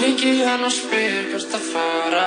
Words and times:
Ringi 0.00 0.44
hann 0.46 0.64
og 0.64 0.72
spyr 0.72 1.28
hvert 1.32 1.54
að 1.58 1.64
fara. 1.72 2.24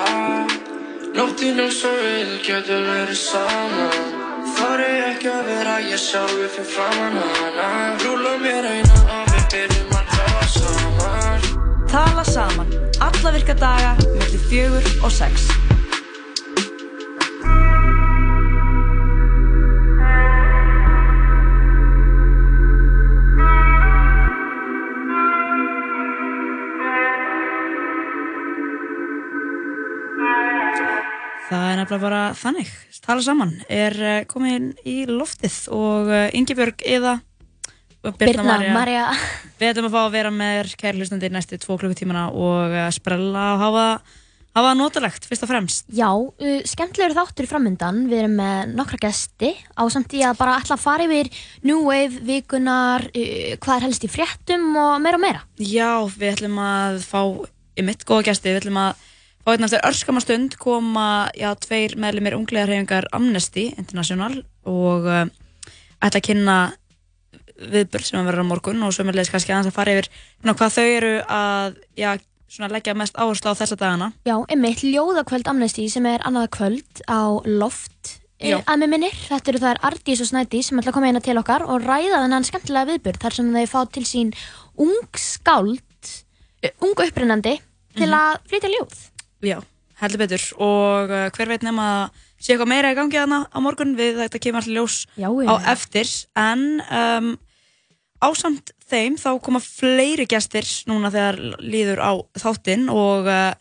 Nóttin 1.15 1.59
eins 1.63 1.79
og 1.87 1.95
við 1.97 2.35
getum 2.45 2.83
verið 2.85 3.17
saman 3.17 4.23
Þar 4.55 4.81
er 4.85 5.03
ekki 5.09 5.29
að 5.31 5.49
vera 5.49 5.75
ég 5.83 5.99
sjálfur 5.99 6.51
fyrir 6.53 6.67
framann 6.69 7.17
hana. 7.39 7.69
Rúla 8.03 8.35
mér 8.43 8.67
eina 8.69 9.01
og 9.17 9.31
við 9.33 9.47
byrjum 9.55 9.95
að 9.97 10.11
tala 10.13 10.49
saman. 10.53 11.47
Tala 11.91 12.25
saman, 12.29 12.75
alla 13.07 13.33
virka 13.37 13.57
daga, 13.65 13.95
mellir 14.13 14.45
fjögur 14.49 14.91
og 15.01 15.15
sex. 15.15 15.49
Nefnilega 31.85 32.01
bara 32.01 32.23
þannig, 32.37 32.73
tala 33.05 33.23
saman, 33.23 33.53
er 33.69 33.95
uh, 34.01 34.17
komin 34.29 34.73
í 34.87 35.03
loftið 35.09 35.61
og 35.75 36.11
uh, 36.11 36.27
Ingebjörg 36.35 36.81
Eða 36.85 37.19
Birna 38.19 38.59
Marja, 38.73 39.07
við 39.57 39.71
ætlum 39.71 39.87
að 39.89 39.95
fá 39.95 40.01
að 40.03 40.13
vera 40.13 40.31
með 40.33 40.59
þér 40.59 40.69
kæri 40.81 40.99
hlustandi 40.99 41.31
næstu 41.33 41.57
tvo 41.61 41.77
klukkutímana 41.81 42.27
og 42.33 42.75
uh, 42.75 42.83
sprella 42.93 43.45
og 43.55 43.63
hafa, 43.63 43.85
hafa 44.59 44.73
notalegt 44.77 45.25
fyrst 45.25 45.45
og 45.45 45.49
fremst. 45.49 45.87
Já, 45.89 46.09
uh, 46.13 46.59
skemmtilegur 46.69 47.17
þáttur 47.17 47.47
í 47.47 47.49
framöndan. 47.49 48.03
Við 48.11 48.21
erum 48.23 48.37
með 48.41 48.75
nokkra 48.77 49.01
gesti 49.07 49.55
á 49.73 49.83
samt 49.93 50.13
í 50.17 50.21
að 50.25 50.37
bara 50.41 50.59
ætla 50.59 50.77
að 50.77 50.85
fara 50.85 51.07
yfir 51.07 51.31
New 51.65 51.81
Wave, 51.87 52.21
vikunar, 52.29 53.07
uh, 53.09 53.57
hvað 53.57 53.75
er 53.79 53.87
helst 53.87 54.05
í 54.05 54.11
fréttum 54.11 54.69
og 54.73 54.95
meira 55.01 55.17
og 55.21 55.25
meira. 55.25 55.43
Já, 55.61 56.05
við 56.13 56.35
ætlum 56.35 56.61
að 56.61 57.01
fá 57.09 57.21
í 57.25 57.89
mitt 57.89 58.05
góða 58.05 58.29
gesti, 58.29 58.53
við 58.53 58.65
ætlum 58.65 58.81
að 58.85 59.11
fá 59.45 59.53
einn 59.53 59.63
eftir 59.67 59.83
örskama 59.85 60.21
stund 60.23 60.55
koma, 60.61 61.29
já, 61.37 61.51
tveir 61.61 61.93
meðlumir 62.01 62.33
unglega 62.37 62.65
hreyfingar 62.65 63.05
Amnesty 63.13 63.67
International 63.77 64.39
og 64.65 65.05
uh, 65.05 65.25
ætla 66.01 66.17
að 66.19 66.25
kynna 66.31 66.55
viðbörð 67.55 68.07
sem 68.09 68.19
að 68.19 68.25
vera 68.31 68.43
á 68.43 68.49
morgun 68.49 68.81
og 68.83 68.91
sömurleis 68.95 69.29
kannski 69.31 69.53
aðeins 69.53 69.69
að 69.71 69.77
fara 69.77 69.93
yfir 69.95 70.09
svona, 70.11 70.55
hvað 70.59 70.73
þau 70.75 70.87
eru 70.97 71.11
að 71.37 71.77
já, 72.01 72.09
svona, 72.51 72.71
leggja 72.73 72.95
mest 72.99 73.15
áherslu 73.15 73.53
á 73.53 73.59
þessa 73.61 73.77
dagana. 73.79 74.09
Já, 74.27 74.35
einmitt, 74.51 74.83
ljóðakvöld 74.83 75.47
Amnesty 75.53 75.85
sem 75.93 76.05
er 76.09 76.25
annað 76.27 76.49
kvöld 76.57 77.03
á 77.07 77.21
loft. 77.47 78.17
Uh, 78.43 78.59
að 78.67 78.81
með 78.81 78.91
minnir, 78.91 79.15
þetta 79.29 79.53
eru 79.53 79.61
þær 79.63 79.79
Ardís 79.87 80.19
og 80.25 80.27
Snædís 80.27 80.67
sem 80.67 80.81
ætla 80.81 80.91
að 80.91 80.97
koma 80.97 81.07
hérna 81.07 81.21
til 81.23 81.37
okkar 81.39 81.63
og 81.63 81.85
ræða 81.87 82.19
þennan 82.25 82.43
skemmtilega 82.49 82.89
viðbörð 82.91 83.21
þar 83.23 83.37
sem 83.37 83.53
þau 83.55 83.65
fá 83.71 83.79
til 83.95 84.03
sín 84.09 84.33
ung 84.83 85.07
skáld, 85.15 86.11
uh, 86.59 86.73
ung 86.83 86.97
upprennandi 86.99 87.55
til 87.95 88.09
Mhm. 88.11 88.17
að 88.19 88.49
flytja 88.51 88.73
ljóð. 88.75 88.97
Já, 89.45 89.59
heldur 90.01 90.23
betur. 90.25 90.45
Og 90.61 91.13
uh, 91.13 91.27
hver 91.35 91.51
veit 91.53 91.65
nema 91.65 91.87
að 91.95 92.23
sé 92.41 92.53
eitthvað 92.53 92.71
meira 92.73 92.93
í 92.93 92.97
gangi 92.97 93.19
þarna 93.21 93.43
á 93.47 93.57
morgun? 93.63 93.95
Við 93.97 94.19
þetta 94.23 94.41
kemur 94.43 94.63
allir 94.65 94.79
ljós 94.81 94.97
Já, 95.15 95.29
á 95.29 95.53
já. 95.53 95.53
eftir. 95.75 96.11
En 96.39 96.65
um, 96.83 97.29
ásamt 98.25 98.73
þeim 98.89 99.15
þá 99.21 99.29
koma 99.43 99.61
fleiri 99.63 100.27
gestir 100.29 100.67
núna 100.89 101.13
þegar 101.13 101.39
líður 101.61 102.01
á 102.01 102.11
þáttinn 102.41 102.89
og 102.93 103.29
uh, 103.29 103.53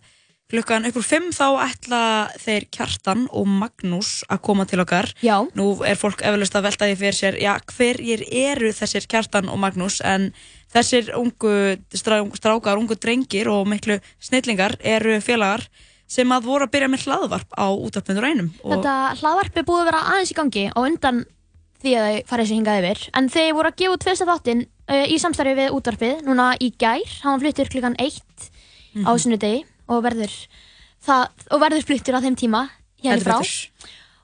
klukkan 0.52 0.84
upp 0.86 0.98
úr 1.00 1.06
fimm 1.06 1.30
þá 1.34 1.46
ætla 1.64 2.00
þeir 2.38 2.66
Kjartan 2.74 3.24
og 3.32 3.48
Magnús 3.48 4.22
að 4.30 4.42
koma 4.44 4.66
til 4.68 4.82
okkar. 4.84 5.08
Já. 5.24 5.40
nú 5.56 5.70
er 5.86 5.98
fólk 5.98 6.22
eflaust 6.22 6.55
að 6.58 6.68
velta 6.68 6.88
því 6.90 6.98
fyrir 7.00 7.16
sér 7.18 7.38
já, 7.40 7.55
hverjir 7.74 8.24
eru 8.28 8.70
þessir 8.77 9.08
Kjartan 9.10 9.48
og 9.50 9.58
Magnús? 9.62 10.00
En 10.05 10.32
þessir 10.75 11.12
ungu 11.19 11.55
strá, 11.94 12.19
strákar, 12.34 12.78
ungu 12.80 12.97
drengir 12.98 13.50
og 13.53 13.67
miklu 13.70 14.00
snillingar 14.22 14.77
eru 14.83 15.20
félagar 15.25 15.67
sem 16.11 16.28
að 16.34 16.44
voru 16.48 16.67
að 16.67 16.75
byrja 16.75 16.91
með 16.92 17.06
hlaðvarp 17.06 17.55
á 17.56 17.67
útarpundur 17.72 18.27
einum 18.28 18.50
Þetta 18.61 18.97
hlaðvarp 19.22 19.56
er 19.56 19.67
búið 19.69 19.80
að 19.84 19.89
vera 19.91 20.02
aðeins 20.12 20.34
í 20.34 20.39
gangi 20.39 20.67
og 20.75 20.89
undan 20.91 21.22
því 21.84 21.95
að 21.98 22.05
þau 22.08 22.29
farið 22.30 22.48
sér 22.48 22.58
hingað 22.58 22.80
yfir. 22.80 23.01
En 23.18 23.27
þeir 23.33 23.55
voru 23.57 23.70
að 23.70 23.79
gefa 23.80 23.95
út 23.96 24.05
fyrsta 24.08 24.27
þáttinn 24.29 24.63
uh, 24.64 25.05
í 25.05 25.17
samstarfi 25.20 25.57
við 25.58 25.74
útvarpið 25.77 26.23
núna 26.24 26.46
í 26.61 26.70
gær. 26.80 27.17
Hann 27.24 27.42
fluttur 27.42 27.70
klukkan 27.73 27.96
eitt 28.01 28.51
á 28.95 29.11
Mhm. 29.11 29.18
sunnudegi 29.18 29.64
og 29.90 30.05
verður 30.05 30.33
verður 31.05 31.84
fluttur 31.89 32.17
á 32.17 32.24
þeim 32.24 32.36
tíma 32.39 32.61
hérna 33.02 33.20
frá. 33.20 33.42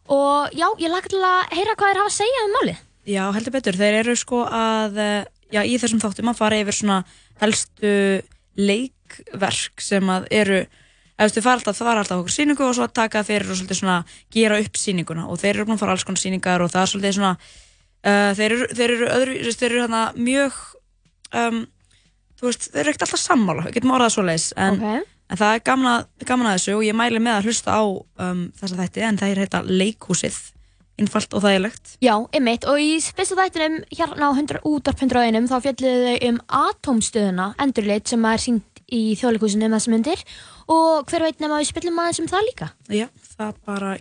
og 0.09 0.50
já, 0.55 0.66
ég 0.78 0.89
laka 0.91 1.09
til 1.09 1.21
að 1.21 1.53
heyra 1.56 1.75
hvað 1.75 1.91
þeir 1.91 2.00
hafa 2.00 2.10
að 2.10 2.16
segja 2.16 2.44
um 2.47 2.55
málið. 2.56 2.78
Já, 3.06 3.25
heldur 3.34 3.53
betur. 3.53 3.77
Þeir 3.81 3.99
eru 4.00 4.15
sko 4.16 4.44
að, 4.47 4.99
eh, 4.99 5.25
já, 5.53 5.62
í 5.66 5.78
þessum 5.81 6.00
þáttum 6.03 6.31
að 6.33 6.38
fara 6.41 6.61
yfir 6.62 6.77
svona 6.77 7.00
helstu 7.41 7.94
leikverk 8.61 9.83
sem 9.83 10.12
að 10.12 10.28
eru, 10.34 10.61
það 11.21 11.47
var 11.47 12.00
alltaf 12.00 12.21
okkur 12.21 12.34
sýningu 12.34 12.65
og 12.66 12.77
svo 12.77 12.87
að 12.87 12.94
taka 12.97 13.22
fyrir 13.27 13.50
og 13.50 13.59
svolítið 13.59 13.81
svona 13.83 13.99
gera 14.33 14.60
upp 14.62 14.78
sýninguna. 14.81 15.27
Og 15.28 15.41
þeir 15.41 15.55
eru 15.55 15.69
búin 15.69 15.77
að 15.78 15.83
fara 15.84 15.97
alls 15.97 16.06
konar 16.09 16.22
sýningar 16.22 16.65
og 16.65 16.72
það 16.72 16.83
er 16.83 16.93
svolítið 16.94 17.16
svona, 17.19 17.33
uh, 18.05 18.31
þeir 18.39 18.56
eru, 18.56 18.69
þeir 18.78 18.94
eru 18.97 19.10
öðru, 19.16 19.39
þeir 19.53 19.69
eru 19.71 19.83
hérna 19.84 20.03
mjög, 20.16 20.60
um, 21.43 21.62
þú 22.41 22.49
veist, 22.50 22.71
þeir 22.72 22.83
eru 22.84 22.94
ekkert 22.94 23.06
alltaf 23.09 23.25
sammála, 23.25 23.66
við 23.66 23.78
getum 23.78 23.97
orðað 23.97 24.15
svo 24.16 24.27
leiðis, 24.27 24.49
en, 24.56 24.81
Ok. 24.81 25.10
en 25.31 25.43
það 25.43 25.55
er 25.56 25.66
gaman 25.71 25.93
að, 25.94 26.06
gaman 26.31 26.50
að 26.50 26.56
þessu 26.59 26.78
og 26.78 26.87
ég 26.89 26.97
mæli 26.97 27.21
með 27.21 27.37
að 27.39 27.50
hlusta 27.50 27.77
á 27.77 27.83
um, 27.84 28.47
þessa 28.60 28.81
þætti 28.81 29.05
en 29.06 29.21
það 29.21 29.34
er 29.34 29.43
heita 29.44 29.62
Leikhúsið, 29.69 30.41
einfalt 31.00 31.34
og 31.34 31.44
þægilegt. 31.44 31.97
Já, 32.05 32.15
einmitt, 32.37 32.66
og 32.69 32.81
í 32.81 32.93
fyrsta 33.00 33.38
þættinum 33.38 33.81
hérna 33.88 34.28
á 34.28 34.33
100, 34.37 34.62
útvarp 34.69 35.03
101 35.03 35.50
þá 35.50 35.56
fjalliðu 35.66 36.06
þau 36.06 36.28
um 36.28 36.41
atómstöðuna 36.61 37.50
endurleitt 37.65 38.12
sem 38.12 38.31
er 38.31 38.44
sínt 38.44 38.84
í 38.91 39.03
þjóðleikúsinu 39.19 39.69
um 39.69 39.77
þessum 39.77 39.97
myndir. 39.97 40.25
Og 40.71 41.10
hver 41.10 41.27
veit 41.27 41.43
nema 41.43 41.60
við 41.60 41.71
spillum 41.72 42.00
aðeins 42.03 42.22
um 42.22 42.31
það 42.31 42.49
líka? 42.49 42.71
Já, 42.91 43.06
það 43.37 43.55
bara, 43.66 43.94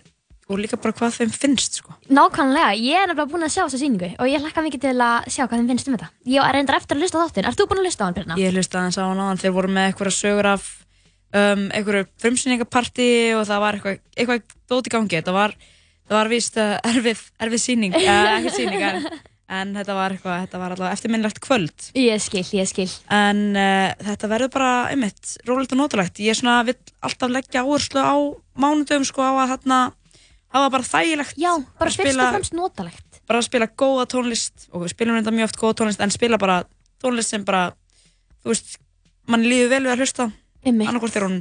og 0.50 0.60
líka 0.60 0.78
bara 0.82 0.96
hvað 0.98 1.16
þeim 1.18 1.32
finnst, 1.34 1.80
sko. 1.80 1.96
Nákvæmlega, 2.10 2.74
ég 2.78 2.98
er 2.98 3.10
nefnilega 3.10 3.30
búin 3.32 3.46
að 3.46 3.54
sjá 3.54 3.62
þessa 3.64 3.80
sýningu 3.80 4.12
og 4.16 4.30
ég 4.30 4.44
hlakka 4.44 4.64
mikið 4.66 4.84
til 4.86 4.94
að 5.06 5.30
sjá 5.30 5.44
hvað 5.46 5.56
þeim 5.58 5.72
finnst 5.72 5.90
um 5.90 5.96
þetta. 5.96 6.10
Ég 6.30 6.46
er 6.46 6.58
reyndar 6.58 6.78
eftir 6.78 6.98
að 6.98 7.04
hlusta 7.06 7.18
á 7.18 7.24
þáttinn, 7.24 7.48
ert 7.50 7.58
þú 7.58 7.66
búin 7.70 7.82
að 7.82 7.90
hlusta 7.90 8.02
á 8.02 8.06
hann, 8.06 8.18
Birna? 8.18 8.38
Ég 8.38 8.54
hlusta 8.54 8.80
aðeins 8.82 8.98
á 8.98 9.04
hann 9.06 9.24
áðan, 9.24 9.42
þeir 9.42 9.56
voru 9.56 9.72
með 9.74 9.90
eitthvað 9.90 10.14
sögur 10.18 10.50
af 10.50 10.70
um, 11.34 11.66
einhverju 11.74 12.06
frumsýningapartí 12.22 13.10
og 13.38 13.44
það 13.50 13.62
var 13.64 13.78
eitthvað, 13.78 14.00
eitthvað 14.16 14.56
dót 14.70 14.90
í 14.90 14.94
gangi, 14.94 15.18
þetta 15.18 15.34
var, 15.36 15.56
það 16.10 16.18
var 16.18 16.30
víst 16.32 16.56
uh, 16.58 16.72
erfið, 16.90 17.20
erfið 17.46 17.62
sýning, 17.62 17.94
eða 18.00 18.32
ekki 18.38 18.54
sýning, 18.56 18.82
en, 18.88 19.04
en 19.60 19.74
þetta 19.78 19.96
var 19.98 20.14
eitthvað, 20.14 20.40
þetta 20.44 20.62
var 20.62 20.74
allavega 20.74 20.96
eftirminnlegt 20.96 21.38
kvöld. 21.44 21.86
Ég 21.98 22.24
skil, 22.24 22.42
ég 22.58 22.70
skil 22.70 22.88
En 23.14 23.44
uh, 23.54 23.92
þetta 24.08 24.30
verður 24.32 24.52
bara, 24.56 24.72
einmitt, 24.90 25.36
rólegt 25.48 25.76
og 25.76 25.82
nótulegt. 25.82 26.18
Ég 26.24 26.38
svona 26.38 26.60
vill 26.66 26.78
alltaf 27.06 27.32
leggja 27.32 27.62
áherslu 27.62 28.02
á 28.02 28.16
mánudöfum, 28.60 29.06
sko, 29.06 29.22
á 29.22 29.32
að 29.44 29.54
þarna 29.54 29.80
hafa 30.50 30.74
bara 30.74 30.90
þægilegt. 30.90 31.38
Já, 31.38 31.52
bara 31.78 31.94
að 31.94 32.02
fyrst 32.02 32.18
og 32.18 32.34
fremst 32.34 32.58
notalegt. 32.58 33.22
Bara 33.30 33.38
að 33.38 33.46
spila 33.46 33.70
góða 33.78 34.08
tónlist, 34.10 34.66
og 34.74 34.82
við 34.84 34.96
spilum 34.96 35.14
reynda 35.14 35.34
mjög 35.34 35.52
oft 35.52 35.62
góða 35.62 35.80
tónlist, 35.80 36.02
en 36.02 36.10
spila 36.10 36.40
bara 36.42 36.64
tónlist 37.02 37.30
sem 37.30 37.46
bara, 37.46 37.68
þú 38.42 38.50
veist, 38.50 38.80
mann 39.30 39.46
líður 39.46 39.76
vel 39.76 39.84
við 39.86 39.94
að 39.94 40.02
hlusta. 40.02 40.30
Einmitt. 40.66 40.90
Annarkvort 40.90 41.16
er 41.16 41.28
hún 41.28 41.36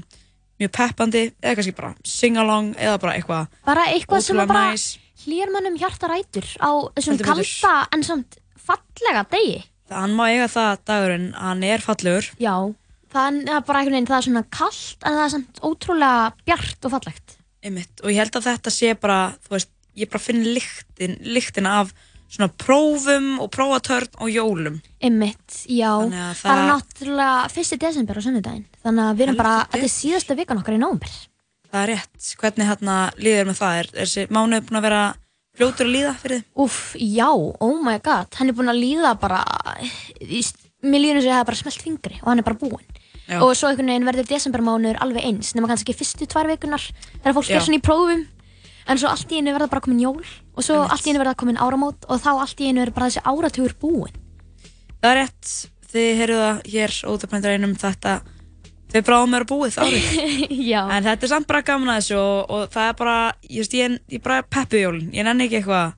mjög 0.60 0.72
peppandi, 0.76 1.24
eða 1.42 1.56
kannski 1.60 1.76
bara 1.78 1.94
sing-along, 2.06 2.74
eða 2.78 2.98
bara 3.02 3.14
eitthvað 3.18 3.48
Bara 3.66 3.86
eitthvað 3.94 4.22
sem 4.26 4.42
bara 4.44 4.66
næs. 4.74 4.88
hlýjar 5.26 5.54
mannum 5.54 5.78
hjartarætur 5.80 6.48
á 6.60 6.70
þessum 6.98 7.20
kalda 7.24 7.74
en 7.96 8.04
samt 8.04 8.38
fallega 8.60 9.26
degi 9.32 9.64
Hann 9.90 10.14
má 10.14 10.28
eiga 10.30 10.46
það 10.54 10.84
dagurinn, 10.86 11.32
hann 11.34 11.64
er 11.66 11.82
fallegur. 11.82 12.28
Já, 12.38 12.54
það 13.10 13.40
er 13.50 13.64
bara 13.66 13.80
einhvern 13.80 13.96
veginn, 13.98 14.06
það 14.12 14.18
er 14.20 14.26
svona 14.28 14.44
kallt 14.54 15.02
en 15.08 15.16
það 15.18 15.24
er 15.26 15.32
samt 15.34 15.62
ótrúlega 15.66 16.28
bjart 16.46 16.86
og 16.86 16.94
fallegt 16.94 17.36
Einmitt. 17.66 17.96
Og 18.06 18.12
ég 18.14 18.20
held 18.22 18.38
að 18.38 18.46
þetta 18.52 18.72
sé 18.72 18.94
bara, 18.96 19.34
þú 19.48 19.56
veist, 19.58 19.72
ég 20.00 20.08
bara 20.14 20.22
finn 20.24 20.44
lyktin, 20.46 21.18
lyktina 21.26 21.74
af 21.82 21.90
svona 22.30 22.50
prófum 22.62 23.40
og 23.42 23.50
prófatörn 23.52 24.12
og 24.22 24.30
jólum. 24.30 24.76
Einmitt, 25.02 25.64
já, 25.66 25.90
Þannig 25.98 26.22
að 26.22 26.36
það 26.40 26.52
er 26.52 26.60
það- 26.60 26.70
náttúrulega 26.74 27.50
fyrsti 27.56 27.78
desember 27.82 28.16
á 28.16 28.22
sunnudaginn 28.22 28.66
Þannig 28.86 29.04
að 29.10 29.16
við 29.18 29.26
erum 29.28 29.38
bara, 29.40 29.56
þetta 29.72 29.88
er 29.88 29.96
síðasta 29.96 30.36
vikan 30.38 30.62
okkar 30.62 30.78
í 30.78 30.82
nóvember 30.84 31.10
Það 31.70 31.82
er 31.84 31.90
rétt. 31.94 32.36
Hvernig 32.42 32.66
hérna 32.70 32.98
líður 33.18 33.46
með 33.50 33.58
það? 33.60 33.80
Er, 33.80 33.88
er 33.94 34.06
þessi 34.06 34.28
mánuð 34.34 34.64
búin 34.70 34.80
að 34.80 34.86
vera 34.88 35.02
fljótur 35.60 35.86
að 35.86 35.94
líða 35.94 36.14
fyrir 36.18 36.38
þið? 36.40 36.46
Úff, 36.66 36.96
já, 36.98 37.28
oh 37.60 37.82
my 37.84 37.98
god, 38.00 38.28
hann 38.40 38.50
er 38.50 38.54
búinn 38.58 38.72
að 38.74 38.80
líða 38.82 39.12
bara, 39.20 39.44
mér 40.20 41.02
líður 41.04 41.20
eins 41.20 41.26
og 41.28 41.30
ég 41.30 41.38
hef 41.38 41.46
bara 41.50 41.60
smelt 41.60 41.84
fingri 41.84 42.18
og 42.24 42.28
hann 42.32 42.40
er 42.42 42.48
bara 42.48 42.58
búinn. 42.62 42.86
Og 43.30 43.52
svo 43.54 43.70
einhvern 43.70 43.92
veginn 43.92 44.08
verður 44.08 44.26
desembermánuður 44.32 44.98
alveg 45.06 45.26
eins, 45.30 45.52
nema 45.54 45.70
kannski 45.70 45.94
fyrstu 45.94 46.26
tvær 46.26 46.50
vikunar, 46.50 46.82
þegar 47.22 47.36
fólk 47.38 47.52
er 47.54 47.62
svona 47.62 47.78
í 47.78 47.84
prófum, 47.86 48.24
en 48.90 48.98
svo 48.98 49.12
allt 49.12 49.30
í 49.30 49.38
einu 49.38 49.54
verða 49.54 49.70
bara 49.70 49.84
komin 49.86 50.02
jól 50.02 50.24
og 50.60 50.66
svo 50.66 50.80
allt 50.84 51.06
í 51.08 51.14
einu 51.14 51.22
verða 51.22 51.38
komin 51.40 51.60
áramót 51.62 52.08
og 52.12 52.20
þá 52.20 52.32
allt 52.34 52.60
í 52.60 52.68
einu 52.68 52.84
er 52.84 52.92
bara 52.96 53.08
þessi 53.08 53.24
áratugur 53.24 53.76
búinn. 53.80 54.18
Það 55.00 55.12
er 55.14 55.20
rétt. 55.22 55.54
Þið 55.90 56.10
heyrðu 56.20 56.42
það 56.44 56.60
hér 56.74 56.96
ótafnændur 57.10 57.54
einum 57.56 57.78
þetta. 57.80 58.16
Þau 58.90 59.02
bráðum 59.06 59.38
er 59.38 59.46
búið 59.50 59.78
árið. 59.82 60.10
En 60.98 61.06
þetta 61.06 61.26
er 61.26 61.32
samt 61.32 61.48
bara 61.50 61.64
gaman 61.66 61.94
að 61.94 62.02
þessu 62.02 62.18
og, 62.20 62.52
og 62.54 62.74
það 62.74 62.92
er 62.92 62.98
bara, 63.00 63.16
ég 63.48 63.64
veist, 63.64 63.78
ég, 63.78 63.96
ég 64.12 64.24
bara 64.26 64.42
peppu 64.44 64.82
jólin. 64.82 65.10
Ég 65.16 65.26
nenni 65.26 65.48
ekki 65.48 65.62
eitthvað 65.62 65.96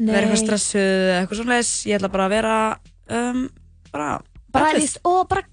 vera 0.00 0.22
eitthvað 0.24 0.42
stressuð 0.44 0.84
eða 0.84 1.16
eitthvað 1.22 1.40
svoleiðis. 1.40 1.72
Ég 1.88 2.00
ætla 2.00 2.12
bara 2.12 2.26
að 2.28 2.34
vera, 2.36 2.58
um, 3.16 3.42
bara, 3.94 4.10
Bara, 4.50 4.72
líst, 4.74 4.98
og 5.06 5.28
bara 5.30 5.44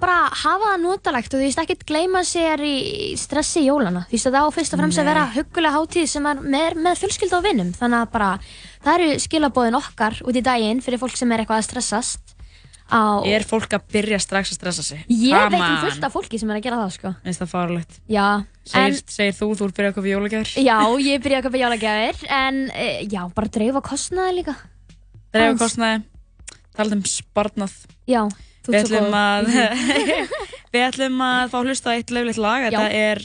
bara 0.00 0.28
hafa 0.34 0.72
það 0.72 0.82
notalegt 0.82 1.34
og 1.34 1.40
þú 1.40 1.46
veist 1.46 1.62
ekkert 1.62 1.86
gleyma 1.88 2.22
sér 2.26 2.62
í 2.64 2.76
stressi 3.20 3.64
jólana. 3.66 4.04
Þú 4.08 4.16
veist 4.16 4.30
að 4.30 4.36
það 4.36 4.46
á 4.46 4.56
fyrst 4.58 4.76
og 4.76 4.82
fremst 4.82 5.02
að 5.02 5.10
vera 5.10 5.24
huggulega 5.34 5.74
hátíð 5.78 6.06
sem 6.10 6.30
er 6.30 6.44
með, 6.44 6.78
með 6.86 7.02
fjölskylda 7.02 7.38
og 7.38 7.44
vinnum. 7.46 7.74
Þannig 7.78 8.00
að 8.02 8.14
bara 8.14 8.30
það 8.84 8.94
eru 8.94 9.18
skilabóðin 9.24 9.80
okkar 9.80 10.20
út 10.24 10.38
í 10.38 10.44
daginn 10.44 10.82
fyrir 10.84 11.02
fólk 11.02 11.18
sem 11.18 11.34
er 11.34 11.44
eitthvað 11.44 11.62
að 11.62 11.68
stressast. 11.68 12.34
Á... 12.84 13.24
Er 13.24 13.46
fólk 13.48 13.72
að 13.72 13.86
byrja 13.94 14.18
strax 14.20 14.52
að 14.52 14.58
stressa 14.58 14.82
sig? 14.84 15.06
Ég 15.08 15.32
Come 15.32 15.56
veit 15.56 15.64
um 15.64 15.78
fullt 15.86 16.04
af 16.04 16.12
fólki 16.12 16.40
sem 16.40 16.50
er 16.52 16.58
að 16.58 16.66
gera 16.66 16.80
það 16.82 16.90
sko. 16.98 17.12
Finnst 17.24 17.40
það 17.40 17.52
farlegt? 17.54 17.96
Já, 18.12 18.26
Segir, 18.68 19.00
segir 19.12 19.34
þú, 19.36 19.48
þú 19.56 19.66
ert 19.68 19.76
byrjað 19.78 19.90
að 19.90 19.96
köpa 19.96 20.10
jólagjafir? 20.10 20.52
Já, 20.64 20.76
ég 21.04 21.24
byrjaði 21.24 21.40
að 21.40 21.46
köpa 21.48 21.60
jólagjafir 21.62 22.28
en 22.38 22.60
e, 22.72 22.86
já, 23.12 23.20
bara 23.36 23.50
dreifa 23.56 23.82
kostnaði 23.84 24.36
líka 24.38 24.54
Dreifa 25.34 25.56
kostnaði, 25.64 26.04
talað 26.76 26.96
um 26.96 27.02
sparnað. 27.10 27.74
Já, 28.08 28.20
Við 28.68 28.80
ætlum 28.80 29.16
að, 29.18 29.48
við 30.74 30.84
ætlum 30.88 31.24
að 31.26 31.50
fá 31.52 31.56
að 31.60 31.70
hlusta 31.70 31.96
eitt 31.96 32.12
löflegt 32.14 32.40
lag. 32.42 32.68
Þetta 32.68 32.84
er, 33.00 33.22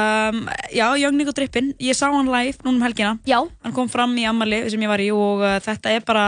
um, 0.00 0.40
já, 0.74 0.86
Young 1.02 1.18
Nico 1.20 1.34
Drippin. 1.36 1.74
Ég 1.82 1.98
sá 1.98 2.08
hann 2.10 2.30
live 2.32 2.58
núna 2.64 2.76
um 2.78 2.86
helgina. 2.88 3.14
Já, 3.28 3.38
Hann 3.62 3.76
kom 3.76 3.92
fram 3.92 4.16
í 4.18 4.26
ammali 4.28 4.64
sem 4.72 4.82
ég 4.82 4.90
var 4.90 5.02
í 5.04 5.10
og 5.14 5.44
uh, 5.44 5.60
þetta 5.64 5.94
er 5.94 6.02
bara 6.08 6.26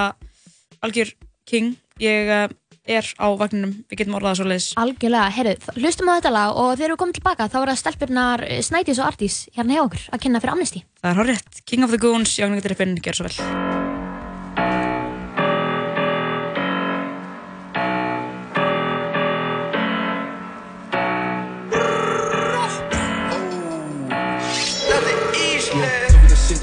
algjör 0.87 1.11
king. 1.49 1.75
Ég 2.03 2.31
uh, 2.31 2.47
er 2.87 3.03
á 3.19 3.27
vagninum, 3.35 3.73
við 3.91 3.99
getum 3.99 4.15
orðað 4.15 4.37
svo 4.39 4.45
leiðis. 4.47 4.69
algjörlega, 4.79 5.33
heyrðu, 5.35 5.73
hlustum 5.81 6.07
á 6.07 6.15
þetta 6.21 6.31
lag 6.37 6.61
og 6.63 6.69
þegar 6.79 6.93
við 6.95 7.01
komum 7.01 7.17
tilbaka 7.17 7.49
þá 7.51 7.57
er 7.59 7.73
það 7.73 7.81
stelpurnar 7.81 8.45
eh, 8.47 8.61
Snædís 8.63 9.01
og 9.03 9.09
Ardís 9.11 9.41
hérna 9.59 9.75
hjá 9.75 9.83
okkur 9.89 10.05
að 10.15 10.23
kynna 10.23 10.43
fyrir 10.45 10.55
Amnesty 10.55 10.85
Það 11.03 11.11
er 11.11 11.21
horrið. 11.25 11.43
King 11.67 11.89
of 11.89 11.91
the 11.97 11.99
Goons, 12.07 12.39
Young 12.39 12.55
Nico 12.55 12.69
Drippin, 12.69 12.95
gjör 13.03 13.19
svo 13.19 13.27
vel. 13.27 13.86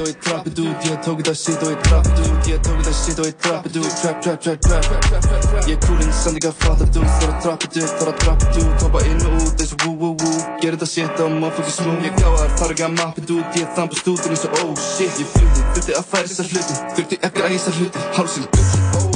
Og 0.04 0.10
ég 0.10 0.18
trappið 0.24 0.60
út 0.64 0.86
Ég 0.88 0.98
tók 1.04 1.20
þetta 1.22 1.34
shit 1.38 1.64
og 1.64 1.72
ég 1.72 1.82
trappið 1.88 2.26
út 2.28 2.48
Ég 2.50 2.60
tók 2.66 2.80
þetta 2.80 2.94
shit 3.00 3.20
og 3.22 3.28
ég 3.30 3.38
trappið 3.44 3.78
út 3.80 3.94
Trap, 4.02 4.18
trap, 4.24 4.40
trap, 4.44 4.60
trap. 4.66 5.68
Ég 5.70 5.78
coolinn, 5.86 6.14
samt 6.18 6.40
ekki 6.40 6.50
að 6.50 6.58
fatta 6.64 6.88
þú 6.94 7.04
Þar 7.14 7.32
að 7.32 7.40
trappið 7.46 7.78
upp, 7.84 7.94
þar 8.00 8.12
að 8.12 8.18
trappið 8.24 8.60
út 8.64 8.86
Hoppa 8.86 9.04
inn 9.08 9.24
og 9.24 9.36
út 9.40 9.64
eins 9.64 9.74
og 9.76 9.86
woo 9.86 9.96
woo 10.02 10.16
woo. 10.24 10.44
Gerði 10.64 10.80
þetta 10.82 10.90
shit 10.94 11.24
á 11.24 11.26
motherfucking 11.32 11.76
smooth 11.78 12.08
Ég 12.08 12.18
gáðar, 12.20 12.56
þar 12.60 12.76
ekki 12.76 12.88
að 12.88 12.96
mappið 13.00 13.36
út 13.38 13.60
Ég 13.60 13.76
þampast 13.78 14.10
út 14.14 14.26
eins 14.30 14.46
og 14.48 14.58
oh 14.62 14.74
shit. 14.84 15.22
Ég 15.24 15.30
fluti, 15.36 15.68
þurfti 15.74 15.98
að 16.00 16.10
færa 16.12 16.32
þessar 16.32 16.50
hluti 16.52 16.80
Þurfti 16.98 17.22
ekki 17.30 17.46
að 17.46 17.58
æsa 17.58 17.76
hluti 17.78 18.08
Hálsinn 18.18 18.50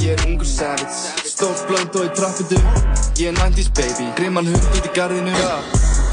Ég 0.04 0.14
er 0.14 0.28
ungur 0.30 0.48
savage 0.48 1.26
Stórt 1.28 1.66
blönd 1.68 1.98
og 1.98 2.06
ég 2.08 2.14
trappið 2.16 2.56
upp 2.60 3.18
Ég 3.18 3.32
er 3.32 3.42
90s 3.42 3.74
baby. 3.76 4.08
Grimman 4.18 4.48
hund 4.48 4.72
út 4.72 4.88
í 4.88 4.94
garðinu 4.96 5.36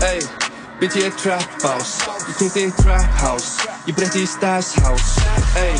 Ey 0.06 0.45
Bitch 0.80 0.96
ég 0.96 1.04
er 1.04 1.12
trap 1.12 1.62
house. 1.62 2.04
Ég 2.28 2.36
kefti 2.36 2.60
eitt 2.60 2.76
trap 2.76 3.20
house. 3.24 3.70
Ég 3.86 3.96
breytti 3.96 4.26
í 4.26 4.28
stash 4.28 4.76
house. 4.84 5.22
Ey, 5.56 5.76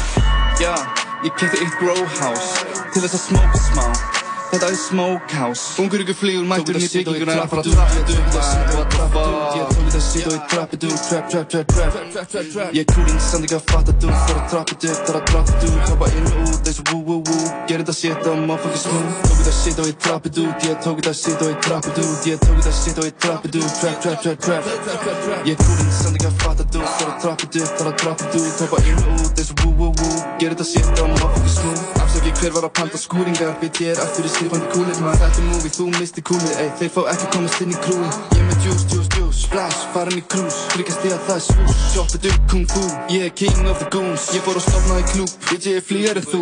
já 0.60 0.76
Ég 1.24 1.34
kefti 1.34 1.64
eitt 1.64 1.78
grow 1.80 2.06
house. 2.20 2.68
Til 2.94 3.02
þess 3.02 3.18
að 3.18 3.26
smoke 3.28 3.66
smá 3.70 4.15
Þetta 4.52 4.68
er 4.70 4.76
smoke 4.80 5.36
house 5.36 5.82
Ungur 5.82 6.02
ykkur 6.04 6.16
flýgur 6.20 6.46
mættur 6.48 6.78
í 6.78 6.86
bygginguna 6.86 7.34
er 7.34 7.42
að 7.44 7.50
fara 7.52 7.62
að 7.62 7.70
trappa 7.76 8.02
upp 8.14 8.76
og 8.76 8.82
að 8.82 8.90
trappa 8.94 9.24
Ég 9.56 9.72
tók 9.72 9.80
þetta 9.80 10.02
shit 10.06 10.28
og 10.30 10.36
ég 10.36 10.46
trappið 10.52 10.86
upp 10.88 11.02
Trap, 11.06 11.30
trap, 11.32 11.48
trap, 11.54 11.74
trap 11.74 12.76
Ég 12.76 12.82
er 12.84 12.88
coolinn, 12.92 13.22
samt 13.26 13.48
ekki 13.48 13.58
að 13.58 13.66
fatta 13.72 13.96
þú 14.04 14.12
Þar 14.16 14.40
að 14.40 14.46
trappið 14.54 14.88
upp, 14.92 15.02
þar 15.10 15.20
að 15.20 15.26
trappið 15.32 15.66
upp 15.70 15.90
Hoppa 15.90 16.10
inn 16.12 16.30
og 16.30 16.36
út 16.46 16.70
og 16.72 16.92
woo 16.92 17.02
woo 17.10 17.20
woo 17.30 17.50
Gerði 17.70 17.86
þetta 17.86 17.98
shit 18.00 18.30
á 18.30 18.34
motherfucking 18.46 18.84
smooth 18.86 19.12
Tók 19.26 19.42
þetta 19.42 19.56
shit 19.60 19.82
og 19.82 19.90
ég 19.90 20.00
trappið 20.06 20.42
út 20.46 20.68
Ég 20.70 20.80
tók 20.86 21.02
þetta 21.02 21.16
shit 21.22 21.42
og 21.42 21.52
ég 21.52 21.60
trappið 21.66 22.02
út 22.06 22.30
Ég 22.30 22.46
tók 22.46 22.56
þetta 22.62 22.76
shit 22.80 23.02
og 23.02 23.10
ég 23.10 23.20
trappið 23.26 23.60
út 23.62 23.78
Trap, 23.82 23.98
trap, 24.06 24.24
trap, 24.24 24.40
trap 24.46 25.46
Ég 25.50 25.54
er 25.56 25.62
coolinn, 25.66 25.94
samt 26.00 26.20
ekki 26.20 26.30
að 26.32 26.40
fatta 26.46 26.70
þú 26.70 26.86
Þar 26.86 27.12
að 27.12 27.20
trappið 27.26 27.62
upp, 27.66 27.76
þar 27.82 27.92
að 27.92 28.00
trappið 28.06 28.40
upp 28.46 28.66
Hoppa 28.66 28.84
inn 28.86 29.04
og 29.04 29.26
út 29.26 29.46
og 29.46 29.66
woo 29.66 29.76
woo 29.82 29.94
woo 30.00 30.26
Gerði 30.40 30.56
þetta 30.56 30.72
shit 30.72 31.02
á 31.02 31.06
motherfucking 31.06 31.56
smooth 31.60 32.05
Afsaki 32.16 32.32
hver 32.40 32.54
var 32.56 32.64
að 32.64 32.72
panta 32.78 32.96
skúringar 33.00 33.58
Bitch 33.60 33.82
ég 33.84 33.90
er 33.92 34.00
aftur 34.00 34.24
í 34.24 34.30
slipandi 34.32 34.70
kúlir 34.72 35.00
maður. 35.04 35.18
Þetta 35.20 35.42
er 35.42 35.48
movie, 35.50 35.72
þú 35.76 35.88
misti 35.98 36.22
kúlir 36.24 36.54
Ey, 36.62 36.70
þeir 36.80 36.92
fá 36.94 37.00
ekki 37.12 37.28
komast 37.34 37.64
inn 37.66 37.74
í 37.74 37.80
krúin. 37.84 38.06
Ég 38.32 38.40
er 38.40 38.46
með 38.48 38.62
juice, 38.64 38.86
juice, 38.94 39.10
juice 39.18 39.42
Splash, 39.42 39.82
farin 39.92 40.22
í 40.22 40.24
cruise 40.32 40.62
Tryggast 40.72 41.04
ég 41.04 41.16
að 41.18 41.26
það 41.28 41.42
er 41.42 41.44
svús 41.44 41.82
Shoppið 41.92 42.28
upp 42.30 42.46
kung 42.54 42.70
fu. 42.72 42.84
Ég 43.12 43.28
er 43.28 43.36
king 43.36 43.68
of 43.68 43.84
the 43.84 43.90
goons. 43.92 44.30
Ég 44.32 44.48
fór 44.48 44.62
stopna 44.64 45.02
í 45.02 45.06
klúb 45.12 45.36
Bitch 45.50 45.68
ég 45.74 45.82
er 45.82 45.88
flýjar 45.90 46.22
en 46.22 46.30
þú. 46.32 46.42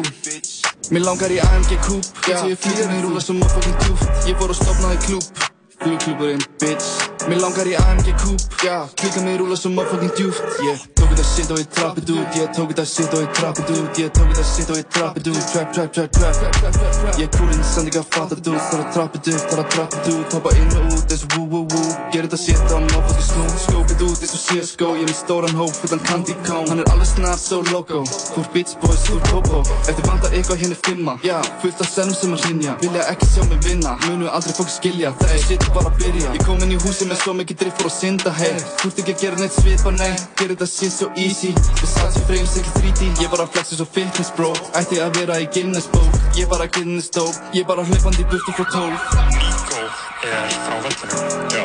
Mér 0.94 1.08
langar 1.08 1.34
í 1.34 1.42
AMG 1.42 1.74
Coupe 1.88 2.14
Bitch 2.22 2.46
ég 2.46 2.54
er 2.54 2.62
flýjar 2.68 2.94
en 2.94 3.06
rúla 3.08 3.24
svo 3.26 3.40
motherfucking 3.40 3.82
djúft 3.88 4.30
Ég 4.30 4.38
fór 4.38 4.54
að 4.54 4.62
stopna 4.62 4.94
í 4.94 5.02
klúb 5.08 5.46
Flugklúburinn, 5.82 6.46
bitch. 6.62 7.10
Mér 7.26 7.42
langar 7.42 7.66
í 7.66 7.74
AMG 7.82 8.14
já 8.62 8.84
Klíka 8.94 9.26
mig 9.26 9.42
rúla 9.42 9.58
svo 9.58 9.74
motherfucking 9.74 10.14
djúft 10.20 11.03
tók 11.14 11.20
þetta 11.20 11.36
shit 11.36 11.52
og 11.52 11.60
ég 11.60 11.68
trappið 11.74 12.10
út 12.14 12.36
Ég 12.38 12.50
tók 12.56 12.70
þetta 12.72 12.86
shit 12.86 13.14
og 13.14 13.22
ég 13.22 13.32
trappið 13.38 13.72
út 13.74 14.00
Ég 14.02 14.10
tók 14.14 14.30
þetta 14.30 14.46
shit 14.50 14.70
og 14.70 14.78
ég 14.78 14.88
trappið 14.94 15.28
út. 15.30 15.44
Trap, 15.54 15.70
trap, 15.74 15.92
trap, 15.94 16.12
trap. 16.12 17.20
Ég 17.22 17.30
coolinn, 17.38 17.64
samt 17.64 17.90
ekki 17.90 18.00
að 18.02 18.08
fatta 18.16 18.38
þú 18.40 18.54
Þar 18.70 18.82
að 18.84 18.90
trappið 18.96 19.30
upp, 19.34 19.46
þar 19.52 19.62
að 19.64 19.70
trappið 19.76 20.10
út. 20.14 20.36
Hoppa 20.38 20.54
inn 20.58 20.74
og 20.80 20.96
út 20.98 21.14
eins 21.14 21.26
og 21.28 21.36
woo 21.38 21.46
woo 21.52 21.68
woo. 21.74 21.92
Gerði 22.14 22.32
þetta 22.32 22.40
shit 22.46 22.74
á 22.74 22.78
motherfucking 22.80 23.28
smooth 23.30 23.60
Skópið 23.68 24.06
út 24.08 24.26
eins 24.26 24.34
og 24.38 24.44
CSGO 24.48 24.92
Ég 24.98 25.10
með 25.12 25.18
stóran 25.20 25.58
hóp, 25.60 25.76
fullan 25.82 26.04
candy 26.08 26.38
cone. 26.48 26.66
Hann 26.72 26.82
er 26.82 26.94
alveg 26.94 27.12
snart 27.14 27.44
so 27.44 27.62
loco. 27.70 28.04
Þú 28.10 28.46
er 28.46 28.52
bitch 28.56 28.78
boys, 28.82 29.06
þú 29.06 29.20
er 29.20 29.30
popo. 29.30 29.64
Eftir 29.84 30.14
eitthvað 30.34 30.64
hérna 30.64 30.76
er 30.76 30.82
fimma. 30.88 31.14
Já, 31.24 31.38
fullt 31.62 31.82
af 31.84 31.90
sennum 31.90 32.16
sem 32.18 32.34
að 32.34 32.46
hrinja 32.48 32.74
Vilja 32.82 33.06
ekki 33.12 33.28
sjá 33.30 33.44
mig 33.50 33.60
vinna. 33.66 33.94
Munu 34.08 34.30
aldrei 34.34 34.56
fólk 34.58 34.72
skilja. 34.72 35.14
Þetta 35.22 35.40
shit 35.46 35.68
bara 35.76 35.92
byrja. 36.00 36.32
Ég 36.34 36.46
kom 36.48 36.62
inn 36.66 36.74
í 36.74 36.80
húsi 36.82 37.08
með 37.10 37.22
svo 37.22 37.36
mikið 37.38 37.60
drift 37.62 37.84
að 37.86 37.94
synda 37.94 38.34
hey. 38.40 38.58
Þú 38.82 38.90
ert 38.90 39.02
ekki 39.04 39.16
að 39.16 39.24
gera 39.24 39.42
neitt 39.42 39.58
svipa, 39.58 39.94
nei. 40.00 40.12
Gerði 40.40 40.58
þetta 40.58 40.70
shit 40.74 41.03
so 41.04 41.12
easy. 41.16 41.52
Versace 41.82 42.20
frames, 42.28 42.56
ekki 42.58 42.72
3D 42.80 43.22
Ég 43.24 43.30
bara 43.30 43.46
flexi 43.48 43.76
svo 43.76 43.86
fitness 43.86 44.32
bro. 44.38 44.52
Ætti 44.80 45.02
að 45.04 45.18
vera 45.20 45.40
í 45.42 45.48
Guinness 45.52 45.90
bók. 45.92 46.16
Ég 46.38 46.48
bara 46.52 46.68
Guinness 46.68 47.12
dope 47.12 47.36
Ég 47.58 47.68
bara 47.68 47.84
hlaupandi 47.88 48.24
í 48.24 48.28
burtu 48.32 48.56
frá 48.56 48.66
tólf. 48.72 49.10
Nico 49.36 49.82
er 50.30 50.56
frá 50.64 50.78
völlunum. 50.86 51.26
Já. 51.56 51.64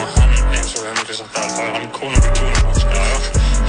og 0.00 0.06
hann 0.16 0.34
eins 0.56 0.74
og 0.74 0.82
við 0.82 0.88
höfum 0.88 1.04
ekki 1.04 1.18
sagt 1.20 1.36
það 1.36 1.54
þá 1.54 1.62
er 1.66 1.72
hann 1.76 1.88
konungur 1.98 2.32
gúnana 2.40 2.74
sko. 2.82 3.06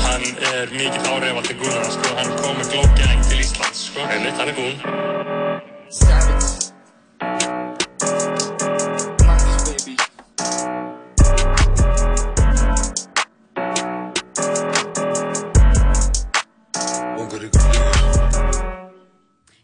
hann 0.08 0.26
er 0.56 0.76
mikill 0.80 1.14
áhrifaldi 1.14 1.60
gúnana 1.62 1.94
sko. 1.98 2.18
hann 2.18 2.36
kom 2.42 2.58
með 2.58 2.76
Gang 2.98 3.30
til 3.30 3.46
Íslands 3.46 3.86
sko. 3.92 4.10
Einmitt, 4.10 4.36
hann 4.42 4.50
er 4.50 4.56
gún 4.58 4.76
Savage 5.92 6.71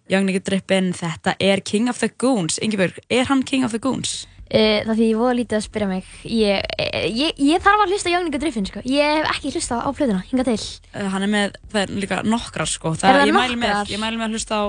Nico 0.07 0.39
Drippin, 0.39 0.93
þetta 0.95 1.35
er 1.43 1.61
King 1.67 1.89
of 1.91 1.99
the 1.99 2.09
Goons. 2.17 2.57
Ingeborg, 2.63 2.97
er 3.11 3.27
hann 3.27 3.43
King 3.43 3.65
of 3.67 3.71
the 3.75 3.79
Goons? 3.83 4.25
Uh, 4.47 4.79
það 4.87 4.93
því 4.95 5.05
ég 5.09 5.17
voru 5.19 5.35
lítið 5.35 5.57
að 5.57 5.63
spyrja 5.65 5.87
mig 5.89 6.11
ég, 6.23 6.61
eh, 6.79 7.07
ég, 7.11 7.33
ég 7.43 7.59
þarf 7.65 7.81
að 7.83 7.89
hlusta 7.91 8.11
Jóninga 8.13 8.39
Driffin 8.39 8.63
sko. 8.69 8.79
ég 8.87 9.17
hef 9.17 9.33
ekki 9.33 9.51
hlusta 9.51 9.81
á 9.83 9.89
plöðuna, 9.91 10.21
hinga 10.29 10.45
til 10.47 10.55
Uh, 10.95 11.09
hann 11.11 11.25
er 11.25 11.27
með, 11.33 11.57
það 11.73 11.81
er 11.81 11.91
líka 11.99 12.19
nokkrar 12.23 12.69
sko. 12.71 12.93
Er 12.95 13.01
það 13.03 13.25
ég, 13.27 13.35
mæli 13.35 13.57
með, 13.59 13.73
nokkrar? 13.73 13.91
ég 13.91 13.99
mæli 13.99 14.21
með 14.21 14.27
að 14.29 14.37
hlusta 14.37 14.55
á 14.55 14.65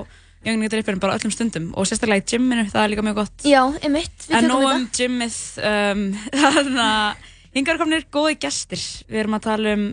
Nico 0.48 0.68
Drippin 0.72 0.98
bara 0.98 1.14
öllum 1.14 1.30
stundum 1.34 1.70
og 1.78 1.86
sérstaklega 1.86 2.24
í 2.24 2.26
gymminu, 2.32 2.66
það 2.72 2.82
er 2.82 2.92
líka 2.92 3.06
mjög 3.06 3.20
gott. 3.20 3.46
já, 3.46 3.62
einmitt, 3.82 4.18
við 4.26 4.34
En 4.34 4.48
tökum 4.48 4.66
þetta 4.66 4.74
um 4.74 4.90
gymmið, 4.98 5.38
um, 5.70 6.04
þannig 6.42 6.82
að 6.88 7.30
hingar 7.54 7.78
komnir 7.78 8.06
góði 8.10 8.36
gestir. 8.42 8.82
Við 9.06 9.22
erum 9.22 9.38
að 9.38 9.46
tala 9.46 9.76
um 9.78 9.86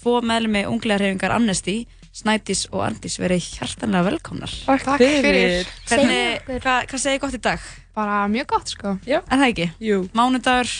tvo 0.00 0.16
meðlumi 0.24 0.64
unglega 0.70 1.02
reyfingar 1.04 1.36
Amnesty, 1.36 1.76
Snædís 2.16 2.62
og 2.72 2.80
Arndís, 2.86 3.18
verið 3.20 3.44
hjartanlega 3.58 4.06
velkomnar. 4.06 4.52
Takk, 4.64 4.94
fyrir. 5.02 5.66
Hvernig, 5.88 6.20
okkur. 6.46 6.62
hvað, 6.64 7.00
segir 7.02 7.20
gott 7.20 7.34
í 7.36 7.40
dag? 7.44 7.66
Bara 7.96 8.22
mjög 8.32 8.46
gott 8.54 8.72
sko. 8.72 8.94
Er 9.04 9.20
það 9.28 9.44
ekki? 9.50 9.66
Jú. 9.84 9.98
Mánudagur, 10.16 10.70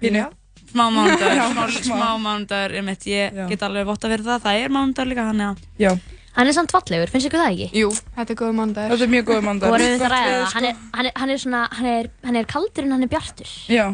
Pínu. 0.00 0.28
smá 0.70 0.84
mánudagur, 0.94 1.34
Já, 1.40 1.48
smá, 1.50 1.66
smá. 1.88 2.06
mánudagur, 2.22 2.76
ég, 2.78 2.84
mitt, 2.86 3.06
ég 3.10 3.34
Já. 3.34 3.48
get 3.50 3.64
alveg 3.66 3.88
vott 3.88 4.06
að 4.06 4.14
vera 4.14 4.26
það, 4.28 4.44
það 4.46 4.60
er 4.62 4.74
mánudagur 4.76 5.10
líka, 5.10 5.24
hann 5.26 5.42
að 5.48 5.64
Já. 5.82 5.90
hann 6.38 6.46
er 6.52 6.54
samt 6.54 6.70
fallegur, 6.76 7.10
finnst 7.10 7.26
ykkur 7.26 7.42
það 7.42 7.56
ekki? 7.56 7.68
Jú, 7.82 7.90
þetta 8.14 8.30
er 8.36 8.38
góð 8.44 8.54
mandagur. 8.60 8.94
Þetta 8.94 9.08
er 9.08 9.12
mjög 9.16 9.26
góð 9.32 9.40
og 9.40 9.48
mandagur. 9.48 9.74
vorum 9.74 9.90
við 9.90 9.98
það 9.98 10.06
að 10.06 10.14
ræða 10.14 10.36
það 10.38 10.54
hann 10.54 10.68
er, 10.70 10.78
hann, 10.94 11.06
er, 11.10 11.12
hann 11.24 11.34
er 11.34 11.42
svona, 11.42 11.64
hann 11.80 11.90
er, 11.96 12.10
hann 12.30 12.38
er 12.44 12.48
kaldur 12.54 12.86
en 12.86 12.94
hann 12.94 13.02
er 13.08 13.10
bjartur 13.16 13.50
Já. 13.74 13.86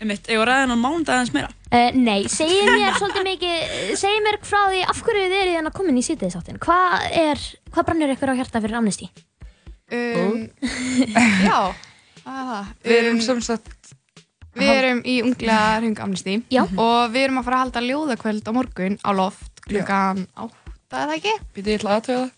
Ég 0.00 0.08
mitt, 0.08 0.28
ég 0.32 0.38
var 0.40 0.48
ræðin 0.48 0.72
á 0.72 0.76
mánudag 0.80 1.12
aðeins 1.18 1.32
meira. 1.34 1.50
uh, 1.76 1.90
nei, 1.92 2.22
segið 2.32 2.70
mér 2.72 2.94
svolítið 2.96 3.26
mikið 3.26 3.96
segið 4.00 4.22
mér 4.24 4.38
frá 4.48 4.60
því 4.72 4.78
af 4.88 5.02
hverju 5.04 5.26
þið 5.28 5.40
eru 5.42 5.56
hérna 5.58 5.72
komin 5.76 5.98
í 6.00 6.04
sítiðsáttin 6.06 6.60
hvað 6.64 7.04
er, 7.20 7.42
hvað 7.74 7.86
brannir 7.90 8.14
ykkur 8.14 8.32
á 8.32 8.38
hjarta 8.40 8.62
fyrir 8.64 8.78
Amnesty? 8.80 9.10
Um, 9.92 10.46
já, 11.48 11.58
það 12.24 12.40
er 12.40 12.48
það. 12.48 12.72
Við 12.86 12.96
erum 13.02 13.18
Um, 13.20 13.22
sem 13.26 13.40
sagt, 13.44 13.92
við 14.56 14.72
erum 14.72 15.00
í 15.04 15.18
unglega 15.26 15.76
hring 15.80 16.00
Amnesty 16.02 16.38
Já. 16.52 16.62
og 16.64 17.12
við 17.12 17.26
erum 17.26 17.40
að 17.42 17.48
fara 17.50 17.58
að 17.60 17.64
halda 17.66 17.84
ljóðakvöld 17.90 18.48
á 18.48 18.52
morgun 18.56 18.96
á 19.04 19.10
loft 19.14 19.60
klukkan 19.68 20.24
átta 20.34 21.04
eða 21.04 21.16
ekki? 21.20 21.34
býtið 21.54 21.74
ég 21.74 21.80
ætla 21.82 21.96
aðtöða 22.00 22.24
það. 22.24 22.36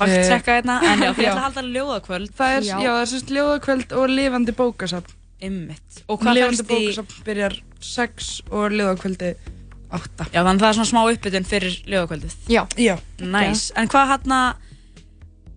Fakt 0.00 0.12
Eh, 0.16 0.28
checka 0.30 0.54
hérna, 0.56 0.78
en 0.86 1.02
já, 1.04 1.10
já. 1.12 1.12
ætla 1.12 1.32
að 1.34 1.44
halda 1.44 1.62
ljóðakvöld. 1.66 2.30
Það 2.38 2.52
er, 2.56 2.62
Já. 2.64 2.76
já, 2.80 2.90
það 2.94 3.00
er 3.04 3.08
sagt 3.12 3.32
ljóðakvöld 3.36 3.90
og 4.00 4.12
lifandi 4.16 4.54
bókasafn. 4.56 5.16
Ymmit. 5.44 6.02
Og 6.08 6.20
hvað 6.20 6.42
fælst 6.44 6.66
í... 6.66 6.68
bókasafn 6.70 7.22
byrjar 7.26 7.56
6 7.80 8.32
og 8.50 8.74
ljóðakvöldi 8.76 9.30
8. 9.90 10.26
Já, 10.30 10.42
þannig 10.44 10.60
að 10.60 10.64
það 10.64 10.68
er 10.68 10.76
svona 10.78 10.90
smá 10.90 11.00
uppbytun 11.02 11.48
fyrir 11.48 11.78
ljóðakvöldið. 11.90 12.36
Já. 12.50 12.62
Já. 12.78 12.94
Næs. 13.22 13.70
En 13.78 13.90
hvað 13.90 14.12
hann 14.14 14.36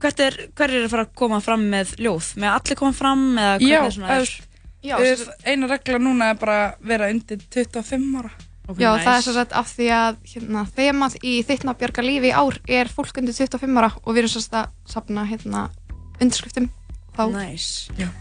hvert 0.03 0.23
er, 0.23 0.39
hver 0.57 0.71
er 0.71 0.85
að 0.85 0.91
fara 0.91 1.05
að 1.07 1.13
koma 1.19 1.39
fram 1.43 1.67
með 1.71 1.93
ljóð? 2.01 2.33
Með 2.41 2.55
allir 2.57 2.79
koma 2.79 2.95
fram 2.97 3.21
eða 3.37 3.53
Já, 3.63 3.77
hvernig 3.77 3.95
svona 3.97 4.15
er? 4.17 4.25
eða, 4.25 4.49
Já, 4.83 4.97
eina 5.47 5.69
regla 5.71 5.99
núna 6.01 6.33
er 6.33 6.41
bara 6.41 6.57
að 6.65 6.89
vera 6.89 7.11
undir 7.13 7.45
25 7.53 8.09
ára. 8.19 8.33
Já, 8.79 8.89
það 9.03 9.13
er 9.13 9.23
svo 9.25 9.33
sett 9.35 9.55
af 9.59 9.71
því 9.75 9.87
að 9.91 10.19
hérna, 10.33 10.63
þemað 10.75 11.17
í 11.19 11.33
þittna 11.47 11.75
björga 11.79 12.05
lífi 12.05 12.31
í 12.31 12.35
ár 12.35 12.59
er 12.79 12.91
fólk 12.91 13.19
undir 13.19 13.35
25 13.35 13.79
ára 13.79 13.91
og 13.99 14.09
við 14.11 14.23
erum 14.23 14.33
svo 14.33 14.43
sett 14.43 14.59
að 14.61 14.71
sapna 14.91 15.25
hérna, 15.27 15.65
undirskriftum 16.19 16.69
þá. 17.17 17.24
Næs. 17.34 17.67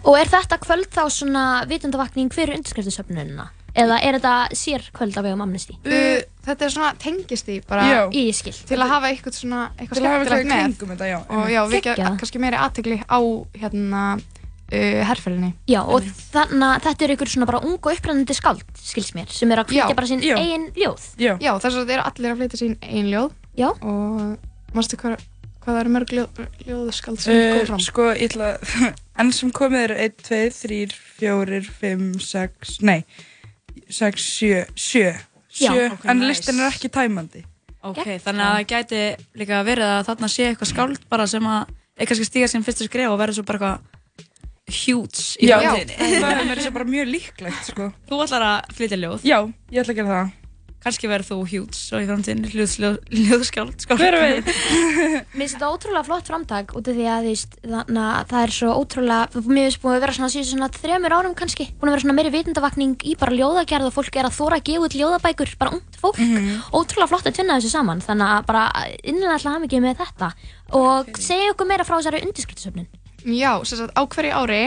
Og 0.05 0.19
er 0.21 0.31
þetta 0.33 0.59
kvöld 0.63 0.89
þá 0.93 1.03
svona 1.13 1.45
vitundavakning 1.71 2.33
fyrir 2.35 2.57
undirskriftusöfnunina? 2.59 3.49
Eða 3.73 3.97
er 4.05 4.19
þetta 4.19 4.35
sér 4.59 4.83
kvöld 4.93 5.17
af 5.17 5.25
vegum 5.25 5.41
amnesti? 5.47 5.79
Uh, 5.87 6.21
þetta 6.45 6.67
er 6.67 6.73
svona 6.75 6.91
tengist 7.01 7.49
í 7.49 7.57
bara 7.65 7.87
Já. 7.89 8.01
Í 8.13 8.27
skil. 8.37 8.53
til 8.69 8.77
að 8.77 8.91
hafa 8.93 9.09
eitthvað 9.09 9.39
svona 9.39 9.63
eitthvað 9.79 9.97
Til 9.97 10.05
að 10.05 10.13
hafa 10.13 10.27
skemmtilegt 10.27 10.45
eitthvað 10.45 10.53
í 10.53 10.61
með 10.61 10.77
kringum 10.77 10.93
þetta, 10.93 11.09
já, 11.09 11.19
og 11.25 11.49
já, 11.55 11.61
vekja 11.73 11.95
Geggjað. 11.97 12.19
kannski 12.21 12.43
meiri 12.45 12.61
aðtegli 12.61 12.99
á 13.09 13.21
hérna 13.63 14.03
uh, 14.19 15.01
herrferðinni 15.09 15.51
Já, 15.73 15.81
og 15.89 16.11
þannig 16.35 16.69
að 16.69 16.87
þetta 16.91 17.07
er 17.09 17.15
ykkur 17.17 17.33
svona 17.33 17.49
bara 17.49 17.63
ung 17.65 17.79
og 17.81 17.91
upprennandi 17.97 18.37
skald, 18.37 18.63
skils 18.77 19.13
mér, 19.17 19.33
sem 19.33 19.57
er 19.57 19.65
að 19.65 19.73
flytja 19.73 19.97
bara 19.97 20.11
sín 20.13 20.21
Já. 20.21 20.37
eigin 20.37 20.69
ljóð. 20.77 21.09
Já, 21.17 21.33
já 21.41 21.53
þess 21.57 21.73
að 21.73 21.81
þetta 21.81 21.97
eru 21.97 22.07
allir 22.13 22.35
að 22.35 22.43
flytja 22.43 22.61
sín 22.61 22.77
eigin 22.85 23.09
ljóð 23.13 23.31
Já. 23.57 23.69
og 23.73 24.77
mástu 24.77 25.01
hvað, 25.01 25.25
hvað 25.63 25.79
eru 25.83 25.93
mörg 25.95 26.13
ljóð, 26.17 26.41
ljóðskald 26.67 27.21
sem 27.23 27.35
Uh, 27.37 27.53
kom 27.59 27.67
fram 27.73 27.83
sko, 27.85 28.09
ég 28.17 28.33
ætla 28.33 28.49
að, 28.57 28.75
enn 29.23 29.33
sem 29.37 29.53
komið 29.55 29.85
eru 29.89 29.99
1, 30.09 30.17
2, 30.29 30.41
3, 30.59 30.81
4, 31.21 31.61
5, 31.83 32.09
6, 32.27 32.75
nei, 32.89 33.01
6, 33.93 34.27
7, 34.41 34.67
7, 34.75 35.15
Já, 35.61 35.71
7, 35.73 35.89
ok, 35.95 36.05
en 36.09 36.19
nice. 36.23 36.29
listin 36.33 36.61
er 36.63 36.71
ekki 36.73 36.89
tæmandi. 36.93 37.45
Ok, 37.83 38.05
þannig 38.23 38.45
að 38.47 38.53
það 38.57 38.69
gæti 38.73 39.01
líka 39.41 39.63
verið 39.67 39.89
að 39.91 40.05
þarna 40.07 40.29
sé 40.31 40.45
eitthvað 40.53 40.71
skáld 40.71 41.01
bara 41.11 41.27
sem 41.27 41.49
að 41.51 41.73
er 41.99 42.09
kannski 42.09 42.27
stíga 42.29 42.49
sín 42.49 42.63
fyrstu 42.65 42.87
skref 42.87 43.11
og 43.11 43.19
verður 43.21 43.41
svo 43.41 43.45
bara 43.49 43.59
eitthvað 43.73 43.99
huge 44.73 45.25
í 45.43 45.49
Já, 45.51 45.57
framtíðinni. 45.59 46.21
það 46.23 46.31
er 46.31 46.45
mér 46.49 46.61
þess 46.63 46.71
að 46.71 46.77
bara 46.79 46.89
mjög 46.93 47.11
líklegt, 47.11 47.65
sko. 47.73 47.89
Þú 48.09 48.21
ætlar 48.25 48.47
að 48.49 48.71
flytja 48.79 48.99
ljóð? 49.03 49.27
Já, 49.27 49.39
ég 49.75 49.83
ætla 49.83 49.93
að 49.97 49.99
gera 50.01 50.15
það. 50.15 50.31
Kannski 50.83 51.07
verður 51.07 51.29
þú 51.29 51.37
huge 51.47 51.77
svo 51.79 52.01
í 52.03 52.07
ljóð, 52.09 52.97
ljóðskáld. 53.15 53.85
skáld. 53.85 54.01
Hver 54.01 54.17
veit? 54.19 54.49
Mér 55.37 55.45
finnst 55.45 55.55
þetta 55.55 55.69
ótrúlega 55.71 56.03
flott 56.09 56.27
framtak 56.27 56.75
út 56.75 56.91
af 56.91 56.97
því 56.97 57.07
að 57.07 57.29
þú 57.29 57.31
veist, 57.31 57.55
þannig 57.63 58.03
að 58.03 58.33
það 58.33 58.43
er 58.47 58.55
svo 58.57 58.73
ótrúlega, 58.81 59.43
mér 59.47 59.69
finnst 59.69 59.83
búin 59.85 59.95
að 59.95 60.03
vera 60.03 60.17
svona 60.17 60.33
síðan 60.35 60.49
svona 60.51 60.71
þremur 60.75 61.15
árum 61.15 61.37
kannski, 61.39 61.69
búin 61.79 61.93
að 61.93 61.97
vera 61.97 62.05
svona 62.07 62.17
meiri 62.19 62.35
vitundavakning 62.35 63.07
í 63.07 63.15
bara 63.21 63.39
ljóðagerð 63.39 63.89
og 63.93 63.97
fólk 63.97 64.19
er 64.19 64.29
að 64.29 64.37
þóra 64.41 64.59
að 64.59 64.67
gefa 64.73 64.89
út 64.89 64.99
ljóðabækur, 64.99 65.55
bara 65.63 65.75
ungt 65.79 66.01
fólk, 66.03 66.21
ótrúlega 66.75 67.11
flott 67.15 67.31
að 67.31 67.39
tvinna 67.39 67.61
þessu 67.61 67.73
saman, 67.77 68.03
þannig 68.03 68.35
að 68.35 68.51
bara 68.51 68.67
innlega 69.07 69.39
alltaf 69.39 69.55
hafa 69.55 69.65
mikið 69.69 69.87
með 69.87 70.03
þetta 70.03 70.33
og 70.83 71.23
segja 71.23 71.55
okkur 71.55 71.71
meira 71.71 71.87
frá 71.87 71.99
þessari 72.01 72.25
undirskriftasöfnun. 72.27 72.91
Já, 73.23 73.53
sem 73.63 73.79
sagt 73.79 73.95
á 73.95 74.03
hverju 74.03 74.35
ári 74.35 74.63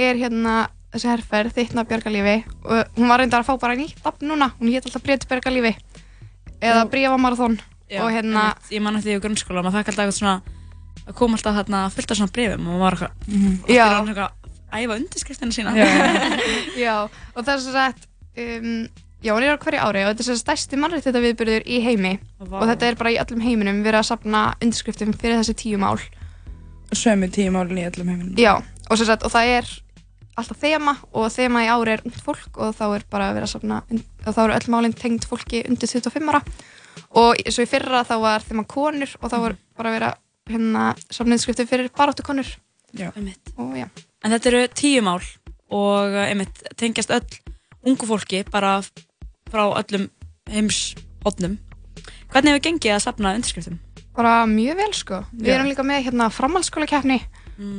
er 0.00 0.16
hérna 0.16 0.70
þessi 0.90 1.10
herrferð 1.10 1.56
þittna 1.56 1.84
björgalífi 1.88 2.36
og 2.64 2.96
hún 2.98 3.10
var 3.10 3.22
reyndar 3.22 3.44
að 3.44 3.50
fá 3.50 3.60
bara 3.62 3.76
nýtt 3.78 4.00
nafn 4.04 4.30
núna, 4.30 4.50
hún 4.58 4.72
hétt 4.74 4.88
alltaf 4.88 5.04
Breitt 5.06 5.26
björgalífi 5.30 5.74
eða 6.60 6.86
Brífamarathon 6.90 7.58
og 8.00 8.08
hérna 8.12 8.46
einmitt. 8.50 8.72
Ég 8.74 8.82
man 8.84 8.98
eftir 8.98 9.14
því 9.14 9.18
í 9.18 9.22
grunnskóla, 9.24 9.62
maður 9.64 9.80
fekk 9.80 9.92
alltaf 9.92 10.06
eitthvað 10.06 10.18
svona 10.18 10.36
að 11.06 11.16
koma 11.18 11.38
alltaf 11.38 11.58
þarna 11.60 11.82
fullt 11.94 12.14
af 12.14 12.20
svona 12.20 12.34
brefum 12.34 12.66
og 12.70 12.74
maður 12.74 12.82
var 12.84 12.96
eitthvað, 12.96 13.14
oft 13.60 13.74
Já. 13.74 13.84
er 13.84 13.94
hann 13.96 14.10
eitthvað 14.12 14.34
að 14.70 14.84
æfa 14.84 14.98
undirskriftina 15.00 15.54
sína. 15.54 15.76
Já, 16.78 16.96
og 17.34 17.40
það 17.44 17.54
er 17.54 17.62
svo 17.64 17.76
sagt 17.76 18.10
um, 18.38 18.74
Já, 19.20 19.34
hún 19.36 19.44
er 19.44 19.52
á 19.52 19.60
hverju 19.60 19.80
ári 19.84 20.02
og 20.06 20.14
þetta 20.14 20.22
er 20.22 20.28
svo 20.30 20.34
stærsti 20.40 20.78
mannrétt 20.80 21.08
viðburður 21.12 21.66
í 21.68 21.82
heimi 21.84 22.14
Vá. 22.40 22.62
og 22.62 22.70
þetta 22.70 22.86
er 22.88 22.96
bara 22.96 23.10
í 23.12 23.18
öllum 23.20 23.42
heiminum 23.44 23.82
verið 23.84 24.00
að 24.00 24.06
safna 24.08 24.44
undirskriftum 24.64 25.12
fyrir 25.12 25.42
þessi 25.42 25.56
tíu 25.60 25.80
mál 25.82 25.98
Sömu 26.96 27.28
tíu 27.30 27.52
málin 27.52 27.82
í 27.82 27.84
öllum 27.86 28.08
heiminum. 28.08 28.38
Já, 28.40 28.54
og, 28.88 28.96
sagt, 28.98 29.26
og 29.28 29.30
það 29.34 29.52
er 29.58 29.68
alltaf 30.40 30.60
þema 30.60 30.94
og 31.12 31.28
þema 31.32 31.64
í 31.64 31.70
ári 31.72 31.94
er 31.94 32.02
ungt 32.06 32.22
fólk 32.24 32.58
og 32.60 32.74
þá 32.76 32.84
er 32.96 33.04
bara 33.12 33.30
verið 33.36 33.46
að 33.46 33.52
safna 33.54 33.80
og 33.90 34.34
þá 34.34 34.40
eru 34.44 34.56
öll 34.56 34.72
málinn 34.74 34.96
tengd 34.96 35.26
fólki 35.28 35.62
undir 35.68 35.90
25 35.90 36.32
ára 36.32 36.42
og 37.20 37.40
svo 37.46 37.64
í 37.64 37.70
fyrra 37.70 38.02
þá 38.08 38.14
var 38.22 38.46
þema 38.46 38.66
konur 38.70 39.14
og 39.20 39.32
þá 39.32 39.36
var 39.44 39.56
bara 39.78 39.94
verið 39.96 40.08
að 40.10 40.54
hérna 40.54 40.86
safna 41.06 41.36
undirskriftum 41.36 41.70
fyrir 41.70 41.92
baráttu 41.96 42.26
konur 42.26 42.50
Já. 42.90 43.12
Og 43.56 43.76
já 43.78 43.86
En 44.24 44.32
þetta 44.34 44.50
eru 44.50 44.64
tíu 44.74 45.02
mál 45.06 45.20
og 45.70 46.10
uh, 46.10 46.24
einmitt, 46.26 46.64
tengjast 46.76 47.12
öll 47.14 47.38
ungu 47.86 48.08
fólki 48.08 48.42
bara 48.50 48.80
frá 49.50 49.62
öllum 49.78 50.08
heims 50.50 50.96
hodnum. 51.24 51.54
Hvernig 52.32 52.56
hefur 52.56 52.64
gengið 52.66 52.96
að 52.96 53.04
safna 53.06 53.36
undirskriftum? 53.38 53.78
bara 54.16 54.42
mjög 54.50 54.76
vel 54.80 54.90
sko 54.96 55.20
við 55.32 55.52
Já. 55.52 55.54
erum 55.54 55.70
líka 55.70 55.84
með 55.86 56.04
hérna 56.08 56.26
framhaldsskóla 56.34 56.88
keppni 56.90 57.20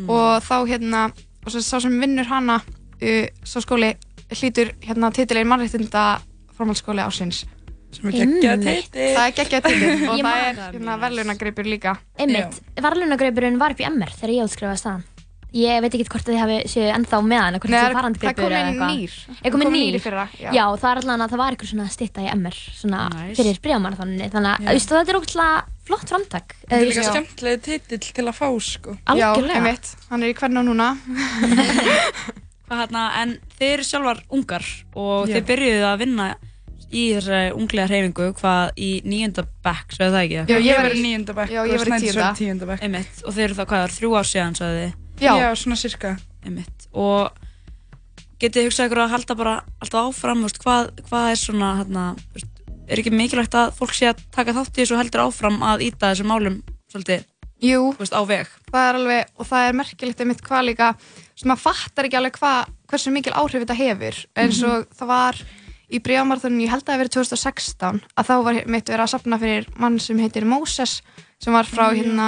og 0.08 0.44
þá 0.46 0.56
hérna 0.70 1.02
og 1.46 1.54
svo 1.54 1.64
sá 1.66 1.80
sem 1.84 1.98
vinnur 2.02 2.30
hana 2.30 2.60
uh, 2.62 3.26
sá 3.44 3.60
skóli 3.64 3.94
hlýtur 4.32 4.76
hérna 4.86 5.12
titilin 5.16 5.50
mannréttinda 5.50 6.22
framhaldsskóli 6.56 7.04
ásins 7.04 7.46
sem 7.92 8.08
er 8.08 8.18
geggjað 8.22 8.66
titill. 8.66 9.08
það 9.16 9.24
er 9.26 9.34
geggjað 9.40 9.66
titil 9.68 9.90
og 10.12 10.20
Ég 10.20 10.26
það 10.26 10.28
man 10.28 10.44
er 10.46 10.62
hérna 10.62 10.98
verðlunagreipur 11.02 11.68
líka. 11.68 11.96
Einmitt, 12.22 12.62
varlunagreipurinn 12.82 13.60
var 13.60 13.76
upp 13.76 13.84
í 13.84 13.88
MR 13.90 14.14
þegar 14.16 14.36
ég 14.38 14.48
útskrifaði 14.48 14.84
staðan. 14.84 15.04
Ég 15.52 15.82
veit 15.84 15.92
ekki 15.98 16.06
hvort 16.08 16.30
að 16.30 16.32
þið 16.32 16.38
hafi 16.40 16.58
séu 16.72 16.92
ennþá 16.96 17.18
með 17.28 17.42
hann, 17.44 17.56
hvort 17.60 17.72
Nei, 17.72 17.76
það 17.76 17.82
það 17.82 17.90
séu 17.92 17.96
farandgreipur 17.98 18.44
kom 18.46 18.54
eða 18.56 18.60
inn 18.62 18.70
eitthvað. 18.72 18.92
nýr. 18.96 19.16
Er 19.32 19.42
Það 19.42 19.52
kom 19.52 19.64
nýr? 19.66 19.74
nýr 19.76 19.96
í 19.98 20.00
fyrra, 20.00 20.24
já. 20.40 20.50
Já, 20.56 20.64
það 20.80 20.92
er 20.92 21.02
allavega 21.02 21.26
að 21.26 21.34
það 21.34 21.42
var 21.42 21.56
eitthvað 21.56 21.72
svona 21.72 21.88
stitta 21.92 22.24
í 22.24 22.30
MR, 22.32 22.60
svona 22.78 23.00
fyrir 23.36 23.60
bríðamarathoninu, 23.66 24.30
þannig 24.32 24.52
að 24.54 24.62
þú 24.62 24.76
veist, 24.78 24.94
þetta 24.94 25.12
er 25.12 25.20
ógætlega 25.20 25.82
flott 25.92 26.14
framtak. 26.14 26.56
Þetta 26.62 26.78
er 26.80 26.88
líka 26.88 27.04
Já. 27.04 27.10
skemmtilegi 27.12 27.62
titill 27.68 28.14
til 28.16 28.26
að 28.32 28.38
fá, 28.40 28.48
sko. 28.64 28.96
Algjörlega. 29.12 29.52
Já, 29.52 29.60
einmitt, 29.60 29.92
hann 30.14 30.24
er 30.24 30.32
í 30.32 30.38
hvernig 30.40 30.68
núna 30.70 30.88
Hvað 32.72 32.80
hérna, 32.86 33.04
en 33.20 33.34
þið 33.60 33.74
eru 33.74 33.84
sjálfar 33.84 34.24
ungar 34.32 34.64
og 34.96 35.28
Já. 35.28 35.36
þið 35.36 35.46
byrjuðu 35.50 35.84
að 35.90 36.00
vinna 36.06 36.30
í 36.92 37.04
þessari 37.16 37.52
unglega 37.56 37.88
hreyfingu 37.92 38.30
hvað 38.40 38.80
í 38.80 38.90
nýjönda 39.08 39.44
bekk, 39.64 39.96
svo 39.96 40.08
er 40.08 40.14
það 40.16 40.24
ekki? 40.24 40.40
Já, 40.40 40.58
ég 40.60 40.80
var 40.80 40.96
í 40.96 41.04
Já, 41.52 41.60
og 41.62 41.68
ég 41.68 41.78
var 41.80 41.88
í 41.88 41.92
Snædís 41.92 42.16
tíunda. 42.16 42.32
tíunda 42.40 42.70
bekk. 42.72 42.84
Einmitt, 42.88 43.22
og 43.26 43.36
þið 43.36 43.46
eru 43.46 43.58
það 43.60 43.70
hvað, 43.72 43.82
það 43.82 43.88
er 43.90 43.96
þrjú 43.98 44.12
ár 44.16 44.30
síðan, 44.32 44.58
sagði 44.60 44.82
þið? 44.86 44.98
Já. 45.22 45.34
Já, 45.38 45.50
svona 45.56 45.78
cirka. 45.80 46.16
Einmitt, 46.42 46.88
og 46.98 47.30
getið 48.42 48.66
hugsað 48.70 48.88
ykkur 48.90 49.04
að 49.04 49.12
halda 49.14 49.36
bara 49.38 49.56
alltaf 49.84 50.08
áfram, 50.10 50.42
veist, 50.48 50.58
hvað, 50.64 50.88
hvað 51.10 51.28
er 51.30 51.38
svona, 51.38 51.68
hérna, 51.82 52.06
er 52.90 53.02
ekki 53.04 53.14
mikilvægt 53.14 53.58
að 53.60 53.76
fólk 53.78 53.94
sé 53.94 54.10
að 54.10 54.24
taka 54.34 54.56
þátt 54.58 54.74
í 54.74 54.82
þessu 54.82 54.96
og 54.98 55.02
heldur 55.04 55.26
áfram 55.28 55.62
að 55.62 55.86
íta 55.92 56.10
þessum 56.10 56.32
málum 56.34 56.58
svolítið, 56.92 57.28
Jú, 57.62 57.92
veist, 58.00 58.16
á 58.18 58.22
veg? 58.26 58.50
það 58.74 58.88
er 58.90 58.98
alveg, 58.98 59.34
og 59.38 59.50
það 59.52 59.68
er 59.68 59.78
merkilegt 59.78 60.24
einmitt 60.26 60.42
hvað 60.48 60.66
líka, 60.72 60.88
sem 61.38 61.52
maður 61.52 61.66
fattar 61.68 62.08
ekki 62.10 62.18
alveg 62.18 62.40
hvað, 62.42 62.72
hversu 62.90 63.14
mikil 63.14 63.36
áhrif 63.38 63.62
þetta 63.62 63.78
hefur 63.78 64.22
eins 64.42 64.64
og 64.66 64.88
það 64.98 65.12
var 65.14 65.42
í 65.92 66.00
bríðamarþunum, 66.02 66.64
ég 66.64 66.72
held 66.72 66.82
að 66.82 66.90
það 66.90 67.02
verið 67.04 67.16
2016 67.20 68.02
að 68.18 68.32
þá 68.32 68.34
var 68.48 68.60
mitt 68.74 68.90
verið 68.90 69.06
að 69.06 69.14
safna 69.14 69.40
fyrir 69.42 69.70
mann 69.78 70.00
sem 70.02 70.18
heitir 70.24 70.48
Moses 70.50 70.98
sem 71.42 71.54
var 71.54 71.70
frá 71.70 71.92
Já. 71.92 72.02
hérna 72.02 72.28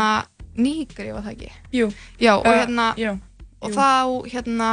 Nígri, 0.57 1.11
var 1.15 1.23
það 1.25 1.31
ekki? 1.37 1.51
Jú. 1.73 1.87
Já, 2.21 2.33
og 2.37 2.45
Uh, 2.47 2.57
hérna 2.59 2.89
já, 2.99 3.13
og 3.63 3.69
jú. 3.71 3.75
þá 3.77 3.87
hérna 4.33 4.69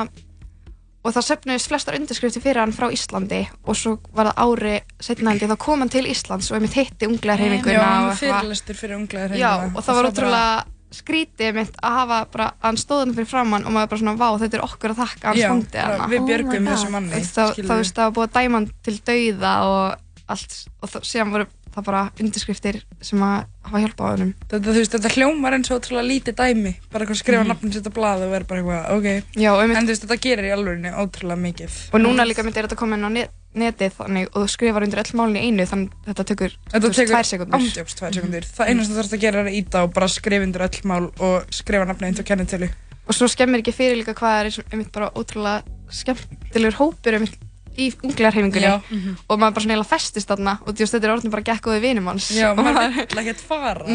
og 1.00 1.14
það 1.16 1.24
söfnuðist 1.30 1.70
flestar 1.70 1.96
undirskrifti 1.96 2.40
fyrir 2.44 2.60
hann 2.60 2.74
frá 2.76 2.90
Íslandi 2.92 3.46
og 3.64 3.76
svo 3.78 3.94
var 4.12 4.28
það 4.34 4.42
ári 4.44 4.72
setna 5.00 5.30
held 5.32 5.46
ég, 5.46 5.52
þá 5.54 5.56
kom 5.62 5.80
hann 5.80 5.88
til 5.94 6.04
Íslands 6.10 6.50
og 6.52 6.58
einmitt 6.58 6.74
hitti 6.76 7.08
unglega 7.08 7.38
hreyfinguna 7.40 7.72
Já, 7.72 7.80
hann 7.86 8.04
og 8.04 8.10
eitthvað. 8.12 8.34
fyrirlestur 8.40 8.76
fyrir 8.82 8.98
unglega 8.98 9.38
Já, 9.40 9.52
og 9.72 9.80
það 9.86 9.96
var 9.96 10.08
ótrúlega 10.10 10.66
skrítið 10.90 11.54
mitt 11.54 11.76
að 11.86 11.96
hafa 12.00 12.18
bara, 12.34 12.46
að 12.60 12.66
hann 12.66 12.78
stóð 12.82 13.00
hann 13.04 13.14
fyrir 13.16 13.28
framann 13.30 13.64
og 13.64 13.72
maður 13.72 13.90
bara 13.94 14.00
svona, 14.02 14.14
vá, 14.20 14.28
þetta 14.42 14.58
er 14.58 14.64
okkur 14.66 14.92
að 14.92 15.00
þakka 15.00 15.30
hann 15.30 15.38
Já, 15.40 15.48
bara 15.72 15.96
hana. 15.96 16.08
við 16.10 16.24
björgum 16.28 16.56
Oh 16.58 16.60
my 16.66 16.70
þessum 16.74 16.94
manni, 16.98 17.10
Þú 17.14 17.20
veist, 17.20 17.32
þá, 17.38 17.42
skilurðu. 17.54 17.70
þá 17.70 17.80
veist, 17.80 17.94
það 17.96 18.08
var 18.10 18.14
búið 18.18 18.26
að 18.28 18.36
dæma 18.40 18.58
hann 18.58 18.70
til 18.88 18.96
dauða 19.08 19.52
og 19.70 20.34
allt, 20.34 20.56
og 20.82 20.90
þá, 20.92 20.98
síðan 21.06 21.32
voru 21.36 21.46
það 21.74 21.86
bara 21.86 22.02
undirskriftir 22.20 22.78
sem 23.04 23.22
að 23.24 23.46
hafa 23.66 23.82
hjálpað 23.84 24.06
á 24.06 24.12
hennum. 24.14 24.32
Þetta, 24.50 24.74
veist, 24.76 24.94
þetta 24.96 25.12
hljómar 25.14 25.56
eins 25.56 25.70
og 25.70 25.80
ótrúlega 25.80 26.06
lítið 26.08 26.38
dæmi 26.40 26.72
bara 26.90 27.04
eitthvað 27.04 27.20
skrifa 27.20 27.40
mm. 27.40 27.46
Mhm. 27.46 27.52
nafnum 27.54 27.74
sitt 27.74 27.90
á 27.90 27.92
blað 27.94 28.24
og 28.26 28.32
vera 28.34 28.48
bara 28.50 28.62
eitthvað, 28.62 28.82
ok 28.96 29.38
Já, 29.40 29.50
einmitt. 29.54 29.78
en 29.78 29.86
þú 29.86 29.94
veist, 29.94 30.06
þetta 30.06 30.20
gerir 30.26 30.48
í 30.48 30.54
alvörinni 30.56 30.94
ótrúlega 30.94 31.44
mikið 31.44 31.78
Og 31.94 32.02
núna 32.02 32.26
líka 32.26 32.44
er 32.46 32.58
þetta 32.60 32.80
komin 32.80 33.06
á 33.06 33.10
net, 33.10 33.34
netið 33.54 33.96
þannig 33.98 34.28
og 34.30 34.44
þú 34.44 34.52
skrifar 34.54 34.86
undir 34.86 35.02
öll 35.02 35.16
málin 35.18 35.40
í 35.40 35.46
einu 35.46 35.66
þannig 35.66 35.96
þetta 36.06 36.26
tekur 36.30 36.56
tvær 36.70 37.26
sekundur. 37.26 38.46
Það 38.46 38.70
eina 38.70 38.84
sem 38.84 38.94
þú 38.94 39.00
þarfst 39.00 39.16
að 39.16 39.24
gera 39.24 39.42
er 39.42 39.50
að 39.50 39.58
íta 39.58 39.82
og 39.86 39.94
bara 39.94 40.08
skrifa 40.08 40.46
undir 40.46 40.66
öll 40.66 40.86
mál 40.86 41.10
og 41.18 41.50
skrifa 41.54 41.88
nafnið 41.90 42.10
eins 42.10 42.22
og 42.22 42.30
kennitölu 42.30 42.70
Og 43.10 43.16
svo 43.16 43.26
skemmir 43.26 43.58
ekki 43.58 43.74
fyrir 43.74 43.98
líka 43.98 44.14
hvað 44.14 44.36
er 44.38 44.58
einmitt 44.70 44.92
bara 44.94 45.10
ótrúlega 45.18 45.64
skemmtilegur 45.90 46.78
hópur 46.78 47.16
einmitt 47.18 47.49
í 47.78 47.90
unglegarhefingunni 48.00 48.66
Já. 48.66 48.78
og 48.80 49.36
maður 49.38 49.56
bara 49.56 49.64
svona 49.64 49.76
eiginlega 49.76 49.90
festist 49.90 50.30
þarna 50.30 50.56
og 50.64 50.72
þú 50.72 50.84
veist, 50.84 50.96
þetta 50.96 51.06
er 51.06 51.14
orðin 51.14 51.34
bara 51.34 51.46
gekk 51.50 51.68
góði 51.68 51.82
vinum 51.84 52.10
hans 52.10 52.30
Já, 52.34 52.50
maður 52.58 52.96
vill 52.96 53.22
ekkert 53.22 53.44
fara. 53.44 53.86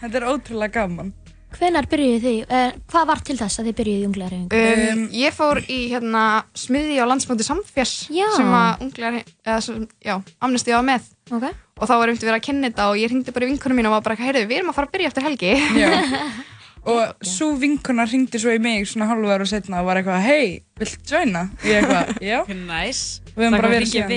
Þetta 0.00 0.14
er 0.20 0.30
ótrúlega 0.30 0.80
gaman 0.80 1.12
Hvenar 1.50 1.86
byrjuðu 1.90 2.20
þið, 2.22 2.36
eh, 2.54 2.74
hvað 2.92 3.06
var 3.10 3.22
til 3.26 3.34
þess 3.40 3.58
að 3.58 3.68
þið 3.68 3.76
byrjuðu 3.80 4.00
í 4.00 4.06
unglega 4.06 4.30
reyfingu? 4.30 4.60
Um, 4.92 5.00
ég 5.18 5.34
fór 5.34 5.58
í 5.66 5.78
hérna 5.90 6.22
smiði 6.54 7.00
á 7.02 7.10
landsmóti 7.10 7.46
Samfjars 7.46 7.94
Já. 8.14 8.28
sem 8.36 8.52
að 8.54 8.84
unglegar, 8.86 9.18
eða 9.42 9.58
sem, 9.66 9.88
já, 9.98 10.14
Amnesty 10.38 10.70
var 10.76 10.86
með 10.86 11.10
okay. 11.26 11.50
og 11.74 11.90
þá 11.90 11.94
var 11.96 12.12
einmitt 12.12 12.22
verið 12.28 12.38
að 12.38 12.46
kynna 12.46 12.70
þetta 12.70 12.86
og 12.92 13.02
ég 13.02 13.10
ringdi 13.10 13.34
bara 13.34 13.48
í 13.48 13.50
vinkunum 13.50 13.80
mín 13.80 13.90
og 13.90 13.96
var 13.96 14.06
bara, 14.06 14.20
heyrðu, 14.22 14.46
við 14.46 14.60
erum 14.60 14.70
að 14.70 14.78
fara 14.78 14.90
að 14.90 14.94
byrja 14.94 15.10
eftir 15.10 15.26
helgi. 15.26 15.52
Og 16.88 17.24
svo 17.26 17.50
vinkona 17.60 18.06
ringdi 18.08 18.38
svo 18.40 18.54
í 18.54 18.60
mig 18.62 18.86
svona 18.88 19.08
hálfu 19.10 19.28
ára 19.28 19.46
setna 19.48 19.82
og 19.82 19.88
var 19.90 20.00
eitthvað, 20.00 20.22
hei, 20.24 20.62
vilt 20.80 21.02
joina? 21.12 21.42
Ég 21.66 21.82
eitthvað, 21.82 22.12
já. 22.30 22.38
Nice. 22.48 23.20
Og 23.34 23.36
við 23.36 23.44
höfum 23.44 23.52
Það 23.52 23.56
bara 23.56 23.68
kom 23.68 23.74
verið 23.74 23.90
síðan. 23.90 24.08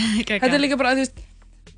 Þetta 0.30 0.54
er 0.56 0.62
líka 0.64 0.78
bara, 0.80 0.94
þú 0.96 1.04
veist, 1.04 1.20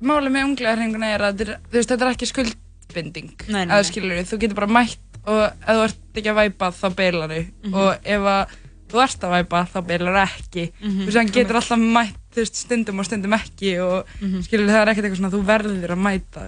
málið 0.03 0.35
með 0.35 0.47
unglegarhenguna 0.49 1.09
er 1.15 1.25
að 1.27 1.43
veist, 1.43 1.89
þetta 1.91 1.99
er 2.07 2.13
ekki 2.13 2.29
skuldbinding. 2.31 3.33
Nei, 3.49 3.65
nei, 3.67 3.75
nei. 3.83 4.23
þú 4.31 4.39
getur 4.43 4.59
bara 4.61 4.71
mætt 4.79 4.99
og 5.23 5.43
ef 5.47 5.69
þú 5.69 5.83
ert 5.87 6.19
ekki 6.19 6.31
að 6.33 6.39
væpa 6.41 6.71
þá 6.75 6.85
beilar 6.97 7.31
þau. 7.31 7.43
Mhm. 7.63 7.75
Og 7.79 8.09
ef 8.15 8.25
að 8.33 8.55
þú 8.93 9.01
ert 9.03 9.23
að 9.27 9.31
væpa 9.37 9.61
þá 9.73 9.77
beilar 9.91 10.17
þau 10.17 10.23
ekki. 10.25 10.65
Mhm. 10.81 10.97
Þú 10.99 11.05
veist, 11.07 11.19
hann 11.19 11.31
getur 11.37 11.59
alltaf 11.59 11.83
mætt, 11.99 12.19
veist, 12.35 12.59
stundum 12.63 12.99
og 12.99 13.05
stundum 13.07 13.37
ekki 13.37 13.75
og 13.83 14.07
Mhm. 14.19 14.41
skilur 14.47 14.67
það 14.71 14.81
er 14.81 14.91
ekkert 14.93 15.05
eitthvað 15.07 15.21
svona, 15.21 15.33
þú 15.35 15.43
verður 15.51 15.95
að 15.95 16.03
mæta 16.07 16.43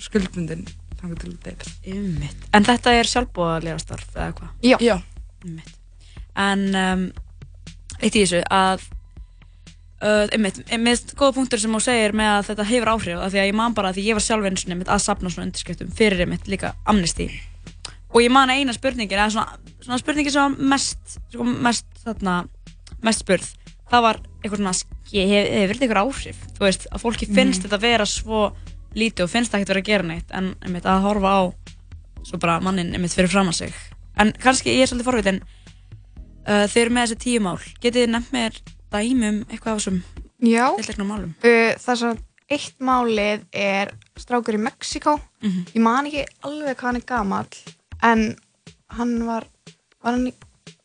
skuldbindin 0.00 0.64
þannig 1.00 1.18
til 1.24 1.34
deyr. 1.44 1.66
Einmitt. 1.94 2.46
En 2.54 2.64
þetta 2.68 2.94
er 3.00 3.10
sjálfbúðarlega 3.10 3.78
starf 3.82 4.14
eða 4.16 4.32
hvað? 4.38 4.54
Já. 4.68 4.76
Já. 4.84 4.96
Einmitt. 5.44 5.76
En 6.36 6.66
um, 6.84 7.04
eitt 8.00 8.14
í 8.16 8.22
þessu 8.24 8.40
að 8.54 8.84
uh, 10.02 10.26
einmitt, 10.32 10.60
einmitt 10.72 11.14
góða 11.18 11.34
punktur 11.38 11.60
sem 11.62 11.74
þú 11.76 11.80
segir 11.84 12.14
með 12.16 12.32
að 12.38 12.48
þetta 12.50 12.68
hefur 12.70 12.92
áhrif 12.94 13.20
af 13.24 13.32
því 13.34 13.42
að 13.42 13.48
ég 13.50 13.58
man 13.60 13.74
bara 13.76 13.90
að 13.92 13.98
því 14.00 14.06
ég 14.10 14.18
var 14.18 14.26
sjálf 14.26 14.48
eins 14.50 14.64
og 14.66 14.74
einmitt 14.74 14.92
að 14.94 15.02
sapna 15.04 15.32
svona 15.32 15.48
undirskriftum 15.50 15.90
fyrir 15.96 16.24
einmitt 16.24 16.48
líka 16.50 16.74
amnesty 16.88 17.28
og 18.10 18.22
ég 18.24 18.32
man 18.34 18.50
að 18.50 18.62
eina 18.62 18.72
spurningin 18.74 19.18
eða 19.20 19.28
svona, 19.34 19.58
svona 19.84 19.98
spurningin 20.00 20.34
sem 20.34 20.42
var 20.56 20.70
mest 20.72 21.18
sko, 21.30 21.44
mest 21.46 21.86
þarna 22.04 22.38
mest 23.06 23.22
spurð 23.26 23.50
það 23.90 24.04
var 24.06 24.18
eitthvað 24.40 24.62
svona 24.62 24.74
hefur 25.10 25.74
þetta 25.74 25.86
eitthvað 25.86 26.02
áhrif 26.06 26.40
þú 26.56 26.66
veist 26.66 26.88
að 26.90 27.04
fólki 27.04 27.28
finnst 27.30 27.60
Mhm. 27.60 27.68
þetta 27.68 27.80
vera 27.84 28.06
svo 28.08 28.40
lítið 28.96 29.24
og 29.26 29.30
finnst 29.30 29.52
það 29.52 29.60
ekkert 29.60 29.72
vera 29.74 29.80
að 29.84 29.90
gera 29.90 30.08
neitt 30.10 30.30
en 30.34 30.54
einmitt 30.64 30.86
að 30.90 31.02
horfa 31.06 31.30
á 31.30 31.42
svo 32.26 32.38
bara 32.42 32.60
mannin 32.60 32.92
einmitt 32.94 33.14
fyrir 33.14 33.30
fram 33.32 33.48
að 33.52 33.58
sig 33.62 33.74
en 34.20 34.32
kannski 34.42 34.74
ég 34.74 34.82
er 34.84 34.90
svolítið 34.90 35.08
forvitin 35.10 35.40
uh, 35.42 36.66
þeir 36.68 36.82
eru 36.86 36.94
með 36.96 37.06
þessi 37.06 37.20
tíu 37.24 37.40
mál 37.44 37.58
getið 37.80 38.02
þið 38.04 38.10
nefnt 38.16 38.32
mér 38.34 38.58
dæmi 38.90 39.28
um 39.30 39.38
eitthvað 39.48 39.72
af 39.72 39.78
þessum 39.80 40.02
Já. 40.42 40.66
tilteknum 40.80 41.08
málum 41.12 41.32
Uh, 41.44 41.72
það 41.78 41.92
er 41.94 42.00
svona 42.02 42.26
eitt 42.50 42.80
málið 42.82 43.44
er 43.54 43.92
strákur 44.18 44.56
í 44.58 44.62
Mexiko 44.64 45.18
Mhm. 45.42 45.60
ég 45.74 45.80
man 45.84 46.06
ekki 46.10 46.24
alveg 46.44 46.76
hvað 46.76 46.86
hann 46.90 46.96
er 46.96 47.06
gamall 47.06 47.60
en 48.02 48.24
hann 48.98 49.12
var 49.26 49.46
var 50.02 50.12
hann, 50.16 50.32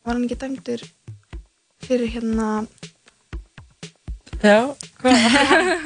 var 0.04 0.14
hann 0.14 0.24
ekki 0.28 0.38
dæmdur 0.44 0.84
fyrir 1.86 2.08
hérna 2.14 2.66
Já, 4.46 4.58
hvað? 5.02 5.16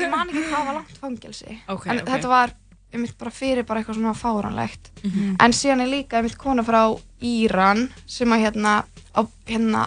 ég 0.00 0.10
man 0.12 0.28
ekki 0.28 0.42
hvað 0.50 0.66
var 0.68 0.74
langt 0.80 0.98
fangelsi 1.00 1.58
Ok, 1.68 1.86
en 1.86 2.00
ok. 2.02 2.08
þetta 2.12 2.28
var 2.32 2.52
einmitt 2.92 3.16
bara 3.18 3.30
fyrir 3.30 3.62
bara 3.66 3.80
eitthvað 3.82 3.98
svona 4.00 4.14
fáranlegt 4.18 4.90
Mhm. 5.04 5.36
en 5.40 5.52
síðan 5.54 5.80
er 5.84 5.90
líka 5.92 6.18
einmitt 6.20 6.38
kona 6.38 6.62
frá 6.66 6.82
Íran 7.22 7.88
sem 8.06 8.28
að 8.34 8.42
hérna 8.46 8.72
á 9.14 9.20
hérna 9.46 9.84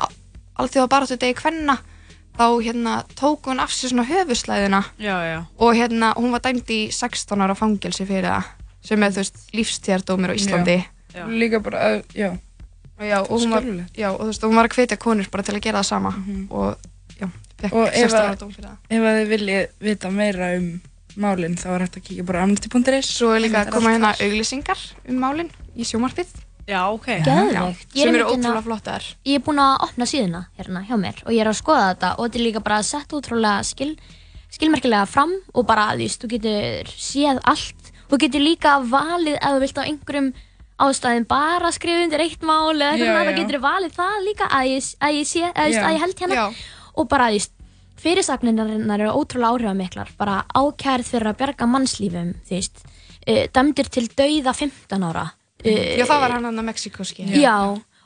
allþjóða 0.59 0.87
baráttu 0.89 1.17
degi 1.19 1.33
kvenna 1.39 1.77
þá 2.37 2.45
hérna 2.65 3.03
tók 3.19 3.45
hún 3.49 3.59
af 3.61 3.69
sér 3.69 3.89
svona 3.91 4.05
höfuslæðina 4.07 4.83
já, 4.99 5.15
já. 5.33 5.39
og 5.59 5.75
hérna 5.75 6.13
hún 6.15 6.31
var 6.31 6.39
dæmd 6.41 6.65
í 6.69 6.87
16 6.91 7.41
ára 7.41 7.55
fangelsi 7.55 8.05
fyrir 8.09 8.29
það 8.31 8.43
sem 8.83 9.03
er 9.03 9.11
þú 9.11 9.21
veist 9.21 9.37
lífstjardómir 9.53 10.31
á 10.31 10.35
Íslandi 10.35 10.79
Já. 11.13 11.27
Líka 11.29 11.59
bara, 11.61 11.77
að, 11.77 12.03
já. 12.17 12.31
og, 12.97 13.03
já, 13.05 13.19
og, 13.21 13.29
hún 13.39 13.51
var, 13.53 13.63
já, 13.93 14.09
og 14.09 14.19
þú 14.23 14.25
veist 14.31 14.43
og 14.43 14.49
hún 14.49 14.55
var 14.57 14.65
að 14.69 14.73
hvetja 14.79 14.97
konur 14.97 15.27
bara 15.29 15.43
til 15.43 15.53
að 15.55 15.61
gera 15.61 15.79
það 15.83 15.85
sama 15.91 16.09
og 16.49 16.75
já, 16.75 16.77
fekk 16.77 16.92
Og 17.71 17.87
ef 17.87 18.09
16 18.09 18.17
að, 18.19 18.25
ára 18.27 18.39
dóm 18.41 18.51
fyrir 18.51 18.67
það. 18.69 18.77
ef 18.89 19.05
að 19.09 19.19
þið 19.19 19.29
viljið 19.33 19.67
vita 19.87 20.09
meira 20.11 20.49
um 20.57 20.67
málinn 21.23 21.55
þá 21.55 21.67
er 21.75 21.83
hægt 21.85 21.97
að 21.99 22.05
kíkja 22.07 22.25
bara 22.25 22.41
á 22.41 22.43
amnesty.is 22.43 23.11
Svo 23.13 23.29
er 23.35 23.43
líka 23.45 23.59
Það 23.61 23.67
að 23.67 23.75
koma 23.77 23.93
hérna 23.93 24.15
auglýsingar 24.25 24.81
um 25.09 25.21
málinn 25.21 25.51
í 25.77 25.85
sjómarpið 25.85 26.33
Já, 26.63 26.79
ok. 26.95 27.07
Er 27.11 27.23
sem 27.91 28.15
eru 28.15 28.23
hérna- 28.23 28.31
ótrúlega 28.31 28.63
flottar. 28.63 29.03
Ég 29.27 29.35
er 29.35 29.43
búin 29.43 29.59
að 29.59 29.81
opna 29.83 30.05
síðuna 30.07 30.45
hérna 30.57 30.83
hjá 30.87 30.95
mér 30.95 31.17
og 31.25 31.31
ég 31.35 31.41
er 31.43 31.49
að 31.51 31.57
skoða 31.59 31.89
þetta 31.91 32.11
og 32.17 32.23
þetta 32.23 32.39
er 32.39 32.45
líka 32.45 32.61
bara 32.63 32.83
sett 32.87 33.11
útrúlega 33.11 33.63
skil, 33.67 33.97
skilmerkilega 34.49 35.05
fram 35.05 35.33
og 35.53 35.65
bara, 35.67 35.89
veist, 35.99 36.23
þú 36.23 36.29
getur 36.37 36.87
séð 36.95 37.41
allt. 37.43 37.91
Þú 38.09 38.19
getur 38.23 38.45
líka 38.45 38.77
valið 38.79 39.35
ef 39.41 39.49
þú 39.51 39.59
vilt 39.59 39.77
á 39.77 39.83
einhverjum 39.83 40.31
ástæðum 40.83 41.27
bara 41.27 41.71
skrifa 41.75 42.05
undir 42.07 42.23
eitt 42.23 42.41
mál 42.47 42.73
eða 42.79 42.95
eitthvað 42.95 43.27
þá 43.27 43.35
getur 43.41 43.59
valið 43.63 43.97
það 43.99 44.15
líka 44.23 44.47
að 44.47 44.71
ég, 44.71 44.87
að 45.03 45.17
ég 45.19 45.27
sé, 45.29 45.43
að, 45.51 45.67
Já. 45.75 45.83
að 45.83 45.93
ég 45.93 46.01
held 46.05 46.23
hérna. 46.23 46.35
Já. 46.35 46.47
Og 46.95 47.07
bara, 47.11 47.29
þú 47.31 47.39
veist, 47.39 47.53
fyrirsagnarinnar 48.03 49.03
eru 49.05 49.13
ótrúlega 49.21 49.53
áhrifamiklar, 49.53 50.11
bara 50.19 50.41
ákærð 50.57 51.07
fyrir 51.13 51.31
að 51.31 51.39
bjarga 51.41 51.69
mannslífum, 51.69 52.33
þú 52.47 52.57
veist, 52.57 52.83
uh, 53.27 53.45
dæmdir 53.55 53.89
til 53.93 54.07
dauða 54.17 54.53
15 54.57 55.07
ára. 55.09 55.25
Uh, 55.63 55.97
Já, 55.99 56.05
það 56.09 56.23
var 56.25 56.35
hann 56.37 56.47
hann 56.49 56.59
að 56.59 56.67
Mexikoski 56.67 57.25
Já, 57.39 57.55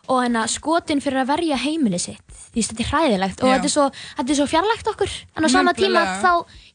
og 0.07 0.19
hérna 0.23 0.43
skotin 0.47 1.01
fyrir 1.03 1.23
að 1.23 1.31
verja 1.33 1.57
heimili 1.59 1.99
sitt. 1.99 2.23
Því 2.53 2.63
þetta 2.63 2.83
er 2.83 2.89
hræðilegt. 2.91 3.41
Og 3.43 3.49
Já. 3.49 3.53
þetta 3.57 3.67
er, 3.67 3.73
svo, 3.73 3.85
þetta 4.17 4.31
er 4.33 4.37
svo 4.39 4.45
fjarlægt 4.49 4.91
okkur. 4.91 5.15
En 5.37 5.45
á 5.45 5.49
sama 5.51 5.73
tíma 5.77 6.03
þá 6.21 6.31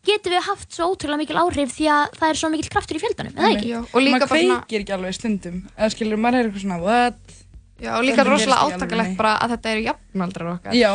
getum 0.06 0.34
við 0.34 0.44
haft 0.48 0.74
svo 0.76 0.88
ótrúlega 0.92 1.20
mikil 1.22 1.38
áhrif 1.40 1.72
því 1.76 1.86
að 1.94 2.18
það 2.18 2.28
er 2.28 2.40
svo 2.42 2.50
mikil 2.52 2.72
kraftur 2.74 2.98
í 2.98 3.02
fjöldanum, 3.02 3.36
eða 3.38 3.52
ekki? 3.54 3.70
Já, 3.72 3.78
og 3.82 4.02
líka 4.02 4.16
maður 4.18 4.26
bara 4.28 4.42
svona- 4.42 4.58
kveikir 4.66 4.84
ekki 4.84 4.96
alveg 4.98 5.16
stundum 5.16 5.56
eða 5.78 5.90
skilur, 5.94 6.20
maður 6.20 6.38
er 6.42 6.50
eitthvað 6.50 6.64
svona, 6.66 6.80
what? 6.82 7.38
Já, 7.82 7.90
og 7.98 8.04
líka 8.06 8.26
rosalega 8.26 8.66
átakalegt 8.68 9.16
bara 9.18 9.32
að 9.42 9.56
þetta 9.56 9.72
eru 9.72 9.86
jafnaldrar 9.88 10.52
okkar. 10.56 10.74
Já. 10.76 10.92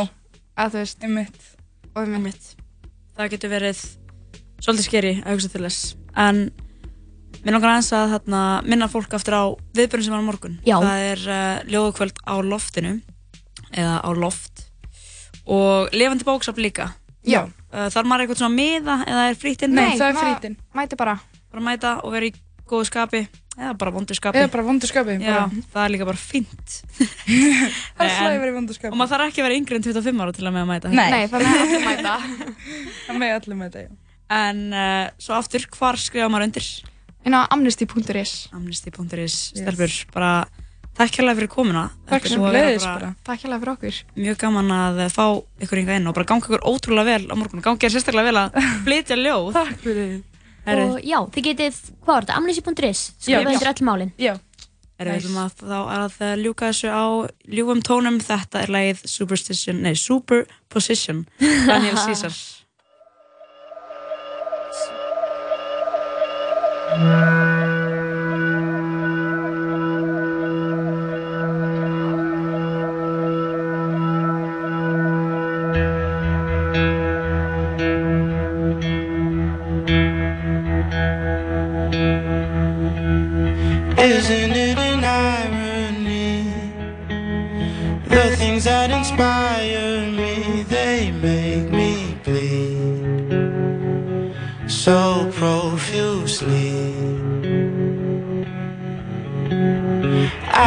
Að 0.57 0.73
þú 0.73 0.83
veist 0.83 1.03
einmitt. 1.07 1.41
og 1.95 2.03
einmitt 2.05 2.47
það 3.17 3.31
getur 3.33 3.53
verið 3.53 3.83
svolítið 4.61 4.87
skeri 4.87 5.13
að 5.23 5.35
hugsa 5.35 5.51
til 5.53 5.63
þess 5.65 5.95
en 6.17 6.41
mér 7.43 7.55
langar 7.55 7.71
aðeins 7.75 7.91
að 7.95 8.13
þarna, 8.15 8.41
minna 8.65 8.87
fólk 8.91 9.13
aftur 9.17 9.37
á 9.37 9.43
viðbjörn 9.77 10.05
sem 10.05 10.15
var 10.15 10.23
á 10.25 10.29
morgun 10.29 10.57
Já. 10.65 10.77
það 10.81 11.03
er 11.11 11.25
uh, 11.29 11.57
ljóðukvöld 11.69 12.21
á 12.25 12.35
loftinu 12.43 12.93
eða 13.71 13.99
á 14.01 14.09
loft 14.17 14.65
og 15.47 15.93
lifandi 15.95 16.27
bóksafn 16.27 16.63
líka 16.63 16.89
Já. 17.27 17.45
uh, 17.45 17.87
þarf 17.93 18.07
maður 18.07 18.25
eitthvað 18.25 18.41
svona 18.41 18.57
miða 18.57 18.99
eða 19.07 19.25
er 19.31 19.39
frýtt 19.39 19.65
inn 19.67 19.75
Nei, 19.77 19.97
það 19.99 20.09
er 20.09 20.21
frítt 20.21 20.47
inn. 20.49 20.57
Mæti 20.75 20.99
bara 20.99 21.17
bara 21.51 21.63
mæta 21.63 21.97
og 22.03 22.13
vera 22.15 22.29
í 22.29 22.33
góðu 22.67 22.89
skapi 22.89 23.23
eða 23.57 23.73
bara 23.81 23.91
vondu 23.95 24.13
skapi. 24.17 24.37
Eða 24.41 24.51
bara 24.53 24.63
vondu 24.67 24.87
skapi, 24.89 25.15
Já, 25.17 25.33
bara. 25.33 25.63
það 25.73 25.83
er 25.87 25.93
líka 25.95 26.07
bara 26.09 26.21
fínt. 26.21 26.75
Það 26.97 28.03
er 28.03 28.07
Nei, 28.07 28.17
slæði 28.17 28.35
en- 28.35 28.43
verið 28.43 28.57
vondu 28.59 28.75
skapi. 28.77 28.91
Og 28.93 28.99
maður 28.99 29.13
þarf 29.15 29.31
ekki 29.31 29.41
að 29.41 29.47
vera 29.47 29.57
yngri 29.61 29.79
en 29.79 29.87
25 29.87 30.21
ára 30.25 30.35
til 30.37 30.45
að 30.47 30.53
með 30.57 30.61
að 30.65 30.69
mæta 30.73 30.91
Nei. 30.93 31.09
Nei, 31.11 31.23
það 31.31 31.47
með 31.47 31.63
allir 31.63 31.87
mæta. 31.87 32.13
Það 33.07 33.19
með 33.23 33.33
allir 33.39 33.59
mæta, 33.63 33.83
já. 33.87 33.89
En 34.37 34.61
uh, 34.75 35.09
svo 35.23 35.33
aftur, 35.39 35.65
hvar 35.77 35.97
skrifa 36.01 36.27
maður 36.29 36.49
undir? 36.49 36.69
Inn 37.27 37.35
á 37.35 37.41
amnesty.is 37.51 38.33
Amnesty.is, 38.55 39.35
stelpur, 39.57 39.93
bara 40.13 40.31
takk 40.97 41.13
hérlega 41.19 41.37
fyrir 41.41 41.51
komuna. 41.51 41.83
Takk 42.09 42.25
er 42.25 42.33
sem 42.33 42.41
leiðis 42.43 42.85
bara. 42.87 43.11
Takk 43.27 43.43
hérlega 43.45 43.61
fyrir 43.63 43.73
okkur. 43.75 43.97
Mjög 44.17 44.37
gaman 44.41 44.71
að 44.73 45.01
fá 45.13 45.25
ykkur 45.63 45.81
yngar 45.83 45.99
inn 46.01 46.07
og 46.09 46.15
bara 46.17 46.25
ganga 46.31 46.47
ykkur 46.47 46.63
ótrúlega 46.67 47.05
vel 47.11 47.27
á 47.31 47.35
morgun. 47.37 47.61
Gangi 47.65 47.83
þér 47.85 47.93
sérstaklega 47.97 48.31
vel 48.31 48.39
að 48.41 48.57
flytja 48.87 49.19
ljóð 49.19 49.59
Fyrir 50.67 50.83
Og 50.83 50.99
já, 51.07 51.17
þið 51.33 51.47
getið, 51.47 51.79
hvað 52.03 52.13
var 52.13 52.27
þetta, 52.27 52.41
amnesty.is, 52.41 53.05
skrifa 53.21 53.53
undir 53.53 53.71
öll 53.71 53.87
málin. 53.87 54.11
Já. 54.19 54.33
Erum 54.97 55.13
við 55.13 55.19
ætlum 55.21 55.41
að 55.43 55.59
þá 55.61 55.79
að 55.93 56.05
það 56.17 56.43
ljúka 56.43 56.69
þessu 56.71 56.89
á 56.89 57.05
ljúfum 57.53 57.83
tónum. 57.85 58.17
Þetta 58.27 58.63
er 58.63 58.73
lagið 58.73 59.03
Superstition, 59.05 59.83
nei, 59.85 59.93
Superposition. 59.93 61.25
Daniel 61.69 61.99
Caesar. 62.01 62.33
Isn't 66.97 67.66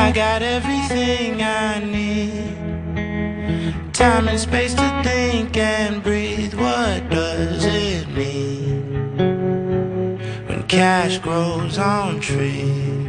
I 0.01 0.13
got 0.13 0.43
everything 0.43 1.43
I 1.43 1.79
need 1.85 2.57
time 3.93 4.29
and 4.29 4.41
space 4.41 4.73
to 4.73 5.03
think 5.05 5.55
and 5.59 6.03
breathe. 6.03 6.55
What 6.55 7.11
does 7.11 7.67
it 7.67 8.09
mean 8.09 9.19
when 10.49 10.63
cash 10.69 11.19
grows 11.19 11.77
on 11.77 12.19
trees? 12.19 13.00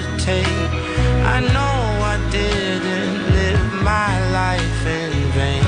I 0.00 1.40
know 1.40 1.76
I 2.14 2.16
didn't 2.30 3.18
live 3.38 3.82
my 3.82 4.12
life 4.30 4.86
in 4.86 5.12
vain. 5.36 5.64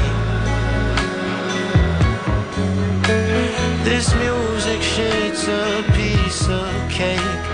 This 3.85 4.15
music 4.15 4.83
shit's 4.83 5.49
a 5.49 5.83
piece 5.95 6.49
of 6.49 6.71
cake. 6.91 7.45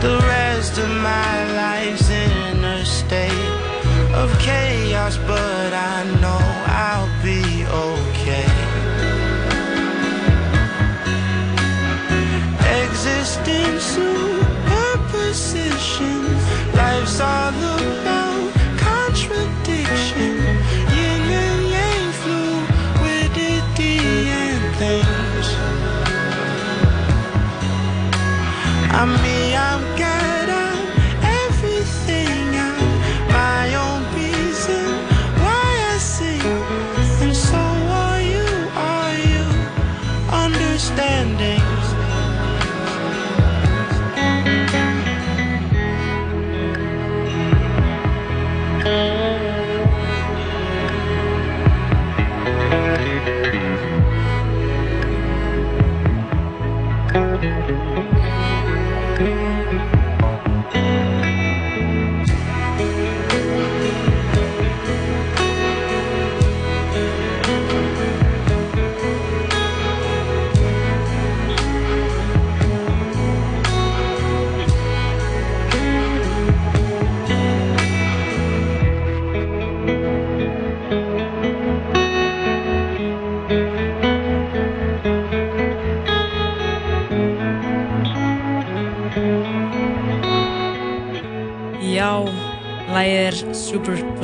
The 0.00 0.18
rest 0.28 0.78
of 0.78 0.88
my 0.88 1.52
life's 1.54 2.10
in 2.10 2.64
a 2.64 2.84
state 2.84 3.52
of 4.14 4.28
chaos, 4.38 5.16
but 5.18 5.72
I 5.72 6.04
know 6.04 6.17
silence 17.18 17.77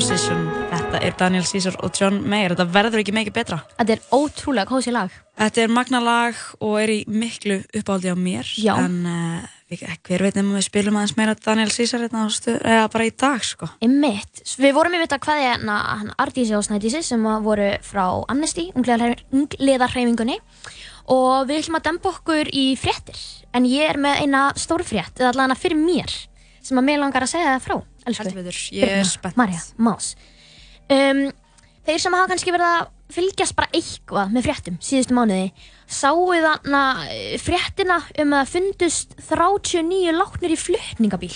Superposition. 0.04 0.40
Þetta 0.68 0.98
er 1.00 1.14
Daniel 1.16 1.44
Caesar 1.48 1.76
og 1.80 1.94
John 1.96 2.18
Mayer. 2.28 2.52
Þetta 2.52 2.64
verður 2.74 3.00
ekki 3.00 3.12
mikið 3.16 3.34
betra. 3.38 3.56
Þetta 3.78 3.92
er 3.94 4.00
ótrúlega 4.12 4.68
kósi 4.68 4.92
lag. 4.92 5.12
Þetta 5.40 5.62
er 5.62 5.70
magna 5.72 6.00
lag 6.04 6.42
og 6.58 6.74
er 6.82 6.90
í 6.92 6.96
miklu 7.08 7.56
uppáldi 7.80 8.12
á 8.12 8.16
mér. 8.18 8.50
Já. 8.60 8.74
En 8.82 8.98
uh, 9.08 9.86
hver 10.04 10.26
veit 10.26 10.36
nema 10.36 10.58
við 10.58 10.66
spilum 10.66 10.98
aðeins 11.00 11.14
meira 11.16 11.36
Daniel 11.38 11.72
Caesar 11.72 12.04
hérna 12.04 12.26
eða 12.28 12.90
bara 12.92 13.06
í 13.08 13.14
dag, 13.24 13.46
sko. 13.48 13.70
Einmitt. 13.80 14.44
Við 14.60 14.76
vorum 14.76 14.98
yfir 14.98 15.06
þetta 15.06 15.20
hvað 15.24 15.40
hérna 15.46 15.78
hann 15.94 16.12
Ardísi 16.26 16.58
og 16.58 16.66
Snædísi 16.68 17.00
sem 17.08 17.24
voru 17.46 17.70
frá 17.88 18.04
Amnesty, 18.28 18.66
ungliðarhreifingunni 18.76 20.36
og 21.16 21.48
við 21.48 21.62
ætlum 21.62 21.80
að 21.80 21.88
dempa 21.88 22.12
okkur 22.12 22.52
í 22.52 22.66
fréttir 22.76 23.24
en 23.56 23.64
ég 23.72 23.88
er 23.94 24.04
með 24.04 24.20
eina 24.20 24.46
stór 24.52 24.84
frétt 24.84 25.16
eða 25.16 25.32
allavega 25.32 25.60
fyrir 25.64 25.80
mér 25.80 26.12
sem 26.64 26.80
að 26.80 26.88
mér 26.88 27.02
langar 27.02 27.24
að 27.24 27.34
segja 27.34 27.56
það 27.56 27.66
frá 27.66 27.76
ég 28.74 28.84
er 29.00 29.04
spennt. 29.08 29.36
Marja, 29.40 29.60
Más 29.78 30.14
um, 30.90 31.24
Þeir 31.84 32.00
sem 32.00 32.14
hafa 32.16 32.30
kannski 32.30 32.52
verið 32.54 32.68
að 32.70 32.86
fylgjast 33.12 33.54
bara 33.58 33.68
eitthvað 33.76 34.30
með 34.32 34.46
fréttum 34.46 34.76
síðustu 34.80 35.12
mánuði 35.16 35.50
sáu 35.92 36.22
þarna 36.32 36.80
eh, 37.12 37.34
fréttina 37.42 37.98
um 38.22 38.32
að 38.32 38.40
það 38.40 38.52
fundust 38.54 39.12
39 39.28 40.14
látnir 40.16 40.54
í 40.54 40.56
flutningabíl 40.56 41.34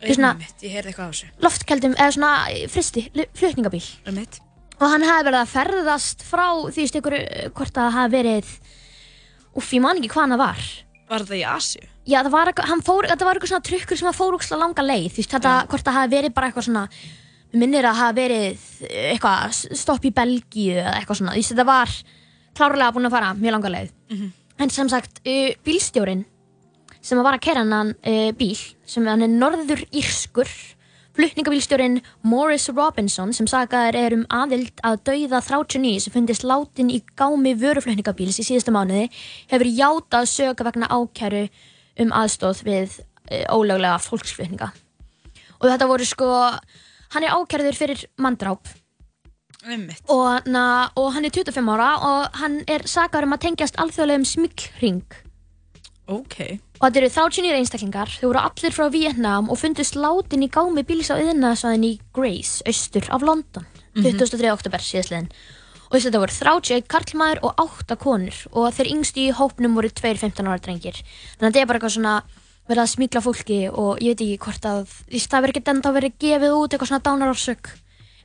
er 0.00 0.12
svona 0.16 0.34
Einmitt, 0.34 0.60
ég 0.64 0.74
heyrði 0.76 0.92
eitthvað 0.92 1.08
á 1.08 1.12
þessu. 1.14 1.30
loftkældum 1.46 1.96
eða 1.96 2.12
svona 2.16 2.32
eh, 2.52 2.66
fristi 2.72 3.06
lu- 3.16 3.26
flutningabíl 3.40 3.82
Einmitt. 4.04 4.38
og 4.76 4.86
hann 4.92 5.06
hafi 5.08 5.26
verið 5.30 5.40
að 5.40 5.54
ferðast 5.56 6.26
frá 6.28 6.46
því 6.68 6.86
ykkur 7.00 7.16
hvort 7.56 7.74
það 7.80 7.96
hafi 7.96 8.14
verið 8.18 8.52
uff, 9.56 9.72
ég 9.72 9.80
man 9.84 9.96
ekki 9.96 10.12
hvað 10.12 10.26
hann 10.28 10.40
var 10.44 10.60
Var 11.10 11.24
þetta 11.24 11.40
í 11.40 11.46
Asju? 11.56 11.88
Já, 12.10 12.18
það 12.26 12.30
var, 12.34 12.50
eitthvað- 12.50 12.70
hann 12.72 12.82
fór, 12.82 13.06
þetta 13.10 13.26
var 13.28 13.38
eitthvað 13.38 13.52
svona 13.52 13.66
trukkur 13.70 13.98
sem 14.00 14.14
fór 14.16 14.34
úkslega 14.38 14.60
langa 14.64 14.82
leið, 14.86 15.08
þú 15.14 15.20
veist, 15.22 15.34
þetta, 15.36 15.52
hvort 15.70 15.84
það 15.86 15.98
hafi 15.98 16.14
verið 16.16 16.34
bara 16.34 16.48
eitthvað 16.50 16.66
svona, 16.66 16.82
mér 17.52 17.60
minnir 17.62 17.86
að 17.90 18.00
hafi 18.00 18.16
verið 18.20 18.64
eitthvað 19.12 19.60
stopp 19.84 20.04
í 20.08 20.12
Belgíu 20.16 20.74
eða 20.80 20.96
eitthvað 20.98 21.20
svona, 21.20 21.34
þú 21.36 21.40
veist, 21.42 21.52
þetta 21.54 21.66
var 21.70 21.94
klárlega 22.58 22.92
búin 22.96 23.06
að 23.06 23.14
fara 23.14 23.30
mjög 23.38 23.54
langa 23.56 23.72
leið. 23.76 23.92
En 24.60 24.68
sem 24.70 24.88
sagt, 24.92 25.20
uh, 25.24 25.54
bílstjórin 25.64 26.24
sem 27.00 27.16
var 27.22 27.32
að 27.38 27.40
kera 27.46 27.62
hann 27.64 27.94
bíl, 28.36 28.58
sem 28.84 29.06
hann 29.06 29.22
er 29.22 29.28
norður 29.32 29.86
írskur, 29.90 30.48
flutningabílstjórin 31.16 32.00
Morris 32.22 32.68
Robinson 32.68 33.32
sem 33.32 33.46
sagaður 33.50 33.96
er 33.98 34.14
um 34.14 34.26
aðild 34.30 34.72
að 34.86 35.00
dauða 35.08 35.40
39 35.42 36.00
sem 36.04 36.12
fundist 36.14 36.44
látin 36.46 36.90
í 36.92 37.00
gámi 37.18 37.54
vöruflutningabíls 37.58 38.38
í 38.40 38.44
síðustu 38.46 38.72
mánuði 38.74 39.08
hefur 39.50 39.66
játað 39.66 40.28
sög 40.30 40.62
vegna 40.64 40.86
ákæru 40.88 41.48
um 41.98 42.12
aðstóð 42.12 42.62
við 42.64 43.00
e, 43.30 43.44
ólöglega 43.50 43.98
fólksflutninga 43.98 44.70
og 45.60 45.66
þetta 45.68 45.88
voru 45.90 46.04
sko 46.04 46.28
hann 47.14 47.24
er 47.26 47.34
ákærður 47.34 47.76
fyrir 47.76 48.04
Einmitt. 49.66 50.00
og, 50.08 50.46
na, 50.48 50.90
og 50.96 51.12
hann 51.14 51.24
er 51.24 51.30
25 51.30 51.68
ára 51.74 51.90
og 52.00 52.38
hann 52.40 52.62
er 52.66 52.86
sagaður 52.88 53.26
um 53.28 53.34
að 53.36 53.42
tengjast 53.48 53.76
alþjóðlegum 53.76 54.24
smikring 54.24 55.02
Ok. 56.10 56.58
Og 56.80 56.88
þetta 56.88 56.98
eru 56.98 57.08
39 57.12 57.54
einstaklingar, 57.54 58.10
þau 58.18 58.32
voru 58.32 58.40
allir 58.42 58.72
frá 58.74 58.88
Vietnam 58.90 59.50
og 59.52 59.60
fundust 59.60 59.94
látin 59.94 60.42
í 60.42 60.48
gámi 60.50 60.82
bíls 60.82 61.06
á 61.12 61.14
yðnaðsvæðin 61.22 61.84
í 61.86 61.92
Grace, 62.16 62.64
austur 62.66 63.06
af 63.14 63.22
London, 63.22 63.66
Mhm. 63.94 64.02
23. 64.18 64.50
oktober 64.50 64.78
síðastliðin. 64.82 65.30
Og 65.90 65.96
þess 65.96 66.06
að 66.06 66.12
þetta 66.12 66.22
voru 66.22 66.36
31 66.38 66.84
karlmaður 66.86 67.40
og 67.42 67.62
8 67.64 67.96
konur 67.98 68.36
og 68.54 68.68
þeir 68.76 68.92
yngstu 68.92 69.24
í 69.24 69.32
hópnum 69.34 69.74
voru 69.74 69.90
2 69.90 70.14
15 70.22 70.46
ára 70.46 70.62
drengir. 70.62 71.00
Þannig 71.34 71.42
að 71.42 71.50
þetta 71.50 71.62
er 71.64 71.70
bara 71.70 71.80
eitthvað 71.80 71.96
svona 71.96 72.14
verið 72.70 72.84
að 72.84 72.92
smíkla 72.92 73.22
fólki 73.24 73.58
og 73.68 73.98
ég 73.98 74.14
veit 74.14 74.22
ekki 74.22 74.38
hvort 74.44 74.68
að 74.70 74.84
þú 74.86 75.10
veist, 75.16 75.30
það 75.32 75.44
verið 75.44 75.58
ekki 75.58 75.72
enda 75.74 75.92
verið 75.96 76.16
gefið 76.22 76.54
út 76.54 76.70
eitthvað 76.76 76.90
svona 76.92 77.06
dánarorsök 77.08 77.72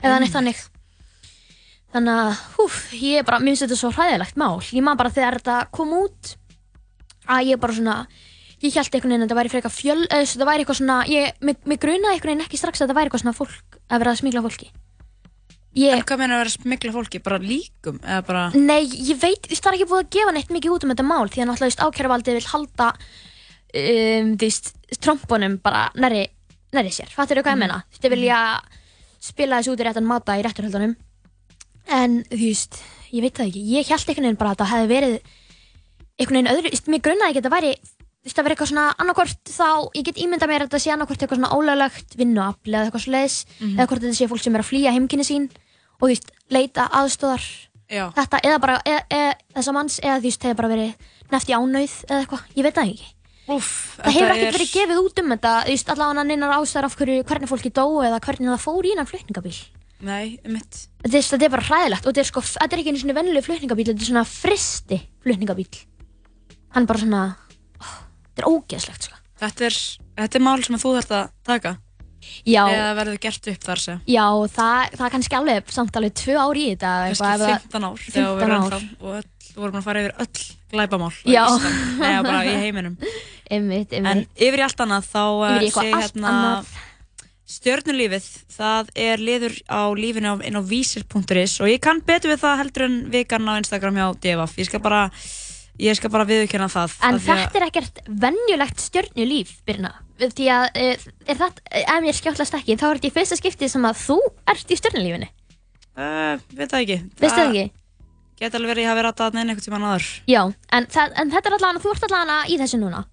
eða 0.06 0.22
neitt 0.22 0.36
þannig. 0.36 0.62
Þannig 1.96 2.22
að, 2.22 2.40
húf, 2.60 2.78
ég 3.00 3.22
er 3.22 3.26
bara, 3.26 3.42
mér 3.42 3.56
finnst 3.56 3.66
þetta 3.66 3.80
svo 3.80 3.92
hræðilegt 3.96 4.38
mál. 4.38 4.60
Ég 4.70 4.86
maður 4.86 5.02
bara 5.02 5.14
þegar 5.16 5.40
þetta 5.40 5.58
kom 5.74 5.94
út 5.96 6.34
að 7.32 7.50
ég 7.50 7.62
bara 7.62 7.78
svona, 7.80 7.98
ég 8.62 8.76
held 8.76 8.98
einhvern 8.98 9.16
veginn 9.16 9.24
að 9.24 9.30
þetta 9.30 9.40
væri 9.40 9.54
frekar 9.54 9.74
fjöl, 9.74 10.02
eða 10.06 10.26
þetta 10.30 10.50
væri 10.52 10.66
eitthvað 10.66 10.82
svona, 10.82 10.98
ég, 11.10 11.38
mig, 11.42 11.62
mig 11.66 11.82
grunaði 11.82 12.20
einhvern 12.20 12.36
veginn 12.36 12.46
ekki 12.46 12.60
strax 12.62 12.82
að 12.82 12.90
þetta 12.90 12.98
væri 13.00 13.10
eitthvað 13.10 13.24
svona 13.24 13.40
fólk 13.40 13.80
að 13.88 14.04
vera 14.04 14.14
að 14.14 14.20
smíkla 14.22 14.44
fólki. 14.46 14.70
Ég, 15.76 15.92
En 15.98 16.04
hvað 16.08 16.22
meina 16.22 16.38
að 16.38 16.42
vera 16.46 16.54
smikla 16.54 16.92
fólki? 16.96 17.20
Bara 17.24 17.38
líkum? 17.44 17.98
Bara... 18.28 18.46
Nei, 18.56 18.86
ég 18.88 19.18
veit, 19.20 19.50
það 19.52 19.72
er 19.74 19.78
ekki 19.78 19.88
búið 19.90 20.04
að 20.06 20.12
gefa 20.16 20.32
neitt 20.38 20.54
mikið 20.56 20.76
út 20.78 20.86
um 20.88 20.94
þetta 20.94 21.04
mál 21.08 21.28
því 21.28 21.42
að 21.44 21.50
náttúrulega, 21.50 21.88
ákjæruvaldið 21.90 22.38
vil 22.40 22.48
halda 22.54 22.88
um, 23.76 24.30
þú 24.40 24.46
veist, 24.46 24.70
trompunum 25.04 25.58
bara 25.66 25.90
næri, 26.00 26.22
næri 26.76 26.94
sér, 26.96 27.12
fattur 27.12 27.42
þú 27.42 27.46
hvað 27.48 27.58
ég 27.58 27.62
meina? 27.66 27.82
Þú 27.90 27.98
veist, 27.98 28.06
þau 28.06 28.14
vilja 28.16 28.40
spila 29.26 29.60
þessu 29.60 29.74
út 29.76 29.84
í 29.84 29.88
réttan 29.90 30.08
máta 30.08 30.38
í 30.40 30.46
rétturhaldunum 30.46 30.96
en, 32.00 32.16
þú 32.32 32.40
veist, 32.46 32.80
ég 33.12 33.26
veit 33.26 33.36
það 33.38 33.52
ekki 33.52 33.66
ég 33.76 33.92
held 33.92 34.08
einhvern 34.08 34.30
veginn 34.30 34.40
bara 34.40 34.54
að 34.56 34.62
það 34.64 34.72
hefði 34.76 34.90
verið 34.96 35.18
einhvern 36.16 36.38
veginn 36.40 36.52
öðru, 36.54 36.72
þú 36.72 36.76
veist, 36.78 36.90
mér 36.96 37.04
grunnaði 37.10 37.34
ekki 37.36 37.42
að 37.42 37.48
þetta 37.50 37.56
væri 37.58 37.74
það 38.26 38.46
verið 38.48 38.56
eitthvað 38.56 38.70
svona 38.72 38.86
annarkvort 39.04 39.52
þá, 39.54 39.68
ég 40.00 40.06
get 40.08 40.18
ímyndað 40.24 40.50
mér 40.50 40.64
að 40.64 40.70
þetta 40.72 40.80
sé 40.86 40.94
annarkvort 40.96 41.22
eitthvað 41.26 41.40
svona 41.42 41.54
ólöglegt 41.60 42.16
vinnuafl 42.18 42.72
eða 42.74 42.88
eitthvað 42.88 43.04
svoleiðis 43.04 43.36
Mhm. 43.60 43.76
eða 43.76 43.88
hvort 43.92 44.02
þetta 44.06 44.18
sé 44.18 44.28
fólk 44.32 44.42
sem 44.42 44.56
er 44.56 44.64
að 44.64 44.70
flýja 44.72 44.94
heimkynni 44.96 45.26
sín 45.28 45.46
og 46.06 46.14
veist, 46.14 46.32
leita 46.54 46.88
aðstóðar 47.02 47.44
Já. 47.90 48.06
þetta 48.16 48.42
eða 48.46 48.62
bara 48.64 48.78
e, 48.86 48.96
e, 49.14 49.22
þessa 49.58 49.76
manns 49.76 50.00
eða 50.02 50.22
veist, 50.24 50.42
það 50.42 50.52
hefur 50.52 50.62
bara 50.62 50.72
verið 50.74 51.12
nefnt 51.34 51.52
í 51.52 51.56
ánauð 51.58 51.96
eða 52.08 52.20
eitthvað, 52.22 52.48
ég 52.56 52.68
veit 52.68 52.80
það 52.80 52.92
ekki 52.94 53.12
Úf, 53.46 53.68
það 54.00 54.16
hefur 54.16 54.32
ekkert 54.34 54.56
verið 54.58 54.72
gefið 54.74 55.02
út 55.04 55.20
um 55.22 55.34
þetta 55.36 55.56
þú 55.66 55.74
veist, 55.76 55.90
allavega 55.94 56.26
neinar 56.26 56.54
ástæðar 56.56 56.88
af 56.88 56.96
hverju 56.98 57.26
hvernig 57.30 57.52
fólki 57.52 57.72
dó 57.74 57.84
eða 58.02 58.22
hvernig 58.26 58.50
það 58.50 58.64
fór 58.64 58.88
í 58.88 58.94
innan 58.96 59.10
flutningabíl 59.10 59.58
Nei, 60.06 60.38
mitt. 60.50 60.80
þetta 61.06 61.20
er, 61.22 61.46
er 61.46 61.54
bara 61.54 61.68
hræðilegt 61.70 62.08
og 62.08 62.10
þetta 62.10 62.24
er 62.24 62.30
sko, 62.32 62.42
þetta 62.56 62.76
er 62.76 62.82
ekki 62.82 62.94
einu 62.94 63.04
svona 63.04 63.18
vennileg 63.20 63.46
flutningabíl 63.46 63.86
þetta 63.92 64.02
er 64.02 64.10
svona 64.10 64.26
fristi 64.28 64.98
flutningabíl 65.24 65.70
hann 66.74 66.88
er 66.88 66.90
bara 66.90 67.04
svona 67.06 67.22
ó, 67.78 67.86
þetta 68.34 68.44
er 68.44 68.50
ógeðslegt 68.50 69.08
sko 69.08 69.22
Þetta 69.36 69.68
er, 69.68 69.78
þetta 70.16 70.38
er 70.40 70.44
mál 70.46 70.62
sem 70.64 70.78
þú 70.80 70.94
þarft 70.96 71.14
að 71.16 71.32
taka. 71.48 71.76
Já, 72.46 72.64
Eða 72.70 72.96
verður 73.00 73.20
gert 73.26 73.48
upp 73.54 73.64
þar 73.70 73.80
sem. 73.86 74.02
já 74.08 74.26
það, 74.58 74.92
það 75.00 75.12
kannski 75.16 75.36
alveg 75.40 75.72
samt 75.78 75.96
alveg 76.00 76.14
tvö 76.14 76.36
ár 76.42 76.56
í 76.60 76.66
þetta 76.76 76.92
það- 77.16 77.46
15 77.54 77.84
ár. 77.90 77.98
þegar 78.10 78.36
við 78.36 78.42
15 78.42 78.50
erum 78.50 78.64
ár 78.64 78.76
ennþá- 78.76 79.02
Og 79.02 79.16
öll, 79.16 79.32
vorum 79.56 79.80
að 79.80 79.84
fara 79.84 80.02
yfir 80.04 80.16
öll 80.20 80.44
glæpamál. 80.76 81.14
á 81.16 81.28
Já. 81.30 81.46
Nei, 82.00 82.24
bara 82.24 82.42
í 82.46 82.56
heiminum. 82.60 82.98
einmitt, 83.52 83.94
En 83.94 84.06
einmitt 84.06 84.30
yfir 84.42 84.60
í 84.60 84.66
allt 84.66 84.82
annað 84.84 85.06
þá 85.08 85.24
Yfir 85.26 85.62
í 85.62 85.70
uh, 85.70 85.70
eitthvað 85.70 85.86
sé 85.86 85.94
allt 85.94 86.04
hérna 86.16 86.34
annað. 86.34 86.74
stjörnulífið, 87.46 88.28
það 88.58 88.88
er 88.98 89.22
liður 89.22 89.56
á 89.70 89.82
lífinu 89.94 90.32
á- 90.34 90.44
inn 90.50 90.58
á 90.58 90.62
vísir.is 90.66 91.60
og 91.62 91.68
ég 91.70 91.80
kann 91.84 92.02
betur 92.02 92.34
við 92.34 92.42
það 92.42 92.58
heldur 92.64 92.86
en 92.88 92.96
vikan 93.14 93.46
á 93.46 93.54
Instagram 93.62 94.00
hjá 94.00 94.08
DFF. 94.18 94.56
Ég 94.58 94.66
skal 94.72 94.82
bara, 94.82 95.04
ég 95.78 95.96
skal 96.00 96.10
bara 96.10 96.26
viðurkenna 96.26 96.68
það. 96.74 96.96
En 97.06 97.20
þetta 97.22 97.60
er 97.62 97.68
ekkert 97.70 98.02
venjulegt 98.10 98.82
stjörnulíf, 98.82 99.60
Birna. 99.68 99.94
Því 100.16 100.46
að, 100.48 100.66
eh, 100.80 101.08
er 101.28 101.36
það, 101.40 101.58
ef 101.82 102.04
mér 102.06 102.16
skjáttlast 102.16 102.54
ekki, 102.56 102.78
þá 102.80 102.86
er 102.88 103.00
þetta 103.00 103.10
í 103.10 103.16
fyrsta 103.18 103.36
skipti 103.40 103.68
sem 103.70 103.84
að 103.88 103.98
þú 104.06 104.16
ert 104.48 104.70
í 104.72 104.78
stjörnulífinu. 104.80 105.28
Uh, 105.96 106.38
veit 106.56 106.70
það 106.72 106.82
ekki. 106.86 106.98
Veistu 107.20 107.40
það 107.40 107.50
ekki? 107.50 107.66
Geti 108.40 108.58
alveg 108.60 108.72
verið 108.74 108.82
að 108.82 108.86
ég 108.86 108.92
hafi 108.92 109.04
ratað 109.06 109.36
neina 109.38 109.52
einhvern 109.54 109.66
tímann 109.66 109.88
áður. 109.88 110.08
Já, 110.28 110.42
en, 110.76 110.88
það, 110.92 111.14
en 111.22 111.32
þetta 111.32 111.50
er 111.52 111.56
allavega, 111.58 111.84
þú 111.84 111.92
ert 111.94 112.08
allavega 112.10 112.40
í 112.52 112.58
þessu 112.60 112.80
núna. 112.82 113.04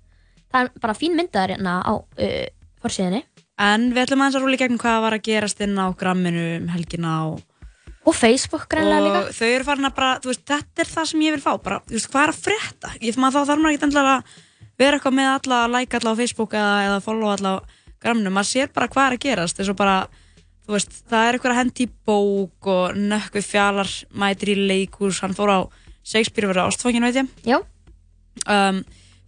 Það 0.52 0.64
er 0.66 0.80
bara 0.82 0.96
fín 0.98 1.14
myndaðar 1.18 1.54
hérna 1.54 1.74
á 1.82 1.92
uh, 1.94 2.46
fórsíðinni. 2.82 3.22
En 3.62 3.88
við 3.94 4.02
ætlum 4.06 4.22
aðeins 4.24 4.38
að 4.38 4.44
rúla 4.46 4.58
í 4.58 4.60
gegnum 4.62 4.80
hvað 4.82 5.00
var 5.04 5.16
að 5.18 5.24
gerast 5.28 5.62
inn 5.62 5.78
á 5.78 5.86
gramminu 5.94 6.46
um 6.58 6.68
helgina 6.74 7.16
og, 7.30 7.40
Og 8.02 8.16
Facebook 8.18 8.64
greinlega 8.66 8.98
og 8.98 9.28
líka. 9.28 9.34
þau 9.38 9.50
eru 9.54 9.66
farin 9.68 9.86
að 9.86 9.92
bara, 9.94 10.14
þú 10.18 10.32
veist, 10.32 10.42
þetta 10.50 10.82
er 10.82 10.88
það 10.90 11.04
sem 11.12 11.20
ég 11.22 11.34
vil 11.36 11.42
fá, 11.44 11.52
bara, 11.62 11.76
þú 11.86 11.94
veist, 11.94 12.08
hvað 12.10 12.24
er 12.24 12.32
að 12.32 12.40
frétta? 12.48 12.90
Ég 12.98 13.18
maður 13.22 13.36
þá 13.36 13.50
þarf 13.52 13.62
maður 13.62 13.76
ekki 13.76 13.86
endilega 13.86 14.14
að 14.16 14.32
vera 14.78 14.96
eitthvað 14.98 15.14
með 15.18 15.30
alla, 15.36 15.60
like 15.78 15.96
alla 15.98 16.12
á 16.14 16.18
Facebook 16.18 16.52
eða, 16.54 16.74
eða 16.88 17.00
follow 17.04 17.30
alla 17.32 17.56
á 17.58 17.64
gramminu, 18.02 18.30
maður 18.34 18.50
sér 18.50 18.72
bara 18.74 18.88
hvað 18.88 19.06
er 19.06 19.16
að 19.18 19.22
gerast, 19.26 19.56
þess 19.60 19.70
að 19.70 19.76
bara, 19.78 19.96
þú 20.66 20.72
veist, 20.74 20.96
það 21.10 21.26
er 21.28 21.34
eitthvað 21.38 21.52
að 21.52 21.60
hendi 21.60 21.84
í 21.86 21.90
bók 22.08 22.66
og 22.72 22.96
nökkvi 22.98 23.42
fjalar 23.46 23.90
mætir 24.18 24.54
í 24.54 24.56
leikús, 24.68 25.20
hann 25.22 25.34
fór 25.38 25.52
á 25.54 25.58
Shakespeare 26.02 26.48
verið 26.50 26.66
ástfangin, 26.66 27.04
veit 27.06 27.14
ég. 27.20 27.28
Já. 27.46 27.60
Um, 28.48 28.80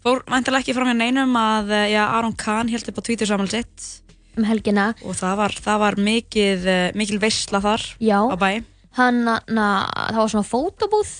fór 0.03 0.25
vantilega 0.27 0.65
ekki 0.65 0.75
fram 0.75 0.89
hjá 0.91 0.97
neinum 0.99 1.37
að, 1.39 1.71
eh, 1.71 1.91
já, 1.95 2.03
Aron 2.19 2.35
Kahn 2.35 2.69
held 2.73 2.89
upp 2.91 2.99
á 2.99 3.03
Twitter 3.07 3.27
saman 3.31 3.47
sitt 3.53 4.01
Um 4.37 4.43
helgina. 4.49 4.89
og 5.05 5.15
það 5.15 5.37
var, 5.39 5.53
það 5.63 5.79
var 5.79 5.95
mikið, 5.95 6.67
eh, 6.67 6.93
mikil 6.99 7.21
veistla 7.23 7.61
þar 7.63 7.85
Já. 8.01 8.19
á 8.27 8.35
bæ. 8.37 8.65
Hann, 8.99 9.23
na, 9.25 9.69
það 10.11 10.19
var 10.19 10.29
svona 10.35 10.49
fótobúð 10.51 11.13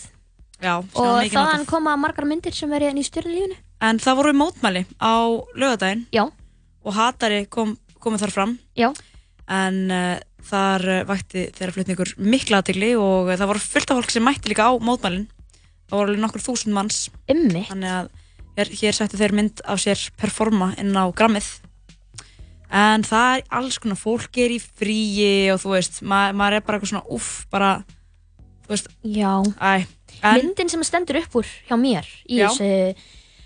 Já, 0.63 0.79
og 0.79 0.85
mikið 0.91 1.31
notað. 1.31 1.31
þaðan 1.39 1.67
koma 1.67 1.97
margar 1.97 2.25
myndir 2.27 2.53
sem 2.55 2.71
verið 2.71 2.99
í 2.99 3.05
stjörnulífinu. 3.07 3.57
En 3.83 3.99
það 3.99 4.21
voru 4.21 4.35
mótmæli 4.39 4.85
á 5.03 5.15
lögadaginn 5.59 6.07
Já. 6.15 6.29
og 6.85 6.95
hatari 6.95 7.45
kom, 7.51 7.77
komið 8.01 8.25
þar 8.25 8.35
fram 8.35 8.59
Já. 8.79 8.91
en 9.51 9.91
uh, 9.91 10.19
þar 10.45 10.85
uh, 10.89 11.05
vakti 11.09 11.49
þeirra 11.57 11.75
flutningur 11.77 12.15
mikla 12.19 12.63
aðtegli 12.63 12.95
og 12.97 13.31
uh, 13.31 13.37
það 13.37 13.51
voru 13.53 13.65
fullt 13.65 13.91
af 13.91 14.01
fólk 14.01 14.15
sem 14.15 14.25
mætti 14.25 14.53
líka 14.53 14.69
á 14.69 14.73
mótmælin 14.79 15.27
það 15.89 15.99
voru 15.99 16.09
alveg 16.09 16.23
nokkur 16.25 16.45
þúsund 16.45 16.77
manns 16.77 17.09
Ummi. 17.31 17.65
þannig 17.69 17.93
að 17.99 18.09
hér, 18.59 18.73
hér 18.81 18.97
sættu 18.97 19.21
þeir 19.21 19.37
mynd 19.37 19.63
af 19.67 19.83
sér 19.83 20.07
performa 20.21 20.73
inn 20.81 20.95
á 20.97 21.05
grammið 21.17 21.51
en 22.75 23.05
það 23.07 23.37
er 23.39 23.45
alls 23.59 23.79
konar 23.83 24.01
fólk 24.01 24.39
er 24.43 24.55
í 24.55 24.61
fríi 24.63 25.51
og 25.53 25.61
þú 25.63 25.75
veist 25.77 26.01
ma 26.03 26.27
maður 26.37 26.59
er 26.59 26.65
bara 26.67 26.79
eitthvað 26.79 26.95
svona 26.95 27.13
uff 27.15 27.45
bara 27.53 27.75
þú 28.65 28.73
veist 28.75 28.89
Já. 29.05 29.33
æ, 29.61 29.85
en, 30.23 30.41
Myndin 30.41 30.73
sem 30.73 30.87
stendur 30.87 31.21
upp 31.23 31.39
úr 31.43 31.53
hjá 31.69 31.77
mér 31.79 32.09
í 32.27 32.41
þessu 32.43 32.71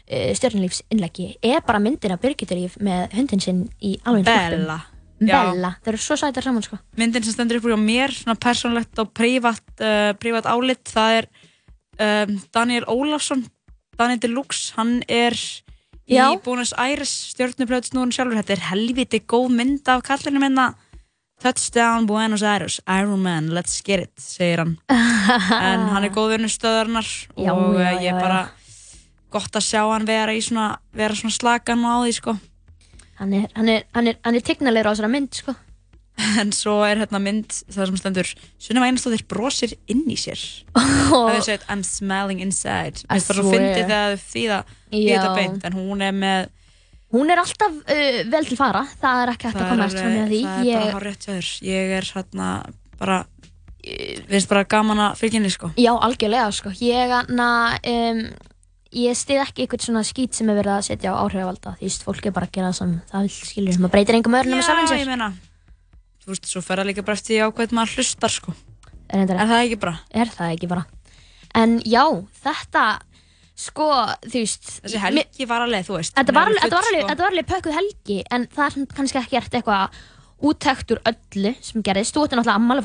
uh, 0.09 0.31
stjörnulífsinnleggi 0.39 1.29
er 1.45 1.61
bara 1.67 1.83
myndin 1.83 2.15
af 2.15 2.23
Birgitulíf 2.23 2.79
með 2.83 3.13
hundin 3.17 3.45
sinn 3.45 3.67
í 3.81 3.97
alveg 4.05 4.29
Bella. 4.29 4.81
Bella, 5.19 5.75
það 5.83 5.93
eru 5.93 6.01
svo 6.03 6.17
sætar 6.19 6.47
saman 6.47 6.63
sko. 6.63 6.79
Myndin 6.99 7.25
sem 7.27 7.35
stendur 7.35 7.59
upp 7.59 7.69
hjá 7.73 7.79
mér 7.81 8.15
svona 8.15 8.39
persónlegt 8.39 9.01
og 9.03 9.11
prívat 9.17 9.65
uh, 9.83 10.13
prívat 10.21 10.47
álit, 10.47 10.85
það 10.87 11.21
er 11.21 11.31
um, 11.99 12.37
Daniel 12.55 12.87
Ólafsson 12.91 13.47
Daniel 13.99 14.21
Deluxe, 14.23 14.73
hann 14.77 15.01
er 15.11 15.35
Já. 16.09 16.31
í 16.31 16.39
Buenos 16.45 16.71
Aires 16.79 17.11
stjórnuplöðsnúrun 17.35 18.15
sjálfur, 18.15 18.39
þetta 18.39 18.55
er 18.55 18.67
helviti 18.71 19.21
góð 19.27 19.51
mynd 19.59 19.91
af 19.91 20.05
kallinu 20.07 20.41
minna 20.43 20.71
Touchdown 21.43 22.07
Buenos 22.07 22.43
Aires, 22.43 22.81
Iron 22.87 23.23
Man, 23.23 23.51
let's 23.55 23.83
get 23.85 24.01
it 24.07 24.15
segir 24.19 24.63
hann. 24.63 24.79
En 25.71 25.85
hann 25.93 26.07
er 26.07 26.15
góð 26.15 26.37
vinnur 26.37 26.51
stöðarnar 26.51 27.07
og 27.37 27.45
já, 27.45 27.53
ég 27.99 28.07
já, 28.07 28.15
er 28.15 28.23
bara 28.23 28.41
gott 29.33 29.57
að 29.59 29.67
sjá 29.69 29.81
hann 29.85 30.09
vera 30.09 30.35
í 30.35 30.43
svona 30.45 30.75
vera 30.97 31.17
svona 31.17 31.35
slagan 31.37 31.87
og 31.87 31.95
á 31.95 31.99
því 32.05 32.13
sko. 32.19 32.35
Hann 33.19 33.33
er, 33.35 33.49
hann 33.57 33.71
er, 33.73 33.87
hann 33.97 34.13
er, 34.13 34.21
hann 34.25 34.39
er 34.39 34.45
tignalegur 34.47 34.91
á 34.91 34.93
þessara 34.95 35.11
mynd 35.13 35.41
sko. 35.41 35.55
En 36.43 36.51
svo 36.55 36.81
er 36.83 36.99
hérna 36.99 37.21
mynd 37.23 37.53
það 37.71 37.91
sem 37.91 37.99
stendur 38.01 38.31
Sunnum 38.59 38.87
Einarstóttir 38.87 39.23
brosir 39.31 39.75
inn 39.91 40.05
í 40.11 40.17
sér. 40.19 40.41
Það 40.75 41.35
er 41.37 41.45
sett 41.47 41.67
I'm 41.71 41.85
smiling 41.87 42.43
inside. 42.43 43.05
Mér 43.07 43.19
finnst 43.19 43.31
bara 43.31 43.45
svo 43.45 43.53
fyndið 43.55 43.83
þegar 43.85 44.17
þau 44.17 44.31
þýða 44.33 44.61
í 44.91 45.03
þetta 45.07 45.35
beint 45.37 45.69
En 45.69 45.79
hún 45.79 46.05
er 46.05 46.17
með 46.17 46.55
Hún 47.09 47.31
er 47.33 47.41
alltaf 47.41 47.73
uh, 47.73 48.19
vel 48.29 48.45
til 48.45 48.59
fara. 48.59 48.83
Það 49.01 49.23
er 49.23 49.31
ekki 49.33 49.49
hægt 49.49 49.63
að 49.63 49.71
komast 49.71 49.97
fram 49.97 50.13
með 50.13 50.33
því. 50.35 50.41
það 50.45 50.67
er 50.67 50.75
bara 50.75 50.91
hár 50.93 51.07
rétt 51.07 51.23
hjá 51.25 51.31
þér. 51.31 51.53
Ég 51.65 51.93
er 51.97 52.11
hérna 52.13 52.49
bara 53.01 53.23
Við 53.89 54.27
finnst 54.29 54.51
bara 54.51 54.67
gaman 54.69 55.01
að 55.01 55.21
fylgja 55.21 55.39
henni 55.39 55.51
sko. 55.55 55.71
Já, 55.79 55.93
algjörlega 55.95 56.51
sko. 56.53 56.73
Ég, 56.83 57.15
na, 57.33 57.49
um, 57.79 58.21
ég 58.93 59.17
stið 59.19 59.43
ekki 59.43 59.65
eitthvað 59.65 59.85
svona 59.85 60.03
skít 60.07 60.35
sem 60.39 60.49
er 60.49 60.57
verið 60.59 60.73
að 60.77 60.87
setja 60.89 61.13
á 61.13 61.21
áhrifavalda. 61.21 61.75
Því 61.81 61.91
að 61.91 62.05
fólk 62.07 62.27
er 62.29 62.35
bara 62.37 62.47
að 62.49 62.53
gera 62.57 62.71
það 62.71 62.79
sem 62.79 62.95
það 63.11 63.27
vil 63.27 63.35
skilur 63.37 63.79
maður 63.83 63.93
breytir 63.97 64.19
engum 64.19 64.37
öðrunum 64.39 64.59
með 64.59 64.67
sjálfum 64.69 64.87
Já, 64.87 64.93
sér. 64.93 65.03
ég 65.03 65.11
meina 65.13 65.29
Þú 66.23 66.33
veist, 66.33 66.49
svo 66.49 66.61
fer 66.65 66.81
það 66.83 66.89
líka 66.91 67.05
bara 67.05 67.17
eftir 67.17 67.35
því 67.35 67.41
á 67.41 67.49
hvað 67.57 67.75
maður 67.79 67.95
hlustar 67.99 68.33
sko. 68.33 68.55
Er, 69.09 69.25
Er 69.25 69.47
það 69.49 69.63
ekki 69.65 69.79
bara? 69.81 69.95
Er 70.13 70.29
það 70.33 70.55
ekki 70.57 70.69
bara. 70.69 70.85
En 71.57 71.79
já, 71.89 72.05
þetta 72.45 72.85
sko, 73.59 73.87
þú 74.29 74.43
veist 74.43 74.69
Þessi 74.85 75.01
helgi 75.03 75.47
var 75.49 75.65
alveg, 75.65 75.87
þú 75.89 75.97
veist 75.97 76.15
Þetta 76.15 76.35
var, 76.37 76.51
alveg, 76.53 76.63
alveg, 76.69 77.01
sko. 77.01 77.17
var 77.23 77.33
alveg 77.33 77.49
pökkuð 77.49 77.79
helgi 77.79 78.19
en 78.31 78.47
það 78.53 78.67
er 78.83 78.93
kannski 78.95 79.19
ekki 79.23 79.37
gert 79.37 79.57
eitthvað 79.59 79.99
úttækt 80.39 80.93
úr 80.95 81.01
öllu 81.09 81.55
sem 81.65 81.83
gerðist. 81.83 82.15
Þú 82.15 82.27
ætti 82.29 82.37
náttúrulega 82.39 82.61
ammali 82.61 82.83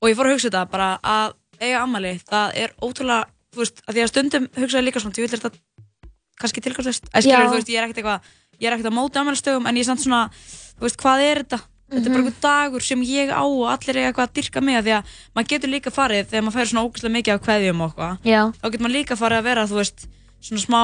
og 0.00 0.08
ég 0.08 0.16
fór 0.16 0.26
að 0.28 0.34
hugsa 0.36 0.50
þetta 0.50 0.70
bara 0.70 0.98
að 1.02 1.32
eiga 1.60 1.82
ammali, 1.82 2.20
það 2.30 2.52
er 2.54 2.70
ótrúlega 2.82 3.24
þú 3.52 3.58
veist, 3.58 3.82
að 3.88 3.94
því 3.94 4.02
að 4.04 4.08
stundum 4.08 4.48
hugsaði 4.54 4.84
líka 4.86 5.00
svona, 5.00 5.14
ég 5.18 5.24
vil 5.30 5.38
þetta 5.38 5.50
kannski 6.38 6.60
að 6.60 7.56
veist, 7.58 7.68
ég 7.68 7.78
er 7.78 7.88
ekkert 7.88 7.98
eitthvað 7.98 8.20
ég 8.60 8.66
er 8.68 8.72
ekkert 8.76 8.90
á 8.90 8.98
móti 8.98 9.18
ammælistögum, 9.18 9.66
en 9.66 9.74
ég 9.74 9.80
er 9.82 9.88
samt 9.90 10.00
svona 10.04 10.30
þú 10.78 10.86
veist, 10.86 10.96
hvað 11.02 11.20
er 11.26 11.42
þetta? 11.42 11.60
Þetta 11.88 12.04
er 12.04 12.12
bara 12.12 12.22
einhver 12.22 12.40
dagur 12.44 12.82
sem 12.84 13.00
ég 13.02 13.30
á 13.32 13.40
og 13.42 13.64
allir 13.72 13.96
eiga 13.96 14.12
eitthvað 14.12 14.28
að 14.28 14.34
dyrka 14.36 14.60
mig 14.62 14.76
af 14.76 14.84
því 14.84 14.92
að 14.92 15.04
maður 15.34 15.48
getur 15.48 15.70
líka 15.72 15.90
farið 15.90 16.26
þegar 16.28 16.42
maður 16.44 16.56
færi 16.58 16.68
svona 16.68 16.84
ógæslega 16.84 17.14
mikið 17.16 17.34
af 17.34 17.42
kveðjum 17.46 17.80
og 17.80 17.88
eitthvað 17.88 18.18
þá 18.60 18.66
getur 18.68 18.84
maður 18.84 18.96
líka 18.98 19.16
farið 19.16 19.38
að 19.40 19.46
vera, 19.48 19.64
þú 19.66 19.76
veist, 19.80 20.06
svona 20.44 20.60
smá 20.60 20.82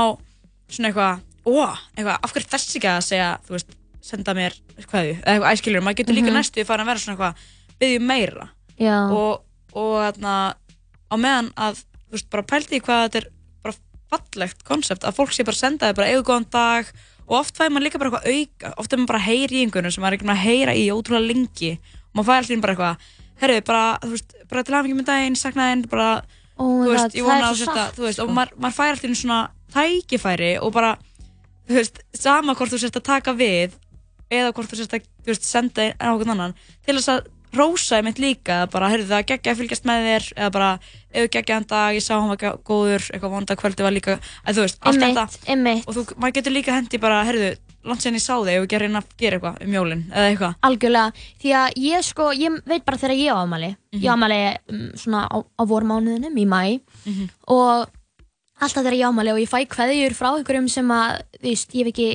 svona 0.72 0.88
eitthvað, 0.88 1.20
ó, 1.44 1.76
eitthvað 1.96 2.18
af 2.24 2.32
hverju 2.34 2.50
þess 2.54 2.76
ekki 2.78 2.90
að 2.90 3.00
segja, 3.08 3.30
þú 3.46 3.56
veist 3.56 3.74
senda 4.04 4.34
mér 4.36 4.54
kveðju, 4.84 5.14
eða 5.22 5.32
eitthvað 5.34 5.52
æskilur 5.54 5.82
maður 5.84 5.98
getur 6.02 6.14
líka 6.18 6.30
Mhm. 6.30 6.36
næstu 6.38 6.64
farið 6.68 6.84
að 6.84 6.90
vera 6.92 7.02
svona 7.04 7.16
eitthvað 7.16 7.34
byggja 7.80 8.00
meira 8.00 8.48
Já. 8.78 8.96
og, 9.10 9.42
og 9.72 9.94
þarna 10.04 10.34
á 11.10 11.14
meðan 11.16 11.50
að, 11.56 11.80
þú 12.08 12.12
veist, 12.16 12.30
bara 12.30 12.42
pælti 12.42 12.76
í 12.76 12.82
hvað 12.84 13.02
þetta 13.08 13.16
er 13.22 13.28
bara 13.62 13.74
fallegt 14.10 14.64
konsept 14.64 15.04
að 15.04 15.16
fólk 15.16 15.32
sé 15.32 15.44
bara 15.44 15.56
senda 15.56 15.88
þig 15.92 15.96
bara 15.96 16.08
eigu 16.12 16.22
góðan 16.28 16.50
dag 16.50 16.86
og 17.26 17.38
oft 17.40 17.56
fæði 17.56 17.72
maður 17.72 17.86
líka 17.88 17.98
bara 17.98 18.10
eitthvað 18.10 18.28
auka 18.34 18.74
oft 18.78 18.92
er 18.92 18.98
maður 18.98 19.06
bara 19.14 19.18
að 19.18 19.28
heyra 19.30 19.54
í 19.56 19.62
einhvern 19.64 19.90
sem 19.92 20.02
maður 20.04 20.12
er 20.12 20.18
ekki 20.18 20.28
maður 20.28 20.40
að 20.40 20.48
heyra 20.48 20.74
í 20.76 20.84
ótrúlega 20.92 21.28
lengi 21.32 21.72
og 21.80 22.12
maður 22.14 22.28
fæði 22.28 22.38
alltaf 22.44 22.60
bara 22.60 22.74
eitthvað 22.74 22.96
herru, 23.40 23.60
bara, 23.66 23.98
þú 24.04 24.10
veist, 24.14 24.34
bara 24.48 24.62
til 24.62 24.74
aðeins 24.74 24.94
með 25.00 25.06
daginn 25.08 25.34
saknaðinn, 25.40 25.88
bara, 25.90 26.10
Oh 26.56 26.68
my 26.78 26.84
þú 26.86 26.90
veist, 26.94 27.14
ég 27.18 27.24
vona 27.26 27.48
að 27.50 27.56
þetta, 27.64 27.84
þú 27.96 28.02
veist, 28.04 28.18
sko. 28.20 28.26
og 28.28 28.30
maður, 28.36 28.52
maður 28.62 28.76
fæði 28.76 28.90
alltaf 28.94 29.16
svona 29.18 29.40
tækifæri 29.74 30.50
og 30.62 30.72
bara, 30.76 30.92
þú 31.68 31.78
veist, 31.80 32.02
sama 32.14 32.54
hvort 32.58 32.72
þú 32.74 32.80
sérst 32.82 32.98
að 33.00 33.06
taka 33.10 33.32
við 33.38 33.76
eða 34.30 34.52
hvort 34.56 34.70
þú 34.72 34.80
sérst 34.80 34.96
að, 34.98 35.06
þú 35.24 35.32
veist, 35.32 35.44
senda 35.48 35.90
á 36.00 36.08
okkur 36.14 36.30
annan 36.34 36.54
til 36.84 36.96
þess 36.98 37.12
að 37.14 37.30
rósa 37.54 38.00
ég 38.00 38.04
mitt 38.08 38.18
líka, 38.18 38.64
bara, 38.66 38.88
heyrðu 38.90 39.06
það, 39.12 39.26
geggja 39.28 39.52
að 39.52 39.58
fylgjast 39.60 39.84
með 39.86 40.06
þér 40.08 40.24
eða 40.34 40.50
bara, 40.56 40.70
ef 41.14 41.28
geggja 41.30 41.54
hann 41.54 41.66
dag, 41.70 41.94
ég 41.94 42.02
sá 42.02 42.16
hann 42.18 42.32
var 42.32 42.56
góður, 42.66 43.04
eitthvað 43.14 43.30
vonda 43.36 43.54
kvöldi 43.60 43.84
var 43.86 43.94
líka, 43.94 44.16
að 44.42 44.56
þú 44.58 44.64
veist, 44.64 44.80
allt 44.82 44.98
þetta. 45.04 45.26
og 45.86 45.94
þú, 45.94 46.04
maður 46.18 46.34
getur 46.40 46.54
líka 46.56 46.74
hendi 46.74 46.98
bara, 46.98 47.20
heyrðu, 47.28 47.52
langt 47.86 48.02
sen 48.02 48.18
ég 48.18 48.24
sá 48.24 48.34
þig 48.42 48.58
og 48.58 48.66
gerir 48.72 48.90
að 48.98 49.06
gera 49.22 49.38
eitthvað 49.38 49.62
um 49.68 49.76
jólin 49.78 50.02
eða 50.10 50.26
eitthvað. 50.32 50.56
Algjörlega, 50.66 51.24
því 51.44 51.54
að 51.60 51.78
ég 51.84 52.06
sko, 52.10 52.28
ég 52.42 52.58
veit 52.66 52.84
bara 52.90 53.00
þegar 53.04 53.20
ég 53.22 53.30
á 53.30 53.36
afmæli. 53.44 53.70
Ég 54.02 54.08
á 54.10 54.14
afmæli 54.16 54.40
um, 54.74 54.84
svona 54.98 55.22
á, 55.30 55.36
á 55.38 55.62
vormánuðinum 55.62 56.34
í 56.42 56.46
mæ 56.50 56.62
Mhm. 57.06 57.28
og 57.54 57.86
alltaf 58.60 58.84
á 58.86 59.08
afmæli 59.08 59.32
og 59.34 59.40
ég 59.42 59.50
fæ 59.50 59.66
kveðjur 59.68 60.14
frá 60.14 60.30
einhverjum 60.38 60.68
sem 60.70 60.88
að, 60.94 61.22
þú 61.40 61.48
veist, 61.50 61.74
ég 61.74 61.84
hef 61.84 61.92
ekki 61.92 62.08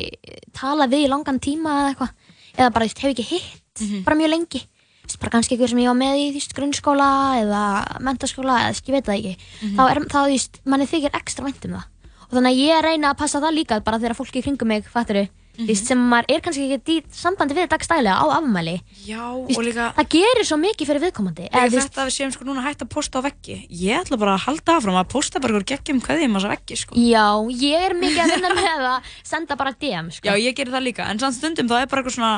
talað 0.55 0.93
við 0.93 1.05
í 1.05 1.09
langan 1.11 1.39
tíma 1.39 1.73
eða 1.81 1.89
eitthvað 1.93 2.11
eða 2.59 2.73
bara, 2.73 2.85
þú 2.85 2.89
veist, 2.89 2.99
hef 3.03 3.11
ekki 3.13 3.27
hitt 3.29 3.65
Mhm. 3.79 4.03
bara 4.03 4.15
mjög 4.17 4.29
lengi 4.33 4.61
Þú 5.09 5.13
veist, 5.15 5.19
bara 5.21 5.31
kannski 5.31 5.55
einhver 5.55 5.69
sem 5.69 5.79
ég 5.79 5.87
var 5.87 5.95
með 5.95 6.15
í 6.19 6.25
þú 6.29 6.33
veist, 6.37 6.53
grunnskóla 6.53 7.09
eða 7.41 7.61
mentaskóla 8.03 8.55
eða 8.69 8.81
ég 8.83 8.91
veit 8.93 9.05
það 9.05 9.17
ekki 9.19 9.37
Mhm. 9.63 9.75
þá 9.77 9.81
er 9.91 9.97
þá, 10.05 10.19
þú 10.19 10.29
veist, 10.29 10.59
manni 10.65 10.85
þykir 10.85 11.11
ekstra 11.19 11.45
vænt 11.45 11.65
um 11.65 11.71
það 11.71 11.85
og 12.29 12.31
þannig 12.37 12.53
að 12.53 12.61
ég 12.67 12.83
reyna 12.83 13.13
að 13.13 13.17
passa 13.17 13.39
það 13.39 13.55
líka 13.57 13.83
bara 13.83 13.97
þegar 13.99 14.15
fólki 14.19 14.43
kringum 14.43 14.67
mig, 14.67 14.83
fatturu 14.85 15.23
Mhm. 15.23 15.29
Þú 15.59 15.67
veist, 15.69 15.89
sem 15.89 16.01
maður 16.11 16.33
er 16.33 16.43
kannski 16.45 16.65
ekki 16.75 16.95
í 16.95 17.03
sambandi 17.19 17.57
við 17.57 17.67
dagstælega 17.73 18.15
á 18.15 18.25
afmæli. 18.39 18.75
Já, 19.05 19.23
og 19.29 19.61
líka 19.65 19.89
það 19.97 20.09
gerir 20.15 20.47
svo 20.47 20.59
mikið 20.61 20.89
fyrir 20.89 21.03
viðkomandi 21.05 21.47
Eða 21.49 21.65
Eða, 21.65 21.83
þetta 21.83 22.01
að 22.03 22.09
við 22.09 22.15
séum 22.15 22.33
sko 22.35 22.47
núna 22.47 22.63
hægt 22.65 22.85
að 22.85 22.91
posta 22.95 23.19
á 23.19 23.25
veggi. 23.27 23.57
Ég 23.69 23.99
ætla 23.99 24.19
bara 24.21 24.37
að 24.37 24.45
halda 24.47 24.77
áfram 24.79 24.99
að 25.01 25.11
posta 25.11 25.43
bara 25.43 25.63
geggjum 25.73 25.99
kveðjum 26.05 26.35
á 26.35 26.37
þessa 26.39 26.53
veggi 26.53 26.79
sko. 26.79 26.95
Já, 26.95 27.27
ég 27.59 27.89
er 27.89 27.97
mikið 27.99 28.23
að 28.23 28.33
vinna 28.35 28.53
með 28.55 28.87
að 28.93 29.13
senda 29.27 29.59
bara 29.59 29.75
DM 29.75 30.09
sko. 30.15 30.31
Já, 30.31 30.39
ég 30.39 30.55
gerir 30.57 30.73
það 30.73 30.87
líka, 30.87 31.09
en 31.11 31.19
samt 31.21 31.37
stundum 31.37 31.69
þá 31.69 31.77
er 31.81 31.91
bara 31.91 32.03
eitthvað 32.03 32.17
svona 32.17 32.33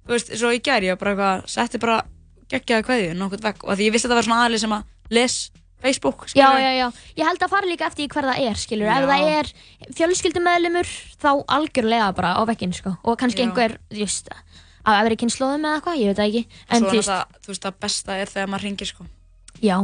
Þú 0.00 0.16
veist, 0.16 0.30
svo 0.40 0.48
í 0.50 0.58
gær 0.64 0.82
ég 0.82 0.98
bara 0.98 1.12
eitthvað 1.12 1.50
Setti 1.52 1.78
bara 1.78 2.00
geggjaða 2.50 2.86
kveðju 2.88 3.16
nokkuð 3.18 3.44
vegg. 3.46 3.64
Og 3.66 3.76
því 3.78 3.86
ég 3.86 3.94
vissi 3.94 4.08
að 4.08 4.14
það 4.14 4.18
var 4.20 4.26
svona 4.26 4.44
aðli 4.46 4.60
sem 4.62 4.72
að 4.74 5.14
les 5.14 5.36
Facebook 5.82 6.26
já, 6.26 6.32
skilurðu. 6.32 6.60
já, 6.60 6.72
já, 6.80 6.86
ég 7.16 7.24
held 7.28 7.42
að 7.46 7.50
fara 7.54 7.66
líka 7.70 7.86
eftir 7.86 8.08
hver 8.08 8.24
það 8.30 8.40
er 8.50 8.54
skilur, 8.60 8.86
Já. 8.86 8.96
ef 8.98 9.08
það 9.10 9.28
er 9.38 9.52
fjölskyldumæðlumur 9.98 10.88
þá 11.20 11.30
algjörlega 11.56 12.08
bara 12.16 12.34
á 12.36 12.42
vegginn 12.48 12.72
sko. 12.76 12.96
og 13.04 13.18
kannski 13.20 13.42
Já. 13.42 13.46
einhver, 13.48 13.78
just 13.90 14.28
af 14.84 15.04
efri 15.04 15.16
kynnslóðum 15.20 15.64
eða 15.66 15.76
eitthvað, 15.80 15.98
ég 16.00 16.06
veit 16.10 16.18
það 16.20 16.28
ekki 16.30 16.42
en 16.70 16.80
Svo 16.80 16.88
þú 16.88 16.90
er 16.90 16.96
veist, 17.00 17.10
það, 17.10 17.24
þú 17.44 17.48
veist, 17.52 17.62
það 17.66 17.78
besta 17.84 18.16
er 18.20 18.26
þegar 18.32 18.48
maður 18.54 18.64
ringir 18.68 18.86
sko 18.90 19.06
já 19.60 19.76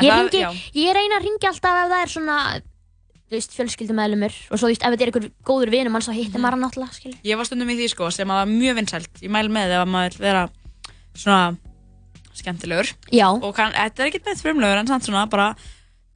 En 0.00 0.06
ég, 0.06 0.12
það- 0.12 0.30
ringi, 0.30 0.40
já. 0.40 0.50
ég 0.80 0.94
reyna 0.96 1.16
að 1.18 1.24
ringja 1.26 1.48
alltaf 1.50 1.76
ef 1.84 1.90
það 1.90 2.02
er 2.02 2.08
svona 2.14 2.36
þú 3.30 3.36
veist, 3.36 3.52
fjölskyldumæðlumur 3.58 4.34
og 4.50 4.58
svo 4.58 4.66
þú 4.66 4.70
veist, 4.72 4.82
ef 4.82 4.90
þetta 4.94 5.02
er 5.04 5.10
einhver 5.10 5.30
góður 5.44 5.70
vinum 5.70 5.92
mann 5.92 6.02
þá 6.02 6.12
hittir 6.16 6.38
Mhm. 6.38 6.42
maður 6.42 6.56
hann 6.56 6.64
náttúrulega 6.64 6.94
skilur 6.96 7.18
Ég 7.24 7.36
var 7.36 7.44
stundum 7.44 7.68
í 7.68 7.76
því 7.76 7.88
sko 7.90 8.10
sem 8.10 8.28
að 8.28 8.38
var 8.40 8.46
mjög 8.46 8.74
vinsælt 8.80 9.12
Ég 9.22 9.30
mæl 9.30 9.48
með 9.48 9.70
ef 9.76 9.80
að 9.84 9.90
maður 9.92 10.16
vil 10.18 10.24
vera 10.24 10.48
svona 11.14 11.56
skemmtilegur 12.40 12.90
Já. 13.14 13.28
Og 13.32 13.52
kann, 13.56 13.72
þetta 13.76 14.02
er 14.04 14.10
ekkert 14.10 14.26
með 14.30 14.42
frumlegur 14.44 14.80
en 14.82 14.90
samt 14.90 15.06
svona 15.06 15.26
bara, 15.30 15.50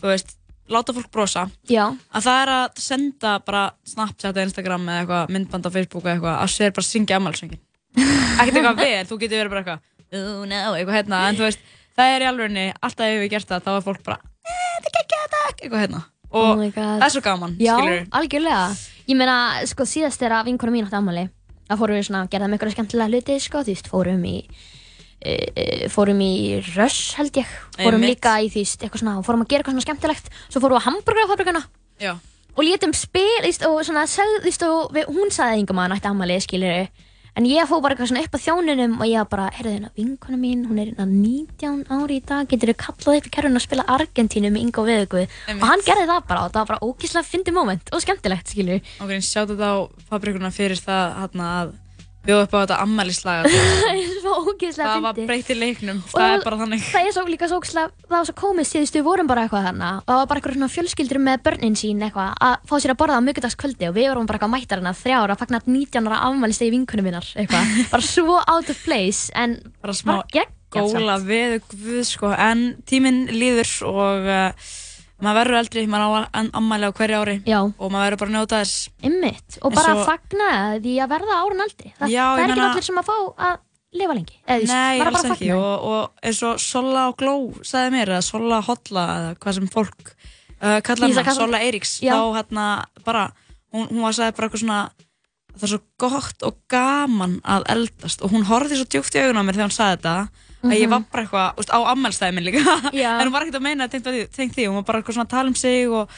þú 0.03 0.11
veist, 0.11 0.35
láta 0.73 0.95
fólk 0.97 1.11
brosa 1.13 1.47
Já. 1.71 1.87
Að 2.15 2.27
það 2.29 2.41
er 2.45 2.53
að 2.57 2.81
senda 2.85 3.35
bara 3.45 3.65
Snapchat 3.89 4.33
eða 4.35 4.47
Instagram 4.49 4.89
eða 4.89 5.03
eitthvað 5.05 5.35
myndband 5.37 5.69
á 5.69 5.71
Facebook 5.75 6.05
eða 6.09 6.15
eitthvað 6.19 6.39
að 6.45 6.53
sér 6.57 6.75
bara 6.79 6.89
syngja 6.91 7.19
ammálsöngin 7.21 7.61
Ekkert 8.41 8.57
eitthvað 8.61 8.81
vel, 8.83 9.05
þú 9.11 9.21
getur 9.25 9.43
verið 9.43 9.55
bara 9.55 9.63
eitthvað 9.65 9.91
Oh 10.15 10.43
no, 10.47 10.63
eitthvað 10.79 10.97
hérna 11.01 11.21
En 11.29 11.37
þú 11.39 11.47
veist, 11.49 11.63
það 11.99 12.15
er 12.17 12.25
í 12.25 12.27
alvegni, 12.33 12.65
alltaf 12.87 13.07
ef 13.13 13.21
við 13.25 13.31
gert 13.37 13.49
það 13.53 13.65
þá 13.67 13.71
er 13.77 13.85
fólk 13.89 14.03
bara, 14.07 14.19
eh, 14.45 14.75
þetta 14.85 14.99
er 14.99 15.05
ekki 15.05 15.21
þetta 15.23 15.45
eitthvað 15.55 15.85
hérna 15.87 16.03
Og 16.35 16.49
Oh 16.51 16.57
my 16.59 16.71
God. 16.75 16.99
það 16.99 17.07
er 17.07 17.13
svo 17.15 17.23
gaman, 17.23 17.53
Já, 17.63 17.75
skilurðu. 17.79 18.07
algjörlega 18.19 18.63
Ég 19.07 19.19
meina, 19.21 19.37
sko, 19.71 19.85
síðast 19.87 20.19
þegar 20.23 20.47
vinkona 20.49 20.73
mín 20.75 20.87
átti 20.89 20.97
ammali 20.99 21.27
þá 21.69 21.75
fórum 21.81 21.97
við 21.99 22.07
svona, 22.09 22.25
gerðum 22.33 22.55
einhverja 22.57 22.75
skemmtilega 22.79 23.13
hluti 23.13 23.37
sko, 23.45 23.61
þú 23.65 23.71
veist, 23.75 23.91
fórum 23.93 24.25
í 24.29 24.35
fórum 25.95 26.21
í 26.25 26.35
Rush 26.75 27.17
held 27.19 27.41
ég. 27.41 27.49
Fórum 27.79 28.01
Einmitt. 28.01 28.19
líka 28.19 28.37
í 28.45 28.51
því, 28.53 28.67
eitthvað 28.81 29.03
svona 29.03 29.17
fórum 29.25 29.45
að 29.45 29.51
gera 29.53 29.65
eitthvað 29.65 29.77
svona 29.77 29.87
skemmtilegt. 29.89 30.31
Svo 30.49 30.63
fórum 30.63 30.77
við 30.77 30.85
á 30.85 30.87
hamburgerfabrikana. 30.89 31.65
Já. 32.03 32.15
og 32.55 32.63
létum 32.63 32.93
spil, 32.95 33.43
veist, 33.43 33.65
og 33.67 33.81
svona 33.83 34.05
veist, 34.45 34.63
og 34.63 34.93
við, 34.95 35.09
hún 35.11 35.33
sagði 35.35 35.65
engum 35.65 35.81
að 35.81 35.89
hann 35.89 35.97
ætti 35.97 36.11
ammali, 36.11 36.39
skilur 36.43 36.87
en 37.35 37.47
ég 37.51 37.67
fór 37.67 37.81
bara 37.83 37.95
eitthvað 37.95 38.11
svona 38.13 38.23
upp 38.23 38.37
á 38.39 38.45
þjóninum 38.45 38.93
og 39.03 39.09
ég 39.11 39.29
bara, 39.31 39.49
heyrðu 39.57 39.73
hérna, 39.75 39.91
vinkona 39.99 40.39
mín 40.39 40.63
hún 40.69 40.79
er 40.79 40.93
hérna 40.93 41.07
19 41.11 41.81
ári 41.91 42.19
í 42.21 42.23
dag. 42.23 42.47
Getur 42.51 42.71
þið 42.71 42.79
kallað 42.85 43.19
upp 43.19 43.27
í 43.27 43.33
kerfinu 43.35 43.59
og 43.59 43.65
spila 43.65 43.87
Argentínu 43.97 44.53
með 44.55 44.67
Ingo 44.69 44.85
Veðugvið 44.87 45.39
og 45.57 45.65
hann 45.67 45.83
gerði 45.87 46.07
það 46.13 46.29
bara 46.31 46.45
og 46.45 46.55
það 46.55 46.61
var 46.61 46.71
bara 46.71 46.87
ógíslega 46.87 47.27
fyndi 47.27 47.55
moment 47.57 47.91
og 47.91 48.05
skemmtilegt, 48.05 48.55
skilur 48.55 48.79
Og 48.79 49.09
hvernig 49.09 49.27
sjáttu 49.27 49.57
þetta 49.57 49.73
á 49.75 49.79
fabrikuna 50.13 50.53
fyrir 50.55 50.79
það 50.79 51.19
hérna, 51.25 51.51
að 51.65 51.75
bjóða 52.25 52.47
upp 52.47 52.55
á 52.55 52.59
þetta 52.65 52.79
ammælislaga 52.85 53.51
svo 54.25 54.33
ógeðslega 54.49 54.89
Það 54.95 55.05
var 55.05 55.19
fyndið. 55.19 55.51
í 55.51 55.57
leiknum, 55.61 55.99
Og 56.09 56.15
það 56.17 56.35
er 56.35 56.45
bara 56.47 56.59
þannig. 56.63 56.85
það 56.91 57.09
er 57.09 57.15
svo 57.17 57.25
líka 57.29 57.49
svo 57.51 57.59
ógeðslega, 57.61 57.93
það 58.09 58.17
var 58.17 58.29
svo 58.31 58.37
komið 58.41 58.69
síðustu 58.71 59.01
við 59.01 59.07
vorum 59.09 59.31
bara 59.31 59.45
eitthvað 59.45 59.67
þarna. 59.69 59.91
Og 60.01 60.09
það 60.11 60.21
var 60.23 60.29
bara 60.33 60.41
eitthvað 60.43 60.57
svona 60.59 60.73
fjölskyldur 60.75 61.23
með 61.29 61.45
börnin 61.49 61.79
sín 61.79 62.03
eitthvað 62.07 62.33
að 62.49 62.57
fá 62.71 62.75
sér 62.81 62.95
að 62.95 63.01
borða 63.05 63.21
á 63.21 63.27
miðgudagskvöldi 63.29 63.89
og 63.91 63.97
við 63.99 64.09
vorum 64.11 64.29
bara 64.31 64.39
eitthvað 64.41 64.55
mættar 64.57 64.81
hérna 64.83 64.95
þrjára 65.03 65.37
að 65.37 65.43
fagna 65.45 65.61
19 65.67 66.09
ára 66.11 66.23
afmælistegi 66.31 66.75
vinkunum 66.79 67.09
minnar 67.11 67.29
eitthvað, 67.37 67.77
bara 67.95 68.09
svo 68.09 68.39
out 68.41 68.73
of 68.73 68.85
place 68.85 69.29
en 69.35 69.59
bara 69.85 69.97
smá 69.97 70.21
góla 70.75 71.21
við 71.23 71.61
guð 71.71 72.01
sko 72.09 72.33
en 72.35 72.65
tíminn 72.89 73.29
líður 73.31 73.69
og 73.87 74.25
uh, 74.27 74.73
maður 75.25 75.39
verður 75.41 75.59
eldri, 75.61 75.85
maður 75.91 76.27
á 76.29 76.41
ammæli 76.61 76.89
á 76.89 76.93
hverju 76.99 77.21
ári 77.25 77.37
Já. 77.49 77.59
og 77.65 77.91
maður 77.93 78.05
verður 78.07 78.21
bara 78.23 78.31
að 78.31 78.37
njóta 78.37 78.61
þess. 78.63 78.89
Einmitt, 79.03 79.59
og 79.63 79.71
En 79.73 79.77
bara 79.79 79.95
svo- 79.95 80.05
fagna 80.09 80.49
því 80.85 80.95
að 81.05 81.13
verða 81.15 81.39
árun 81.43 81.65
aldri 81.65 81.93
það, 81.99 82.09
Já, 82.15 82.25
það 82.25 82.39
ég 82.39 82.45
er 82.45 82.51
ekki 82.51 82.59
meina- 82.59 82.71
allir 82.71 82.87
sem 82.89 83.01
að 83.03 83.09
fá 83.11 83.17
að 83.49 83.59
lifa 83.95 84.15
lengi 84.19 84.37
eða, 84.43 84.55
þú 84.55 84.61
veist, 84.65 84.75
Nei, 84.75 84.99
bara 84.99 85.11
alls 85.11 85.23
bara 85.23 85.35
ekki. 85.35 85.49
fagna 85.49 85.59
og, 85.65 85.85
og 85.95 86.11
eins 86.23 86.43
og 86.43 86.61
Sola 86.61 87.03
og 87.09 87.17
Gló 87.21 87.35
sagði 87.63 87.91
mér, 87.95 88.09
eða 88.15 88.23
Sola 88.27 88.61
Holla 88.67 89.05
eða 89.15 89.35
hvað 89.39 89.55
sem 89.61 89.69
fólk 89.69 90.15
uh, 90.63 90.81
kalla 90.81 91.07
Lýsa 91.09 91.15
hana, 91.21 91.25
kallar- 91.29 91.41
Sola 91.47 91.59
Eiríks 91.63 91.93
Já. 92.03 92.13
þá 92.15 92.23
hérna 92.39 92.67
bara, 93.05 93.33
hún, 93.73 93.89
hún 93.93 94.03
var 94.03 94.13
segja 94.19 94.33
bara 94.35 94.49
eitthvað 94.49 94.65
svona 94.65 94.91
það 95.55 95.63
er 95.63 95.71
svo 95.71 95.81
gott 96.03 96.43
og 96.43 96.57
gaman 96.69 97.37
að 97.47 97.63
eldast. 97.71 98.23
Og 98.27 98.33
hún 98.35 98.43
horfði 98.49 98.81
svo 98.81 98.89
djúpt 98.91 99.15
í 99.15 99.21
augun 99.23 99.39
á 99.39 99.43
mér 99.47 99.55
þegar 99.55 99.69
hún 99.71 99.77
sagði 99.79 99.97
þetta 100.03 100.29
að 100.65 100.79
ég 100.81 100.87
Mhm. 100.89 100.91
var 100.91 101.05
bara 101.13 101.25
eitthvað, 101.25 101.59
úst, 101.61 101.71
á 101.71 101.79
ammælstæði 101.93 102.35
minn 102.35 102.45
líka. 102.49 102.65
En 102.93 103.27
hún 103.29 103.33
var 103.33 103.43
ekkert 103.45 103.61
að 103.61 103.67
meina 103.69 103.89
tengt, 103.89 104.07
að 104.07 104.15
því- 104.17 104.31
tengt 104.37 104.55
því, 104.57 104.67
hún 104.69 104.75
var 104.81 104.83
bara 104.89 105.03
eitthvað 105.03 105.15
svona 105.19 105.29
að 105.29 105.35
tala 105.37 105.49
um 105.49 105.55
sig 105.55 105.89
og 105.89 106.09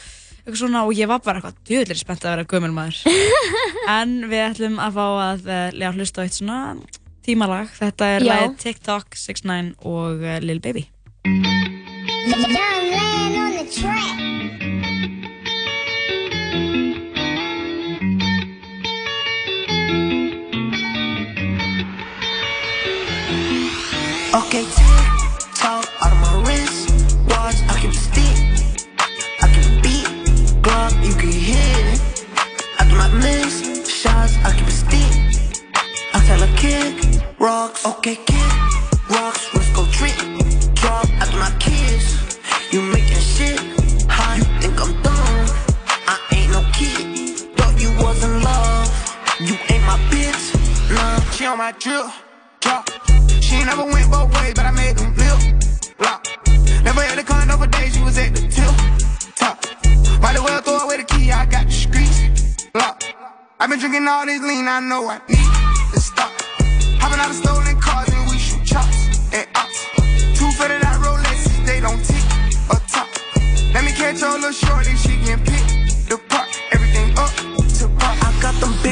eitthvað 0.47 0.61
svona 0.63 0.85
og 0.87 0.93
ég 0.95 1.09
var 1.09 1.19
bara 1.19 1.41
eitthvað 1.41 1.57
djöðlir 1.67 1.99
spennt 1.99 2.23
að 2.25 2.37
vera 2.37 2.45
gömul 2.45 2.73
maður. 2.73 3.03
En 4.01 4.17
við 4.31 4.43
ætlum 4.51 4.79
að 4.83 4.93
fá 4.99 5.07
að 5.31 5.47
uh, 5.47 5.71
lega 5.73 5.93
hlusta 5.95 6.23
á 6.23 6.25
eitt 6.27 6.39
svona 6.39 6.59
tímalag. 7.27 7.69
Þetta 7.79 8.05
er 8.17 8.21
Já. 8.23 8.31
lagið 8.33 8.57
TikTok 8.63 9.07
6ix9ine 9.15 9.75
og 9.85 10.23
uh, 10.23 10.39
Lil 10.43 10.61
Baby 10.61 10.87
Okay, 24.37 24.66
talk 25.55 25.89
out 26.03 26.12
of 26.12 26.20
my 26.20 26.45
wrist. 26.47 26.91
Watch, 27.30 27.57
I 27.70 27.80
can 27.80 27.91
stick, 27.91 28.37
I 29.41 29.49
can 29.49 29.80
beat. 29.80 30.05
Glock, 30.61 30.93
you 31.03 31.14
can 31.14 31.32
hit. 31.32 31.99
I 32.78 32.87
do 32.87 32.97
my 32.97 33.09
miss, 33.14 33.89
shots, 33.89 34.37
I 34.45 34.53
keep 34.53 34.66
can 34.66 34.70
stick. 34.70 35.12
I 36.12 36.20
tell 36.26 36.43
a 36.43 36.49
kick, 36.59 37.24
rocks. 37.41 37.87
Okay, 37.87 38.16
kick, 38.16 38.53
rocks, 39.09 39.55
let's 39.55 39.72
go 39.72 39.87
trick. 39.87 40.18
Drop 40.74 41.09
after 41.22 41.39
my 41.39 41.51
kiss. 41.59 42.39
You 42.70 42.82
making 42.82 43.16
shit. 43.16 43.59
How 44.07 44.34
you 44.34 44.45
think 44.61 44.78
I'm 44.78 44.93
dumb? 45.01 45.47
I 46.12 46.18
ain't 46.32 46.53
no 46.53 46.61
kid. 46.74 47.39
Thought 47.57 47.80
you 47.80 47.89
was 48.05 48.22
in 48.22 48.43
love. 48.43 48.87
You 49.41 49.57
ain't 49.72 49.84
my 49.87 49.97
bitch. 50.11 50.93
Nah, 50.95 51.20
she 51.30 51.47
on 51.47 51.57
my 51.57 51.72
drill. 51.72 52.12
Drop 52.61 53.16
ain't 53.53 53.67
never 53.67 53.85
went 53.85 54.11
both 54.11 54.33
ways, 54.35 54.55
but 54.55 54.67
I 54.67 54.71
made 54.73 54.97
them 54.97 55.15
flip, 55.15 55.39
flop. 55.99 56.27
Never 56.83 57.03
had 57.03 57.19
a 57.19 57.23
con 57.23 57.51
over 57.51 57.67
day, 57.67 57.89
she 57.91 58.03
was 58.03 58.19
at 58.19 58.35
the 58.35 58.43
tip, 58.49 58.75
top. 59.37 59.57
Might 60.21 60.37
as 60.37 60.43
well 60.43 60.61
throw 60.63 60.79
away 60.79 60.97
the 60.99 61.05
key, 61.05 61.31
I 61.31 61.47
got 61.47 61.67
the 61.67 61.73
streets 61.73 62.69
locked. 62.75 63.15
I've 63.61 63.71
been 63.71 63.79
drinking 63.79 64.07
all 64.09 64.27
this 64.27 64.43
lean, 64.43 64.67
I 64.69 64.81
know 64.81 65.09
I 65.09 65.19
need 65.29 65.93
to 65.95 66.01
stop. 66.01 66.33
Hopping 67.01 67.21
out 67.21 67.31
of 67.31 67.37
stolen 67.37 67.81
cars 67.81 68.09
and 68.09 68.31
we 68.31 68.39
shoot 68.39 68.65
chops 68.65 69.33
at 69.33 69.47
ops. 69.55 69.85
Two 70.39 70.51
fitted 70.53 70.83
out 70.85 71.01
Rolexes, 71.03 71.67
they 71.67 71.81
don't 71.81 72.03
tick 72.05 72.27
or 72.71 72.81
top. 72.89 73.09
Let 73.75 73.85
me 73.85 73.93
catch 73.93 74.21
your 74.21 74.33
little 74.33 74.53
shorty, 74.53 74.97
she 74.97 75.15
can 75.25 75.39
pick 75.45 75.65
the 76.09 76.19
part. 76.29 76.46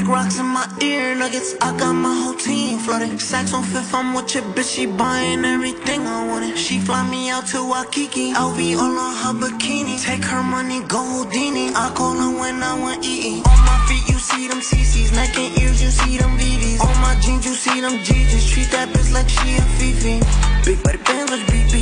Rocks 0.07 0.39
in 0.39 0.47
my 0.47 0.67
ear 0.83 1.15
nuggets. 1.15 1.55
I 1.61 1.77
got 1.79 1.93
my 1.93 2.15
whole 2.23 2.35
team 2.35 2.79
flooded. 2.79 3.21
Sacks 3.21 3.53
on 3.53 3.63
fifth, 3.63 3.95
I'm 3.95 4.15
with 4.15 4.35
your 4.35 4.45
bitch. 4.55 4.75
She 4.75 4.87
buying 4.87 5.45
everything 5.45 6.01
I 6.07 6.27
wanted. 6.29 6.57
She 6.59 6.79
fly 6.79 7.09
me 7.09 7.31
out 7.31 7.47
to 7.49 7.59
Waikiki. 7.69 8.33
LV 8.33 8.61
all 8.79 8.99
on 8.99 9.15
her 9.23 9.35
bikini. 9.41 10.03
Take 10.03 10.25
her 10.25 10.43
money, 10.43 10.81
go 10.89 11.03
Houdini. 11.03 11.71
I 11.75 11.93
call 11.95 12.15
her 12.15 12.39
when 12.41 12.63
I 12.63 12.79
want 12.79 13.05
eating. 13.05 13.43
On 13.45 13.61
my 13.69 13.79
feet, 13.89 14.05
you 14.09 14.19
see 14.19 14.49
them 14.49 14.61
CCs. 14.61 15.13
Neck 15.15 15.37
and 15.39 15.59
ears, 15.59 15.83
you 15.83 15.91
see 15.91 16.17
them 16.19 16.33
VVs. 16.39 16.81
On 16.81 16.97
my 17.01 17.15
jeans, 17.21 17.45
you 17.47 17.55
see 17.55 17.81
them 17.81 17.93
GGs. 18.07 18.47
Treat 18.53 18.71
that 18.71 18.89
bitch 18.89 19.13
like 19.13 19.29
she 19.29 19.57
a 19.57 19.63
Fifi. 19.79 20.21
Big 20.65 20.83
body 20.83 20.99
bands 20.99 21.31
like 21.33 21.47
BP. 21.47 21.75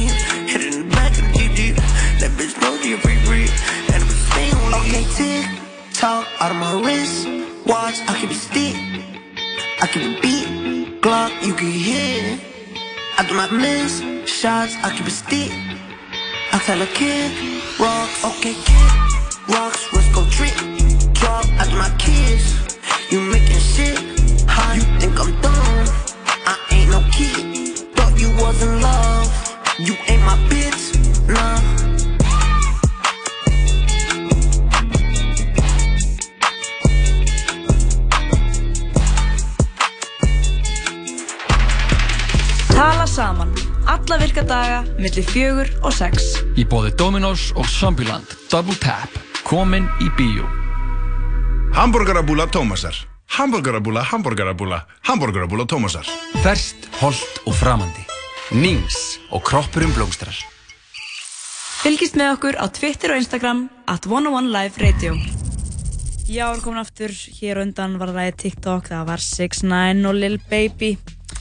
Hit 0.49 0.61
it 0.61 0.75
in 0.75 0.89
the 0.89 0.95
back 0.95 1.12
of 1.12 1.25
the 1.25 1.39
GG. 1.39 1.77
That 2.20 2.31
bitch 2.39 2.55
know 2.61 2.77
she 2.83 2.93
a 2.95 2.99
free 2.99 3.20
free. 3.27 3.49
And 3.95 4.03
was 4.05 4.18
stay 4.31 4.51
on 4.51 4.75
Okay, 4.75 5.05
tick 5.16 5.62
tock 6.03 6.27
out 6.41 6.51
of 6.51 6.57
my 6.57 6.81
wrist. 6.83 7.51
Watch, 7.66 8.00
I 8.08 8.18
keep 8.20 8.30
a 8.30 8.34
stick. 8.34 8.74
I 9.80 9.86
keep 9.86 10.02
a 10.02 10.20
beat. 10.20 11.00
Glock, 11.00 11.30
you 11.46 11.54
can 11.54 11.70
hear. 11.70 12.38
I 13.18 13.24
do 13.26 13.34
my 13.34 13.50
miss 13.50 14.02
shots. 14.28 14.74
I 14.82 14.94
keep 14.96 15.06
a 15.06 15.10
stick. 15.10 15.52
I 16.52 16.58
tell 16.58 16.80
a 16.82 16.86
kid, 16.86 17.32
rocks, 17.80 18.24
okay, 18.24 18.52
kid, 18.52 18.92
rocks, 19.48 19.90
let's 19.92 20.08
go 20.14 20.22
trick. 20.28 20.54
Drop 21.14 21.46
after 21.60 21.76
my 21.76 21.90
kids. 21.98 22.44
You 23.10 23.20
making 23.20 23.58
shit 23.58 23.96
hot. 24.46 24.76
You 24.76 24.82
think 25.00 25.18
I'm 25.18 25.32
dumb? 25.40 25.86
I 26.46 26.54
ain't 26.72 26.90
no 26.90 27.00
kid. 27.10 27.78
Thought 27.96 28.20
you 28.20 28.28
was 28.36 28.62
in 28.62 28.80
love. 28.80 29.28
You 29.78 29.94
ain't 30.08 30.22
my 30.22 30.36
bitch, 30.48 30.61
saman. 43.12 43.52
Alla 43.86 44.16
virka 44.18 44.42
daga, 44.42 44.82
millir 44.96 45.24
fjögur 45.26 45.68
og 45.84 45.92
sex. 45.92 46.38
Í 46.56 46.64
bóði 46.64 46.94
Dominos 46.96 47.50
og 47.58 47.68
Zombieland 47.68 48.28
Double 48.52 48.76
Tap 48.80 49.12
Komin 49.44 49.88
í 50.00 50.08
bíó 50.16 50.46
Hamburgerabúla 51.76 52.46
Tómasar 52.52 52.96
Hamburgerabúla, 53.32 54.04
hamburgerabúla, 54.04 54.80
hamburgerabúla 55.08 55.66
Tómasar 55.68 56.08
Ferst, 56.42 56.88
holdt 57.00 57.42
og 57.46 57.54
framandi. 57.56 58.02
Nings 58.52 59.18
og 59.32 59.44
kroppurinn 59.46 59.92
blómstrar. 59.96 60.34
Fylgist 61.82 62.18
með 62.18 62.34
okkur 62.36 62.58
á 62.60 62.66
Twitter 62.72 63.14
og 63.14 63.22
Instagram 63.22 63.66
at 63.88 64.08
101 64.08 64.50
Live 64.52 64.82
Radio. 64.82 65.16
Já, 66.28 66.46
við 66.48 66.52
erum 66.52 66.64
komin 66.64 66.82
aftur 66.82 67.14
hér 67.38 67.62
undan 67.62 67.96
var 68.00 68.12
það 68.14 68.36
TikTok, 68.44 68.92
það 68.92 69.08
var 69.08 69.24
6ix9ine 69.24 70.08
og 70.08 70.20
Lil 70.20 70.38
Baby. 70.50 70.96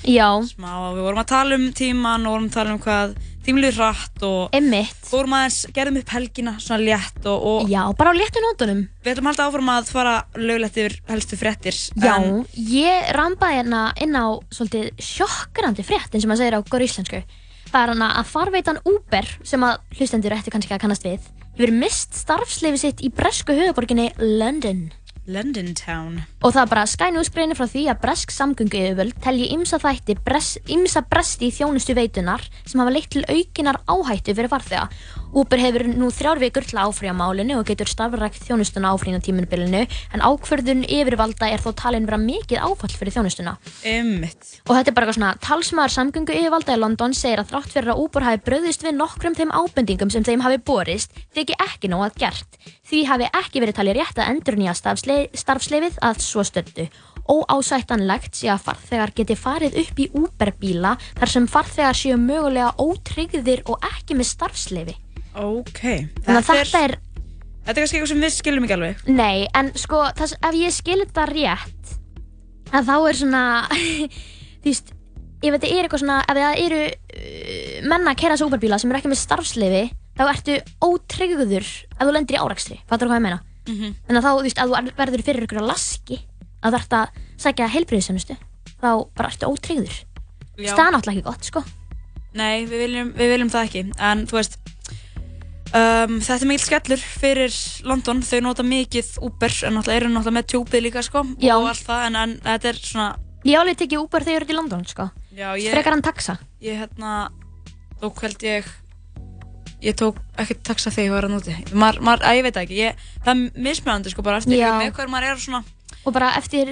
Já. 0.08 0.30
Smá, 0.48 0.72
við 0.96 1.04
vorum 1.06 1.22
að 1.22 1.30
tala 1.32 1.58
um 1.60 1.68
tíman 1.78 2.26
og 2.26 2.34
vorum 2.36 2.48
að 2.50 2.56
tala 2.56 2.74
um 2.76 2.80
hvað 2.82 3.14
tímlið 3.46 3.78
hratt 3.80 4.24
og 4.26 4.54
Einmitt. 4.54 4.98
vorum 5.10 5.34
aðeins, 5.34 5.60
gerðum 5.74 5.98
upp 6.02 6.12
helgina 6.14 6.54
svona 6.62 6.84
létt 6.86 7.26
og, 7.26 7.46
og 7.52 7.70
Já, 7.72 7.82
bara 7.98 8.14
á 8.14 8.20
léttu 8.20 8.42
nótunum. 8.46 8.84
við 9.02 9.12
ætlum 9.16 9.30
að 9.30 9.34
halda 9.34 9.48
áfram 9.50 9.72
að 9.74 9.92
fara 9.96 10.16
löglegt 10.38 10.78
yfir 10.78 10.98
helstu 11.10 11.40
fréttir. 11.42 11.78
Já, 11.98 12.16
En, 12.22 12.46
ég 12.54 13.12
rambaði 13.18 13.58
hérna 13.62 13.82
inn 14.02 14.14
á 14.18 14.26
svolítið 14.54 14.92
sjokkrandi 15.02 15.86
frétt 15.86 16.14
eins 16.14 16.26
og 16.26 16.30
maður 16.34 16.44
segir 16.46 16.58
á 16.58 16.62
góru 16.70 16.86
íslensku. 16.90 17.24
Það 17.72 17.82
er 17.86 17.94
hana 17.96 18.10
að 18.20 18.30
farveitan 18.34 18.82
Uber 18.86 19.30
sem 19.48 19.64
að 19.64 19.78
hlustendur 19.98 20.34
ættu 20.38 20.52
kannski 20.54 20.76
að 20.76 20.82
kannast 20.86 21.06
við 21.08 21.30
hefur 21.62 21.74
mist 21.76 22.16
starfsleifi 22.16 22.80
sitt 22.80 23.02
í 23.06 23.10
bresku 23.14 23.54
höfuborginni 23.54 24.10
London. 24.18 24.90
London 25.30 25.76
Town. 25.78 26.22
Og 26.42 26.56
það 26.56 26.70
bara 26.72 26.88
Sky 26.90 27.12
News 27.14 27.30
greinir 27.34 27.58
frá 27.60 27.68
því 27.70 27.84
að 27.92 28.00
bresk 28.02 28.34
samgöngu 28.34 28.80
yfirvöld 28.80 29.18
telji 29.22 29.52
ymsa 29.54 29.78
þætti, 29.82 30.16
bres, 30.26 30.56
ymsa 30.66 31.04
bresti 31.06 31.52
í 31.52 31.54
þjónustu 31.54 31.94
veitunar 31.98 32.42
sem 32.66 32.82
hafa 32.82 32.96
leitt 32.96 33.12
til 33.14 33.22
aukinar 33.30 33.82
áhættu 33.86 34.34
fyrir 34.34 34.50
farþega. 34.50 34.88
Uber 35.32 35.62
hefur 35.64 35.86
nú 35.88 36.10
þrjár 36.12 36.42
vikur 36.42 36.66
til 36.68 36.76
að 36.76 36.90
áfrýja 36.92 37.14
málinu 37.16 37.56
og 37.62 37.68
getur 37.70 37.88
starfrækt 37.88 38.44
þjónustuna 38.50 38.90
áfrýjina 38.92 39.22
tímunbilinu 39.24 39.86
en 39.88 40.24
ákverðun 40.26 40.82
yfirvalda 40.84 41.48
er 41.48 41.62
þó 41.64 41.70
talin 41.80 42.08
vera 42.08 42.20
mikið 42.20 42.60
áfall 42.60 42.92
fyrir 42.92 43.16
þjónustuna. 43.16 43.54
Einmitt. 43.88 44.58
Og 44.68 44.74
þetta 44.76 44.92
er 44.92 44.98
bara 44.98 45.08
eitthvað 45.08 45.20
svona, 45.20 45.30
talsmaður 45.46 45.94
samgöngu 45.96 46.36
yfirvalda 46.36 46.76
í 46.76 46.82
London 46.82 47.16
segir 47.16 47.40
að 47.40 47.54
þrátt 47.54 47.76
fyrir 47.78 47.94
að 47.94 48.02
Uber 48.04 48.26
hafi 48.28 48.42
bröðist 48.50 48.84
við 48.84 48.98
nokkrum 48.98 49.38
þeim 49.38 49.54
ábendingum 49.56 50.12
sem 50.12 50.26
þeim 50.28 50.44
hafi 50.44 50.60
borist, 50.68 51.16
þykir 51.32 51.64
ekki 51.64 51.92
nóg 51.94 52.04
að 52.10 52.20
gert. 52.26 52.60
Því 52.92 53.06
hafi 53.08 53.30
ekki 53.32 53.64
verið 53.64 53.78
talið 53.78 54.00
rétt 54.02 54.20
að 54.20 54.34
endur 54.34 54.60
nýja 54.60 54.76
starfsleifið 54.76 56.02
að 56.04 56.20
svo 56.26 56.44
stöndu. 56.44 56.90
Óásættanlegt 57.32 58.36
sé 58.36 58.50
að 58.52 58.66
farþegar 58.66 59.14
geti 59.16 59.38
farið 59.40 59.78
upp 59.86 60.02
í 60.02 60.10
Uber-bíla 60.12 60.98
þar 61.22 61.32
sem 61.32 61.48
farþegar 61.48 61.96
séu 61.96 62.18
mögulega 62.20 62.74
ótryggðir 62.82 63.64
og 63.72 63.88
ekki 63.94 64.20
með 64.20 64.32
starfsleifi. 64.34 64.98
Ok. 65.36 65.82
Þannig 66.26 66.38
að 66.42 66.48
þetta 66.52 66.82
er, 66.88 66.96
Þetta 67.62 67.78
er 67.78 67.84
kannski 67.84 67.98
eitthvað 68.00 68.10
sem 68.12 68.24
við 68.26 68.34
skilum 68.34 68.64
ekki 68.66 68.74
alveg. 68.74 69.02
nei, 69.14 69.44
en 69.54 69.68
sko, 69.78 70.00
þess, 70.18 70.34
ef 70.42 70.56
ég 70.58 70.74
skil 70.74 70.98
þetta 71.04 71.26
rétt, 71.30 71.92
að 72.74 72.88
þá 72.90 72.96
er 73.12 73.20
svona, 73.20 73.42
þú 74.64 74.66
veist, 74.72 74.90
ef 75.46 75.54
þetta 75.56 75.70
er 75.70 75.86
eitthvað 75.86 76.02
svona, 76.02 76.18
ef 76.26 76.40
það 76.42 76.62
eru 76.66 76.80
uh, 76.90 77.76
menna 77.94 78.16
að 78.16 78.20
kera 78.24 78.34
þessu 78.36 78.48
Uber-bíla 78.50 78.80
sem 78.82 78.90
eru 78.92 78.98
ekki 79.02 79.12
með 79.14 79.22
starfsleifi, 79.22 79.84
þá 80.18 80.24
ertu 80.34 80.58
ótryggður 80.90 81.68
ef 81.70 82.02
þú 82.02 82.16
lendir 82.18 82.40
í 82.40 82.42
árakstri, 82.42 82.80
fattur 82.90 83.08
þú 83.08 83.14
hvað 83.14 83.22
ég 83.22 83.26
meina? 83.30 83.40
Mhm. 83.70 83.94
Þannig 84.08 84.20
að 84.20 84.26
þá, 84.26 84.32
þú 84.34 84.46
veist, 84.48 84.58
ef 84.58 84.72
þú 84.74 84.96
verður 85.04 85.26
fyrir 85.30 85.46
ykkur 85.46 85.62
að 85.62 85.70
laski, 85.70 86.18
að 86.66 86.74
þú 86.74 86.80
ert 86.82 86.98
að 86.98 87.22
sækja 87.46 87.70
heilbriðisönustu, 87.76 88.40
þá 88.82 88.90
bara 89.14 89.30
ertu 89.30 89.52
ótryggður. 89.54 90.02
Það 90.58 90.82
er 90.88 90.94
náttúrulega 90.98 91.14
ekki 91.14 91.28
gott, 91.30 91.46
sko. 91.46 91.62
Nei, 92.34 92.66
við 92.66 92.82
viljum, 92.88 93.14
við 93.18 93.32
viljum 93.36 93.50
það 93.54 93.66
ekki. 93.70 93.82
En 94.02 94.26
þú 94.30 94.38
veist, 94.40 94.58
um, 95.78 96.18
þetta 96.22 96.38
er 96.38 96.50
mikil 96.50 96.66
skellur 96.66 97.02
fyrir 97.22 97.58
London. 97.88 98.22
Þau 98.26 98.40
nota 98.46 98.66
mikið 98.68 99.18
Uber, 99.28 99.56
en 99.68 99.78
náttúrulega 99.78 100.02
eru 100.02 100.12
náttúrulega 100.12 100.38
með 100.38 100.48
tjúpið 100.54 100.86
líka, 100.88 101.04
sko. 101.06 101.24
Já. 101.42 101.56
Og 101.58 101.70
allt 101.72 101.88
það, 101.88 102.06
en, 102.10 102.20
en 102.22 102.38
þetta 102.46 102.72
er 102.72 102.82
svona... 102.84 103.10
Ég 103.48 103.58
álið 103.58 103.80
tekið 103.82 104.04
Uber 104.04 104.28
þegar 104.28 104.38
ég 104.38 104.46
er 104.46 104.54
í 104.54 104.60
London, 104.60 104.86
sko. 104.90 105.08
Já, 105.34 105.48
ég... 105.58 105.74
Frekar 105.74 105.98
en 105.98 106.06
taxa. 106.06 106.38
Ég, 106.62 106.78
hérna, 106.84 107.16
tók 108.04 108.24
held 108.26 108.48
ég... 108.48 108.70
Ég 109.82 109.98
tók 109.98 110.20
ekkert 110.38 110.62
taxa 110.68 110.92
þegar 110.94 111.08
ég 111.08 111.16
var 111.16 111.26
að 111.26 111.36
núti. 111.38 111.56
Mar, 111.74 111.98
mar, 112.06 112.22
að, 112.22 112.38
ég 112.38 112.46
veit 112.46 112.60
ekki, 112.62 112.82
ég, 112.84 113.06
það 113.26 113.32
er 113.34 113.64
mismjöðandi, 113.66 114.14
sko, 114.14 114.26
bara 114.28 114.38
eftir 114.38 114.60
Já. 114.60 114.76
með 114.78 114.94
hver 115.00 115.10
maður 115.10 115.32
er 115.32 115.42
svona... 115.42 115.64
Og 116.06 116.14
bara 116.14 116.36
eftir, 116.38 116.70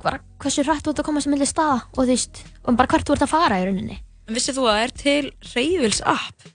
bara 0.00 0.20
hversu 0.40 0.64
hrætt 0.64 0.84
þú 0.84 0.92
ert 0.92 1.00
að 1.02 1.08
komast 1.08 1.28
á 1.28 1.32
milli 1.32 1.48
staða 1.48 1.80
og 1.96 2.06
veist, 2.08 2.44
og 2.64 2.76
bara 2.76 2.88
hvert 2.92 3.08
þú 3.08 3.16
ert 3.16 3.24
að 3.24 3.32
fara 3.32 3.58
í 3.60 3.66
rauninni. 3.68 3.96
En 4.28 4.36
vissið 4.36 4.60
þú 4.60 4.68
að 4.68 4.76
það 4.76 4.84
er 4.84 4.94
til 5.00 5.32
Reyvils 5.54 6.00
app? 6.08 6.50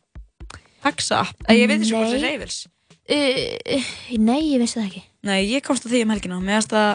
Taxa 0.86 1.24
app? 1.26 1.44
Ég 1.50 1.66
veit 1.70 1.80
ekki 1.82 1.92
hvað 1.96 2.06
það 2.06 2.16
er 2.16 2.22
Nei. 2.22 2.30
Reyvils. 2.30 2.62
Uh, 3.06 3.90
nei, 4.22 4.40
ég 4.52 4.62
vissi 4.62 4.80
það 4.80 4.86
ekki. 4.90 5.04
Nei, 5.26 5.40
ég 5.50 5.66
komst 5.66 5.86
að 5.86 5.96
því 5.96 6.02
um 6.06 6.14
helgina. 6.14 6.38
Mér 6.42 6.60
finnst 6.60 6.76
að, 6.78 6.92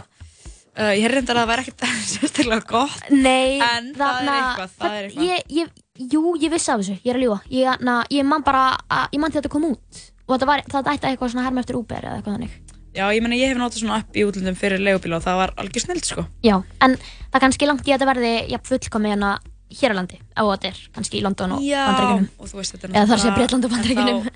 uh, 0.79 0.93
ég 0.99 1.07
reyndar 1.11 1.39
að 1.39 1.43
það 1.45 1.51
væri 1.53 1.65
ekkert 1.67 1.85
sérstaklega 2.13 2.67
gott. 2.71 3.11
Nei, 3.11 3.59
En 3.63 3.93
það 3.99 4.23
er 4.23 4.33
eitthvað, 4.37 4.75
það 4.81 4.97
er 4.97 5.09
eitthvað. 5.09 5.29
Ég, 5.29 5.55
ég, 5.59 6.09
jú, 6.15 6.23
ég 6.43 6.55
vissi 6.55 6.73
af 6.75 6.83
þessu, 6.83 6.99
ég 7.03 7.13
er 7.13 7.21
að 7.21 7.27
ljúa. 7.27 7.39
Ég, 7.55 7.85
na, 7.87 8.01
ég 8.15 8.27
man 8.27 8.47
bara, 8.47 8.65
að, 8.87 9.07
ég 9.17 9.23
man 9.23 9.35
til 9.35 9.43
þetta 9.43 9.53
kom 9.55 9.69
út. 9.71 10.03
Og 10.27 10.35
þetta 10.37 10.51
var, 10.51 10.65
það 10.71 10.93
ætti 10.95 11.11
eitthvað 11.11 11.33
svona 11.35 11.47
herma 11.49 11.65
eftir 11.65 11.79
Uber 11.79 12.07
eða 12.07 12.19
eitthvað 12.21 12.37
þannig. 12.39 12.59
Já, 12.91 13.05
ég 13.15 13.23
meina 13.23 13.39
ég 13.39 13.53
hef 13.53 13.59
notað 13.59 13.85
svona 13.85 14.01
app 14.03 14.17
í 14.19 14.23
útlöndum 14.27 14.57
fyrir 14.59 14.83
leigubíla 14.83 15.21
og 15.21 15.23
það 15.23 15.37
var 15.39 15.53
algjör 15.63 15.85
snild, 15.85 16.07
sko. 16.07 16.25
Já, 16.43 16.57
en 16.83 16.97
það 17.31 17.43
kannski 17.45 17.69
langt 17.71 17.87
í 17.87 17.93
að 17.93 18.01
þetta 18.01 18.09
verði 18.09 18.33
jafn 18.51 18.67
fullkomi 18.67 19.13
hérna 19.13 19.29
hér 19.71 19.93
á 19.93 19.97
landi. 19.99 20.19
Á 20.37 20.43
þetta 20.51 20.69
er 20.73 20.79
kannski 20.95 21.19
í 21.21 21.23
London 21.23 21.53
og 21.57 21.63
Já, 21.63 21.85
Bandaríkunum. 21.87 22.29
og 22.39 22.47
þú 22.51 22.57
veist, 22.61 22.73
þetta 22.75 22.85
er 22.89 22.91
Eða 22.95 23.07
þar 23.07 23.19
sé 23.19 23.29
náttúrulega- 23.31 23.37
Bretland 23.39 23.65
og 23.65 23.71
Bandaríkunum. 23.71 24.29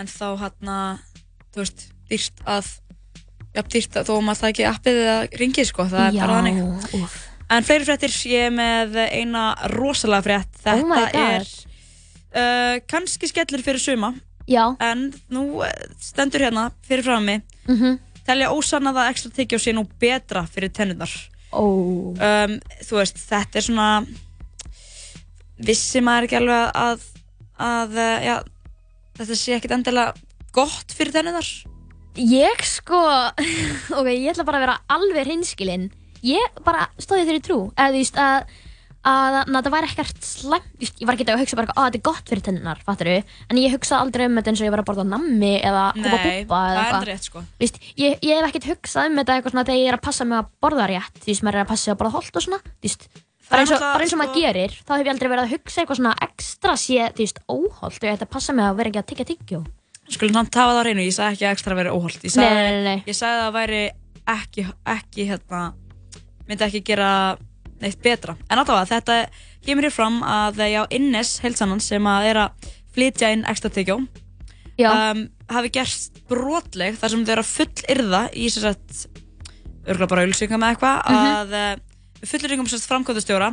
En 0.00 0.06
þá, 0.06 0.26
hérna, 0.42 0.76
þú 1.54 1.56
veist, 1.62 1.86
dýrt 2.10 2.44
að, 2.46 2.66
já, 3.54 3.62
dýrt 3.62 3.96
að 4.00 4.06
þó 4.10 4.14
maður 4.22 4.40
það 4.40 4.52
ekki 4.52 4.66
appið 4.70 5.00
eða 5.04 5.18
ringið, 5.40 5.66
sko. 5.70 5.84
Það 5.84 6.06
er 6.08 6.12
Já, 6.14 6.20
bara 6.26 6.38
þannig. 6.42 7.02
úff. 7.02 7.18
En 7.50 7.64
fleiri 7.66 7.84
fréttir, 7.84 8.12
ég 8.30 8.46
er 8.46 8.50
með 8.54 8.96
eina 9.10 9.44
rosalega 9.74 10.22
frétt. 10.22 10.52
Þetta 10.62 10.82
Oh 10.82 10.86
my 10.86 11.04
God. 11.10 11.14
er 11.14 11.46
uh, 12.34 12.80
kannski 12.86 13.26
skellur 13.26 13.62
fyrir 13.62 13.80
suma. 13.82 14.14
Já. 14.48 14.76
En 14.80 15.12
nú 15.30 15.62
eh, 15.64 15.72
stendur 16.00 16.40
hérna 16.40 16.70
fyrir 16.86 17.02
frá 17.04 17.20
mig 17.22 17.42
Mhm. 17.68 17.98
telja 18.26 18.48
ósannað 18.50 18.96
að 19.02 19.10
ekstra 19.10 19.30
tekjá 19.34 19.58
sé 19.58 19.72
nú 19.74 19.86
betra 20.00 20.46
fyrir 20.46 20.70
tennurnar. 20.70 21.10
oh. 21.52 22.14
um, 22.14 22.60
þú 22.86 22.96
veist, 22.98 23.16
þetta 23.18 23.56
er 23.56 23.62
svona 23.66 24.06
vissi 25.66 26.02
maður 26.04 26.28
ekki 26.28 26.40
alveg 26.40 26.78
að, 26.86 27.04
að 27.60 27.98
uh, 28.00 28.16
já, 28.24 28.36
þetta 29.20 29.40
sé 29.42 29.58
ekkit 29.58 29.76
endilega 29.76 30.14
gott 30.56 30.96
fyrir 30.96 31.14
tennunar 31.14 31.50
Ég 32.18 32.64
sko, 32.66 32.98
ok, 33.98 34.08
ég 34.10 34.32
ætla 34.32 34.46
bara 34.48 34.58
að 34.58 34.64
vera 34.66 34.80
alveg 34.90 35.28
hreinskilinn. 35.28 35.86
Ég 36.26 36.58
bara 36.66 36.88
stóði 37.00 37.28
þeirri 37.28 37.44
trú, 37.46 37.58
eða 37.78 37.94
þú 37.94 38.00
veist 38.00 38.18
að, 38.20 38.50
að, 39.08 39.36
að 39.46 39.54
það 39.56 39.70
væri 39.76 39.88
ekkert 39.88 40.26
slæmt, 40.26 40.66
þú 40.74 40.88
ég 40.90 41.06
var 41.08 41.16
ekki 41.16 41.26
að 41.30 41.40
hugsa 41.44 41.58
bara 41.60 41.76
að 41.76 41.86
þetta 41.86 42.00
er 42.00 42.04
gott 42.10 42.32
fyrir 42.32 42.44
tennunar, 42.48 42.82
fattur 42.84 43.12
en 43.14 43.62
ég 43.62 43.76
hugsa 43.76 44.02
aldrei 44.02 44.26
um 44.26 44.36
þetta 44.36 44.52
eins 44.52 44.60
og 44.60 44.68
ég 44.68 44.74
var 44.74 44.82
að 44.82 44.90
borða 44.90 45.06
nammi 45.08 45.54
eða 45.62 45.86
húpa 45.94 46.18
Nei, 46.18 46.42
búpa 46.42 46.60
það 46.60 46.74
eða 46.74 46.76
er 46.76 46.82
eitthvað. 46.82 47.08
rétt 47.08 47.30
sko 47.30 47.44
Þú 47.46 47.64
veist, 47.64 47.80
ég, 47.94 48.20
ég 48.26 48.36
hef 48.36 48.50
ekkert 48.50 48.70
hugsað 48.74 49.08
um 49.08 49.18
þetta 49.22 49.38
eitthvað 49.38 49.54
svona 49.54 49.66
þegar 49.70 49.80
ég 49.80 49.88
er 49.94 50.00
að 50.00 50.06
passa 50.10 50.28
mig 50.28 50.42
að 50.42 50.52
borða 50.66 50.90
rétt, 50.92 51.16
þú 51.22 51.32
veist, 51.32 51.46
maður 51.46 51.62
er 51.62 51.64
að 51.64 51.72
passa 51.72 51.86
sig 51.86 51.94
að 51.94 52.00
borða 52.02 53.29
bara 53.50 53.62
eins 53.64 53.72
og, 53.74 53.80
bara 53.82 54.04
eins 54.04 54.12
og 54.14 54.20
maður 54.20 54.32
sko- 54.32 54.40
gerir, 54.44 54.70
þá 54.86 54.92
hef 54.96 55.04
ég 55.06 55.12
aldrei 55.14 55.28
verið 55.32 55.44
að 55.44 55.52
hugsa 55.54 55.82
eitthvað 55.82 55.98
svona 56.00 56.14
ekstra 56.28 56.76
sé, 56.78 56.98
þú 57.16 57.24
veist, 57.24 57.38
óholt 57.50 57.98
og 58.00 58.06
ég 58.08 58.14
ætti 58.16 58.26
að 58.26 58.32
passa 58.36 58.52
mig 58.56 58.64
að 58.64 58.76
vera 58.80 58.90
ekki 58.92 59.00
að 59.02 59.08
tyggja 59.10 59.28
tyggjó. 59.30 59.60
Skulum 60.10 60.34
samt 60.34 60.54
hafa 60.58 60.72
það 60.74 60.80
á 60.80 60.84
hreinu, 60.84 61.04
ég 61.06 61.14
sagði 61.14 61.32
ekki 61.36 61.46
að 61.46 61.54
ekstra 61.54 61.76
væri 61.78 61.90
óholt 61.94 62.24
Ég 62.24 62.32
Nei, 62.34 62.44
sagði, 62.44 62.70
nei, 62.70 62.82
nei. 62.84 63.02
Ég 63.06 63.14
sagði 63.18 63.36
að 63.36 63.44
það 63.44 63.54
væri 63.60 63.82
ekki, 64.34 64.64
ekki 64.94 65.26
hérna, 65.28 65.60
myndi 66.48 66.64
ekki 66.66 66.80
gera 66.84 67.10
neitt 67.80 68.00
betra 68.02 68.34
En 68.50 68.58
allavega, 68.58 68.88
þetta 68.90 69.18
kemur 69.66 69.86
hér 69.86 69.94
fram 69.94 70.18
að 70.26 70.58
já, 70.66 70.80
Innes 70.98 71.30
heilsannan 71.44 71.80
sem 71.80 72.02
að 72.10 72.26
er 72.32 72.40
að 72.42 72.70
flytja 72.94 73.30
inn 73.32 73.44
ekstra 73.46 73.70
tyggjó 73.70 74.00
um, 74.00 75.22
hafi 75.52 75.70
gerst 75.70 76.18
brotleg 76.30 76.96
þar 76.98 77.10
sem 77.14 77.24
þau 77.26 77.32
eru 77.36 77.42
að 77.44 77.50
full 77.54 77.84
yrða 77.94 78.20
í 78.34 78.48
sér 78.50 78.66
sett 78.70 79.06
örgulega 79.86 80.10
bara 80.10 80.24
auðlýsinga 80.26 80.58
með 80.58 80.74
eitthvað 80.74 80.96
Mhm. 81.06 81.30
að 81.36 81.80
fullyrðingum 82.26 82.68
sérst 82.68 82.88
framkvæmdastjóra 82.90 83.50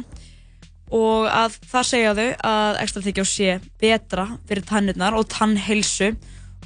og 0.91 1.27
að 1.27 1.57
það 1.67 1.83
segja 1.89 2.13
þau 2.15 2.27
að 2.47 2.77
ekstra 2.83 3.01
tyggjó 3.03 3.25
sé 3.27 3.59
betra 3.81 4.27
fyrir 4.47 4.63
tannirnar 4.67 5.17
og 5.19 5.27
tannheilsu 5.31 6.13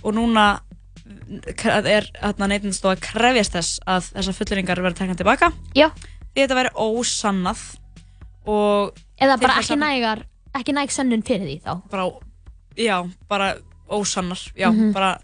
og 0.04 0.14
núna 0.18 0.60
er 1.88 2.08
neytindastofa 2.38 2.96
að 2.96 3.02
krefjast 3.06 3.56
þess 3.56 3.80
að 3.90 4.10
þessar 4.16 4.38
fulleringar 4.38 4.82
verða 4.84 5.00
tekna 5.02 5.16
tilbaka 5.20 5.52
Já. 5.78 5.90
því 6.34 6.44
þetta 6.44 6.58
væri 6.60 6.74
ósannað 6.76 7.64
og 8.50 9.00
Eða 9.22 9.38
bara 9.42 9.58
ekki 9.62 9.78
nægar, 9.78 10.24
ekki 10.58 10.74
næg 10.74 10.90
sönnun 10.94 11.22
fyrir 11.26 11.46
því 11.48 11.58
þá. 11.66 11.74
bara, 11.92 12.06
já, 12.78 12.98
bara 13.30 13.56
ósannar 13.90 14.40
já, 14.58 14.70
Mhm. 14.72 14.94
bara 14.94 15.20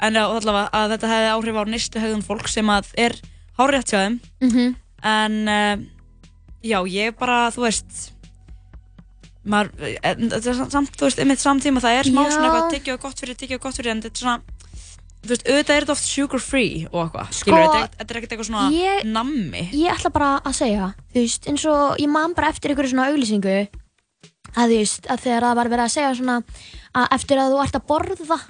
en 0.00 0.14
já, 0.14 0.24
allavega 0.24 0.70
að 0.72 0.90
þetta 0.96 1.08
hefði 1.12 1.30
áhrif 1.34 1.56
á 1.56 1.64
nýstu 1.64 2.00
hegðun 2.00 2.24
fólk 2.26 2.48
sem 2.48 2.66
að 2.66 2.86
er 2.96 3.12
hárétt 3.58 3.90
hjá 3.92 3.98
þeim 4.06 4.20
Mhm. 4.40 4.76
en 5.02 5.48
uh, 5.48 5.76
já, 6.62 6.78
ég 6.88 7.16
bara, 7.18 7.50
þú 7.54 7.66
veist 7.68 8.12
maður, 9.48 9.70
en 10.04 10.28
þetta 10.30 10.50
er 10.52 10.58
samt- 10.70 10.96
þú 10.98 11.06
veist, 11.08 11.18
einmitt 11.22 11.40
samtíma 11.42 11.80
það 11.80 11.98
er 12.00 12.04
smá 12.10 12.22
Já. 12.26 12.30
svona 12.34 12.48
eitthvað 12.48 12.72
tyggja 12.74 12.94
og 12.94 13.00
gott 13.06 13.20
fyrir, 13.22 13.34
tyggja 13.38 13.56
og 13.56 13.62
gott 13.62 13.76
fyrir 13.78 13.90
en 13.94 14.02
þetta 14.02 14.18
er 14.18 14.24
svona 14.24 14.42
þú 15.18 15.32
veist, 15.32 15.46
auðvitað 15.48 15.74
er 15.76 15.84
þetta 15.86 15.94
oft 15.96 16.04
sugar 16.08 16.40
free 16.40 16.86
og 16.92 16.98
eitthvað, 17.06 17.30
Sko, 17.32 17.40
skilur, 17.40 17.62
þetta 17.64 17.80
er- 17.82 17.94
þetta 17.98 18.10
er 18.14 18.18
ekkert 18.20 18.32
eitthvað 18.32 18.50
svona 18.50 18.70
ég- 18.74 19.04
nammi 19.06 19.62
Ég 19.72 19.90
ætla 19.94 20.12
bara 20.12 20.30
að 20.44 20.54
segja, 20.58 20.94
þú 21.14 21.22
veist, 21.22 21.48
eins 21.48 21.64
og 21.66 21.96
ég 21.98 22.08
man 22.08 22.34
bara 22.34 22.48
eftir 22.52 22.70
einhverju 22.74 22.92
svona 22.92 23.08
auglýsingu 23.12 23.68
að 24.56 24.68
þú 24.68 24.78
veist, 24.78 25.06
að 25.08 25.18
þegar 25.24 25.42
það 25.48 25.54
var 25.56 25.68
verið 25.68 25.84
að 25.86 25.94
segja 25.96 26.14
svona 26.18 26.36
að 26.94 27.08
eftir 27.12 27.36
að 27.38 27.50
þú 27.52 27.64
ert 27.64 27.74
að 27.80 27.86
borða 27.88 28.40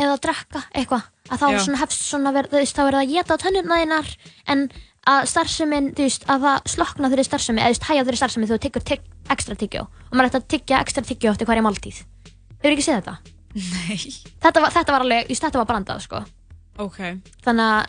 eða 0.00 0.12
að 0.16 0.20
drekka 0.24 0.60
eitthvað 0.74 1.02
að 1.30 1.38
þá 1.38 1.46
Já. 1.52 1.58
svona 1.60 1.78
hefst 1.78 2.02
svona 2.10 2.32
verið, 2.32 2.50
þú 2.50 2.58
veist, 2.58 2.76
þá 2.76 2.82
verið 2.88 3.00
að 3.04 3.10
geta 3.14 3.34
á 3.36 3.42
tennurna 3.42 3.80
þínar 3.84 4.16
en 4.48 4.70
að 5.08 5.26
starfsemin, 5.30 5.90
þú 5.96 6.04
veist, 6.04 6.24
að 6.28 6.42
það 6.44 6.66
slokna 6.74 7.08
þeirri 7.10 7.24
starfsemi, 7.24 7.60
eða 7.60 7.70
þú 7.70 7.74
veist, 7.74 7.86
hægja 7.88 8.04
þeirri 8.04 8.20
starfsemi 8.20 8.46
þegar 8.50 8.58
þú 8.60 8.64
tyggur 8.66 8.84
tygg, 8.90 9.04
ekstra 9.34 9.56
tyggjó 9.56 9.82
og 9.86 10.12
maður 10.18 10.28
ætti 10.30 10.40
að 10.40 10.48
tyggja 10.54 10.80
ekstra 10.84 11.04
tyggjó 11.08 11.30
eftir 11.32 11.48
hverja 11.48 11.64
máltíð. 11.64 12.00
Hefur 12.60 12.74
ekki 12.74 12.84
séð 12.84 12.98
þetta? 13.00 13.14
Nei. 13.50 13.96
Þetta 14.44 14.60
var, 14.62 14.74
þetta 14.76 14.92
var 14.94 15.04
alveg, 15.06 15.30
þetta 15.40 15.58
var 15.62 15.68
brandað, 15.70 16.02
sko. 16.04 16.20
ok, 16.84 16.98
Þannig 17.46 17.70
að, 17.70 17.86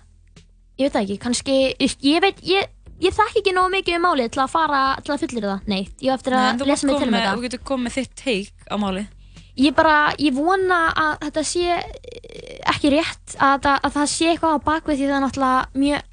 ég 0.79 0.85
veit 0.87 0.93
það 0.95 1.01
ekki, 1.03 1.17
kannski, 1.25 1.57
ég 2.07 2.21
veit, 2.23 2.39
ég, 2.47 2.69
ég 3.03 3.13
þekki 3.17 3.41
ekki 3.43 3.53
nógu 3.57 3.73
mikið 3.75 3.97
um 3.99 4.05
málið 4.07 4.31
til 4.33 4.41
að 4.45 4.53
fara, 4.55 4.81
til 5.03 5.13
að 5.13 5.25
fullir 5.25 5.49
það, 5.51 5.65
neitt. 5.67 5.93
Ég 6.01 6.13
á 6.13 6.17
eftir 6.17 6.33
Nei, 6.37 6.43
að 6.55 6.65
lesa 6.71 6.87
mig 6.87 6.97
til 7.01 7.09
um 7.11 7.17
þetta. 7.19 7.33
þú 7.35 7.45
getur 7.49 7.63
komið 7.67 7.97
þitt 7.99 8.15
teik 8.23 8.71
á 8.71 8.75
máli 8.79 9.03
Ég 9.59 9.75
bara, 9.75 10.13
ég 10.17 10.31
vona 10.33 10.77
að 10.95 11.17
þetta 11.25 11.41
sé 11.43 11.65
eh, 11.75 12.61
ekki 12.71 12.93
rétt, 12.95 13.33
að, 13.35 13.57
það- 13.65 13.81
að 13.83 13.95
það 13.97 14.07
sé 14.15 14.29
eitthvað 14.31 14.55
á 14.55 14.59
bakvið 14.71 14.95
því 15.01 15.09
það 15.09 15.17
er 15.17 15.23
náttúrulega 15.25 15.81
mjög 15.83 16.05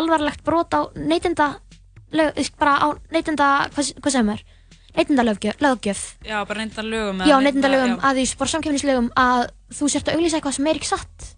alvarlegt 0.00 0.42
brot 0.46 0.74
á 0.76 0.80
neytinda, 0.96 1.48
bara 2.58 2.74
á 2.80 2.88
neytinda, 3.12 3.46
hvað, 3.74 3.92
hvað 4.00 4.14
sem 4.16 4.32
er, 4.34 4.42
neytinda 4.96 5.22
löggjöf. 5.26 6.02
já, 6.24 6.38
bara 6.48 6.58
reynda 6.60 6.82
lögum 6.82 7.22
Já, 7.26 7.36
neytinda 7.42 7.68
lögum, 7.68 7.96
að 8.00 8.20
því 8.20 8.26
bara 8.38 8.52
samkefnislögum 8.54 9.08
að 9.16 9.46
þú 9.76 9.88
sért 9.92 10.08
að 10.08 10.18
auglýsa 10.18 10.38
eitthvað 10.40 10.58
sem 10.58 10.66
er 10.70 10.80
ekki 10.80 10.92
satt. 10.92 11.30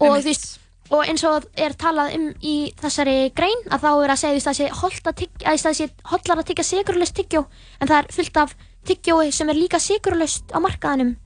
Og 0.00 0.16
þú 0.16 0.24
veist, 0.28 0.48
og 0.90 1.04
eins 1.06 1.24
og 1.28 1.44
er 1.54 1.74
talað 1.78 2.14
um 2.18 2.26
í 2.42 2.54
þessari 2.80 3.16
grein 3.36 3.60
að 3.70 3.84
þá 3.84 3.90
er 4.04 4.12
að 4.14 4.20
segja 4.22 4.34
þú 4.34 4.38
veist, 4.38 4.46
að 4.46 4.54
það 4.54 4.58
sé 4.60 5.90
hollt 6.10 6.30
að 6.34 6.46
tyggja, 6.50 6.66
sigurlaust 6.66 7.14
tyggjó 7.14 7.44
en 7.80 7.90
það 7.90 7.98
er 7.98 8.12
fullt 8.16 8.40
af 8.42 8.54
tyggjói 8.90 9.30
sem 9.34 9.52
er 9.52 9.58
líka 9.58 9.78
sigurlaust 9.82 10.50
á 10.50 10.58
markaðanum 10.62 11.16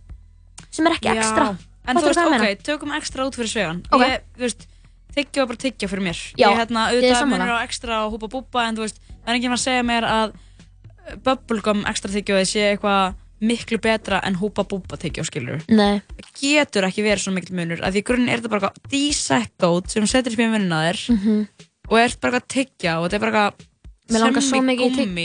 sem 0.74 0.86
er 0.88 0.96
ekki 0.96 1.08
Já. 1.08 1.16
ekstra. 1.20 1.46
En 1.84 1.96
þú 1.96 2.00
Fattarðu 2.00 2.08
veist, 2.08 2.20
hvað 2.24 2.44
ok, 2.44 2.62
tökum 2.64 2.92
ekstra 2.96 3.26
út 3.28 3.36
fyrir 3.36 3.50
svegan 3.52 3.82
Ok. 3.92 4.02
Ég, 4.04 4.22
þú 4.36 4.44
veist, 4.46 4.66
tyggja 5.14 5.42
var 5.44 5.48
bara 5.52 5.62
tyggja 5.64 5.88
fyrir 5.90 6.04
mér 6.08 6.20
Já, 6.38 6.48
Ég, 6.50 6.56
hérna, 6.58 6.86
ég 6.92 6.98
er 6.98 7.02
auðvitað 7.02 7.20
sammála. 7.20 7.44
munur 7.44 7.58
á 7.58 7.66
ekstra 7.66 7.98
og 8.06 8.14
húpa 8.16 8.28
búpa 8.32 8.64
En 8.68 8.76
þú 8.78 8.84
veist, 8.86 8.98
það 9.24 9.30
er 9.32 9.38
enginn 9.38 9.56
að 9.56 9.62
segja 9.64 9.82
mér 9.86 10.06
að 10.08 10.32
uh, 10.34 11.16
Bubblegum 11.26 11.84
ekstra 11.90 12.10
tyggjóði 12.14 12.48
sé 12.50 12.64
eitthvað 12.72 13.20
miklu 13.44 13.76
betra 13.82 14.20
en 14.24 14.36
húpa 14.40 14.62
búpa 14.64 14.96
tyggjó, 14.96 15.24
skilur 15.28 15.60
Nei. 15.68 16.00
Það 16.16 16.30
getur 16.40 16.86
ekki 16.88 17.02
verið 17.04 17.24
svona 17.26 17.40
mikill 17.40 17.56
munur 17.58 17.82
að 17.84 17.92
Því 17.96 18.00
í 18.00 18.06
grunninn 18.08 18.32
er 18.32 18.40
þetta 18.40 18.52
bara 18.54 18.70
eitthvað 18.70 18.94
dísættdót 18.94 19.92
sem 19.92 20.06
þú 20.06 20.10
setur 20.14 20.36
í 20.38 20.48
munina 20.48 20.78
þér 20.88 21.02
Mhm. 21.14 21.46
Og 21.92 21.98
ert 22.00 22.20
bara 22.22 22.38
eitthvað 22.38 22.44
að 22.46 22.52
tyggja 22.54 22.92
og 23.00 23.04
þetta 23.10 23.16
er 23.18 23.24
bara 23.26 23.42
eitthvað 23.44 23.70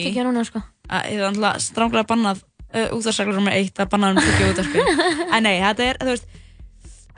tyggja 0.04 0.24
núna 0.28 0.44
sko. 0.48 0.62
að 0.90 1.06
það 1.06 1.16
er 1.16 1.24
alltaf 1.30 1.62
stránglega 1.64 2.08
bannað 2.10 2.42
uh, 2.74 2.88
útvarsreglur 2.98 3.36
nummer 3.40 3.56
eitt 3.56 3.80
að 3.80 3.90
banna 3.94 4.10
um 4.14 4.20
tyggja 4.20 4.50
útvarpi 4.54 4.84
en 5.36 5.44
nei, 5.46 5.56
þetta 5.64 5.88
er, 5.94 6.00
þú 6.04 6.14
veist 6.14 6.28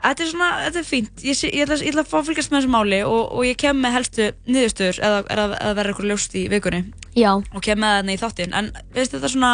þetta 0.02 0.24
er 0.24 0.30
svona, 0.32 0.48
þetta 0.66 0.78
er 0.82 0.86
fínt. 0.88 1.22
Ég, 1.24 1.36
sé, 1.38 1.50
ég, 1.52 1.64
ætla, 1.66 1.78
ég 1.82 1.92
ætla 1.92 2.02
að 2.04 2.10
fá 2.10 2.16
að 2.20 2.28
fylgjast 2.30 2.52
með 2.52 2.60
þessu 2.62 2.72
máli 2.74 3.00
og, 3.06 3.20
og 3.32 3.44
ég 3.46 3.56
kem 3.62 3.80
með 3.82 3.94
helstu 3.96 4.28
niðurstöður 4.48 5.00
eða 5.08 5.18
eða- 5.24 5.58
eða 5.60 5.74
verður 5.78 5.92
eitthvað 5.92 6.10
ljóst 6.12 6.34
í 6.38 6.42
vikunni. 6.52 6.82
Já. 7.14 7.30
og 7.36 7.60
kem 7.62 7.78
með 7.78 7.92
þarna 7.98 8.12
í 8.16 8.20
þáttinn. 8.22 8.54
En 8.56 8.70
veist 8.94 9.12
þetta 9.12 9.28
er 9.28 9.34
svona, 9.34 9.52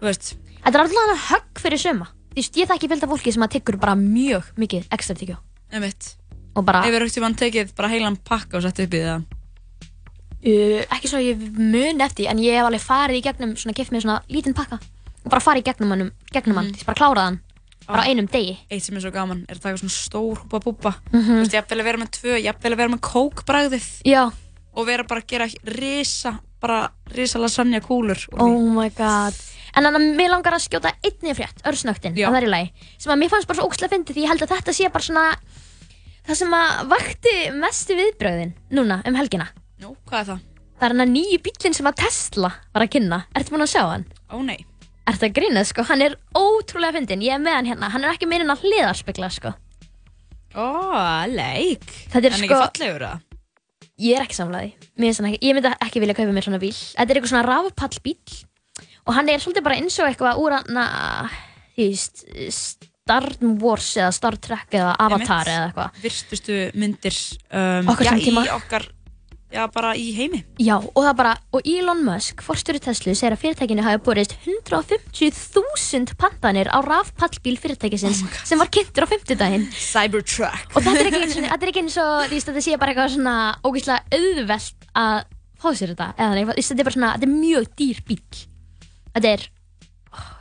þú 0.00 0.04
veist. 0.10 0.34
Þetta 0.64 0.76
er 0.76 0.84
alltaf 0.84 1.26
högg 1.30 1.62
fyrir 1.64 1.78
suma. 1.80 2.06
Þú 2.34 2.40
veist, 2.42 2.56
ég 2.60 2.68
þekki 2.68 2.88
fylgta 2.92 3.08
fólki 3.08 3.32
sem 3.32 3.42
að 3.46 3.54
tyggur 3.56 3.78
bara 3.80 3.94
mjög 3.96 4.50
mikið 4.60 4.86
ekstra 4.92 5.16
tyggjó. 5.16 5.36
einmitt. 5.72 6.16
Og 6.56 6.64
bara, 6.64 6.82
Hefur 6.82 7.02
aukt 7.04 7.16
í 7.16 7.20
mann 7.20 7.34
tekið 7.34 7.74
bara 7.76 7.88
heilan 7.88 8.16
pakka 8.16 8.56
og 8.56 8.62
sett 8.62 8.78
upp 8.80 8.94
í 8.94 9.00
það? 9.04 9.24
Uh, 10.46 10.84
ekki 10.94 11.08
svo 11.10 11.18
ég 11.18 11.40
mun 11.58 12.00
eftir, 12.04 12.28
en 12.30 12.38
ég 12.38 12.54
hef 12.54 12.68
alveg 12.68 12.80
farið 12.84 13.18
í 13.18 13.22
gegnum, 13.24 13.56
svona 13.58 13.74
keft 13.74 13.90
mér 13.90 14.04
svona 14.04 14.20
lítinn 14.30 14.54
pakka. 14.54 14.78
Og 15.24 15.30
bara 15.32 15.42
farið 15.42 15.64
í 15.64 15.66
gegnum 15.66 15.90
hann, 15.90 16.12
gegnum 16.32 16.60
hann, 16.60 16.68
mm. 16.70 16.84
bara 16.86 17.00
klárað 17.00 17.24
hann, 17.26 17.38
bara 17.86 18.02
á 18.02 18.08
einum 18.10 18.26
degi. 18.30 18.56
Eitt 18.70 18.82
sem 18.84 18.96
er 18.96 19.04
svo 19.04 19.12
gaman 19.14 19.44
er 19.48 19.56
að 19.58 19.62
taka 19.62 19.78
svona 19.80 19.94
stór 19.94 20.36
húpa 20.42 20.60
búpa 20.64 20.94
Mhm. 21.12 21.22
Þú 21.22 21.40
veist, 21.42 21.54
ég 21.54 21.68
vil 21.70 21.82
vera 21.84 21.98
með 21.98 22.10
tvö, 22.18 22.36
ég 22.42 22.60
vil 22.62 22.76
vera 22.76 22.88
með 22.92 23.00
kókbragðið 23.00 23.86
Já. 24.04 24.32
og 24.74 24.86
vera 24.86 25.04
bara 25.04 25.20
að 25.20 25.26
gera 25.26 25.48
risa, 25.64 26.38
bara 26.60 26.90
risa 27.14 27.38
lasagna 27.38 27.80
kúlur. 27.80 28.18
Oh 28.38 28.60
my 28.70 28.88
god. 28.90 29.34
En 29.76 29.84
þannig 29.84 29.96
að 30.00 30.16
mér 30.16 30.30
langar 30.30 30.54
að 30.56 30.64
skjóta 30.68 30.92
einni 31.04 31.34
frétt, 31.36 31.60
örsnögtin, 31.64 32.14
að 32.16 32.32
það 32.32 32.36
er 32.42 32.46
í 32.46 32.50
lagi, 32.50 32.72
sem 32.98 33.12
að 33.12 33.18
mér 33.20 33.28
fannst 33.30 33.46
bara 33.46 33.58
svo 33.60 33.68
ógslag 33.68 33.90
fyndið 33.92 34.14
því 34.16 34.22
ég 34.24 34.28
held 34.28 34.42
að 34.42 34.52
þetta 34.56 34.72
sé 34.72 34.88
bara 34.92 35.04
svona 35.04 35.34
það 36.26 36.36
sem 36.36 36.54
að 36.56 36.88
vakti 36.88 37.34
mestu 37.54 37.94
viðbröðin 37.94 38.54
núna 38.72 39.02
um 39.06 39.14
helgina. 39.14 39.48
Nú, 39.80 39.94
hvað 40.08 40.20
er 40.20 40.24
það? 40.32 40.40
Það 40.76 40.86
er 40.86 40.92
hann 40.96 41.04
að 41.06 41.12
nýju 41.12 41.38
bílinn 41.44 41.74
sem 41.76 41.86
að 41.86 41.94
Tesla 41.96 42.50
var 42.74 42.82
að 42.82 42.90
kynna. 42.90 43.18
Ertu 43.36 43.50
búin 43.54 43.62
að 43.66 43.72
sjá 43.72 43.82
hann? 43.90 44.06
Ó 44.32 44.42
nei. 44.44 44.58
Ertu 45.06 45.28
að 45.28 45.36
grínað, 45.36 45.68
sko? 45.70 45.84
Hann 45.86 46.02
er 46.02 46.16
ótrúlega 46.34 46.96
fyndin. 46.98 47.22
Ég 47.22 47.36
er 47.36 47.42
með 47.42 47.56
hann 47.58 47.68
hérna. 47.70 47.90
Hann 47.94 48.06
er 48.06 48.16
ekki 48.16 48.28
meirinn 48.30 48.50
að 48.50 48.64
hliðarspegla, 48.66 49.28
sko. 49.34 49.52
Ó, 50.56 50.66
leik. 51.30 51.84
Þetta 52.10 52.24
er 52.24 52.32
En 52.32 52.40
sko... 52.40 52.46
ekki 52.48 52.58
fallegur 52.80 53.06
það? 53.06 53.22
Ég 54.02 54.18
er 54.18 54.26
ekki 54.26 54.36
samlaði. 54.36 54.72
Mér 54.96 55.08
finnst 55.08 55.22
hann 55.22 55.30
ekki... 55.30 55.40
Ég 55.46 55.56
myndi 55.56 55.72
ekki 55.86 56.02
vilja 56.02 56.16
kaupa 56.18 56.34
mér 56.36 56.46
svona 56.48 56.60
bíl. 56.62 56.74
Þetta 56.74 57.06
er 57.06 57.20
eitthvað 57.20 57.32
svona 57.32 57.46
rafpallbíl. 57.46 58.36
Og 59.06 59.14
hann 59.16 59.30
er 59.30 59.40
svolítið 59.44 59.64
bara 59.68 59.78
eins 59.78 59.96
og 60.02 60.10
eitthvað 60.10 60.42
úr 60.42 60.58
hann 60.58 60.82
Þú 61.76 61.86
veist... 61.86 62.86
Star 63.06 63.22
Wars 63.62 63.92
eða 63.94 64.10
Star 64.10 64.34
Trek 64.42 64.72
eða 64.74 64.96
Avatar 64.98 65.46
eða 65.46 65.66
eitthvað. 65.68 65.98
Virtustu 66.02 66.56
myndir 66.74 67.14
um, 67.54 67.92
Okkar 67.92 68.08
já, 68.08 68.10
samtíma. 68.10 68.42
í 68.42 68.50
okkar, 68.50 68.86
já, 69.52 69.62
bara 69.72 69.92
í 69.98 70.08
heimi. 70.16 70.42
Já, 70.62 70.76
og 70.78 71.02
það 71.04 71.14
bara, 71.20 71.34
og 71.54 71.68
Elon 71.68 72.02
Musk, 72.06 72.42
forstjóri 72.46 72.80
Tesla, 72.82 73.14
segir 73.14 73.36
að 73.36 73.42
fyrirtækinu 73.44 73.84
hafi 73.86 74.02
borist 74.06 74.36
150.000 74.42 76.16
pantanir 76.20 76.70
á 76.72 76.78
rafpallbíl 76.84 77.56
fyrirtækisins 77.62 78.24
sem 78.42 78.60
var 78.60 78.72
kynntur 78.72 79.06
á 79.06 79.08
50 79.12 79.40
daginn. 79.40 79.68
Cybertruck. 79.72 80.74
Og 80.74 80.82
þetta 80.82 80.98
er 81.04 81.10
ekki 81.12 81.22
eins 81.22 81.36
og, 81.40 81.48
þetta 81.52 81.62
er 81.62 81.72
ekki 81.72 81.84
eins 81.84 81.98
og, 82.02 82.12
þú 82.26 82.36
veist, 82.36 82.50
þetta 82.50 82.66
sé 82.66 82.80
bara 82.82 82.94
eitthvað 82.94 83.14
svona 83.16 83.38
ógeðslega 83.62 84.20
auðvelt 84.20 84.90
að 85.06 85.16
fá 85.56 85.68
sér 85.72 85.94
þetta 85.94 86.12
eða 86.16 86.30
þannig, 86.32 86.46
Þú 86.46 86.58
veist, 86.60 86.72
þetta 86.72 86.82
er 86.82 86.90
bara 86.90 86.98
svona, 86.98 87.14
þetta 87.16 87.28
er 87.30 87.36
mjög 87.36 87.70
dýr 87.80 88.02
bíl 88.06 88.46
þetta 89.16 89.32
er 89.32 89.46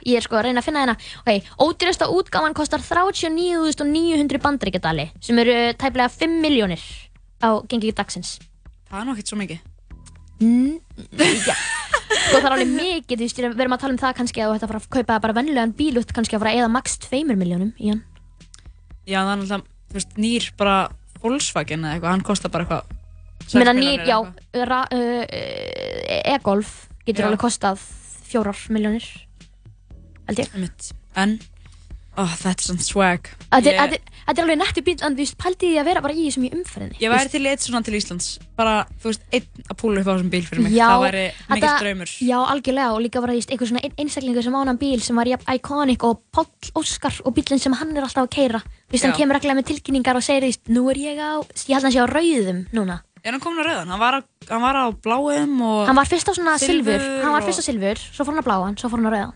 ég 0.05 0.19
er 0.19 0.25
sko 0.25 0.37
að 0.39 0.47
reyna 0.47 0.61
að 0.61 0.67
finna 0.69 0.83
hérna 0.83 0.95
ok, 1.23 1.49
ódýrasta 1.65 2.09
útgáfan 2.13 2.55
kostar 2.57 2.83
39.900 2.83 4.41
bandaríkjadali 4.43 5.07
sem 5.23 5.39
eru 5.41 5.55
tæplega 5.79 6.11
5 6.11 6.37
miljónir 6.43 6.83
á 7.41 7.59
gengi 7.69 7.93
dagsins 7.95 8.37
Það 8.89 9.01
er 9.01 9.11
ekkert 9.15 9.31
svo 9.31 9.37
mikið. 9.39 9.59
mm, 10.41 10.73
já. 11.49 11.55
Sko 12.05 12.39
það 12.39 12.45
er 12.45 12.53
alveg 12.55 12.73
mikið, 12.75 13.15
þú 13.17 13.23
veist, 13.25 13.39
við 13.41 13.61
erum 13.65 13.75
að 13.75 13.81
tala 13.83 13.93
um 13.95 14.01
það 14.01 14.13
kannski 14.19 14.41
að 14.43 14.49
þú 14.51 14.55
ætti 14.57 14.65
að 14.65 14.71
fara 14.71 14.81
að 14.81 14.89
kaupa 14.95 15.19
bara 15.23 15.35
vennilegan 15.37 15.73
bíl 15.77 15.95
út 16.01 16.11
kannski 16.15 16.35
að 16.37 16.43
fara 16.45 16.53
eða 16.59 16.69
max 16.73 16.97
2 17.05 17.23
miljónum 17.35 17.71
í 17.79 17.89
hann. 17.91 18.03
Já, 19.05 19.19
það 19.21 19.31
er 19.31 19.39
náttúrulega, 19.41 19.65
þú 19.89 19.97
veist, 19.99 20.15
nýr 20.21 20.47
bara 20.59 20.75
Volkswagen 21.23 21.85
eða 21.85 21.95
eitthvað, 21.97 22.13
hann 22.15 22.25
kostar 22.27 22.53
bara 22.53 22.65
eitthvað 22.65 22.93
Ég 23.45 23.57
meina 23.61 23.73
6 23.75 23.81
nýr, 23.83 24.05
já, 24.09 24.17
ra- 24.65 24.87
uh, 24.95 25.23
e-golf 26.35 26.71
getur 27.05 27.27
alveg 27.27 27.41
kostað 27.45 27.81
fjórar 28.25 28.57
miljónir 28.73 29.05
held 30.25 30.39
ég. 30.41 30.49
En, 31.15 31.35
þetta 32.15 32.49
er 32.55 32.63
svona 32.63 32.83
swag. 32.85 33.27
Þetta 33.51 33.85
þetta 34.25 34.33
er 34.39 34.43
alveg 34.45 34.57
nettu 34.57 34.81
bíl 34.85 34.95
en 35.03 35.13
þú 35.15 35.21
veist, 35.21 35.35
pældi 35.37 35.67
því 35.69 35.79
að 35.81 35.87
vera 35.89 36.01
bara 36.01 36.13
í 36.15 36.23
þessum 36.25 36.45
í 36.47 36.51
umferðinni? 36.55 36.97
Ég 37.03 37.11
væri 37.13 37.29
til 37.33 37.41
eitt 37.51 37.61
svona 37.65 37.81
til 37.85 37.93
Íslands. 37.99 38.27
Bara, 38.57 38.75
þú 39.03 39.11
veist, 39.11 39.25
einn 39.35 39.65
að 39.69 39.77
púla 39.81 40.01
upp 40.01 40.07
á 40.09 40.13
þessum 40.15 40.31
bíl 40.33 40.43
fyrir 40.47 40.63
mig. 40.65 40.73
Já, 40.73 40.87
það 40.89 41.03
væri 41.05 41.23
mikill 41.51 41.75
draumur. 41.83 42.13
Já, 42.29 42.37
algjörlega 42.55 42.93
og 42.95 43.01
líka 43.05 43.21
bara 43.25 43.35
þú 43.35 43.39
veist, 43.41 43.51
einhver 43.53 43.69
svona 43.69 43.83
ein- 43.83 43.97
einstaklingur 44.05 44.43
sem 44.47 44.55
ánan 44.61 44.79
bíl 44.81 45.01
sem 45.05 45.15
var 45.19 45.27
jafn 45.29 45.51
iconic 45.55 46.03
og 46.07 46.21
Páll 46.31 46.71
Óskar 46.75 47.19
og 47.25 47.35
bílinn 47.35 47.59
sem 47.61 47.73
hann 47.73 47.95
er 47.97 48.03
alltaf 48.07 48.23
að 48.25 48.31
keira 48.37 48.61
Þú 48.63 48.91
veist, 48.95 49.05
hann 49.05 49.17
kemur 49.19 49.35
reglulega 49.37 49.59
með 49.61 49.67
tilkynningar 49.73 50.15
og 50.15 50.23
segir 50.23 50.41
þú 50.45 50.49
veist, 50.53 50.63
nú 50.71 50.89
er 50.89 50.97
ég 50.97 51.17
á, 51.21 51.31
ég 51.43 51.75
held 51.75 51.85
að 51.85 51.93
sé 51.93 51.99
á 52.01 52.07
rauðum 52.09 52.65
núna. 52.73 53.01
Er 53.25 53.31
hann 53.33 53.41
komin 53.41 53.61
á 53.61 53.65
rauðan? 53.65 53.89
Hann 53.89 53.99
var 53.99 54.13
á, 54.17 54.21
hann 54.49 54.61
var 54.61 54.75
á 54.77 54.85
bláum 54.93 55.61
og 55.65 55.87
Hann 55.89 55.95
var 55.97 56.05
fyrst 56.05 56.29
á 56.29 56.33
svona 56.37 56.57
silfur, 56.61 57.01
hann 57.25 57.33
var 57.33 57.41
fyrst 57.41 57.61
á 57.61 57.65
silfur, 57.65 57.97
svo 57.97 58.21
fór 58.25 58.35
hann 58.37 58.41
á 58.41 58.45
bláan, 58.45 58.77
svo 58.77 58.89
fór 58.89 59.01
hann 59.01 59.09
á 59.09 59.13
rauðan 59.17 59.33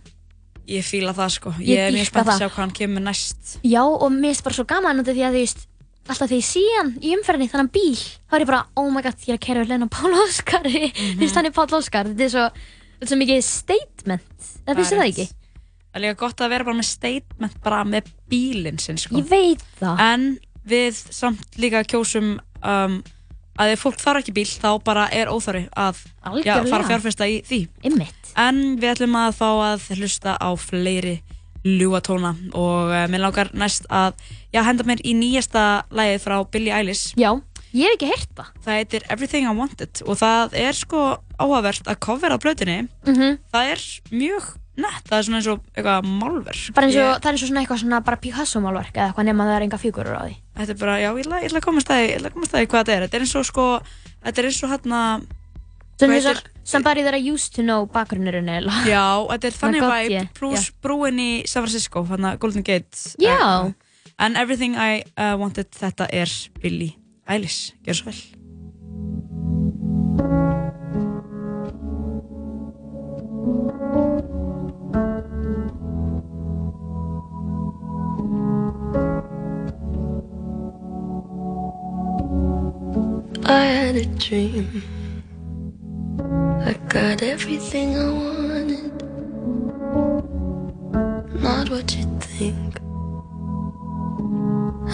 Ég 0.69 0.85
fíla 0.85 1.15
það 1.17 1.33
sko. 1.33 1.53
Ég 1.65 1.81
er 1.87 1.95
mjög 1.95 2.09
spennt 2.11 2.29
að 2.29 2.43
sjá 2.43 2.47
hvað 2.49 2.61
hann 2.61 2.75
kemur 2.77 3.05
næst. 3.05 3.55
Já, 3.65 3.81
og 3.81 4.07
mér 4.13 4.33
finnst 4.33 4.45
bara 4.45 4.57
svo 4.59 4.65
gaman 4.69 5.01
því 5.01 5.23
að 5.25 5.37
þú 5.37 5.41
veist, 5.41 5.63
alltaf 6.09 6.29
þegar 6.29 6.37
ég 6.39 6.47
sé 6.49 6.63
hann 6.75 6.91
í 7.01 7.13
umferðinni 7.17 7.51
þannig 7.53 7.71
bíl, 7.73 8.03
þá 8.29 8.37
er 8.37 8.43
ég 8.45 8.49
bara, 8.49 8.61
oh 8.77 8.89
my 8.93 9.03
god, 9.05 9.25
ég 9.25 9.33
er 9.33 9.39
að 9.39 9.43
kæra 9.45 9.63
við 9.63 9.73
Lena 9.73 9.89
Páll 9.93 10.13
Óskari, 10.23 10.91
þú 10.93 11.21
veist, 11.23 11.39
hann 11.39 11.49
er 11.49 11.55
Páll 11.57 11.75
Óskar, 11.79 12.09
þetta 12.11 12.25
er 12.25 12.33
svo, 12.33 12.45
þetta 12.95 13.07
er 13.07 13.11
svo 13.11 13.19
mikið 13.23 13.43
statement, 13.49 14.49
það 14.65 14.81
finnst 14.81 14.95
það 14.95 15.05
ekki? 15.07 15.27
Það 15.89 15.99
er 15.99 16.05
líka 16.05 16.19
gott 16.21 16.41
að 16.45 16.51
vera 16.53 16.67
bara 16.67 16.77
með 16.77 16.89
statement 16.89 17.61
bara 17.65 17.81
með 17.89 18.09
bílinn 18.29 18.81
sinn 18.81 18.99
sko. 19.01 19.17
Ég 19.17 19.29
veit 19.29 19.63
það. 19.79 20.03
En 20.05 20.25
við 20.69 20.99
samt 21.17 21.57
líka 21.57 21.81
kjósum 21.89 22.35
um, 22.61 22.99
að 23.59 23.73
ef 23.75 23.81
fólk 23.83 23.99
þarf 23.99 24.21
ekki 24.23 24.33
bíl 24.37 24.47
þá 24.49 24.69
bara 24.87 25.07
er 25.11 25.27
óþarfi 25.31 25.65
að 25.75 25.99
já, 26.45 26.55
fara 26.69 26.87
fjárfesta 26.87 27.27
í 27.27 27.41
því. 27.47 27.59
Einmitt. 27.83 28.31
En 28.39 28.61
við 28.79 28.93
ætlum 28.93 29.17
að 29.19 29.35
fá 29.41 29.49
að 29.73 29.89
hlusta 29.97 30.37
á 30.39 30.49
fleiri 30.55 31.17
ljúatóna 31.67 32.31
og 32.55 32.87
uh, 32.93 33.03
mér 33.11 33.19
langar 33.25 33.49
næst 33.57 33.83
að 33.91 34.15
já, 34.55 34.61
henda 34.63 34.85
mér 34.87 35.01
í 35.03 35.11
nýjasta 35.17 35.83
lagið 35.91 36.21
frá 36.23 36.37
Billie 36.51 36.71
Eilish. 36.75 37.11
Já, 37.19 37.33
ég 37.75 37.89
hef 37.91 37.97
ekki 37.97 38.11
heyrt 38.13 38.31
það. 38.37 38.53
Það 38.63 38.77
heitir 38.79 39.07
Everything 39.11 39.49
I 39.49 39.55
Wanted 39.57 40.03
og 40.07 40.19
það 40.21 40.55
er 40.63 40.79
sko 40.79 41.01
áhugavert 41.39 41.87
að 41.91 41.99
cover 42.03 42.31
á 42.35 42.37
plötunni 42.39 42.79
Mhm. 43.07 43.37
það 43.51 43.73
er 43.75 43.83
mjög 44.11 44.47
nett, 44.83 45.03
það 45.09 45.17
er 45.19 45.25
svona 45.27 45.39
eins 45.39 45.49
og 45.51 45.63
eitthvað 45.75 46.07
málverk 46.19 46.73
bara 46.75 46.87
eins 46.89 46.97
og, 46.97 47.03
Ég- 47.05 47.19
það 47.23 47.29
er 47.29 47.35
eins 47.37 47.43
og 47.43 47.49
svona 47.51 47.63
eitthvað 47.63 47.81
svona 47.83 47.99
bara 48.09 48.21
Picasso-málverk 48.23 48.93
eða 48.95 49.07
eitthvað 49.09 49.27
nema 49.29 49.47
það 49.49 49.55
er 49.57 49.65
enga 49.67 49.81
fígurur 49.81 50.15
á 50.19 50.23
því 50.27 50.35
Þetta 50.59 50.71
er 50.75 50.79
bara, 50.83 50.95
já, 50.99 51.09
ég 51.15 51.25
ætla, 51.25 51.59
að 51.59 51.65
komast 51.65 51.89
að 51.89 51.99
því, 51.99 52.07
ég 52.09 52.15
ætla 52.19 52.29
að 52.29 52.33
komast 52.35 52.53
að 52.53 52.59
því 52.59 52.67
hvað 52.69 52.79
þetta 52.83 52.95
er. 52.95 53.03
Þetta 53.05 53.17
er 53.19 53.23
eins 53.23 53.35
og 53.39 53.45
sko, 53.47 53.65
þetta 54.25 54.41
er 54.41 54.47
eins 54.49 54.63
og 54.63 54.71
hérna, 54.73 55.01
somebody 56.63 57.03
that 57.03 57.13
I 57.15 57.21
used 57.31 57.53
to 57.55 57.63
know 57.63 57.85
bakgrunnurinn 57.87 58.49
eða 58.49 58.83
já, 58.87 59.03
þetta 59.31 59.47
er 59.49 59.55
þannig 59.57 59.85
vibe 59.87 60.23
pluss 60.37 60.69
brúin 60.83 61.19
í 61.19 61.29
San 61.47 61.63
Francisco, 61.63 62.03
hérna 62.07 62.35
Golden 62.39 62.63
Gate. 62.63 63.15
Já. 63.19 63.71
En 64.19 64.35
Everything 64.35 64.75
I 64.75 65.03
uh, 65.15 65.35
Wanted, 65.39 65.71
þetta 65.71 66.09
er 66.11 66.29
Billie 66.61 66.95
Eilish. 67.27 67.71
Gjör 67.87 67.95
svo 68.01 68.11
vel. 68.11 68.19
I 83.51 83.65
had 83.65 83.95
a 83.95 84.05
dream. 84.05 84.83
I 86.63 86.73
got 86.87 87.23
everything 87.23 87.97
I 87.97 88.09
wanted. 88.23 88.93
Not 91.41 91.71
what 91.71 91.97
you 91.97 92.05
think. 92.19 92.79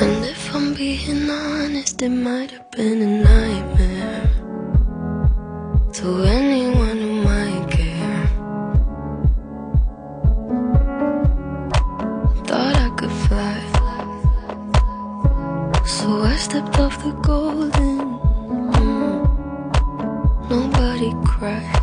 And 0.02 0.24
if 0.24 0.56
I'm 0.56 0.74
being 0.74 1.30
honest, 1.30 2.02
it 2.02 2.08
might 2.08 2.52
have 2.52 2.72
been 2.72 3.02
a 3.02 3.24
nightmare. 3.30 4.30
To 5.96 6.24
anyone 6.24 6.98
who 6.98 7.14
might 7.24 7.68
care. 7.70 8.28
Thought 12.48 12.76
I 12.88 12.90
could 12.96 13.16
fly. 13.28 13.60
So 15.86 16.22
I 16.22 16.38
stepped 16.38 16.80
off 16.80 17.04
the 17.04 17.12
golden. 17.22 17.95
Nobody 20.50 21.12
cried. 21.26 21.82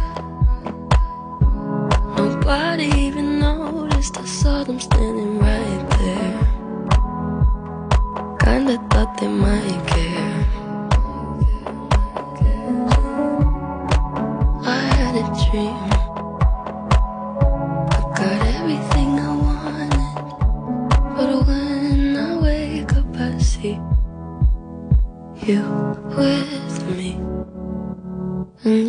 Nobody 2.17 2.85
even 2.97 3.41
noticed. 3.41 4.19
I 4.19 4.25
saw 4.25 4.63
them 4.65 4.79
standing 4.79 5.39
right 5.39 5.91
there. 5.99 6.39
Kinda 8.41 8.79
thought 8.91 9.19
they 9.21 9.29
might 9.29 9.87
care. 9.89 10.47
I 14.65 14.81
had 14.97 15.17
a 15.17 15.51
dream. 15.51 15.82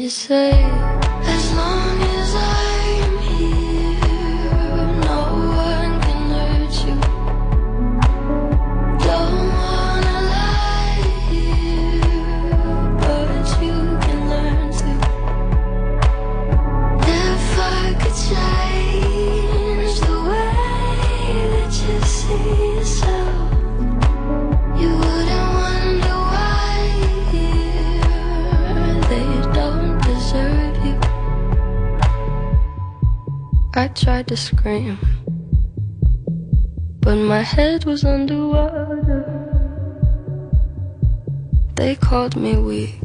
You 0.03 0.09
say, 0.09 1.02
tried 34.03 34.27
to 34.27 34.35
scream, 34.35 34.97
but 36.99 37.15
my 37.15 37.39
head 37.41 37.85
was 37.85 38.03
underwater. 38.03 39.23
They 41.75 41.95
called 41.95 42.35
me 42.35 42.57
weak, 42.57 42.99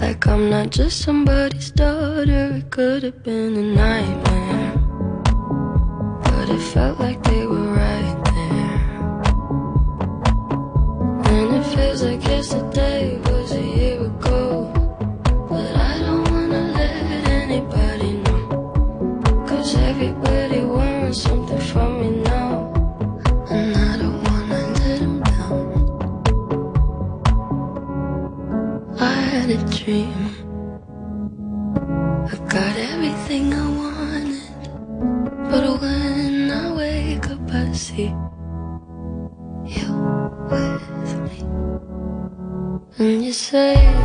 like 0.00 0.24
I'm 0.28 0.48
not 0.48 0.70
just 0.70 1.02
somebody's 1.02 1.72
daughter. 1.72 2.54
It 2.58 2.70
could 2.70 3.02
have 3.02 3.24
been 3.24 3.56
a 3.56 3.66
nightmare, 3.82 4.76
but 6.22 6.48
it 6.48 6.62
felt 6.72 7.00
like 7.00 7.20
they 7.24 7.46
were 7.46 7.72
right 7.72 8.18
there. 8.30 8.78
And 11.32 11.56
it 11.56 11.64
feels 11.74 12.00
like 12.04 12.22
yesterday 12.22 13.18
was 13.24 13.50
a 13.50 13.60
year 13.60 13.95
say, 43.56 43.95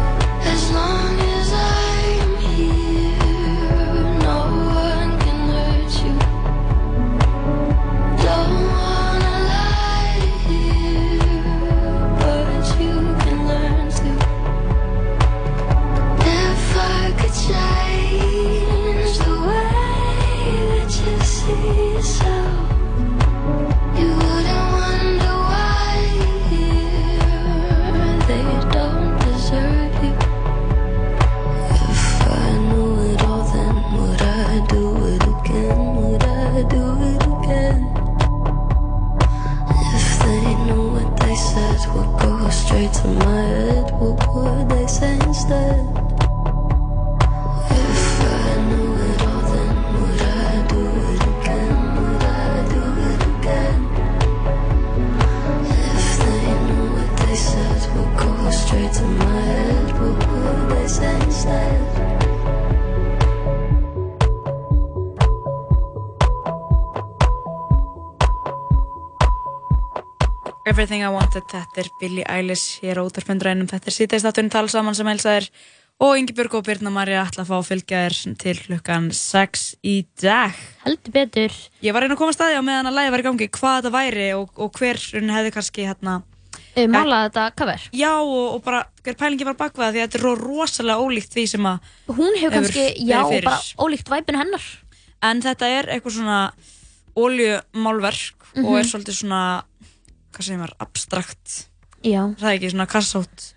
Everything 70.81 71.03
I 71.05 71.11
Wanted, 71.13 71.43
þetta 71.45 71.77
er 71.83 71.87
Billie 72.01 72.23
Eilish 72.25 72.79
hér 72.81 72.97
á 72.97 73.05
útarpendrænum, 73.05 73.67
þetta 73.69 73.85
er 73.91 73.93
síðdeist 73.93 74.25
áttunni 74.25 74.49
tala 74.49 74.71
saman 74.71 74.95
sem 74.97 75.05
helsaðir 75.05 75.45
og 76.01 76.15
Ingebjörg 76.17 76.55
og 76.57 76.63
Birna 76.65 76.89
Marja 76.89 77.19
ætla 77.21 77.43
að 77.43 77.51
fá 77.51 77.53
að 77.59 77.67
fylgja 77.67 77.99
þér 78.07 78.15
til 78.41 78.53
klukkan 78.63 79.11
6 79.13 79.65
í 79.85 79.93
dag. 80.23 80.57
Heldur 80.87 81.13
betur. 81.13 81.53
Ég 81.85 81.93
var 81.93 82.01
reyna 82.01 82.17
að 82.17 82.21
koma 82.23 82.33
að 82.33 82.37
staði 82.39 82.57
á 82.57 82.63
meðan 82.65 82.89
að 82.89 82.97
læði 82.97 83.13
var 83.13 83.21
í 83.21 83.27
gangi 83.27 83.49
hvað 83.59 83.77
þetta 83.77 83.93
væri 83.99 84.25
og, 84.39 84.49
og 84.57 84.81
hver 84.81 85.01
runni 85.13 85.37
hefði 85.37 85.53
kannski 85.59 85.85
hérna 85.91 86.17
Uh, 86.71 86.85
málað 86.87 87.25
þetta 87.27 87.45
cover? 87.59 87.81
Já 87.99 88.09
og, 88.23 88.45
og 88.55 88.61
bara 88.63 88.77
hver 89.03 89.15
pælingi 89.19 89.43
var 89.43 89.57
bakvað 89.59 89.89
því 89.91 89.99
að 90.01 90.05
þetta 90.07 90.17
er 90.17 90.23
ro- 90.23 90.37
rosalega 90.39 91.03
ólíkt 91.03 91.33
því 91.35 91.43
sem 91.51 91.65
að 91.67 91.89
Hún 92.15 92.37
hefur 92.39 92.53
kannski, 92.55 92.85
já, 93.03 93.17
og 93.27 93.33
bara 93.43 93.57
ólíkt 93.83 94.11
væpinu 94.13 94.39
hennar. 94.39 94.67
En 95.27 95.41
þetta 95.43 95.67
er 95.67 95.89
eitthvað 95.91 96.15
svona 96.15 96.37
oljumálverk 97.19 98.47
og 98.55 98.63
Mhm. 98.63 98.77
er 98.79 98.87
svolítið 98.87 99.17
svona, 99.19 99.41
hvað 100.41 100.47
segir 100.49 100.61
maður, 100.65 100.75
abstrakt. 100.83 101.57
Já. 102.01 102.21
Það 102.41 102.49
er 102.49 102.57
ekki 102.57 102.69
svona 102.73 102.89
kassátt. 102.89 103.47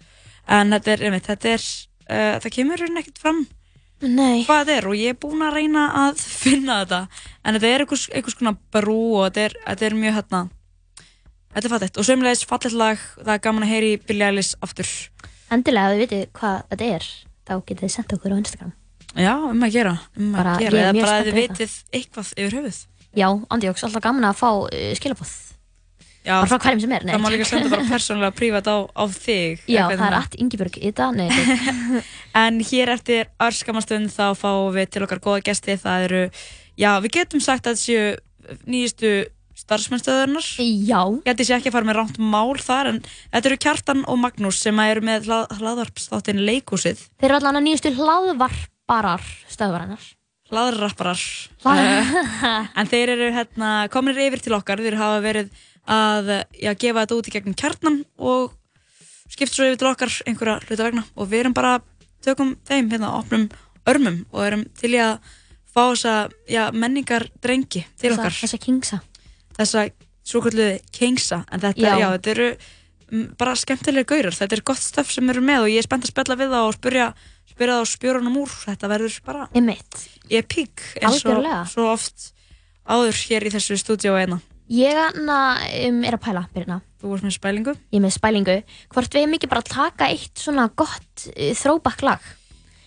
En 0.55 0.75
þetta 0.77 0.93
er, 0.93 1.05
einmitt, 1.09 1.29
þetta 1.31 1.53
er, 1.57 1.63
uh, 2.05 2.35
það 2.45 2.51
kemur 2.59 2.83
hérna 2.85 3.01
ekkert 3.01 3.23
fram 3.23 3.39
Nei. 4.05 4.43
hvað 4.45 4.59
þetta 4.67 4.75
er 4.77 4.87
og 4.91 4.97
ég 5.01 5.15
er 5.15 5.19
búin 5.23 5.41
að 5.47 5.55
reyna 5.57 5.85
að 6.05 6.21
finna 6.45 6.83
þetta. 6.83 6.99
En 7.41 7.57
þetta 7.57 7.71
er 7.73 7.85
einhvers, 7.87 8.05
einhvers 8.13 8.37
konar 8.37 8.59
brú 8.75 8.99
og 9.17 9.25
þetta 9.31 9.47
er, 9.49 9.57
þetta 9.71 9.89
er 9.89 9.97
mjög 10.03 10.17
hérna, 10.19 10.43
þetta 11.55 11.65
er 11.71 11.75
fallegt. 11.79 12.01
Og 12.03 12.09
sömulegis 12.11 12.45
fallegt 12.51 12.77
lag, 12.77 13.05
það 13.23 13.33
er 13.39 13.43
gaman 13.49 13.65
að 13.65 13.73
heyri 13.73 13.93
Billie 14.05 14.29
Eilish 14.29 14.53
aftur. 14.65 14.93
Endilega, 15.55 15.89
ef 15.89 15.95
þið 15.97 16.05
vitið 16.05 16.27
hvað 16.37 16.59
þetta 16.75 16.91
er, 16.99 17.09
þá 17.49 17.55
getið 17.63 17.85
þið 17.87 17.95
sendt 17.97 18.17
okkur 18.19 18.35
á 18.35 18.41
Instagram. 18.43 18.75
Já, 19.15 19.33
um 19.47 19.63
að 19.65 19.75
gera, 19.79 19.95
um 20.19 20.33
Bara, 20.35 20.57
að 20.59 20.65
gera. 20.67 20.77
er 20.77 20.85
Eða 20.91 21.01
bara 21.01 21.17
að 21.17 21.25
þið 21.25 21.33
að 21.33 21.41
vitið 21.41 21.75
eitthvað 21.95 22.31
yfir 22.35 22.57
höfuð. 22.59 22.79
Já, 23.15 23.29
andjóks, 23.55 23.85
alltaf 23.87 24.03
gaman 24.03 24.27
að 24.27 24.41
fá 24.41 24.49
uh, 24.51 24.89
skilabóð. 24.99 25.35
Bara 26.25 26.49
frá 26.49 26.57
hverjum 26.63 26.81
sem 26.85 26.95
er, 26.97 27.05
nei. 27.05 27.13
Það 27.13 27.23
má 27.25 27.31
líka 27.35 27.47
senda 27.49 27.71
bara 27.73 27.85
persónulega 27.89 28.37
prívat 28.39 28.69
á, 28.71 28.77
á 28.89 29.05
þig. 29.13 29.65
Já, 29.69 29.83
það 29.93 30.05
er 30.07 30.17
allt 30.19 30.37
Ingibjörg 30.41 30.79
í 30.81 30.93
nei. 31.19 31.29
En 32.45 32.61
hér 32.65 32.95
eftir 32.97 33.29
örskamastund 33.45 34.09
þá 34.15 34.33
fáum 34.39 34.73
við 34.75 34.89
til 34.95 35.05
okkar 35.05 35.21
góða 35.21 35.45
gesti. 35.51 35.77
Það 35.81 36.07
eru, 36.09 36.23
já, 36.81 36.91
við 37.05 37.17
getum 37.19 37.45
sagt 37.45 37.69
að 37.69 37.77
þetta 37.77 37.85
séu 37.85 38.57
nýjustu 38.65 39.13
starfsmennstöðurnar. 39.65 40.49
Já. 40.59 41.01
Ég 41.23 41.29
held 41.29 41.43
ég 41.45 41.49
sé 41.49 41.57
ekki 41.59 41.71
að 41.71 41.77
fara 41.77 41.89
með 41.89 41.99
rámt 42.01 42.19
mál 42.19 42.57
þar, 42.61 42.91
en 42.91 42.99
þetta 43.05 43.51
eru 43.51 43.61
Kjartan 43.65 44.03
og 44.11 44.19
Magnús 44.21 44.59
sem 44.65 44.81
eru 44.83 45.05
með 45.07 45.29
hlað, 45.29 45.45
hlaðvarpsþáttin 45.61 46.43
Leikúsið. 46.49 47.05
Þeir 47.21 47.31
eru 47.31 47.39
allan 47.39 47.61
að 47.61 47.67
nýjustu 47.69 47.93
hlaðvarparar 48.01 49.29
stöðvarinnar. 49.53 50.09
Hlaðrapparar. 50.51 51.23
Hlað- 51.65 52.19
en 52.81 52.91
þeir 52.91 53.15
eru 53.15 53.31
hérna, 53.39 53.71
kominir 53.95 54.27
yfir 54.27 54.45
til 54.45 54.57
okkar. 54.59 54.83
Þeir 54.85 54.99
hafa 55.01 55.23
verið 55.25 55.55
að 55.91 56.31
já, 56.57 56.71
gefa 56.75 57.03
þetta 57.05 57.19
út 57.19 57.29
í 57.29 57.35
gegnum 57.35 57.57
Kjartan 57.59 57.99
og 58.19 58.53
skipt 59.31 59.53
svo 59.55 59.67
yfir 59.69 59.81
til 59.81 59.89
okkar 59.91 60.13
einhverja 60.29 60.61
hluta 60.69 60.87
vegna. 60.89 61.05
Og 61.17 61.29
við 61.31 61.45
erum 61.45 61.57
bara 61.57 61.75
tökum 62.25 62.55
þeim 62.69 62.91
hérna 62.93 63.11
opnum 63.19 63.49
örmum 63.89 64.23
og 64.33 64.47
erum 64.47 64.65
til 64.79 64.95
í 64.97 65.01
að 65.03 65.19
fá 65.75 65.83
þessa 65.91 66.15
já, 66.49 66.71
menningar 66.73 67.29
drengi 67.43 67.85
til 67.99 68.11
Þessa- 68.13 68.19
okkar. 68.21 68.39
Þessa 68.45 68.59
kingsa. 68.63 69.01
þessa 69.59 69.91
svokalluði 70.25 70.81
kingsa. 70.93 71.45
En 71.53 71.61
þetta, 71.61 71.81
Já. 71.85 71.99
já. 72.01 72.09
þetta 72.17 72.31
eru 72.31 72.49
mm, 73.13 73.27
bara 73.37 73.55
skemmtilega 73.55 74.09
gaurar, 74.09 74.33
þetta 74.33 74.57
er 74.57 74.63
gott 74.65 74.81
stöf 74.81 75.11
sem 75.13 75.29
eru 75.31 75.43
með 75.45 75.67
og 75.67 75.69
ég 75.75 75.79
er 75.83 75.87
spennt 75.87 76.07
að 76.07 76.15
spjalla 76.15 76.37
við 76.41 76.55
það 76.55 76.69
og 76.69 76.75
spyrja 76.79 77.09
spyrja 77.55 77.75
það 77.77 77.83
á 77.85 77.93
spjórunum 77.93 78.39
úr, 78.41 78.55
þetta 78.65 78.89
verður 78.89 79.19
bara 79.27 79.49
ég 80.31 80.39
er 80.41 80.47
pík 80.49 80.81
eins 81.03 81.21
og 81.29 81.45
svo 81.71 81.85
oft 81.93 82.33
áður 82.89 83.21
hér 83.29 83.47
í 83.47 83.53
þessu 83.55 83.77
stúdíu 83.79 84.17
eina 84.17 84.41
Ég 84.73 84.97
anna, 84.97 85.39
um, 85.89 85.99
er 86.09 86.17
að 86.17 86.23
pæla, 86.25 86.47
Birna. 86.55 86.79
Þú 87.03 87.11
varst 87.13 87.27
með 87.27 87.35
spælingu? 87.37 87.75
Ég 87.93 87.99
er 87.99 88.05
með 88.07 88.15
spælingu. 88.17 88.55
Hvort 88.95 89.13
við 89.13 89.21
hefum 89.25 89.35
ekki 89.37 89.51
bara 89.51 89.61
að 89.61 89.73
taka 89.75 90.09
eitt 90.15 90.41
svona 90.41 90.65
gott 90.73 91.27
uh, 91.29 91.51
throwback 91.59 92.01
lag? 92.07 92.21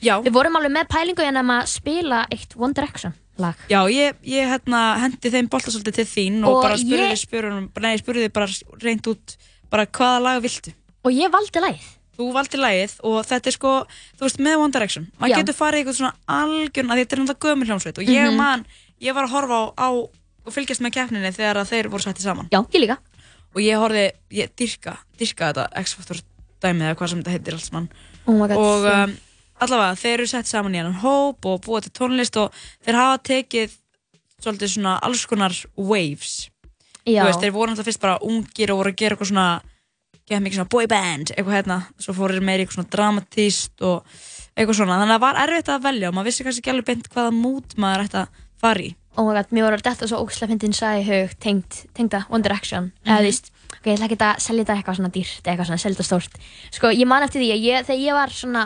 Já. 0.01 0.15
Við 0.25 0.33
vorum 0.33 0.57
alveg 0.57 0.73
með 0.73 0.89
pælingu 0.89 1.25
en 1.25 1.37
að 1.37 1.45
maður 1.51 1.69
spila 1.75 2.23
eitt 2.33 2.55
One 2.57 2.73
Direction 2.77 3.13
lag. 3.37 3.53
Já, 3.69 3.79
ég, 3.93 4.17
ég 4.25 4.49
hérna, 4.49 4.81
hendi 5.03 5.29
þeim 5.33 5.49
bolta 5.53 5.69
svolítið 5.73 5.99
til 5.99 6.07
þín 6.09 6.39
og, 6.45 6.55
Og 6.57 6.63
bara 6.65 6.77
spurði 6.81 7.11
ég- 7.11 7.21
spjórunum, 7.21 7.67
nei, 7.85 7.93
spurði 8.01 8.31
bara 8.33 8.47
reynd 8.81 9.09
út 9.13 9.35
bara 9.69 9.85
hvaða 9.85 10.21
lag 10.25 10.41
viltu 10.41 10.73
Og 11.05 11.13
ég 11.13 11.29
valdi 11.33 11.61
lagið 11.61 11.85
Þú 12.17 12.31
valdi 12.33 12.57
lagið 12.57 12.95
og 13.05 13.19
þetta 13.29 13.51
er 13.51 13.53
sko, 13.53 13.71
þú 14.17 14.25
veist, 14.25 14.39
með 14.41 14.57
One 14.63 14.73
Direction 14.73 15.05
maður 15.21 15.35
getur 15.43 15.53
farið 15.59 15.77
í 15.77 15.83
eitthvað 15.83 15.99
svona 15.99 16.15
algjörn 16.39 16.89
að 16.95 17.01
þetta 17.03 17.13
er 17.13 17.21
náttúrulega 17.21 17.45
gömur 17.45 17.69
hljómsveit 17.69 17.99
og 18.01 18.09
ég 18.09 18.25
Mhm. 18.31 18.37
man, 18.41 18.65
ég 19.05 19.13
var 19.13 19.27
að 19.27 19.35
horfa 19.35 19.59
á, 19.61 19.65
á 19.77 19.89
og 20.47 20.55
fylgjast 20.55 20.83
með 20.83 20.95
keppninni 20.95 21.33
þegar 21.35 21.61
þeir 21.67 21.91
voru 21.91 22.05
sætti 22.07 22.23
saman. 22.23 22.49
Já, 22.53 22.61
ég 22.73 22.83
líka. 22.83 22.97
Og 23.55 23.61
ég 23.63 23.79
horfði, 23.81 24.07
ég 24.37 24.51
dyrka, 24.59 24.97
dyrka 25.19 25.51
þetta 25.51 25.67
X-Factor 25.83 26.21
dæmið 26.63 26.89
eða 26.89 26.97
hvað 26.99 27.11
sem 27.11 27.23
þetta 27.23 27.35
heitir 27.35 27.57
alls 27.57 27.71
mann 27.73 27.87
Oh 28.27 28.35
my 28.35 28.47
God, 28.49 28.59
og 28.59 28.85
um, 28.91 29.15
allavega 29.63 29.97
þeir 30.01 30.13
eru 30.17 30.29
sett 30.31 30.49
saman 30.49 30.75
í 30.75 30.81
hennan 30.81 30.99
hóp 31.03 31.47
og 31.47 31.61
búa 31.63 31.81
til 31.83 31.93
tónlist 31.95 32.37
og 32.41 32.55
þeir 32.85 32.99
hafa 32.99 33.21
tekið 33.29 33.75
svolítið 34.43 34.73
svona 34.73 34.97
alls 35.05 35.23
konar 35.29 35.55
waves. 35.79 36.49
Já. 37.07 37.23
þú 37.23 37.29
veist, 37.29 37.43
þeir 37.45 37.53
voru 37.55 37.71
náttúrulega 37.71 37.87
fyrst 37.87 38.03
bara 38.03 38.17
ungir 38.27 38.73
og 38.73 38.81
voru 38.81 38.91
að 38.91 38.99
gera 38.99 39.15
eitthvað 39.15 39.31
svona 39.31 39.47
geða 40.27 40.41
mikið 40.43 40.59
svona 40.59 40.73
boy 40.75 40.89
band, 40.91 41.31
eitthvað 41.31 41.55
hérna. 41.55 41.77
Svo 42.03 42.15
fóru 42.17 42.35
í 42.35 42.43
eitthvað 42.43 42.75
svona 42.75 42.93
dramatíst 42.97 43.85
og 43.87 44.17
eitthvað 44.57 44.79
svona, 44.81 44.99
þannig 44.99 45.13
að 45.13 45.15
það 45.15 45.23
var 45.23 45.41
erfitt 45.45 45.71
að 45.71 45.85
velja 45.87 46.09
og 46.09 46.17
maður 46.17 46.29
vissi 46.29 46.45
kannski 46.47 46.63
ekki 46.63 46.73
alveg 46.73 46.89
beint 46.89 47.09
hvaða 47.13 47.33
mút 47.37 47.77
maður 47.79 48.05
ætti 48.07 48.19
að 48.25 48.43
fara 48.59 48.83
í 48.83 48.91
Oh 49.17 49.25
my 49.25 49.33
god, 49.33 49.49
mér 49.51 49.63
voru 49.65 49.77
þetta 49.81 50.07
svo 50.07 50.19
ógæslega 50.21 50.51
fyndin 50.53 50.73
sæði 50.77 51.05
hug 51.07 51.31
tengt, 51.41 51.85
tengda 51.97 52.25
One 52.29 52.43
Direction. 52.45 52.91
Mhm. 53.03 53.09
eða 53.09 53.19
þú 53.19 53.25
veist, 53.31 53.51
ok, 53.73 53.85
ég 53.89 53.95
ætla 53.97 54.05
ekki 54.07 54.17
að 54.21 54.39
selja 54.45 54.63
þetta 54.65 54.75
eitthvað 54.77 54.95
svona 54.99 55.09
dýrt 55.15 55.41
eða 55.43 55.51
eitthvað 55.55 55.65
svona, 55.71 55.81
selja 55.81 55.97
þetta 55.97 56.07
stórt. 56.09 56.37
Sko, 56.71 56.87
ég 56.93 57.07
man 57.07 57.23
eftir 57.23 57.41
því 57.41 57.49
að 57.55 57.63
ég, 57.65 57.85
þegar 57.87 58.03
ég 58.05 58.13
var 58.13 58.29
svona 58.29 58.63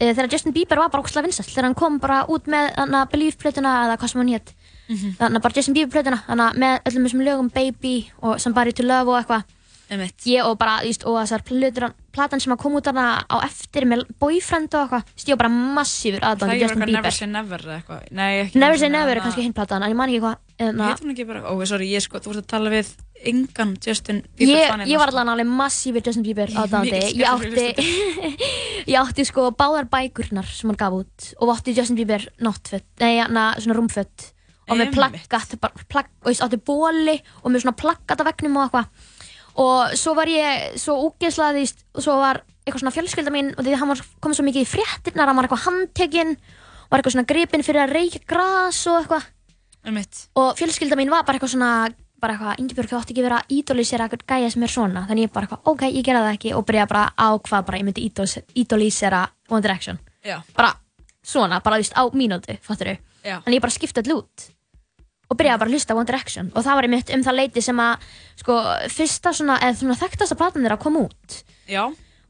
e, 0.00 0.14
þegar 0.14 0.32
Justin 0.32 0.52
Bieber 0.56 0.78
var 0.80 0.88
bara 0.90 1.02
ógæslega 1.04 1.26
vinsall 1.28 1.46
þegar 1.52 1.64
hann 1.68 1.74
kom 1.78 1.98
bara 2.00 2.24
út 2.32 2.48
með 2.50 2.72
hana, 2.78 3.04
Believe 3.12 3.36
plötuna 3.36 3.74
eða 3.86 3.98
hvað 4.00 4.08
sem 4.14 4.20
hann 4.24 4.32
hétt 4.32 4.52
Mhm. 4.88 5.16
þannig 5.20 5.36
að 5.38 5.42
bara 5.42 5.54
Justin 5.56 5.74
Bieber 5.74 5.92
plötuna 6.02 6.22
þannig 6.26 6.46
að 6.48 6.58
með 6.58 6.80
öllum 6.88 7.04
þessum 7.06 7.24
lögum 7.28 7.48
Baby 7.52 8.10
og 8.22 8.40
Somebody 8.40 8.72
to 8.72 8.82
Love 8.82 9.08
og 9.12 9.20
eitthvað. 9.24 9.44
Ég 10.26 10.44
og 10.44 10.58
bara, 10.58 10.80
þú 10.80 10.86
veist, 10.88 11.04
og 11.06 11.18
þessar 11.20 11.42
plötur 11.44 11.92
platan 12.14 12.42
sem 12.42 12.54
að 12.54 12.60
kom 12.62 12.76
út 12.78 12.88
hana 12.90 13.06
á 13.26 13.36
eftir 13.46 13.86
með 13.88 14.04
boyfriend 14.22 14.74
og 14.78 14.94
eitthvað, 14.96 15.28
var 15.32 15.40
bara 15.42 15.52
massífur 15.78 16.20
það 16.22 16.28
aðdándi 16.30 16.54
er 16.56 16.62
Justin 16.62 16.84
eitthvað 16.84 16.92
Bieber. 16.92 17.02
Never 17.02 17.16
Say 17.16 17.30
Never 17.32 17.64
eitthvað. 17.76 18.02
Nei, 18.18 18.30
ekki 18.44 18.62
Never 18.62 18.80
Say 18.82 18.92
Never 18.92 19.16
er 19.16 19.24
kannski 19.24 19.46
hinn 19.46 19.56
platan 19.56 19.86
en 19.86 19.94
ég 19.94 19.98
man 19.98 20.12
ekki 20.12 20.22
hvað 20.24 20.36
hérna, 20.62 20.90
Heitir 20.90 21.06
hún 21.06 21.14
ekki 21.14 21.26
bara, 21.28 21.42
ó, 21.48 21.52
sorry, 21.68 21.88
ég 21.92 22.04
sko, 22.04 22.20
þú 22.22 22.32
voru 22.32 22.42
að 22.42 22.50
tala 22.52 22.72
við 22.72 22.92
engan 23.32 23.72
Justin 23.86 24.20
Bieber 24.38 24.56
ég, 24.56 24.68
fan 24.68 24.82
hérna, 24.82 24.90
ég 24.90 25.00
var 25.00 25.12
sko. 25.12 25.16
allan 25.16 25.32
alveg 25.34 25.50
massífur 25.62 26.04
Justin 26.06 26.26
Bieber 26.26 26.52
mikill 26.82 27.22
ég 27.22 27.26
átti 27.30 27.88
ég 28.92 28.98
átti 28.98 29.26
sko 29.28 29.48
báðar 29.56 29.88
bækurnar 29.92 30.48
sem 30.48 30.70
hann 30.72 30.80
gaf 30.80 31.00
út 31.02 31.32
og 31.38 31.54
átti 31.54 31.74
Justin 31.76 31.98
Bieber 32.00 32.26
náttfött, 32.42 32.88
nei, 33.02 33.22
na, 33.30 33.52
svona 33.58 33.78
rúmfött 33.78 34.32
og 34.70 34.78
með 34.78 34.92
plaggat 34.94 35.56
bara, 35.60 35.86
plag, 35.90 36.10
og 36.22 36.32
ég 36.32 36.42
átti 36.44 36.60
bóli 36.62 37.16
og 37.42 37.50
með 37.50 37.64
svona 37.64 37.78
plaggat 37.78 38.22
á 38.22 38.28
veggnum 38.28 38.58
og 38.58 38.66
eitthvað 38.66 39.10
og 39.60 39.94
svo 39.98 40.14
var 40.16 40.30
ég 40.30 40.78
svo 40.80 40.96
úgeðslaði 41.08 41.66
og 41.96 42.04
svo 42.04 42.16
var 42.20 42.42
eitthvað 42.62 42.84
svona 42.84 42.94
fjölskylda 42.94 43.34
mín 43.34 43.52
og 43.56 43.64
því 43.66 43.78
hann 43.80 43.90
var 43.90 44.04
komið 44.22 44.38
svo 44.38 44.46
mikið 44.46 44.64
í 44.64 44.70
fréttirnar 44.70 45.30
hann 45.30 45.38
var 45.38 45.48
eitthvað 45.48 45.66
handtekinn 45.66 46.36
var 46.92 47.00
eitthvað 47.00 47.16
svona 47.16 47.28
gripinn 47.28 47.66
fyrir 47.66 47.84
að 47.84 47.96
reykja 47.96 48.22
gras 48.28 48.84
og 48.90 49.00
eitthvað. 49.00 49.28
Einmitt. 49.82 50.28
og 50.38 50.54
fjölskylda 50.60 50.96
mín 50.98 51.10
var 51.10 51.26
bara 51.26 51.38
eitthvað 51.40 51.56
svona 51.56 51.72
bara 52.22 52.36
eitthvað, 52.36 52.60
Ingibjörg, 52.62 52.86
þú 52.86 52.98
átti 53.00 53.14
ekki 53.16 53.24
verið 53.24 53.40
að 53.40 53.48
ídolísera 53.56 54.04
eitthvað 54.06 54.28
gæja 54.30 54.50
sem 54.54 54.62
er 54.62 54.70
svona, 54.70 55.00
þannig 55.08 55.24
ég 55.26 55.32
bara 55.34 55.48
eitthvað, 55.48 55.64
ok, 55.72 55.80
ég 55.90 56.04
gera 56.06 56.20
það 56.22 56.36
ekki. 56.36 56.52
Og 56.54 56.66
byrja 56.68 56.84
bara 56.86 57.02
á 57.18 57.28
hvað 57.34 57.64
bara 57.66 57.80
ég 57.80 57.86
myndi 57.88 58.04
ídolísera 58.62 59.22
One 59.50 59.64
Direction. 59.64 59.98
Já. 60.22 60.38
bara 60.54 60.76
svona, 61.22 61.60
bara 61.60 61.78
þú 61.78 61.82
veist, 61.82 61.96
á 61.98 62.02
mínútu 62.14 62.56
fattur 62.62 62.92
þau, 62.92 62.98
þannig 63.26 63.58
ég 63.58 63.64
bara 63.64 63.74
skipta 63.74 64.04
út 64.14 64.46
og 65.32 65.38
byrjaði 65.40 65.62
bara 65.64 65.72
að 65.72 65.76
hlusta 65.78 65.96
One 65.96 66.08
Direction. 66.12 66.52
Og 66.52 66.64
það 66.66 66.78
var 66.78 66.88
einmitt 66.90 67.12
um 67.16 67.24
það 67.26 67.38
leiti 67.40 67.64
sem 67.64 67.80
að 67.82 68.06
sko, 68.44 68.60
fyrsta 68.92 69.32
svona, 69.40 69.56
eða 69.64 69.78
svona 69.80 69.96
þekktasta 70.04 70.36
platan 70.40 70.66
þeirra 70.66 70.80
kom 70.82 71.00
út. 71.06 71.42
Já. 71.70 71.86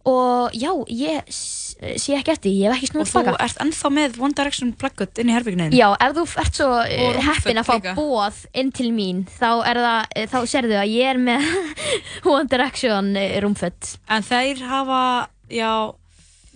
og 0.07 0.51
já, 0.59 0.71
ég 0.91 1.21
eh, 1.23 1.95
sé 1.99 2.17
ekki 2.19 2.33
eftir, 2.35 2.51
ég 2.59 2.73
hef 2.73 2.81
ekki 2.83 2.89
Og 2.91 3.07
snúið 3.07 3.11
þú 3.13 3.21
tilbaka. 3.23 3.45
ert 3.47 3.61
ennþá 3.63 3.91
með 3.95 4.17
One 4.23 4.35
Direction 4.39 4.73
pluggut 4.75 5.21
inn 5.23 5.31
í 5.31 5.35
herbygginu 5.37 5.69
Já, 5.79 5.89
ef 5.95 6.17
þú 6.17 6.25
ert 6.43 6.59
svo 6.59 6.67
Og 6.75 7.15
rúmföt 7.15 7.29
heppin 7.29 7.61
að 7.63 7.69
fá 7.69 7.75
líka. 7.77 7.95
bóð 7.95 8.41
inn 8.59 8.73
til 8.75 8.89
mín 8.95 9.23
þá, 9.31 9.51
er 9.71 9.81
það, 9.87 10.01
eh, 10.19 10.27
þá 10.27 10.39
sérðu 10.51 10.79
að 10.83 10.91
ég 10.97 11.13
er 11.13 11.21
með 11.23 11.47
One 12.35 12.51
Direction 12.51 13.13
eh, 13.17 13.39
rúmföt 13.45 13.93
En 14.11 14.27
þeir 14.27 14.65
hafa, 14.67 15.03
já. 15.55 15.71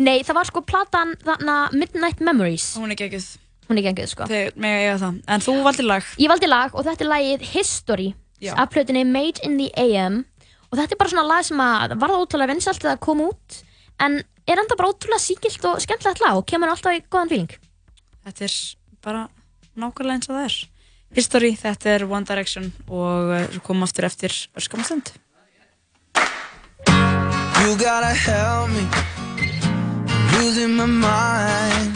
Nei, 0.03 0.19
það 0.27 0.35
var 0.41 0.51
sko 0.51 0.61
platan 0.67 1.15
þarna 1.25 1.55
Midnight 1.73 2.19
Memories. 2.21 2.73
Hún 2.77 2.91
er 2.93 2.99
geggjuð 2.99 3.31
Hún 3.67 3.81
er 3.81 3.89
geggjuð 3.89 4.13
sko. 4.13 4.29
Þeir 4.31 4.55
mega 4.63 4.79
eiga 4.85 4.97
það. 5.03 5.19
En 5.35 5.43
þú 5.43 5.57
valdir 5.67 5.89
lag. 5.89 6.09
Ég 6.23 6.31
valdi 6.31 6.49
lag 6.51 6.75
og 6.75 6.87
þetta 6.87 7.05
er 7.05 7.11
lagið 7.11 7.45
History 7.51 8.09
Já. 8.43 8.53
af 8.55 8.71
plötunni 8.71 9.03
Made 9.09 9.43
in 9.43 9.59
the 9.59 9.71
AM 9.75 10.25
og 10.71 10.79
þetta 10.79 10.95
er 10.95 11.01
bara 11.01 11.13
svona 11.13 11.27
lag 11.27 11.47
sem 11.47 11.63
að 11.63 11.97
varða 12.01 12.21
ótrúlega 12.23 12.53
vinsalt 12.53 12.83
þegar 12.83 12.97
það 12.97 13.05
kom 13.07 13.25
út 13.27 13.59
en 14.07 14.19
er 14.47 14.63
enda 14.63 14.79
bara 14.79 14.93
ótrúlega 14.93 15.23
síkilt 15.23 15.65
og 15.67 15.83
skemmtilegt 15.83 16.23
lag 16.23 16.39
og 16.39 16.47
kemur 16.47 16.71
alltaf 16.71 16.95
í 16.95 17.03
góðan 17.11 17.33
feeling. 17.33 17.53
Þetta 18.27 18.47
er 18.47 18.57
bara 19.03 19.27
nákvæmlega 19.77 20.19
eins 20.19 20.31
og 20.31 20.37
það 20.37 20.49
er. 20.49 20.59
History, 21.17 21.53
þetta 21.57 21.93
er 21.95 22.05
One 22.11 22.27
Direction 22.29 22.73
og 22.91 23.31
svo 23.55 23.63
komum 23.65 23.87
aftur 23.87 24.09
eftir 24.11 24.35
öskamastund 24.59 25.15
You 27.67 27.75
gotta 27.79 28.15
help 28.15 28.69
me. 28.71 28.85
I'm 28.93 30.45
losing 30.45 30.77
my 30.77 30.87
mind. 30.87 31.96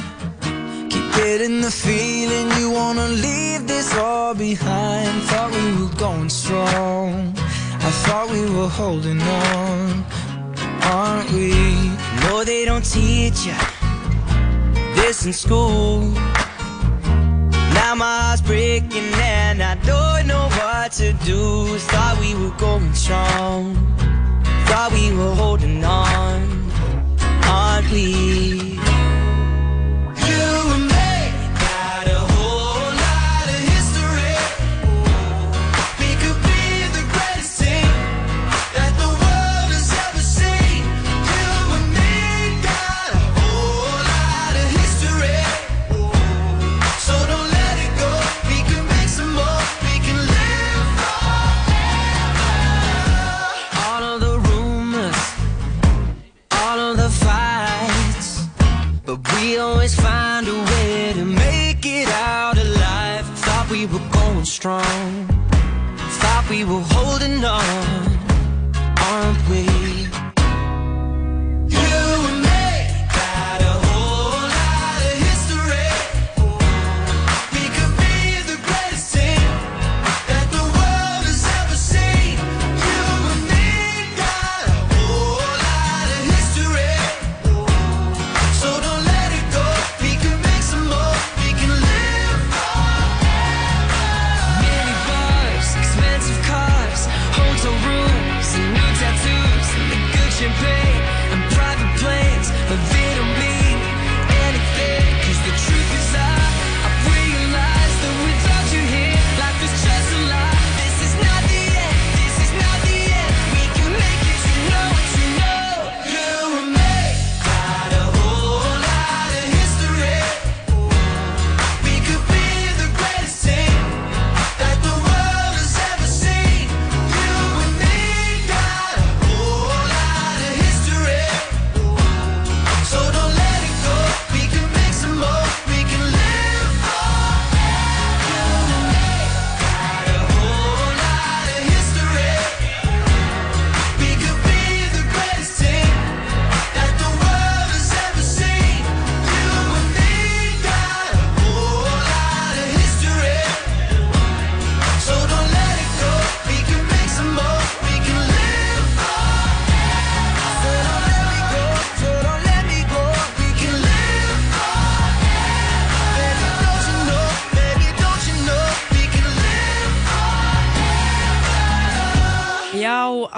Getting 1.22 1.60
the 1.60 1.70
feeling 1.70 2.50
you 2.58 2.70
wanna 2.70 3.08
leave 3.08 3.66
this 3.66 3.94
all 3.94 4.34
behind. 4.34 5.22
Thought 5.24 5.50
we 5.52 5.82
were 5.82 5.94
going 5.96 6.30
strong. 6.30 7.34
I 7.88 7.90
thought 8.04 8.30
we 8.30 8.40
were 8.48 8.70
holding 8.70 9.20
on. 9.20 10.02
Aren't 10.82 11.30
we? 11.32 11.52
No, 12.22 12.42
they 12.42 12.64
don't 12.64 12.82
teach 12.82 13.44
you 13.44 13.58
this 14.96 15.26
in 15.26 15.34
school. 15.34 16.08
Now 17.76 17.94
my 17.94 18.16
heart's 18.22 18.40
breaking 18.40 19.12
and 19.20 19.62
I 19.62 19.74
don't 19.84 20.26
know 20.26 20.48
what 20.60 20.92
to 20.92 21.12
do. 21.12 21.76
Thought 21.90 22.18
we 22.18 22.34
were 22.34 22.56
going 22.56 22.94
strong. 22.94 23.76
Thought 24.68 24.90
we 24.92 25.12
were 25.12 25.34
holding 25.34 25.84
on, 25.84 26.72
aren't 27.44 27.90
we? 27.90 28.80
Strong, 64.60 65.26
thought 66.20 66.46
we 66.50 66.64
were 66.64 66.84
holding 66.90 67.42
on, 67.42 68.09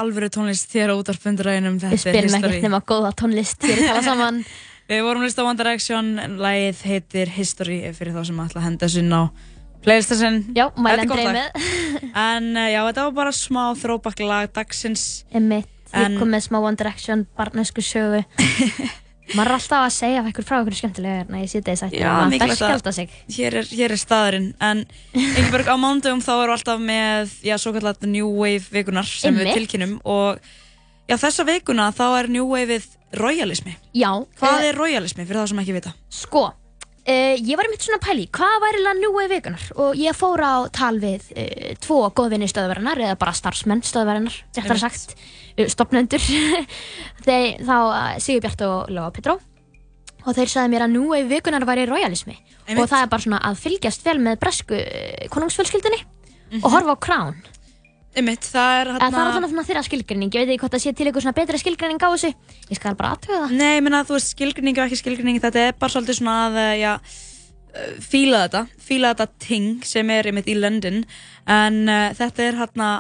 alvöru 0.03 0.29
tónlist 0.33 0.69
þér 0.73 0.93
á 0.93 0.95
útarpunduræðinum 1.01 1.79
Við 1.83 2.03
spilum 2.05 2.37
ekkert 2.39 2.67
nema 2.67 2.83
góða 2.87 3.15
tónlist 3.23 3.63
fyrir 3.65 3.89
tala 3.89 4.05
saman. 4.11 4.43
Við 4.91 5.03
vorum 5.07 5.25
hlusta 5.25 5.45
á 5.45 5.49
One 5.49 5.59
Direction 5.61 6.13
en 6.21 6.39
lagið 6.43 6.85
heitir 6.91 7.33
History 7.33 7.81
fyrir 7.97 8.17
þá 8.17 8.23
sem 8.29 8.41
ætla 8.45 8.61
að 8.61 8.67
henda 8.69 8.89
þessu 8.89 9.05
inn 9.05 9.15
á 9.15 9.23
playlista 9.83 10.19
sinn. 10.19 10.41
Já, 10.55 10.67
mæla 10.77 11.03
Þetta 11.03 11.21
er 11.21 11.53
gott 11.53 12.17
en 12.23 12.51
uh, 12.55 12.67
já, 12.71 12.81
þetta 12.91 13.07
var 13.09 13.15
bara 13.17 13.35
smá 13.35 13.63
throwback 13.79 14.21
lag 14.23 14.51
dagsins. 14.55 15.07
Emmitt, 15.35 15.71
ég 15.95 16.19
kom 16.19 16.31
með 16.31 16.47
smá 16.49 16.59
One 16.61 16.79
Direction 16.79 17.25
barnesku 17.39 17.83
sögu 17.85 18.23
Maður 19.33 19.49
er 19.49 19.55
alltaf 19.57 19.85
að 19.87 19.93
segja 19.95 20.23
eitthvað 20.27 20.47
frá 20.49 20.57
eitthvað 20.59 20.79
skemmtilega 20.81 21.27
Nei, 21.31 21.39
ég 21.45 21.51
sé 21.51 21.61
þetta 21.61 21.73
í 21.73 21.79
sætti 21.81 22.01
Já, 22.01 22.09
maður 22.11 22.33
mikilvægt 22.33 22.59
fer 22.59 22.73
skjálta 22.73 22.93
sig. 22.97 23.13
Hér 23.37 23.57
er, 23.61 23.69
hér 23.79 23.95
er 23.95 24.01
staðurinn. 24.03 24.49
En 24.61 24.83
Ingeborg, 25.15 25.71
á 25.71 25.77
mándugum 25.81 26.25
þá 26.25 26.33
erum 26.35 26.51
við 26.51 26.57
alltaf 26.57 26.83
með 26.89 27.37
já, 27.47 27.55
svo 27.63 27.73
kallat 27.77 28.09
New 28.09 28.33
Wave 28.41 28.67
vikunar 28.75 29.09
sem 29.09 29.39
við 29.39 29.47
Einmitt. 29.47 29.61
tilkynum 29.61 29.95
og 30.03 30.43
já, 31.09 31.17
þessa 31.17 31.47
vikuna 31.49 31.89
þá 31.95 32.05
er 32.19 32.33
New 32.35 32.51
Waveið 32.51 32.91
royalismi. 33.23 33.77
Já 33.97 34.11
Hvað 34.41 34.59
eh, 34.59 34.69
er 34.73 34.81
royalismi 34.83 35.29
fyrir 35.29 35.43
þá 35.45 35.53
sem 35.53 35.63
ekki 35.63 35.79
vita? 35.79 35.95
Sko, 36.13 36.49
uh, 37.09 37.35
ég 37.39 37.57
var 37.59 37.67
einmitt 37.67 37.83
svona 37.87 37.99
að 38.01 38.07
pæli 38.07 38.27
Hvað 38.37 38.57
væri 38.65 38.83
lega 38.85 38.95
nú 39.01 39.13
í 39.23 39.29
vikunar 39.33 39.65
Og 39.85 39.99
ég 40.01 40.17
fór 40.19 40.43
á 40.45 40.55
tal 40.75 40.97
við 41.03 41.29
uh, 41.35 41.73
Tvo 41.83 42.01
góðvinni 42.17 42.49
stöðvarinnar 42.51 43.01
Eða 43.09 43.19
bara 43.21 43.35
starfsmenn 43.37 43.83
stöðvarinnar 43.87 44.37
Réttar 44.55 44.77
Einmitt. 44.77 44.85
sagt 44.85 45.17
uh, 45.59 45.67
Stopnendur 45.73 46.23
Þeir 47.27 47.63
þá 47.67 47.77
Sigur 48.23 48.45
Bjart 48.47 48.65
og 48.69 48.93
Lóa 48.95 49.11
Petró 49.15 49.39
Og 50.23 50.37
þeir 50.37 50.51
sagði 50.53 50.71
mér 50.77 50.85
að 50.87 50.93
nú 50.95 51.05
í 51.19 51.23
vikunar 51.27 51.65
væri 51.67 51.89
royalismi 51.91 52.37
Einmitt. 52.39 52.85
Og 52.85 52.91
það 52.93 53.01
er 53.05 53.09
bara 53.11 53.25
svona 53.25 53.41
að 53.49 53.57
fylgjast 53.65 54.05
vel 54.07 54.19
með 54.23 54.39
bresku 54.45 54.79
uh, 54.79 55.29
konungsfjölskyldunni 55.35 56.03
Mhm. 56.53 56.67
Og 56.67 56.73
horfa 56.75 56.93
á 56.93 56.99
Crown 57.01 57.37
Einmitt, 58.13 58.45
það 58.45 58.75
er 58.77 58.91
Eða 58.91 58.99
það 58.99 59.07
er 59.07 59.15
hérna 59.17 59.23
alltaf 59.33 59.53
svona 59.53 59.67
þeirra 59.69 59.83
skilgrinning, 59.87 60.33
ég 60.33 60.43
veit 60.43 60.53
ekki 60.53 60.63
hvort 60.63 60.75
það 60.75 60.83
sé 60.85 60.93
til 60.93 61.07
eitthvað 61.07 61.25
svona 61.25 61.37
betri 61.39 61.61
skilgrinning 61.63 62.03
á 62.05 62.09
þessu 62.13 62.33
Ég 62.69 62.79
skal 62.79 62.97
bara 62.99 63.13
aðtöða 63.17 63.39
það 63.47 63.55
Nei, 63.57 63.71
ég 63.73 63.85
meina, 63.87 64.03
þú 64.09 64.17
veist, 64.19 64.33
skilgrinning 64.35 64.81
og 64.81 64.85
ekki 64.85 65.01
skilgrinning, 65.01 65.39
þetta 65.41 65.63
er 65.63 65.79
bara 65.81 65.95
svolítið 65.95 66.19
svona 66.19 66.35
að, 66.45 66.59
eh, 66.61 66.75
já, 66.83 66.93
eh, 67.73 67.95
fíla 68.05 68.43
þetta, 68.45 68.63
fíla 68.89 69.13
þetta 69.15 69.29
ting 69.47 69.87
sem 69.89 70.13
er 70.13 70.29
einmitt 70.29 70.51
í 70.53 70.59
London, 70.59 71.05
en 71.49 71.79
uh, 71.89 72.09
þetta 72.19 72.49
er 72.49 72.59
hérna, 72.61 72.91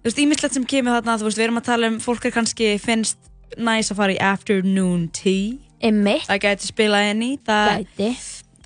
þú 0.00 0.08
veist, 0.08 0.22
ímislegt 0.24 0.56
sem 0.56 0.68
kemur 0.72 0.96
þarna, 0.96 1.18
þú 1.20 1.28
veist, 1.28 1.40
við 1.40 1.48
erum 1.50 1.60
að 1.60 1.68
tala 1.68 1.90
um, 1.92 1.98
fólk 2.00 2.24
er 2.24 2.34
kannski 2.38 2.70
finnst 2.80 3.28
næs 3.60 3.92
að 3.92 4.00
fara 4.00 4.16
í 4.16 4.22
afternoon 4.24 5.10
tea, 5.12 5.58
Einmitt. 5.80 6.26
Það 6.28 6.42
gæti 6.44 6.68
spilað 6.68 7.10
inn 7.14 7.22
í. 7.24 7.30
Það, 7.44 7.70
Gæti. 7.80 8.08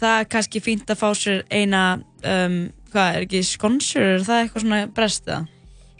Það 0.00 0.16
er 0.18 0.30
kannski 0.34 0.62
fínt 0.62 0.90
að 0.90 0.98
fá 0.98 1.06
sér 1.14 1.44
eina, 1.54 1.82
um, 2.26 2.56
hvað 2.90 3.10
er 3.18 3.26
ekki, 3.26 3.42
skonsur, 3.46 4.08
er 4.16 4.24
það 4.26 4.40
eitthvað 4.42 4.64
svona 4.64 4.80
brest 4.94 5.30
eða? 5.30 5.44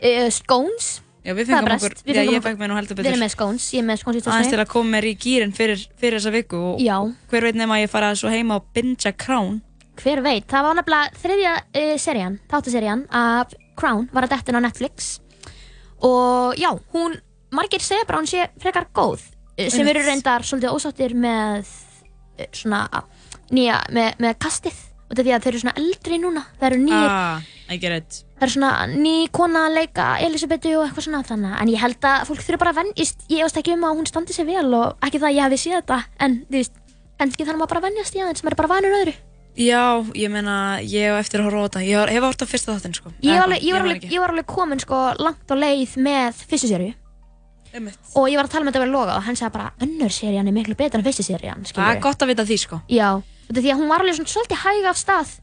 Uh, 0.05 0.29
scones. 0.35 1.01
Já, 1.25 1.33
við 1.33 1.49
fengum 1.49 1.73
okkur, 1.79 1.95
Við 2.05 2.19
já, 2.19 2.23
ég 2.29 2.43
fekk 2.45 2.59
mér 2.61 2.69
nú 2.69 2.75
heldur 2.77 2.99
Við 2.99 3.01
betur. 3.01 3.15
erum 3.15 3.23
með 3.25 3.31
scones, 3.33 3.67
ég 3.73 3.81
er 3.81 3.87
með 3.89 4.01
scones 4.03 4.19
í 4.19 4.29
Aðeins 4.29 4.51
til 4.51 4.59
tósni. 4.59 4.65
að 4.67 4.73
koma 4.75 4.91
mér 4.93 5.07
í 5.09 5.13
gýrin 5.17 5.55
fyrir, 5.57 5.85
fyrir 5.97 6.19
þessa 6.21 6.33
viku 6.35 6.59
og 6.75 6.83
Já. 6.85 6.99
hver 7.31 7.47
veit 7.49 7.57
nema 7.57 7.79
að 7.79 7.85
ég 7.87 7.93
fara 7.95 8.11
svo 8.21 8.29
heima 8.29 8.59
og 8.61 8.67
bingea 8.77 9.15
Crown. 9.17 9.63
Hver 9.97 10.21
veit, 10.21 10.45
það 10.51 10.67
var 10.67 10.77
nefnilega 10.77 11.23
þriðja 11.23 11.55
uh, 11.65 11.95
serían, 12.05 12.37
þáttaserían 12.53 13.07
af 13.09 13.55
Crown 13.81 14.09
var 14.13 14.27
að 14.29 14.35
dettin 14.37 14.61
á 14.61 14.67
Netflix 14.67 15.21
og 16.05 16.61
já, 16.61 16.69
hún, 16.93 17.17
margir 17.55 17.81
segja 17.81 18.05
bara 18.05 18.21
hún 18.21 18.29
sé 18.29 18.45
frekar 18.61 18.91
góð 18.93 19.23
eh, 19.57 19.71
sem 19.73 19.89
eru 19.89 20.03
reyndar 20.05 20.45
svolítið 20.45 20.75
ósáttir 20.77 21.15
með 21.17 21.65
eh, 22.37 22.51
svona 22.53 22.85
nýja, 23.55 23.81
með, 23.95 24.19
með 24.21 24.37
kastið 24.45 24.77
og 25.11 25.17
því 25.19 25.33
að 25.37 25.43
þau 25.45 25.51
eru 25.53 25.61
svona 25.63 25.77
eldri 25.81 26.19
núna, 26.23 26.43
það 26.61 26.67
eru 26.71 26.79
nýjir 26.85 27.11
Ah, 27.11 27.43
I 27.71 27.77
get 27.81 27.93
it. 27.99 28.25
það 28.39 28.47
eru 28.47 28.55
svona 28.55 28.71
ný 28.95 29.15
kona 29.33 29.67
að 29.69 29.77
leika 29.79 30.07
Elisabetu 30.25 30.73
og 30.79 30.87
eitthvað 30.89 31.07
svona 31.09 31.23
þannig 31.29 31.61
en 31.61 31.69
ég 31.75 31.81
held 31.85 32.01
að 32.11 32.25
fólk 32.31 32.43
þurfa 32.47 32.59
bara 32.65 32.73
að 32.75 32.81
venjast 32.83 33.19
ég 33.29 33.45
veist 33.45 33.57
ekki 33.61 33.75
um 33.77 33.85
að 33.89 33.97
hún 34.01 34.07
standi 34.11 34.33
sér 34.37 34.49
vel 34.49 34.73
og 34.75 34.97
ekki 35.05 35.21
það 35.21 35.29
að 35.31 35.37
ég 35.39 35.45
hafi 35.49 35.61
séð 35.65 35.77
þetta 35.83 35.99
en 36.25 36.41
þú 36.49 36.59
veist, 36.59 36.75
kannski 37.21 37.45
þarf 37.47 37.59
maður 37.61 37.73
bara 37.75 37.81
að 37.85 37.89
venjast 37.91 38.15
í 38.17 38.25
aðeins 38.25 38.43
maður 38.45 38.57
er 38.57 38.61
bara 38.65 38.75
vanur 38.75 38.99
öðru 39.03 39.15
Já, 39.55 40.03
ég 40.19 40.31
meina, 40.35 40.81
ég 40.83 41.07
hef 41.15 41.21
eftir 41.23 41.39
að 41.39 41.45
horfa 41.47 41.61
á 41.63 41.67
þetta. 41.79 41.83
Ég 41.87 42.09
hef 42.11 42.25
hort 42.27 42.43
á 42.43 42.47
fyrsta 42.51 42.75
þáttinn, 42.75 42.95
sko. 42.99 43.13
Ég 43.23 43.37
var 43.39 43.45
alveg, 43.47 43.63
ég 43.63 43.71
var 43.71 43.85
man 43.85 43.87
alveg, 43.87 44.01
ekki. 44.03 44.11
ég 44.11 44.19
var 44.25 44.33
alveg 44.35 44.47
komin 44.51 44.81
sko 44.83 44.99
langt 45.23 45.47
á 45.47 45.55
leið 45.55 45.93
með 46.03 46.41
fyrstu 46.51 46.71
sériu 46.73 46.91
og 48.19 48.27
ég 48.31 48.35
var 48.39 48.47
að 48.47 48.51
tala 48.51 48.65
með 48.67 48.73
þetta 48.75 48.83
við 48.83 48.91
Loga 48.91 49.15
og 49.15 49.23
hann 49.29 49.39
sagði 49.39 49.55
bara 49.55 49.71
önnur 49.83 50.11
serían 50.11 50.51
er 53.49 53.55
Það 53.55 53.57
er 53.57 53.57
að 53.57 53.57
þetta 53.57 53.59
er 53.59 53.65
því 53.65 53.73
að 53.75 53.81
hún 53.81 53.91
var 53.93 54.05
alveg 54.05 54.19
svona 54.19 54.35
svolítið 54.35 54.63
hæg 54.65 54.91
af 54.91 55.01
stað 55.01 55.35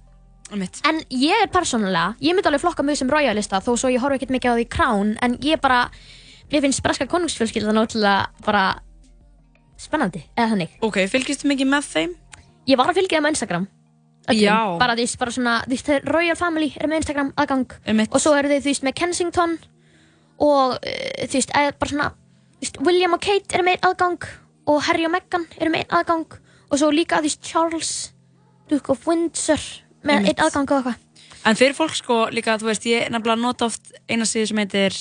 Einmitt. 0.52 0.82
En 0.84 0.98
ég 1.16 1.46
er 1.46 1.48
persónulega, 1.52 2.16
ég 2.20 2.36
myndi 2.36 2.50
alveg 2.50 2.60
flokka 2.60 2.84
mig 2.84 2.98
sem 3.00 3.10
royalista 3.10 3.62
þó 3.64 3.72
svo 3.80 3.92
ég 3.92 4.04
horf 4.04 4.18
ekkert 4.18 4.34
mikið 4.36 4.52
á 4.52 4.56
því 4.60 4.66
Crown 4.74 5.14
en 5.24 5.38
ég 5.46 5.62
bara, 5.64 5.86
mér 6.52 6.66
finnst 6.66 6.84
breska 6.84 7.08
konungsfjölskyldan 7.08 7.80
ótrúlega 7.80 8.28
bara 8.44 8.66
spennandi, 9.80 10.26
eða 10.36 10.52
þannig 10.52 10.76
Ok, 10.84 11.00
fylgistu 11.08 11.48
mikið 11.48 11.72
með 11.72 11.88
þeim? 11.94 12.18
Ég 12.68 12.82
var 12.82 12.92
að 12.92 13.00
fylgja 13.00 13.22
þeim 13.22 13.30
á 13.30 13.34
Instagram 13.34 13.68
öllum. 14.32 14.44
Já. 14.44 14.58
Bara 14.82 14.98
því, 15.00 15.08
því 15.72 15.80
þeir 15.88 16.12
Royal 16.12 16.38
Family 16.38 16.70
er 16.76 16.92
með 16.92 17.02
Instagram 17.02 17.32
aðgang 17.40 17.78
Einmitt. 17.88 18.12
og 18.12 18.22
svo 18.22 18.36
eru 18.36 18.52
þeir 18.52 18.66
því 18.68 18.76
með 18.86 18.98
Kensington 19.00 19.58
og 20.42 20.76
uh, 20.76 21.26
því 21.32 21.46
eða 21.48 21.74
bara 21.80 21.94
svona 21.94 22.12
William 22.84 23.16
og 23.16 23.24
Kate 23.24 23.56
eru 23.56 23.66
með 23.66 23.88
aðgang 23.88 24.28
og 24.70 24.84
Harry 24.86 25.08
og 25.08 25.16
Meghan 25.16 25.48
eru 25.58 25.72
með 25.74 25.88
aðgang 25.90 26.41
og 26.72 26.80
svo 26.80 26.90
líka 26.96 27.22
veist, 27.22 27.42
Charles 27.44 28.14
Duke 28.72 28.92
of 28.94 29.06
Windsor 29.08 29.60
með 30.08 30.30
einn 30.32 30.46
aðgang 30.48 30.72
og 30.72 30.78
eitthvað 30.82 31.08
En 31.44 31.56
fyrir 31.58 31.74
fólk, 31.74 31.96
sko, 31.98 32.28
líka, 32.30 32.54
þú 32.62 32.68
veist, 32.70 32.84
ég 32.86 33.08
nefnilega 33.10 33.42
nota 33.42 33.66
oft 33.66 33.92
eina 34.08 34.28
síðu 34.30 34.48
sem 34.52 34.58
heitir 34.62 34.94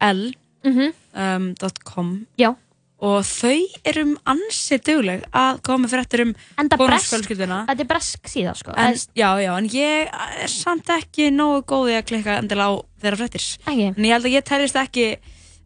L.com 0.00 0.34
Mhm. 0.66 0.92
um, 1.14 2.26
Já. 2.38 2.50
og 2.98 3.22
þau 3.24 3.60
eru 3.84 4.02
ansið 4.26 4.82
dugleg 4.88 5.24
að 5.32 5.60
koma 5.62 5.86
með 5.86 5.92
fréttir 5.94 6.22
um 6.24 6.34
konungsfjölskylduna. 6.76 7.66
þetta 7.68 7.80
er 7.80 7.86
bresk 7.86 8.22
síða 8.28 8.54
sko 8.56 8.72
En, 8.76 8.94
já, 9.14 9.30
já, 9.40 9.56
en 9.58 9.68
ég 9.68 10.08
er 10.42 10.48
samt 10.48 10.86
ekki 10.88 11.30
nógu 11.30 11.62
góði 11.64 11.96
að 12.00 12.06
klikka 12.08 12.38
endilega 12.40 12.68
á 12.68 12.84
þeirra 13.00 13.16
fréttir. 13.20 13.46
Ekki. 13.66 13.86
En 13.96 14.04
ég 14.04 14.12
held 14.12 14.24
að 14.26 14.36
ég 14.36 14.44
teljist 14.44 14.76
ekki, 14.76 15.06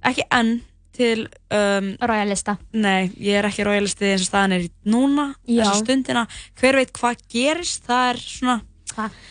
ekki 0.05 0.23
enn 0.31 0.61
til... 1.01 1.27
Um, 1.51 1.93
royalista. 2.05 2.57
Nei, 2.77 3.11
ég 3.19 3.41
er 3.41 3.49
ekki 3.49 3.65
royalisti 3.67 4.11
eins 4.13 4.27
og 4.27 4.31
staðan 4.31 4.57
er 4.59 4.67
núna, 4.93 5.31
Já. 5.49 5.63
þessa 5.65 5.79
stundina. 5.85 6.27
Hver 6.61 6.79
veit 6.81 6.93
hvað 7.01 7.25
gerist, 7.33 7.87
það 7.89 8.11
er 8.13 8.21
svona 8.23 8.59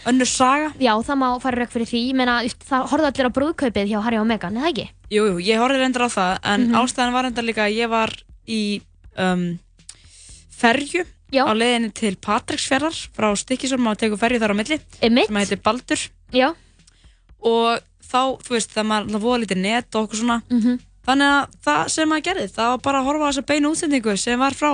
önnur 0.09 0.29
saga. 0.29 0.69
Já, 0.81 0.93
það 1.05 1.17
má 1.21 1.27
fara 1.43 1.59
rauk 1.61 1.71
fyrir 1.73 1.89
því, 1.91 1.99
ég 2.09 2.15
meina, 2.17 2.37
það 2.65 2.85
horfðu 2.89 3.09
allir 3.11 3.27
á 3.29 3.37
brúðkaupið 3.37 3.89
hjá 3.91 3.99
Harry 4.05 4.17
og 4.21 4.27
Meghan, 4.29 4.55
eða 4.57 4.69
ekki? 4.71 4.85
Jú, 5.13 5.25
jú, 5.29 5.39
ég 5.45 5.59
horfði 5.61 5.81
reyndar 5.83 6.05
á 6.07 6.09
það, 6.09 6.31
en 6.53 6.61
Mhm. 6.69 6.77
ástæðan 6.79 7.13
var 7.13 7.23
reyndar 7.27 7.45
líka 7.45 7.65
að 7.67 7.75
ég 7.77 7.89
var 7.91 8.13
í 8.47 8.61
um, 9.19 9.43
ferju 10.59 11.03
Já. 11.31 11.43
á 11.45 11.51
leiðinni 11.53 11.91
til 11.93 12.15
Patreksfjörðar 12.17 12.95
frá 13.13 13.29
Stykkisholm 13.37 13.87
og 13.91 13.99
tekur 14.01 14.17
ferju 14.21 14.39
þar 14.41 14.55
á 14.55 14.59
milli 14.59 14.79
Einmitt. 15.03 15.27
sem 15.29 15.35
heitir 15.43 15.61
Baldur 15.61 16.01
Já. 16.33 16.53
og 17.43 17.79
þá, 18.09 18.21
þú 18.41 18.55
veist, 18.55 18.71
það 18.73 19.11
það 19.11 19.21
voða 19.27 19.41
lítið 19.43 19.61
net 19.61 19.95
og 19.95 20.07
okkur 20.07 20.21
svona 20.23 20.39
Mhm. 20.49 20.79
Þannig 21.09 21.33
að 21.33 21.57
það 21.67 21.89
sem 21.95 22.09
maður 22.13 22.25
gerði, 22.29 22.47
það 22.55 22.71
var 22.73 22.81
bara 22.87 23.01
að 23.01 23.09
horfa 23.09 23.25
á 23.25 23.29
þessa 23.31 23.45
beinu 23.51 23.73
útsendingu 23.73 24.15
sem 24.21 24.39
var 24.45 24.55
frá 24.57 24.71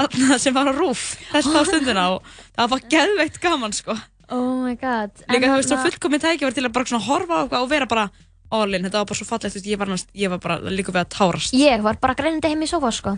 sem 0.44 0.54
var 0.54 0.70
á 0.70 0.74
rúf 0.76 1.04
þess 1.32 1.50
þá 1.50 1.60
stundina 1.68 2.06
og 2.14 2.32
það 2.56 2.72
var 2.72 2.82
geðveikt 2.94 3.38
gaman 3.42 3.74
sko. 3.76 3.96
Oh 4.30 4.62
my 4.62 4.76
god. 4.78 5.10
líka 5.26 5.48
þú 5.50 5.56
veist, 5.58 5.68
svo 5.68 5.76
þarna- 5.76 5.86
fullkomið 5.90 6.22
tæki 6.24 6.46
var 6.46 6.54
til 6.54 6.64
að 6.68 6.74
bara 6.76 6.86
svona 6.92 7.06
horfa 7.08 7.34
á 7.34 7.40
eitthvað 7.44 7.64
og 7.66 7.70
vera 7.72 7.88
bara 7.90 8.04
all 8.50 8.74
in, 8.74 8.82
þetta 8.86 8.98
var 9.02 9.06
bara 9.10 9.18
svo 9.18 9.26
fallegt, 9.28 9.52
þú 9.54 9.58
veist, 9.60 9.66
ég 9.70 9.78
var, 9.78 9.90
næst, 9.90 10.08
ég 10.18 10.30
var 10.32 10.40
bara 10.42 10.56
líka 10.74 10.90
við 10.94 11.00
að 11.04 11.10
tárast. 11.14 11.52
Ég 11.54 11.82
var 11.86 11.98
bara 12.02 12.16
greinandi 12.18 12.48
heim 12.50 12.62
í 12.66 12.66
sofa 12.70 12.90
sko. 12.94 13.12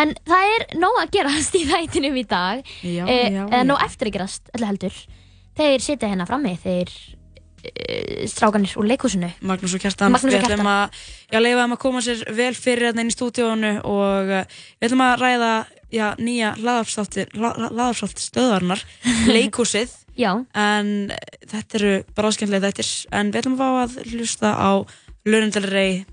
En 0.00 0.14
það 0.28 0.52
er 0.54 0.64
nóg 0.80 0.96
að 1.02 1.10
gerast 1.18 1.58
í 1.60 1.64
þættinum 1.68 2.16
í 2.16 2.24
dag. 2.30 2.62
Já, 2.80 3.04
eh, 3.04 3.28
já, 3.34 3.42
Eða 3.50 3.60
já. 3.60 3.66
nóg 3.68 3.82
eftir 3.84 4.08
að 4.08 4.14
gerast, 4.16 4.48
öllu 4.56 4.68
heldur. 4.70 4.96
Þeir 5.60 5.84
sitja 5.84 6.08
hérna 6.08 6.24
frammi 6.28 6.54
Þeir 6.62 6.92
strákanir 8.28 8.74
úr 8.78 8.86
leikhúsinu. 8.88 9.30
Magnús 9.40 9.74
og 9.74 9.82
Kjartan, 9.82 10.12
Magnús 10.14 10.28
og 10.28 10.34
við 10.34 10.44
ætlum 10.44 10.64
Kjartan. 10.64 10.72
að 10.74 11.34
já, 11.34 11.38
leifa 11.42 11.62
þeim 11.62 11.74
að 11.76 11.80
koma 11.84 12.02
sér 12.04 12.22
vel 12.36 12.54
fyrir 12.56 12.88
hérna 12.88 13.04
inn 13.04 13.12
í 13.12 13.16
stúdíónu 13.16 13.72
og 13.88 14.32
uh, 14.32 14.60
við 14.78 14.88
ætlum 14.88 15.04
að 15.06 15.14
ræða 15.22 15.52
já, 15.94 16.06
nýja 16.18 16.52
laðarsátt 16.60 18.22
stöðvarnar, 18.22 18.84
leikhúsið. 19.36 19.94
Já. 20.18 20.32
en 20.50 21.12
uh, 21.14 21.18
þetta 21.46 21.78
eru 21.78 21.90
bara 22.16 22.30
áskemmtilega 22.32 22.72
þettir 22.72 22.88
en 23.14 23.30
við 23.30 23.40
ætlum 23.42 23.54
að 23.54 23.60
fá 23.62 23.68
að 23.84 24.14
hlusta 24.14 24.54
á 24.54 24.70
Lörundalrei 25.28 26.06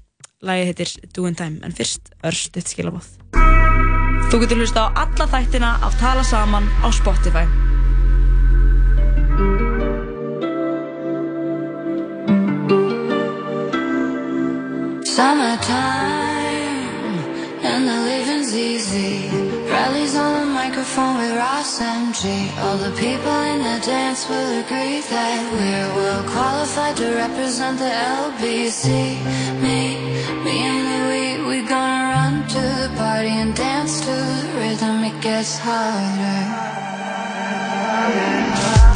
lagi 0.46 0.66
heitir 0.70 0.91
Doing 1.16 1.38
Time. 1.38 1.62
En 1.66 1.74
fyrst 1.74 2.14
örstuðt 2.22 2.74
skilabóð 2.74 3.14
Þú 4.30 4.41
getur 4.41 4.62
hlusta 4.62 4.89
á 4.89 5.06
alla 5.06 5.30
þættina 5.32 5.78
af 5.86 5.98
Tala 6.02 6.26
Saman 6.28 6.70
á 6.86 6.89
Spotify 6.93 7.64
Summertime 15.16 16.91
and 17.63 17.88
the 17.88 17.99
living's 18.11 18.53
easy. 18.53 19.30
Rallies 19.72 20.13
on 20.13 20.41
the 20.41 20.45
microphone 20.53 21.16
with 21.20 21.38
Ross 21.38 21.80
MG. 21.80 22.51
All 22.59 22.76
the 22.76 22.91
people 22.99 23.32
in 23.32 23.59
the 23.59 23.80
dance 23.86 24.28
will 24.28 24.59
agree 24.59 24.99
that 24.99 25.39
we're 25.53 25.95
well 25.95 26.24
qualified 26.30 26.97
to 26.97 27.07
represent 27.16 27.80
the 27.80 27.93
LBC. 28.26 28.88
Me, 29.63 29.95
me 30.43 30.55
and 30.68 30.84
Louis, 30.91 31.47
we 31.47 31.66
gonna 31.66 32.11
run 32.11 32.45
to 32.49 32.59
the 32.59 32.91
party 32.97 33.30
and 33.30 33.55
dance 33.55 34.01
to 34.01 34.11
the 34.11 34.59
rhythm. 34.59 35.01
It 35.05 35.22
gets 35.22 35.57
harder. 35.57 36.43
Me 38.11 38.95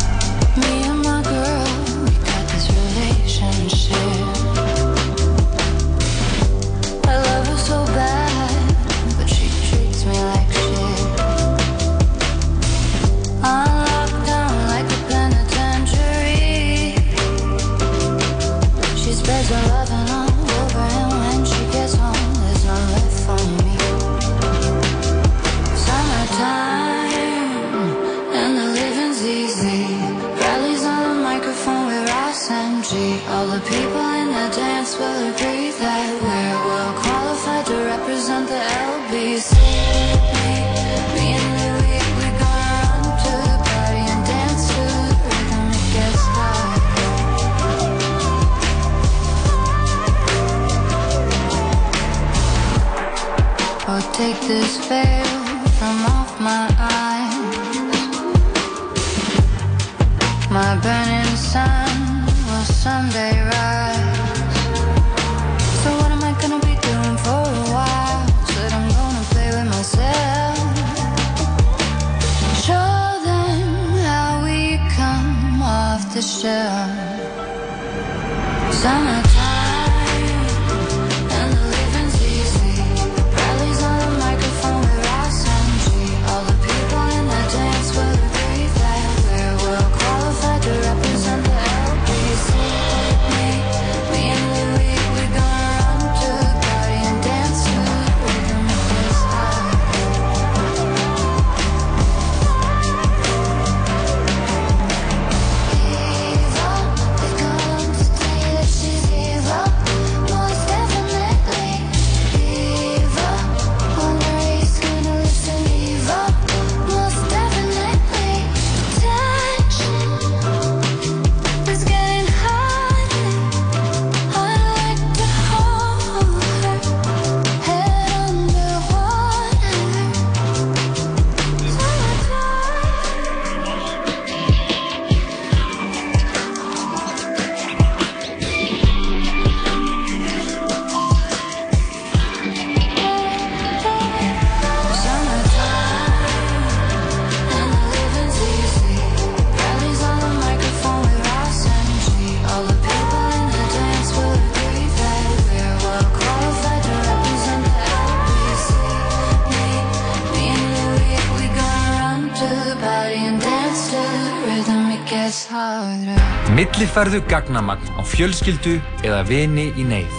millifærðu 166.80 167.19
gagnamagn 167.27 167.89
á 167.99 168.07
fjölskyldu 168.07 168.77
eða 169.03 169.25
vini 169.27 169.65
í 169.75 169.84
neyð. 169.84 170.13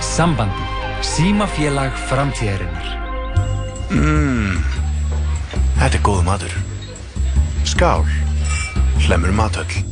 Sambandi. 0.00 0.64
Símafélag 1.04 1.92
framtíðarinnar. 2.08 2.86
Mmm. 3.92 4.56
Þetta 5.76 5.98
er 5.98 6.04
góð 6.06 6.22
matur. 6.24 6.54
Skál. 7.68 8.08
Hlemur 9.04 9.36
matöll. 9.36 9.84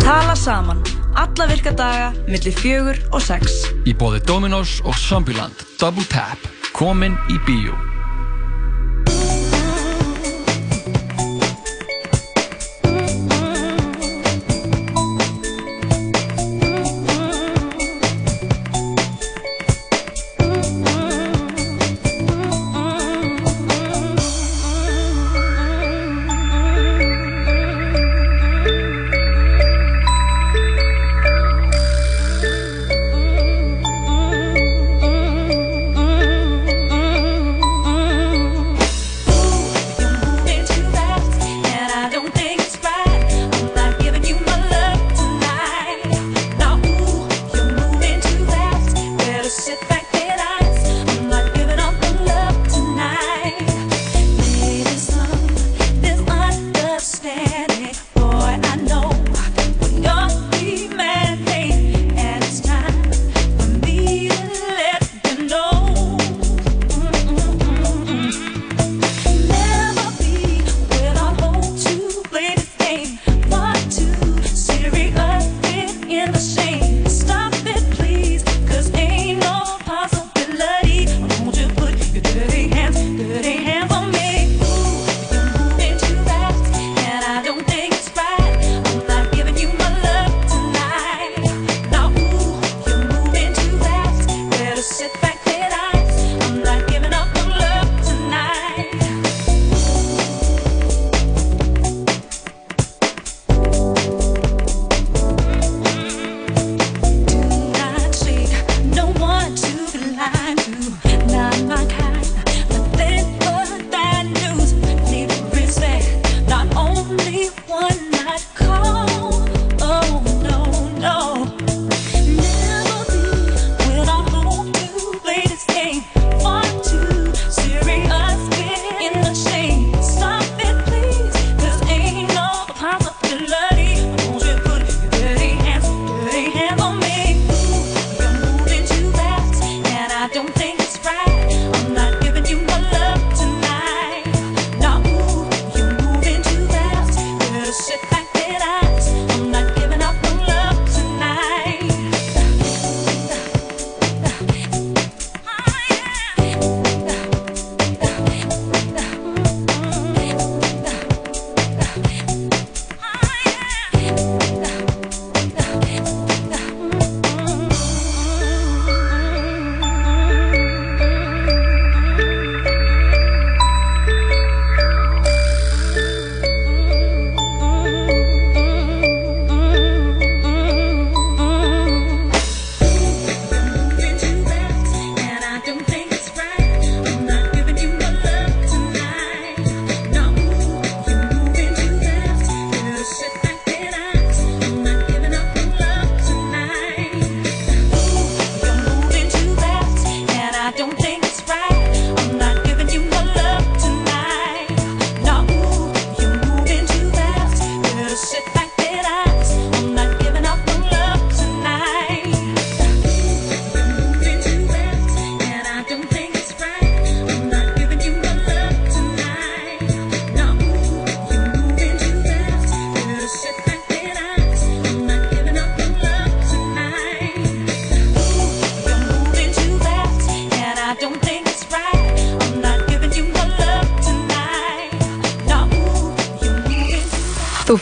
Tala 0.00 0.36
saman. 0.40 0.80
Alla 1.12 1.50
virkadaga 1.52 2.14
millir 2.30 2.56
fjögur 2.56 3.02
og 3.12 3.20
sex. 3.20 3.66
Í 3.84 3.92
bóði 3.92 4.24
Dominós 4.24 4.78
og 4.88 4.96
Zombieland. 4.96 5.66
Double 5.76 6.08
tap. 6.08 6.40
Komin 6.72 7.20
í 7.28 7.36
bíu. 7.44 7.76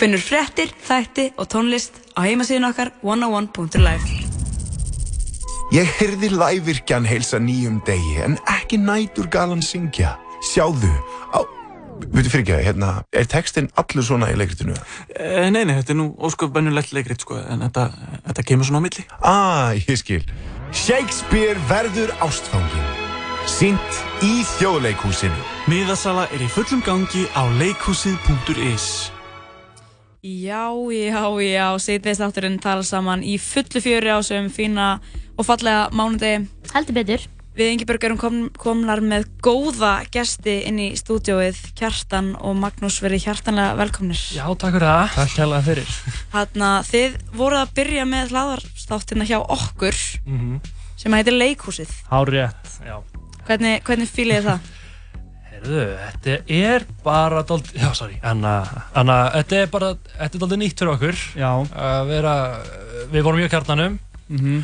finnur 0.05 0.21
frettir, 0.21 0.69
þætti 0.85 1.31
og 1.41 1.47
tónlist 1.49 1.97
á 2.13 2.21
heimasíðun 2.27 2.69
okkar 2.69 2.91
101.life. 3.01 4.19
Ég 5.73 5.89
hyrði 5.97 6.29
lægvirkjan 6.35 7.07
heilsa 7.09 7.41
nýjum 7.41 7.79
degi 7.87 8.19
en 8.27 8.37
ekki 8.53 8.77
nætur 8.83 9.31
galan 9.33 9.65
syngja. 9.65 10.19
Sjáðu 10.45 10.93
á... 11.33 11.41
Viti 12.13 12.29
fyrir 12.29 12.43
ekki 12.43 12.53
það, 12.53 12.65
hérna, 12.67 12.91
er 13.17 13.31
textin 13.31 13.71
allur 13.81 14.05
svona 14.05 14.29
í 14.29 14.37
leikritinu? 14.37 14.77
Eh, 15.15 15.49
nei, 15.55 15.63
nei, 15.63 15.79
þetta 15.79 15.95
er 15.95 15.99
nú 16.03 16.11
ósköpunulegt 16.27 16.93
leikrit 16.93 17.25
sko, 17.25 17.39
en 17.41 17.65
þetta, 17.65 17.87
þetta 18.27 18.47
kemur 18.51 18.69
svona 18.69 18.83
á 18.83 18.85
milli. 18.85 19.07
Ah, 19.23 19.73
ég 19.79 20.03
skil. 20.03 20.21
Shakespeare 20.75 21.57
verður 21.71 22.13
ástfangin. 22.27 22.93
Sýnt 23.49 24.05
í 24.27 24.43
þjóðleikúsinu. 24.59 25.49
Miðasala 25.71 26.29
er 26.35 26.45
í 26.45 26.51
fullum 26.53 26.85
gangi 26.85 27.29
á 27.33 27.49
leikúsið.is 27.63 29.14
Já, 30.25 30.73
já, 30.89 31.21
já, 31.37 31.67
sitðistátturinn 31.77 32.55
tala 32.57 32.81
saman 32.81 33.21
í 33.21 33.35
fullu 33.37 33.81
fjöri 33.85 34.09
ásum, 34.09 34.47
fína 34.49 35.03
og 35.37 35.45
fallega 35.45 35.91
mánundi. 35.93 36.47
Haldi 36.71 36.95
betur. 36.97 37.27
Við 37.53 37.73
Ingeborg 37.75 38.07
erum 38.09 38.17
kom, 38.17 38.39
komlar 38.57 39.03
með 39.05 39.27
góða 39.45 39.99
gesti 40.09 40.55
inn 40.65 40.79
í 40.81 40.87
stúdióið, 40.97 41.59
Kjartan 41.77 42.31
og 42.41 42.57
Magnús 42.57 42.97
verið 43.05 43.27
hjartanlega 43.27 43.77
velkomnir. 43.83 44.23
Já, 44.33 44.47
takk 44.57 44.79
fyrir 44.79 44.89
það. 44.89 45.19
Takk 45.19 45.37
hella 45.43 45.59
fyrir. 45.69 45.93
Hanna, 46.33 46.71
þið 46.89 47.19
voruð 47.37 47.61
að 47.67 47.75
byrja 47.77 48.07
með 48.09 48.33
hlaðarstáttina 48.33 49.29
hjá 49.29 49.37
okkur 49.43 50.01
mm 50.25 50.39
-hmm. 50.41 50.73
sem 51.05 51.19
heitir 51.19 51.37
Leikhúsið. 51.37 51.93
Hárið, 52.09 52.49
já. 52.81 52.97
Hvernig, 53.45 53.85
hvernig 53.85 54.09
fýlið 54.09 54.49
það? 54.49 54.73
Heyrðu, 55.65 55.85
þetta 55.97 56.35
er 56.53 56.85
bara 57.05 57.41
dold... 57.49 57.71
Já, 57.73 57.89
sorry. 57.97 58.19
Anna, 58.23 58.59
Anna, 59.01 59.17
þetta 59.39 59.57
er 59.63 59.71
bara, 59.73 59.89
þetta 60.19 60.37
er 60.37 60.43
doldið 60.43 60.61
nýtt 60.61 60.83
fyrir 60.83 60.93
okkur. 60.93 61.23
Já. 61.41 61.51
Að 61.89 62.11
vera, 62.13 62.35
við 63.15 63.25
vorum 63.25 63.41
mjög 63.41 63.51
kjarnanum 63.55 63.99
Mhm. 64.29 64.63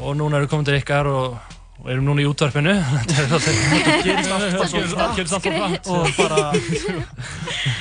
og 0.00 0.16
núna 0.16 0.36
erum 0.38 0.46
við 0.46 0.50
komin 0.52 0.64
til 0.66 0.76
ykkar 0.80 1.06
og, 1.10 1.38
og 1.80 1.88
erum 1.90 2.04
núna 2.06 2.22
í 2.22 2.26
útvarpinu. 2.30 2.74
Þetta 3.06 3.22
er 3.22 3.30
doldið... 3.30 3.62
Þetta 3.70 3.96
gerist 4.04 4.30
alltaf 4.34 4.70
svo 4.70 4.82
hratt. 4.96 5.16
gerist 5.16 5.34
alltaf 5.38 5.54
hratt. 5.54 5.86
og 5.86 6.06
bara 6.18 6.52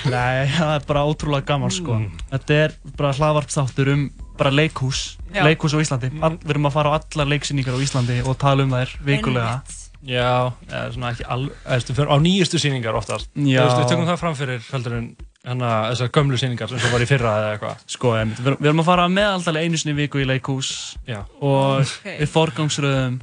Nei, 0.10 0.48
það 0.54 0.74
er 0.78 0.86
bara 0.90 1.04
ótrúlega 1.10 1.46
gaman 1.52 1.72
sko 1.74 1.98
Þetta 2.32 2.58
er 2.66 2.74
bara 2.98 3.14
hlaðvarpstáttur 3.18 3.91
um 3.94 4.08
bara 4.40 4.52
leikhús 4.56 5.18
Já. 5.36 5.44
leikhús 5.44 5.74
á 5.76 5.80
Íslandi 5.84 6.10
All, 6.24 6.38
Við 6.40 6.54
erum 6.56 6.70
að 6.70 6.76
fara 6.78 6.94
á 6.96 6.98
allar 7.00 7.28
leiksýningar 7.34 7.76
á 7.76 7.80
Íslandi 7.84 8.20
og 8.24 8.38
tala 8.40 8.64
um 8.66 8.72
þær 8.74 8.94
vikulega 9.06 9.58
Já, 10.08 10.52
eða 10.70 10.84
svona 10.96 11.10
ekki 11.12 11.26
alveg, 11.28 12.08
á 12.08 12.16
nýjustu 12.24 12.60
sýningar 12.62 12.96
oftast. 12.96 13.28
Já. 13.36 13.60
Þú 13.60 13.66
veist, 13.66 13.80
Við 13.82 13.90
tökum 13.92 14.06
það 14.08 14.22
fram 14.22 14.38
fyrir 14.40 14.62
heldur 14.72 14.94
en 14.96 15.10
hana, 15.50 15.72
þessar 15.92 16.12
gömlu 16.16 16.38
sýningar 16.40 16.70
sem 16.72 16.80
svo 16.80 16.92
var 16.94 17.04
í 17.04 17.08
fyrra 17.10 17.34
eða 17.42 17.50
eitthvað. 17.58 17.82
Sko, 17.96 18.14
einmitt, 18.20 18.40
við, 18.44 18.56
við 18.62 18.70
erum 18.72 18.84
að 18.84 18.90
fara 18.92 19.08
meðaldali 19.12 19.66
einu 19.66 19.80
sinni 19.82 19.96
í 19.96 20.00
viku 20.04 20.22
í 20.24 20.28
leikhús 20.30 20.72
Já. 21.08 21.26
og 21.42 21.82
Ok. 21.84 22.08
við 22.22 22.32
forgangsröðum 22.32 23.20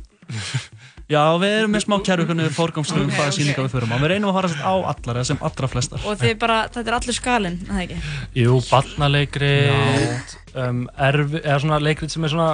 Já, 1.07 1.23
við 1.39 1.53
erum 1.61 1.70
með 1.70 1.85
smá 1.85 1.94
hvernig 2.03 2.40
við 2.48 2.55
forgangsröðum 2.57 3.12
Ok, 3.12 3.15
hvaða 3.15 3.31
ok. 3.31 3.36
sýningar 3.36 3.66
við 3.69 3.74
förum 3.77 3.93
á 3.94 3.97
Við 4.03 4.11
reynum 4.11 4.31
að 4.32 4.39
fara 4.40 4.48
sem 4.51 4.65
á 4.66 4.74
allar, 4.74 5.15
eða 5.20 5.27
sem 5.28 5.39
allra 5.48 5.69
flestar 5.70 6.03
Og 6.09 6.16
þið 6.19 6.32
bara, 6.43 6.57
þetta 6.74 6.90
er 6.90 6.97
allur 6.98 7.16
skalinn, 7.20 7.59
er 7.62 7.70
það 7.77 7.85
ekki? 7.85 7.98
Jú, 8.43 8.57
barnaleikrit, 8.73 10.35
um, 10.57 10.81
erfi, 10.98 11.40
eða 11.44 11.61
svona 11.62 11.78
leikrit 11.85 12.11
sem 12.12 12.27
er 12.27 12.32
svona 12.35 12.48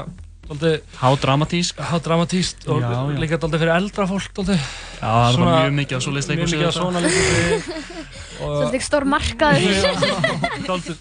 Hádramatísk 1.00 1.78
Hádramatísk 1.80 2.56
og 2.68 2.80
Já, 2.82 2.90
já. 2.92 3.18
líka 3.22 3.36
dálítið 3.40 3.58
fyrir 3.62 3.74
eldra 3.76 4.06
fólk 4.10 4.32
dálítið. 4.36 4.60
Já, 5.00 5.08
það 5.08 5.32
er 5.32 5.38
bara 5.42 5.56
mjög 5.62 5.74
mikið 5.78 5.96
af 5.96 6.02
svoleiðis 6.06 6.28
Mjög 6.28 6.36
leikhúsi 6.36 6.56
mikið 6.56 6.66
af 6.66 6.72
auðvitað. 6.72 6.82
svona 6.82 7.00
leikhúsi 7.02 7.42
og- 8.42 8.56
Svolítið 8.58 8.82
stór 8.86 9.04
markaður. 9.12 9.62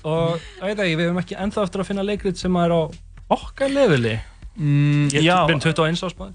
Og 0.03 0.39
ég 0.61 0.67
veit 0.67 0.79
ekki, 0.79 0.95
við 0.95 1.05
hefum 1.07 1.21
ekki 1.23 1.35
ennþá 1.45 1.63
eftir 1.67 1.79
að 1.83 1.87
finna 1.91 2.03
leikrit 2.07 2.37
sem 2.41 2.55
er 2.61 2.71
á 2.71 2.81
okkar 3.31 3.69
leveli 3.71 4.15
mm, 4.61 5.09
Ég 5.15 5.25
já. 5.25 5.35
er 5.41 5.57
21 5.57 6.03
árs 6.07 6.15
maður. 6.19 6.33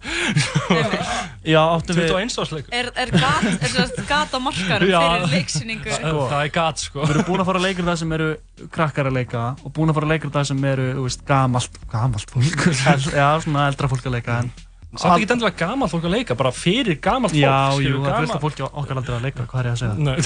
Já, 1.47 1.61
áttum 1.63 1.99
við 2.01 2.11
21 2.11 2.39
árs 2.43 2.53
leikur 2.57 2.75
Er, 2.75 2.91
er 2.99 3.13
gat, 3.15 3.47
er 3.55 3.73
það 3.77 4.03
gat 4.11 4.35
á 4.35 4.39
markarum 4.43 4.91
fyrir 4.91 5.27
leiksýningu? 5.37 5.95
Það 6.03 6.37
er 6.41 6.53
gat 6.59 6.83
sko. 6.83 7.05
Við 7.07 7.15
erum 7.15 7.29
búin 7.31 7.45
að 7.45 7.51
fara 7.53 7.63
að 7.63 7.69
leikra 7.69 7.89
það 7.93 7.99
sem 8.03 8.15
eru 8.19 8.29
krakkar 8.75 9.11
að 9.13 9.19
leika 9.21 9.45
og 9.63 9.75
búin 9.77 9.93
að 9.93 10.01
fara 10.01 10.11
að 10.11 10.15
leikra 10.17 10.35
það 10.37 10.49
sem 10.51 10.69
eru, 10.75 10.87
þú 10.99 11.07
veist, 11.07 11.27
gamalt, 11.31 11.83
gamalt 11.93 12.35
fólk. 12.35 12.69
Já, 13.15 13.29
svona 13.47 13.69
eldra 13.71 13.91
fólk 13.95 14.11
að 14.11 14.19
leika 14.19 14.41
en 14.43 14.51
Samt 15.01 15.17
ekki 15.17 15.29
endilega 15.35 15.59
gamalt 15.61 15.93
fólk 15.93 16.07
að 16.09 16.15
leika, 16.17 16.37
bara 16.39 16.53
fyrir 16.55 16.99
gamalt 17.03 17.35
fólk 17.35 17.43
Já, 17.43 17.83
jú, 17.83 18.01
það 18.05 18.11
er 18.11 18.19
fullt 18.23 18.37
af 18.37 18.45
fólki 18.47 18.65
okkar 18.67 19.01
aldrei 19.01 19.17
að 19.17 19.27
leika, 19.27 19.47
hvað 19.51 19.61
er 19.63 19.69
ég 19.69 19.75
að 19.75 19.81
segja? 19.83 19.95
Nei. 20.07 20.17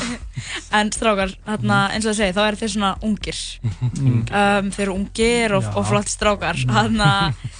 En 0.80 0.92
strákar, 0.94 1.34
þarna, 1.46 1.78
eins 1.94 2.06
og 2.06 2.12
það 2.12 2.18
segi, 2.20 2.36
þá 2.36 2.42
eru 2.46 2.60
þeir 2.62 2.74
svona 2.76 2.92
ungir. 3.06 3.40
Mm. 4.00 4.22
Um, 4.32 4.68
þeir 4.72 4.82
eru 4.86 4.92
ungir 4.96 5.52
og, 5.56 5.66
og 5.76 5.84
flott 5.88 6.08
strákar. 6.08 6.56
Þarna, 6.68 7.08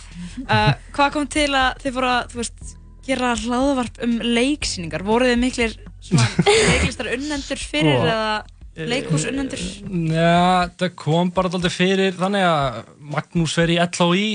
uh, 0.55 0.71
hvað 0.97 1.11
kom 1.17 1.27
til 1.33 1.49
að 1.59 1.83
þið 1.83 1.97
voru 1.97 2.11
að, 2.11 2.31
þú 2.33 2.41
veist, 2.41 2.71
gera 3.07 3.33
hlaðvarp 3.43 4.01
um 4.07 4.15
leiksýningar? 4.25 5.05
Voru 5.07 5.29
þið 5.29 5.43
miklir 5.43 5.77
svona 6.01 6.27
leiklistar 6.47 7.11
unnendur 7.17 7.61
fyrir 7.61 7.99
Sko, 7.99 8.09
eða 8.09 8.89
leikhús 8.91 9.27
unnendur? 9.29 9.61
Já, 10.15 10.71
það 10.81 10.95
kom 10.99 11.33
bara 11.35 11.51
dálítið 11.53 11.75
fyrir 11.75 12.17
þannig 12.19 12.47
að 12.47 12.81
Magnús 13.13 13.57
fer 13.59 13.73
í 13.75 13.79
LHI 13.83 14.31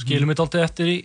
skilur 0.00 0.28
mig 0.28 0.38
dálítið 0.38 0.66
eftir 0.66 0.92
í 0.92 0.98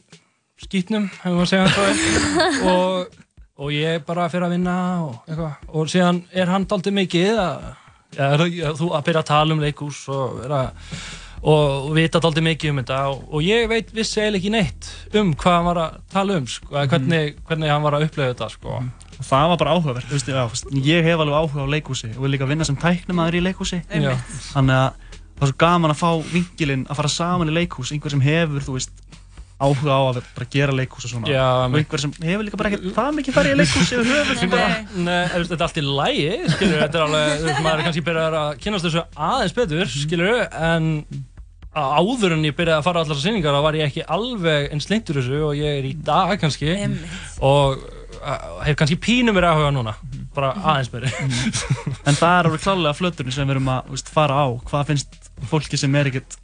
skýtnum, 0.65 1.07
hefur 1.23 1.37
maður 1.39 1.51
segjað 1.51 1.73
það 1.77 2.01
og, 2.71 3.17
og 3.61 3.73
ég 3.75 4.03
bara 4.07 4.27
fyrir 4.31 4.47
að 4.47 4.55
vinna 4.57 4.75
og 5.07 5.15
eitthvað. 5.29 5.71
Og 5.73 5.91
síðan 5.93 6.23
er 6.33 6.51
hann 6.53 6.67
dálítið 6.69 6.97
mikið 7.01 7.41
að, 7.45 7.65
ja, 8.17 8.29
er 8.35 8.43
það- 8.45 8.55
ja, 8.59 8.71
þú 8.79 8.91
að 8.97 9.05
byrja 9.09 9.23
að 9.25 9.29
tala 9.33 9.57
um 9.57 9.63
leikús 9.65 10.03
og 10.13 10.39
vera 10.43 10.61
og 11.41 11.87
vita 11.97 12.19
dálítið 12.21 12.45
mikið 12.45 12.69
um 12.73 12.79
þetta. 12.83 12.97
Og, 13.09 13.21
og 13.33 13.45
ég 13.45 13.69
veit 13.71 13.93
vissi 13.97 14.19
eiginlega 14.21 14.41
ekki 14.43 14.51
neitt 14.53 14.89
um 15.17 15.31
hvað 15.33 15.55
hann 15.57 15.69
var 15.71 15.79
að 15.87 15.95
tala 16.13 16.35
um 16.37 16.49
sko, 16.53 16.75
eða 16.75 16.89
hvernig, 16.91 17.31
hvernig 17.49 17.71
hann 17.73 17.85
var 17.87 17.97
að 17.97 18.05
upplega 18.09 18.33
þetta 18.35 18.49
sko. 18.53 18.81
Það 19.21 19.47
var 19.51 19.57
bara 19.61 19.73
veist, 19.85 20.67
ég 20.85 21.05
hef 21.05 21.19
alveg 21.21 21.37
áhuga 21.37 21.65
á 21.65 21.73
leikhúsi 21.73 22.11
og 22.15 22.23
vil 22.25 22.31
líka 22.35 22.47
vinna 22.49 22.65
sem 22.65 22.77
tæknumæður 22.81 23.37
í 23.37 23.41
leikhúsi. 23.45 23.81
Einmitt. 23.89 24.31
Þannig 24.51 24.77
að 24.77 25.09
það 25.41 25.45
er 25.45 25.51
svo 25.51 25.57
gaman 25.61 25.93
að 25.93 25.99
fá 26.01 26.09
vingilinn 26.31 26.85
að 26.89 26.97
fara 27.01 27.11
saman 27.13 27.49
í 27.49 27.53
leikhús, 27.57 27.91
einhver 27.93 28.13
sem 28.13 28.21
hefur, 28.25 28.65
þú 28.65 28.75
veist, 28.77 28.91
áhuga 29.61 29.93
á 29.97 30.01
að 30.09 30.19
bara 30.35 30.47
gera 30.55 30.75
leikhús 30.75 31.07
og 31.07 31.13
svona. 31.13 31.31
Já, 31.31 31.45
og 31.67 31.77
einhver 31.79 32.03
sem 32.03 32.13
hefur 32.25 32.45
líka 32.47 32.59
bara 32.59 32.71
ekki 32.71 32.93
það 32.97 33.11
mikið 33.19 33.37
farið 33.37 33.53
í 33.55 33.59
leikhús 33.61 33.91
yfir 33.95 34.11
höfuð 34.11 34.45
bara 34.51 34.69
Nei, 35.07 35.25
þetta 35.35 35.57
er 35.57 35.65
allt 35.67 35.81
í 35.81 35.85
lægi, 35.87 36.29
skilur, 36.55 36.79
þetta 36.81 36.99
er 36.99 37.05
alveg, 37.07 37.45
maður 37.61 37.73
er 37.75 37.85
kannski 37.87 38.05
byrjað 38.09 38.39
að 38.41 38.51
kynast 38.65 38.87
þessu 38.87 39.05
aðeins 39.29 39.57
betur, 39.61 39.93
skilur, 39.93 40.43
en 40.57 40.91
áður 41.71 42.35
en 42.35 42.45
ég 42.49 42.55
byrjaði 42.57 42.81
að 42.81 42.85
fara 42.89 42.99
á 42.99 43.01
allar 43.05 43.15
þessar 43.15 43.29
sýningar 43.29 43.55
þá 43.55 43.63
var 43.63 43.79
ég 43.79 43.87
ekki 43.87 44.03
alveg 44.11 44.69
eins 44.73 44.89
leintur 44.91 45.21
þessu 45.21 45.41
og 45.47 45.53
ég 45.55 45.79
er 45.79 45.87
í 45.87 45.93
dag 45.95 46.33
kannski. 46.41 46.73
Og 47.47 47.85
hef 48.65 48.77
kannski 48.79 48.99
pínu 49.01 49.33
mér 49.33 49.47
áhuga 49.49 49.71
núna, 49.73 49.95
bara 50.35 50.51
aðeins 50.57 50.91
meiri. 50.93 51.11
En 52.05 52.17
það 52.17 52.35
er 52.35 52.49
alveg 52.49 52.63
klálega 52.65 52.97
flöturinn 52.97 53.35
sem 53.35 53.47
við 53.47 53.55
erum 53.55 53.71
að 53.71 53.93
veist, 53.93 54.11
fara 54.11 54.43
á. 54.43 54.47
Hvað 54.67 54.91
finnst 54.91 55.20
fólki 55.49 55.77
sem 55.79 55.95
er 55.95 56.05
ekkert 56.11 56.35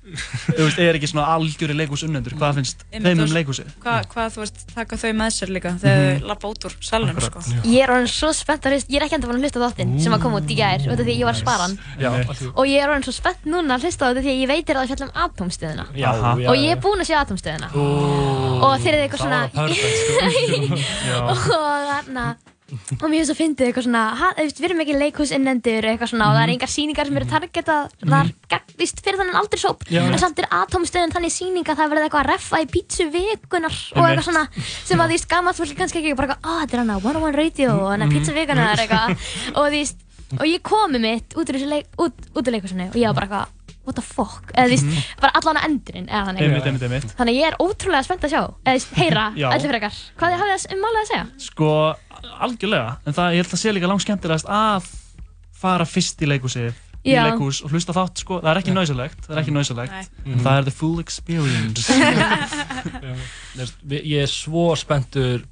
þú 0.58 0.64
veist, 0.66 0.80
er 0.82 0.98
ekki 0.98 1.10
svona 1.12 1.26
algjöri 1.36 1.76
leikhús 1.78 2.04
unnendur 2.08 2.34
Hvað 2.38 2.56
finnst 2.60 2.84
þeim 2.92 3.20
um 3.24 3.32
leikhúsi? 3.36 3.66
Hvað, 3.84 4.08
hvað, 4.14 4.28
þú 4.36 4.40
veist, 4.44 4.58
taka 4.74 4.98
þau 4.98 5.12
með 5.20 5.32
sér 5.38 5.50
líka 5.54 5.72
þegar 5.82 5.98
Mhm. 5.98 6.20
þau 6.22 6.28
lappa 6.32 6.48
út 6.52 6.62
úr 6.68 6.74
salnum, 6.82 7.20
sko? 7.22 7.40
Ég 7.68 7.82
er 7.84 7.90
orðin 7.94 8.10
svo 8.12 8.30
spennt 8.34 8.64
að 8.66 8.72
hlusta, 8.78 8.90
ég 8.94 8.98
er 9.02 9.06
ekki 9.08 9.16
enda 9.20 9.28
búin 9.28 9.38
að 9.38 9.44
hlusta 9.48 9.60
á 9.60 9.66
þáttinn 9.68 9.92
sem 10.02 10.14
að 10.18 10.22
koma 10.26 10.40
út 10.42 10.50
í 10.50 10.56
gær, 10.58 10.80
út 10.88 11.00
af 11.00 11.06
því 11.06 11.14
ég 11.18 11.26
var 11.28 11.34
að 11.36 11.42
spara 11.44 11.64
hann. 11.68 11.76
Já. 12.00 12.10
Og 12.56 12.66
ég 12.68 12.78
er 12.84 12.90
orðin 12.90 13.06
svo 13.08 13.14
spennt 13.18 13.42
núna 13.46 13.72
að 13.78 13.82
hlusta 13.88 14.02
á 14.04 14.08
þetta 14.12 14.24
því 14.26 14.32
að 14.34 14.42
ég 14.42 14.48
veitir 14.52 14.76
að 14.76 14.82
það 14.82 14.90
fjalla 14.92 15.08
um 15.08 15.14
já, 16.42 16.48
Og 16.50 16.56
ég 16.58 16.70
er 16.72 16.80
búin 16.82 17.02
að 17.02 17.10
sjá 17.12 17.18
atómstöðina. 17.24 17.68
Ó, 17.74 17.84
Og 18.68 18.74
þeir 18.82 18.94
eru 18.98 19.04
eitthvað 19.06 19.22
svona... 19.24 19.42
og 22.68 23.06
mér 23.08 23.22
finnst 23.22 23.32
að 23.32 23.40
fyndið 23.40 23.70
eitthvað 23.70 23.86
svona, 23.86 24.32
við 24.38 24.66
erum 24.68 24.82
ekki 24.84 24.96
leikhúsinnendur 24.98 25.88
eitthvað 25.88 26.12
svona 26.12 26.28
og 26.28 26.36
það 26.36 26.44
er 26.44 26.54
engar 26.54 26.72
sýningar 26.74 27.08
sem 27.08 27.20
eru 27.22 27.28
targetað, 27.32 27.94
það 28.04 28.18
er 28.20 28.32
gagvist 28.52 29.00
fyrir 29.06 29.22
þannig 29.22 29.38
aldurshóp, 29.42 29.86
Já. 29.88 30.02
en 30.04 30.20
samt 30.20 30.42
er 30.44 30.50
atómstöðin 30.58 31.16
þannig 31.16 31.36
sýning 31.36 31.72
að 31.72 31.80
það 31.80 31.94
verði 31.94 32.08
eitthvað 32.10 32.24
að 32.26 32.32
reffa 32.34 32.62
í 32.64 32.70
pítsu 32.74 33.08
vikunar 33.14 33.78
og 33.96 34.04
eitthvað 34.10 34.28
svona 34.28 34.46
sem 34.58 35.00
að 35.00 35.08
þú 35.08 35.16
veist, 35.16 35.30
gammalt 35.32 35.62
fólk 35.62 35.78
kannski 35.80 36.02
ekki 36.02 36.18
bara 36.20 36.36
eitthvað, 36.36 36.52
ah, 36.52 36.60
þetta 36.66 36.78
er 36.78 36.84
hana, 36.84 37.00
one 37.04 37.22
on 37.22 37.30
one 37.30 37.38
radio 37.40 37.78
og 37.78 37.92
hana 37.94 38.10
pítsu 38.12 38.36
vikunar 38.36 38.84
eitthvað. 38.84 39.16
Og 39.58 39.70
veist, 39.72 40.04
og 40.36 40.44
ég 40.48 40.64
komi 40.66 41.00
mitt 41.00 41.38
út 41.38 41.48
úr 41.48 41.56
þessu 41.56 41.70
leik, 41.72 41.88
út, 42.04 42.28
út 42.36 42.44
úr 42.44 42.58
leikhúsinu 42.58 42.90
og 42.90 42.98
ég 43.00 43.08
var 43.08 43.16
bara 43.16 43.28
eitthvað, 43.28 43.54
what 43.88 43.96
the 43.96 44.04
fuck, 44.04 44.52
eða 44.52 44.68
þú 44.68 44.74
veist, 44.76 45.06
bara 45.22 45.40
allan 45.40 45.60
að 45.62 45.68
endurinn, 45.70 46.10
eða 46.12 46.24
þannig. 46.28 46.44
Einmitt, 46.44 46.68
einmitt, 46.68 46.84
einmitt. 46.88 47.14
Þannig 47.16 47.38
að 47.38 47.40
ég 47.40 47.48
er 47.48 47.58
ótrúlega 47.64 48.04
spennt 48.04 48.28
að 48.28 48.34
sjá, 48.34 48.42
eða 48.44 48.74
þú 48.74 48.76
veist, 48.76 48.98
heyra, 49.00 49.24
allir 49.54 49.72
frekar. 49.74 50.02
Hvað 50.20 50.34
þið 50.36 50.44
hafið 50.44 50.76
um 50.76 50.84
málið 50.84 51.00
að 51.00 51.10
segja? 51.14 51.24
Sko, 51.46 51.70
algjörlega 52.48 52.98
En 53.06 53.16
það, 53.18 53.36
ég 53.38 53.44
held 53.44 53.56
að 53.58 53.62
sé 53.64 53.74
líka 53.76 53.92
langt 53.92 54.06
skemmtilegast 54.06 54.52
að 54.52 54.92
fara 55.58 55.88
fyrst 55.90 56.22
í 56.22 56.30
leikhúsi 56.30 56.68
í 57.08 57.14
Já. 57.14 57.24
leikhús 57.30 57.62
og 57.64 57.72
hlusta 57.72 57.94
þátt, 57.96 58.24
sko, 58.24 58.40
það 58.44 58.50
er 58.52 58.62
ekki 58.62 58.74
náisalegt 58.76 59.22
það 59.28 59.36
er 59.36 59.42
ekki 59.44 59.54
náisalegt, 59.56 59.94
Nei. 59.94 60.34
en 60.34 60.42
það 60.44 60.58
er 60.58 60.66
the 60.68 60.74
full 60.76 61.04
experience 61.04 61.86
Ég 63.88 64.18
er 64.26 64.32
svo 64.32 64.72
spenntur 64.78 65.46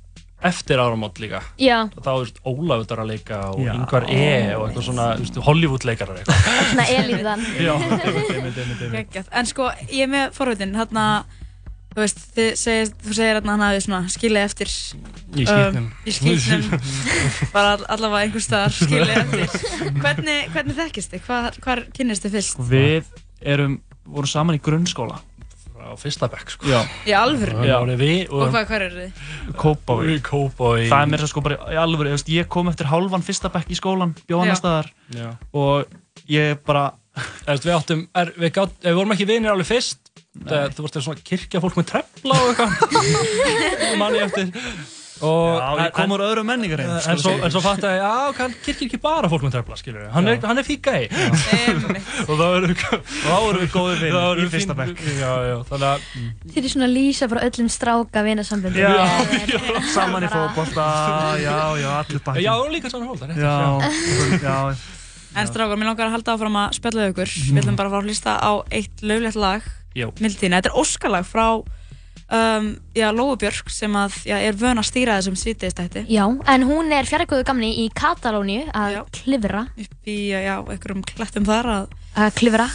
eftir 0.45 0.79
áramót 0.79 1.17
líka. 1.19 1.41
Já. 1.57 1.87
Þá 1.95 2.11
er 2.11 2.31
Ólafur 2.45 3.01
að 3.01 3.09
leika 3.09 3.39
og 3.53 3.61
Já. 3.63 3.71
Ingvar 3.73 4.05
E 4.11 4.25
og 4.57 4.67
eitthvað 4.67 4.85
svona 4.89 5.07
veist, 5.19 5.39
Hollywood 5.47 5.87
leikarar 5.87 6.19
eitthvað. 6.21 6.59
Svona 6.71 6.85
elíðan. 6.93 7.45
Já, 7.65 7.73
einmitt, 7.73 8.05
einmitt, 8.05 8.29
einmitt, 8.35 8.59
einmitt. 8.59 8.93
Geggjað. 8.99 9.31
En 9.41 9.49
sko, 9.49 9.69
ég 9.89 10.05
er 10.05 10.11
með 10.11 10.35
forveitin, 10.37 10.75
hérna, 10.77 11.05
þú 11.95 12.01
veist, 12.03 12.17
þið 12.35 12.49
segir, 12.59 12.89
þú 13.05 13.13
segir 13.15 13.37
hérna 13.37 13.53
hann 13.55 13.63
hafi 13.65 13.83
svona 13.85 14.01
skilið 14.11 14.45
eftir 14.49 14.71
Í 15.35 15.45
skítnum. 15.47 15.85
um, 15.85 15.91
í 16.05 16.15
skýtnum 16.15 16.65
bara 17.55 17.75
all- 17.77 17.85
allavega 17.95 18.25
einhvers 18.27 18.47
staðar 18.49 18.75
skilið 18.81 19.13
eftir 19.21 19.93
hvernig, 20.01 20.49
hvernig 20.55 20.79
þekkist 20.81 21.15
þið? 21.15 21.23
Hvar, 21.29 21.61
hvar 21.63 21.83
kynnist 21.95 22.27
þið 22.27 22.35
fyrst? 22.39 22.59
Og 22.59 22.67
við 22.73 23.13
erum, 23.55 23.79
vorum 24.05 24.31
saman 24.35 24.59
í 24.59 24.61
grunnskóla 24.65 25.21
Á 25.85 25.93
fyrsta 26.01 26.25
bekk, 26.25 26.49
sko. 26.49 26.65
Já 26.65 26.79
Í 27.05 27.13
alvöru? 27.13 27.59
Já. 27.61 27.75
Við, 27.93 28.31
Og 28.33 28.47
hvað, 28.49 28.63
hvar 28.71 28.83
eru 28.87 29.03
þið? 29.03 29.19
Kópavogi 29.61 30.15
Kópavogi 30.25 30.87
Það 30.89 31.03
er 31.05 31.11
mér 31.11 31.21
svo 31.21 31.27
sko 31.29 31.43
bara 31.45 31.57
í 31.69 31.77
alvöru, 31.77 32.09
ég, 32.09 32.15
veist, 32.17 32.31
ég 32.33 32.47
kom 32.49 32.71
eftir 32.71 32.89
hálfan 32.89 33.21
fyrsta 33.27 33.51
bekk 33.53 33.69
í 33.69 33.77
skólan, 33.77 34.15
bjó 34.25 34.39
annar 34.41 34.55
Já. 34.57 34.61
staðar 34.63 34.89
Já. 35.13 35.27
og 35.53 35.93
ég 36.31 36.57
bara 36.65 36.87
Eftir, 37.45 37.69
við, 37.69 37.75
áttum, 37.77 38.01
er, 38.17 38.33
við, 38.35 38.49
gátt, 38.57 38.73
við 38.83 38.97
vorum 38.97 39.13
ekki 39.13 39.27
vinir 39.29 39.53
alveg 39.53 39.69
fyrst 39.69 40.04
það, 40.43 40.75
þú 40.75 40.87
varst 40.87 40.99
svona 41.07 41.23
kirkja 41.31 41.63
fólk 41.63 41.79
með 41.79 41.89
trefla 41.93 42.41
og 42.43 42.51
eitthvað 42.51 43.97
mann 44.03 44.19
ég 44.19 44.27
eftir 44.29 44.51
Og, 45.23 45.55
Já, 45.55 45.67
ég 45.79 45.93
kom 45.95 46.11
úr 46.11 46.21
öðru 46.25 46.41
menningar 46.43 46.81
En, 46.83 46.89
einn, 46.91 47.05
en, 47.13 47.19
svo, 47.23 47.31
svo 47.47 47.59
fatt 47.63 47.85
að, 47.87 47.93
já, 48.01 48.09
hann 48.35 48.55
kirkir 48.65 48.89
ekki 48.89 48.97
bara 48.99 49.29
fólk 49.31 49.45
með 49.45 49.53
trefla, 49.53 49.77
skilur. 49.79 50.09
Hann, 50.11 50.27
er- 50.27 50.41
Já. 50.41 50.47
hann 50.49 50.59
er 50.59 50.65
fík 50.67 50.81
gæi. 50.83 51.05
Og 52.27 52.33
þá 52.35 52.43
erum 52.49 52.65
við... 52.73 52.83
Og 52.91 53.05
þá 53.23 53.37
erum 53.37 53.61
við 53.61 53.71
þá 53.71 54.17
erum 54.25 54.41
í 54.43 54.49
fyrsta 54.51 54.75
bekk. 54.75 54.99
Já, 55.15 55.31
já, 55.47 55.55
þannig 55.71 55.87
að... 55.87 56.09
Þið 56.51 56.59
er 56.67 56.73
svona 56.73 56.89
að 56.89 56.93
lýsa 56.97 57.29
bara 57.31 57.45
öllum 57.47 57.71
stráka 57.77 58.25
vinasamböndum. 58.27 58.83
Já, 58.83 58.91
saman 59.95 60.27
í 60.27 60.33
fótbolta, 60.35 60.89
já, 61.45 61.55
já, 61.79 61.89
allir 62.01 62.23
bakki. 62.27 62.43
Já, 62.49 62.53
líka 62.75 62.91
saman 62.91 63.07
í 63.07 63.13
fótbolta, 63.13 63.31
rétt. 63.31 63.39
Já, 63.39 64.43
já. 64.43 64.59
En 65.35 65.49
strákar, 65.49 65.75
mér 65.75 65.91
langar 65.91 66.07
að 66.07 66.15
halda 66.15 66.35
áfram 66.35 66.59
að 66.61 66.75
spjalla 66.77 67.01
við 67.03 67.13
ykkur. 67.13 67.31
Við 67.49 67.61
ætlum 67.61 67.79
bara 67.79 67.89
að 67.89 67.95
fara 67.95 68.05
að 68.05 68.11
hlusta 68.11 68.35
á 68.39 68.51
eitt 68.71 69.03
löglegt 69.03 69.39
lag. 69.39 69.65
Já. 69.95 70.07
Mildtíðina. 70.23 70.61
Þetta 70.61 70.71
er 70.71 70.79
Óskalag 70.79 71.27
frá 71.27 71.47
um, 72.39 72.71
Björk 73.43 73.69
sem 73.73 73.99
að, 73.99 74.17
já, 74.31 74.37
er 74.39 74.57
vön 74.59 74.79
að 74.79 74.89
stýra 74.89 75.19
þessum 75.19 75.37
sítiðistætti. 75.39 76.05
Já, 76.07 76.25
en 76.55 76.67
hún 76.67 76.95
er 76.95 77.07
fjarrgóðu 77.09 77.47
gamni 77.47 77.73
í 77.83 77.89
Katalóníu 77.95 78.65
að 78.71 79.01
klifra. 79.19 79.67
Upp 79.75 80.11
í, 80.11 80.19
já, 80.31 80.57
einhverjum 80.63 81.05
klettum 81.11 81.47
þar 81.47 81.71
að... 81.75 81.95
Að 82.15 82.35
klifra 82.39 82.69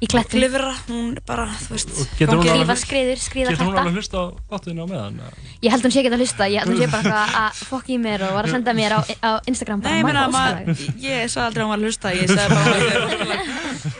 í 0.00 0.08
klettum. 0.10 0.38
Klifra, 0.40 0.72
hún 0.90 1.14
bara, 1.26 1.46
þú 1.64 1.70
veist... 1.74 1.92
Getur 2.18 2.40
hún 2.40 2.50
alveg- 2.52 2.80
skriður, 2.82 3.18
skríða 3.22 3.54
Getur 3.54 3.70
hún 3.70 3.78
alveg 3.80 3.96
hlusta 4.00 4.16
á 4.20 4.24
þáttinu 4.52 4.84
á 4.84 4.86
meðan? 4.90 5.14
eða? 5.22 5.30
Ég 5.64 5.70
held 5.74 5.86
hún 5.86 5.94
sé 5.94 6.02
ekki 6.02 6.12
að 6.12 6.20
hlusta, 6.24 6.48
ég 6.52 6.58
held 6.60 6.72
hún 6.72 6.80
sé 6.82 6.88
bara 6.92 7.18
að 7.46 7.62
fokk 7.70 7.86
í 7.94 7.98
mér 8.02 8.26
og 8.28 8.34
var 8.36 8.44
að 8.48 8.56
senda 8.56 8.76
mér 8.76 8.96
á, 8.96 9.00
á 9.24 9.30
Instagram 9.48 9.80
bara 9.84 9.92
Nei, 9.94 10.00
ég 10.00 10.08
meina, 10.08 10.26
"Magga 10.26 10.38
maður, 10.38 10.56
Óskalag." 10.74 11.02
ég 11.06 11.20
sagði 11.32 11.46
aldrei 11.46 11.62
að 11.62 11.66
hún 11.66 11.72
var 11.72 11.78
að 11.78 11.86
hlusta, 11.86 12.08
ég 12.12 12.26
sagði 12.28 12.48
bara 12.56 12.70
að. 12.76 12.80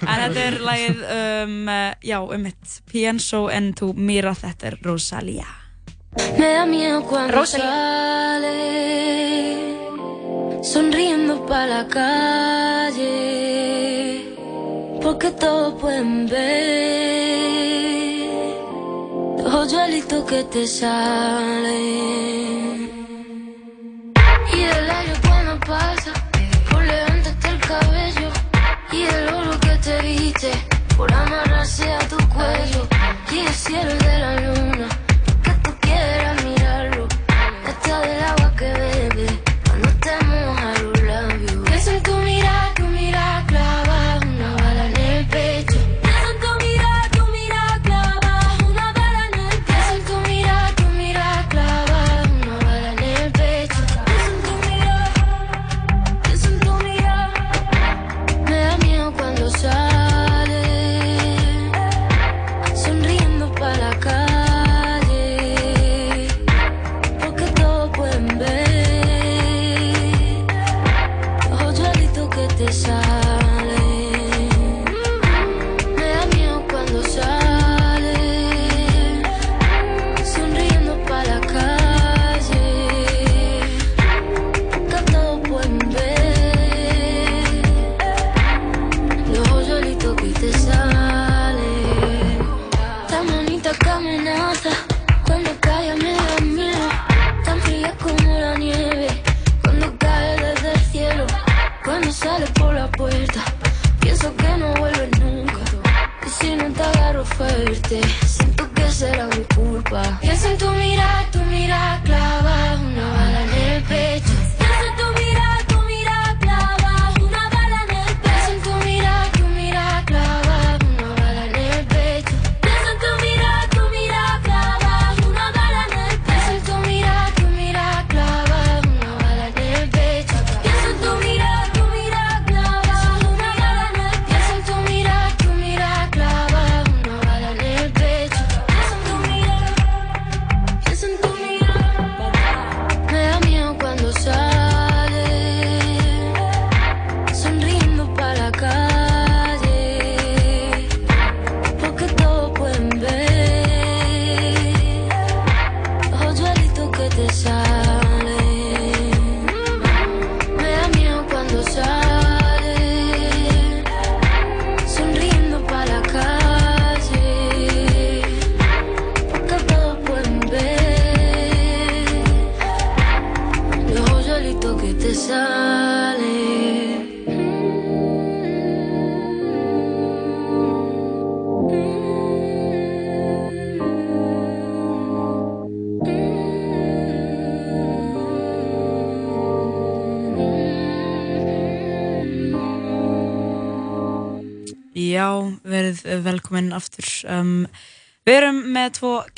En 0.07 0.17
þetta 0.23 0.41
er 0.47 0.55
lagið, 0.67 0.99
um, 1.17 1.69
eh, 1.69 1.93
já, 2.03 2.19
um 2.21 2.43
mitt, 2.43 2.65
Pienso 2.91 3.49
en 3.51 3.73
tu 3.73 3.93
mira, 3.97 4.35
þetta 4.35 4.67
er 4.67 4.77
cuando 7.09 7.47
sale 7.47 8.53
sonriendo 10.63 11.47
para 11.47 11.67
la 11.67 11.89
calle, 11.89 13.13
porque 15.07 15.31
todos 15.31 15.75
pueden 15.81 16.27
ver. 16.27 16.67
Los 19.39 19.55
hoyuelitos 19.55 20.25
que 20.25 20.43
te 20.43 20.67
salen. 20.67 21.77
Y 24.53 24.61
el 24.63 24.91
aire 24.91 25.13
cuando 25.25 25.61
pasa, 25.61 26.13
por 26.69 26.83
levantarte 26.83 27.49
el 27.49 27.61
cabello, 27.61 28.31
y 28.91 29.03
el 29.15 29.29
oro 29.29 29.61
que 29.61 29.77
te 29.87 30.03
viste, 30.03 30.51
por 30.97 31.13
amarrarse 31.13 31.85
a 31.89 32.01
tu 32.09 32.17
cuello, 32.35 32.89
y 33.31 33.39
el 33.47 33.55
cielo 33.55 33.95
de 34.07 34.19
la 34.19 34.41
luna 34.41 34.89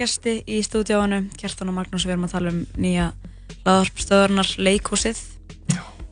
gesti 0.08 0.38
í 0.48 0.58
stúdíóinu, 0.64 1.26
Kjartan 1.38 1.68
og 1.70 1.76
Magnús, 1.78 2.06
við 2.08 2.16
erum 2.16 2.24
að 2.28 2.34
tala 2.38 2.52
um 2.54 2.62
nýja 2.80 3.10
laðarpstöðurnar 3.66 4.54
leikúsið. 4.64 5.20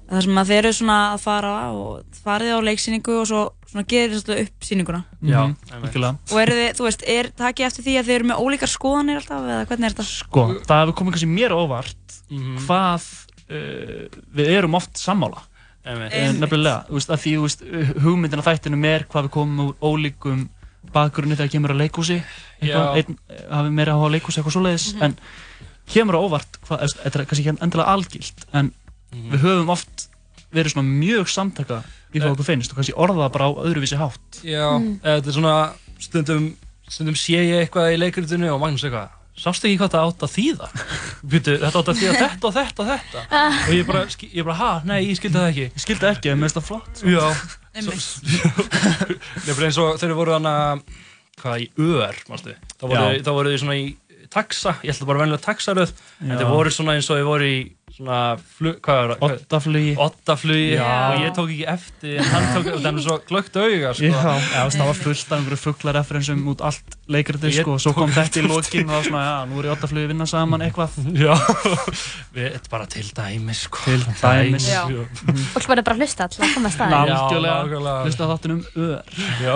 Það 0.07 0.21
sem 0.23 0.37
að 0.39 0.51
þeir 0.53 0.59
eru 0.61 0.75
svona 0.77 0.97
að 1.17 1.23
fara 1.25 1.53
og 1.75 2.19
farið 2.23 2.53
á 2.55 2.59
leiksýningu 2.69 3.15
og 3.19 3.25
svo 3.27 3.41
svona 3.67 3.83
gerir 3.91 4.13
þetta 4.21 4.37
upp 4.45 4.67
sýninguna. 4.69 5.01
Já, 5.27 5.41
algjörlega. 5.75 6.13
Og 6.31 6.39
eru 6.45 6.59
þið, 6.61 6.69
þú 6.79 6.85
veist, 6.87 7.03
er 7.17 7.29
takið 7.41 7.67
eftir 7.67 7.87
því 7.89 7.97
að 7.99 8.07
þið 8.07 8.15
eru 8.21 8.29
með 8.31 8.45
ólíkar 8.45 8.71
skoðanir 8.71 9.19
alltaf 9.19 9.49
eða 9.51 9.65
hvernig 9.67 9.89
er 9.89 9.97
þetta? 9.97 10.07
Sko, 10.13 10.45
það 10.69 10.83
hefur 10.85 10.97
komið 11.01 11.17
kannski 11.17 11.31
mér 11.33 11.57
á 11.57 11.59
óvart 11.59 12.15
Mhm. 12.31 12.55
hvað 12.67 13.09
uh, 13.51 14.07
við 14.39 14.49
erum 14.61 14.75
oft 14.79 14.99
sammála. 14.99 15.43
Einmitt. 15.87 16.15
Eh, 16.19 16.33
Nefnilega, 16.35 16.81
þú 16.89 16.97
veist, 16.99 17.11
að 17.15 17.21
því 17.23 17.35
þú 17.37 17.43
veist, 17.45 17.61
hugmyndin 18.03 18.41
af 18.43 18.47
þættinum 18.49 18.87
er 18.91 19.05
hvað 19.11 19.27
við 19.29 19.35
komum 19.37 19.61
úr 19.69 19.75
ólíkum 19.87 20.49
bakgrunni 20.93 21.37
þegar 21.39 21.51
kemur 21.53 21.75
að 21.75 21.81
einn 23.01 23.17
eh, 23.29 23.43
hafi 23.53 23.71
meira 23.71 23.97
á 23.97 24.05
leikhúsi 24.13 24.41
eitthvað 24.41 24.57
svoleiðis, 24.57 24.87
Mhm. 24.95 25.03
en 25.03 25.17
kemur 25.87 26.17
á 26.19 26.21
óvart, 26.25 26.59
veist, 26.69 26.97
þetta 27.05 27.21
er 27.21 27.27
kannski 27.27 27.45
ekki 27.47 27.59
endilega 27.63 27.93
algilt, 27.95 28.47
en 28.53 28.73
við 29.13 29.41
höfum 29.45 29.71
oft 29.71 30.09
verið 30.53 30.73
svona 30.75 30.89
mjög 30.89 31.29
samtaka 31.29 31.83
í 32.15 32.19
hvað 32.21 32.33
okkur 32.37 32.45
finnst 32.49 32.71
og 32.73 32.79
kannski 32.79 32.95
orða 32.97 33.29
bara 33.33 33.49
á 33.49 33.51
öðruvísi 33.67 33.97
hátt. 33.99 34.41
Já, 34.43 34.67
eða 35.03 35.21
þetta 35.21 35.29
er 35.29 35.37
svona 35.37 35.57
stundum, 35.99 36.57
stundum 36.89 37.15
sé 37.19 37.37
ég 37.45 37.67
eitthvað 37.67 37.93
í 37.95 37.99
leikritinu 38.01 38.51
og 38.55 38.61
Magnús 38.63 38.85
eitthvað 38.87 39.09
sástu 39.37 39.69
ekki 39.69 39.77
hvað 39.83 39.93
það 39.93 40.07
átt 40.09 40.23
að 40.25 40.33
þýða? 40.33 40.69
Býtu, 41.31 41.57
þetta 41.61 41.79
átt 41.83 41.91
að 41.93 41.99
þýða 42.01 42.15
þetta 42.23 42.47
og 42.49 42.55
þetta 42.57 42.83
og 42.83 42.89
þetta. 42.89 43.25
Og 43.69 43.73
ég 43.77 43.87
bara, 43.87 44.05
ski- 44.09 44.31
ég 44.33 44.45
bara, 44.49 44.55
ha, 44.57 44.71
nei, 44.89 45.03
ég 45.11 45.19
skildi 45.19 45.37
það 45.37 45.51
ekki. 45.51 45.67
Ég 45.77 45.83
skildi 45.85 46.09
ekki, 46.09 46.31
en 46.33 46.39
mér 46.41 46.49
finnst 46.49 46.57
það 46.57 46.69
flott 46.71 47.03
sko. 47.03 47.13
Já 47.13 47.27
Nei, 49.45 49.53
bara 49.53 49.69
eins 49.69 49.79
og 49.83 49.99
þeir 50.01 50.15
voru 50.17 50.37
hana 50.37 50.53
hvað, 51.43 51.65
í 51.65 51.67
ör, 51.83 52.21
mástu 52.31 52.55
þá 52.81 52.85
voru, 52.89 53.09
voru 53.37 53.53
þið 53.53 53.63
svona 53.65 53.79
í 53.81 53.87
taxa 54.33 54.77
ég 54.83 54.91
held 54.93 55.03
að 55.05 55.11
bara 55.11 55.23
venlega 55.25 55.45
taxaröð 55.45 55.93
en 56.25 56.33
þeir 56.39 56.51
voru 56.51 56.73
svona 56.75 56.97
eins 56.97 57.11
og 57.11 57.21
þeir 57.21 57.29
voru 57.29 57.51
í 57.51 57.59
svona, 57.97 58.21
flug, 58.57 58.77
hvað 58.85 59.01
var 59.01 59.13
það? 59.13 59.25
Oddaflugi. 59.27 59.95
Oddaflugi. 60.07 60.69
Já. 60.77 60.87
og 60.87 61.25
ég 61.25 61.35
tók 61.37 61.51
ekki 61.55 61.67
eftir 61.73 62.21
en 62.21 62.31
hann 62.33 62.49
tók, 62.53 62.71
það 62.75 62.91
er 62.91 63.03
svo 63.07 63.17
glögt 63.31 63.59
auga 63.61 63.95
sko. 63.97 64.11
Já, 64.13 64.33
já, 64.53 64.63
það 64.77 64.87
var 64.91 65.01
fullt 65.01 65.33
af 65.33 65.39
einhverju 65.39 65.61
fugglareferensum 65.65 66.47
út 66.53 66.65
allt 66.67 66.97
Ég 67.07 67.23
sko, 67.55 67.77
og 67.77 67.79
svo 67.79 67.93
kom 67.95 68.11
þetta 68.11 68.41
í 68.41 68.49
lokin 68.49 68.89
og 68.89 68.91
það 68.91 68.97
var 68.97 69.05
svona, 69.07 69.21
já, 69.23 69.35
nú 69.47 69.61
er 69.61 69.69
ég 69.69 69.75
oddaflugi 69.77 70.07
að 70.09 70.11
vinna 70.11 70.27
saman 70.27 70.65
eitthvað. 70.67 70.97
Já, 71.15 71.35
við, 72.35 72.49
þetta 72.57 72.67
er 72.67 72.73
bara 72.73 72.89
til 72.91 73.05
dæmis 73.15 73.61
sko. 73.69 73.83
Til 73.87 74.03
dæmis. 74.19 74.67
Já. 74.67 74.83
Fólk 75.55 75.71
verður 75.71 75.87
bara 75.87 75.95
að 75.95 76.03
hlusta 76.03 76.27
að 76.27 76.51
koma 76.57 76.73
að 76.73 76.75
staði. 76.75 76.99
Algjörlega, 76.99 77.61
nákvæmlega. 77.63 78.03
hlusta 78.09 78.29
þáttin 78.33 78.57
um 78.57 78.63
ör. 78.75 79.15
Já. 79.45 79.55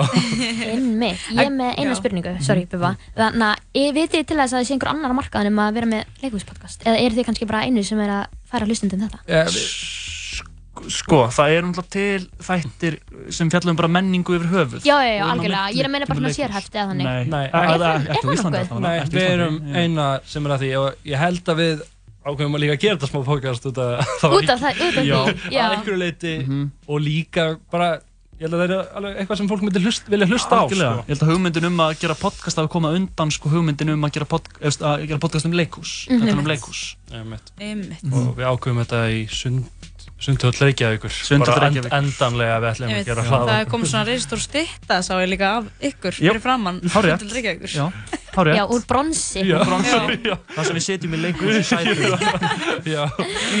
Einmitt, 0.71 1.27
ég 1.27 1.43
er 1.43 1.51
með 1.51 1.73
eina 1.75 1.91
Já. 1.91 1.97
spurningu, 1.99 2.35
sorry 2.47 2.63
Bubba. 2.71 2.93
Þannig 3.19 3.47
að, 3.49 3.65
ég 3.81 3.95
veit 3.99 4.15
þið 4.15 4.27
til 4.31 4.39
þess 4.39 4.55
að 4.55 4.61
það 4.61 4.69
sé 4.69 4.77
einhver 4.77 4.93
annar 4.93 5.11
á 5.11 5.19
markaðanum 5.19 5.63
að 5.65 5.79
vera 5.81 5.91
með 5.91 6.21
leikúspodcast? 6.23 6.87
Eða 6.87 7.03
eru 7.03 7.19
þið 7.19 7.27
kannski 7.27 7.51
bara 7.51 7.65
einu 7.67 7.83
sem 7.83 7.99
er 8.07 8.15
að 8.21 8.30
færa 8.51 8.67
hlustundum 8.67 8.99
þetta? 9.07 9.19
Ja, 9.27 9.45
Sko, 10.91 11.17
það 11.29 11.51
er 11.53 11.65
náttúrulega 11.67 11.91
til 11.93 12.21
þættir 12.47 12.95
sem 13.35 13.49
fjallum 13.51 13.75
bara 13.77 13.89
menningu 13.91 14.33
yfir 14.37 14.47
höfuð. 14.49 14.85
Já, 14.87 14.95
já, 15.03 15.11
já, 15.19 15.23
algjörlega, 15.27 15.63
ég 15.75 15.81
er 15.83 15.87
að 15.89 15.91
meina 15.93 16.07
bara 16.09 16.21
svona 16.21 16.31
sérhæft 16.33 16.77
eða 16.77 16.85
þannig. 16.93 17.05
Nei, 17.05 17.25
Nei, 17.27 17.41
er, 17.51 17.83
það 17.83 18.31
Íslandi 18.37 18.61
nokkuð? 18.61 18.79
Nei, 18.85 18.93
við 19.11 19.25
erum 19.27 19.57
eina 19.81 20.05
sem 20.31 20.47
er 20.47 20.53
að 20.55 20.63
því 20.63 20.69
og 20.79 21.09
ég 21.11 21.21
held 21.21 21.51
að 21.53 21.59
við 21.61 21.83
ákveðum 22.31 22.55
að 22.57 22.63
líka 22.63 22.77
gera 22.85 22.95
þetta 22.97 23.09
smá 23.11 23.21
podcast 23.27 23.67
út 23.69 23.81
af 23.83 24.15
það 24.23 24.37
Út 24.39 24.49
af 24.55 24.63
það- 24.63 24.81
út 24.87 24.97
af 25.01 25.05
Já, 25.11 25.19
því, 25.27 25.51
já. 25.51 25.61
að 25.67 25.75
einhverju 25.75 25.99
leiti 26.01 26.33
Mhm. 26.47 26.63
og 26.87 27.01
líka 27.01 27.45
bara 27.71 27.91
ég 28.41 28.47
held 28.47 28.55
að 28.57 28.61
það 28.63 28.71
er 28.73 28.87
alveg 28.97 29.19
eitthvað 29.21 29.37
sem 29.41 29.49
fólk 29.51 29.61
myndi 29.67 29.81
hlust, 29.83 30.07
vilja 30.09 30.27
hlusta 30.31 30.57
á 30.57 30.63
sko. 30.65 30.77
Ég 30.81 31.11
held 31.11 31.21
að 31.25 31.29
hugmyndin 31.31 31.67
um 31.69 31.81
að 31.85 31.91
gera 32.01 32.15
podcast 32.17 32.57
hafi 32.57 32.71
komað 32.73 32.97
undan 32.97 33.31
sko 33.35 33.51
hugmyndin 33.53 33.93
um 33.93 34.07
að 34.07 34.15
gera, 34.17 34.25
pod, 34.31 34.49
að 34.61 35.05
gera 35.11 35.21
podcast 35.21 35.45
um 35.45 35.53
leikhús 35.53 35.91
Mhm. 36.09 36.19
Þetta 36.25 36.33
er 36.33 36.41
um 36.41 36.49
leikhús 36.49 36.81
Einmitt. 37.13 37.51
Einmitt. 37.59 38.03
og 38.11 38.33
við 38.39 38.49
ákveðum 38.49 38.81
þetta 38.81 39.01
í 39.13 39.21
sund 39.29 39.90
Sundhöll 40.21 40.53
Reykjavíkur. 40.53 41.13
Bara 41.41 41.55
Reykjavíkur. 41.63 41.93
endanlega 41.97 42.57
við 42.61 42.67
ætlum 42.71 42.91
að 42.93 43.07
gera 43.07 43.23
Það 43.25 43.31
hlaða 43.31 43.53
er 43.57 43.69
komið 43.71 43.89
svona 43.91 44.05
reistór 44.05 44.41
stytta 44.43 44.97
sá 45.01 45.13
ég 45.17 45.29
líka 45.31 45.47
af 45.57 45.69
ykkur 45.89 46.17
Já, 46.19 46.29
fyrir 46.29 46.41
framann 46.43 46.77
til 46.85 47.31
Reykjavíkur. 47.33 47.73
Já, 47.73 47.85
hárrétt. 48.35 48.59
Já, 48.59 48.63
úr 48.69 48.85
bronsi. 48.91 49.45
Já, 49.49 49.57
bronsi. 49.65 50.19
Já. 50.29 50.35
Það 50.53 50.67
sem 50.69 50.77
við 50.77 50.85
setjum 50.85 51.15
í 51.17 51.63
sætum 51.71 52.03
Já. 52.93 53.03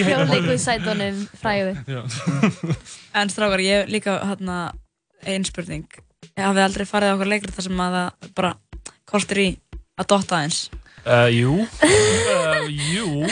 Hjá 0.05 0.17
leikuðsætunum 0.29 1.23
fræðu 1.41 1.73
En 3.17 3.33
strákar, 3.33 3.63
ég 3.65 3.89
líka 3.91 4.19
hérna 4.23 4.59
ein 5.25 5.43
spurning. 5.45 5.87
Ég 6.37 6.45
hafið 6.45 6.63
aldrei 6.67 6.85
farið 6.87 7.09
á 7.09 7.13
okkur 7.17 7.31
leikur 7.31 7.55
þar 7.55 7.65
sem 7.67 7.81
að 7.83 7.97
það 7.97 8.29
bara 8.37 8.51
kostir 9.09 9.41
í 9.41 9.47
að 9.97 10.07
dotta 10.13 10.37
aðeins. 10.37 10.61
Uh, 11.01 11.25
jú. 11.33 11.57
Uh, 11.81 12.69
Jú. 12.69 13.25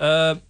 Uh, 0.00 0.40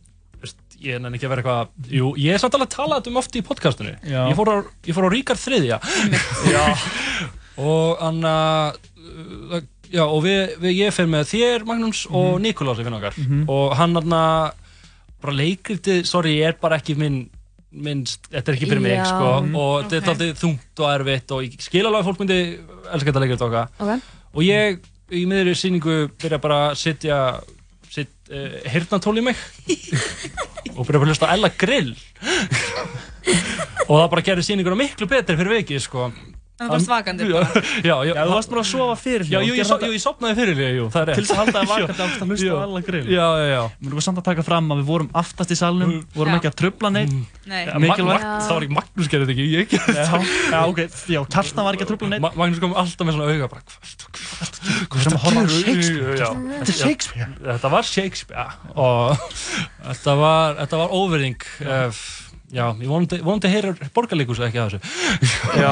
Ég 0.83 0.99
nenni 1.03 1.19
ekki 1.19 1.29
að 1.29 1.35
vera 1.37 1.43
eitthvað 1.43 1.93
Jú, 1.99 2.09
ég 2.19 2.35
er 2.35 2.39
samt 2.43 2.55
alveg 2.59 2.69
að 2.71 2.77
tala 2.77 2.97
þetta 3.01 3.13
um 3.13 3.21
oft 3.21 3.37
í 3.39 3.43
podcastinu 3.47 3.93
Já. 4.03 4.23
Ég 4.31 4.37
fór 4.39 4.51
á, 4.51 4.57
ég 4.89 4.97
fór 4.97 5.07
á 5.07 5.11
Ríkard 5.15 5.43
þriðja 5.43 5.79
Já 6.51 6.65
Og 7.69 8.01
hann 8.01 8.25
uh, 8.25 9.61
Já, 9.93 10.07
og 10.09 10.23
við, 10.25 10.55
við 10.63 10.79
ég 10.87 10.95
fer 10.97 11.09
með 11.13 11.27
þér, 11.35 11.65
Magnús, 11.69 12.07
og 12.09 12.39
Nikolás 12.41 12.79
í 12.81 12.87
okkar 12.89 13.19
Mhm. 13.21 13.43
Og 13.53 13.75
hann 13.77 13.95
hann 13.99 14.15
bara 15.23 15.35
leikritið, 15.37 16.07
sorry, 16.09 16.39
ég 16.41 16.49
er 16.49 16.57
bara 16.61 16.79
ekki 16.81 16.97
minn 16.99 17.29
minnst, 17.73 18.27
þetta 18.33 18.51
er 18.53 18.57
ekki 18.59 18.67
fyrir 18.69 18.83
mig 18.85 18.97
Já. 18.99 19.05
sko, 19.09 19.29
Mhm. 19.43 19.55
og 19.57 19.85
þetta 19.89 19.97
er 19.97 20.03
Ok. 20.03 20.09
alltaf 20.13 20.41
þungt 20.43 20.81
og 20.81 20.89
erfitt 21.01 21.31
og 21.33 21.43
ég 21.45 21.61
skil 21.61 21.85
alveg 21.87 22.01
að 22.03 22.09
fólk 22.09 22.19
myndi 22.21 22.39
elska 22.93 23.13
þetta 23.13 23.23
leikrit 23.23 23.45
okkar 23.47 23.69
Ok. 23.81 24.03
og 24.35 24.43
ég 24.43 24.81
í 25.13 25.23
miðri 25.29 25.55
sýningu 25.57 26.11
byrja 26.19 26.41
bara 26.41 26.59
að 26.71 26.77
setja 26.77 27.41
uh, 28.33 28.59
hirtnatól 28.73 29.17
í 29.21 29.27
mig. 29.29 29.39
Og 30.73 30.87
byrja 30.87 30.99
bara 30.99 31.05
að 31.05 31.11
hlusta 31.13 31.31
á 31.31 31.35
Ella 31.37 31.53
Grill. 31.61 31.95
Og 33.89 33.97
það 33.97 34.13
bara 34.15 34.27
gerir 34.27 34.47
sýninguna 34.47 34.79
miklu 34.79 35.09
betri 35.11 35.37
fyrir 35.39 35.61
vikið 35.61 35.83
sko 35.85 36.11
En 36.63 36.69
þú 36.69 36.75
varst 36.77 36.91
vakandi 36.93 37.27
bara. 37.33 37.49
já, 37.91 37.97
já, 38.07 38.13
Já, 38.13 38.23
þú 38.23 38.33
varst 38.37 38.51
bara 38.53 38.63
að 38.63 38.69
sofa 38.71 38.95
fyrir 39.03 39.27
Já, 39.29 39.39
jú, 39.43 39.53
ég, 39.59 39.67
so, 39.69 39.77
jú, 39.83 39.91
ég 39.93 40.03
sopnaði 40.03 40.35
fyrir 40.39 40.55
hljóð, 40.59 40.75
jú, 40.79 40.85
það 40.95 41.03
er 41.03 41.07
rétt 41.11 41.17
Til 41.19 41.25
þess 41.27 41.33
að 41.35 41.41
halda 41.43 41.53
það 41.59 41.67
vakandi 41.73 42.03
átt 42.07 42.23
að 42.23 42.29
hlusta 42.33 42.53
á 42.53 42.57
alla 42.63 42.81
grill 42.87 43.07
Já, 43.13 43.27
já, 43.43 43.47
já. 43.53 43.63
Mér 43.83 43.91
erum 43.93 44.05
samt 44.07 44.19
að 44.23 44.27
taka 44.31 44.43
fram 44.47 44.67
að 44.73 44.77
við 44.83 44.87
vorum 44.93 45.11
aftast 45.23 45.51
í 45.53 45.59
salnum 45.59 45.93
Vorum 46.17 46.33
Já. 46.33 46.39
ekki 46.39 46.51
að 46.53 46.59
trubla 46.63 46.89
neitt 46.95 47.15
Nei. 47.43 47.63
Ja, 47.67 47.75
Mikilvægt. 47.83 48.23
Það 48.23 48.55
var 48.55 48.63
ekki 48.63 48.77
Magnús 48.79 49.09
gerði 49.11 49.25
þetta 49.27 49.35
ekki, 49.35 49.47
ég 49.51 49.67
gerði 49.73 49.99
Já, 49.99 50.07
já, 50.53 50.61
ok, 50.71 50.79
já, 51.11 51.21
Kjartan 51.35 51.67
var 51.67 51.75
ekki 51.75 51.87
að 51.87 51.91
trubla 51.91 52.09
neitt 52.13 52.23
Ma 52.23 52.31
Magnús 52.39 52.61
kom 52.63 52.77
alltaf 52.79 53.05
með 53.09 53.15
svona 53.19 53.27
auga 53.33 53.47
bara, 53.51 53.63
Við 54.93 55.01
erum 55.03 55.17
að 55.19 55.23
horfa 55.27 55.43
á 55.43 55.51
Shakespeare 57.91 58.53
Já. 62.53 62.67
Ég 62.77 62.89
vonandi, 62.91 63.19
vonandi 63.25 63.49
heyrir 63.49 63.79
borgarleikus 63.97 64.41
ekki 64.45 64.61
að 64.61 64.75
þessu. 64.75 64.81
Já, 65.57 65.71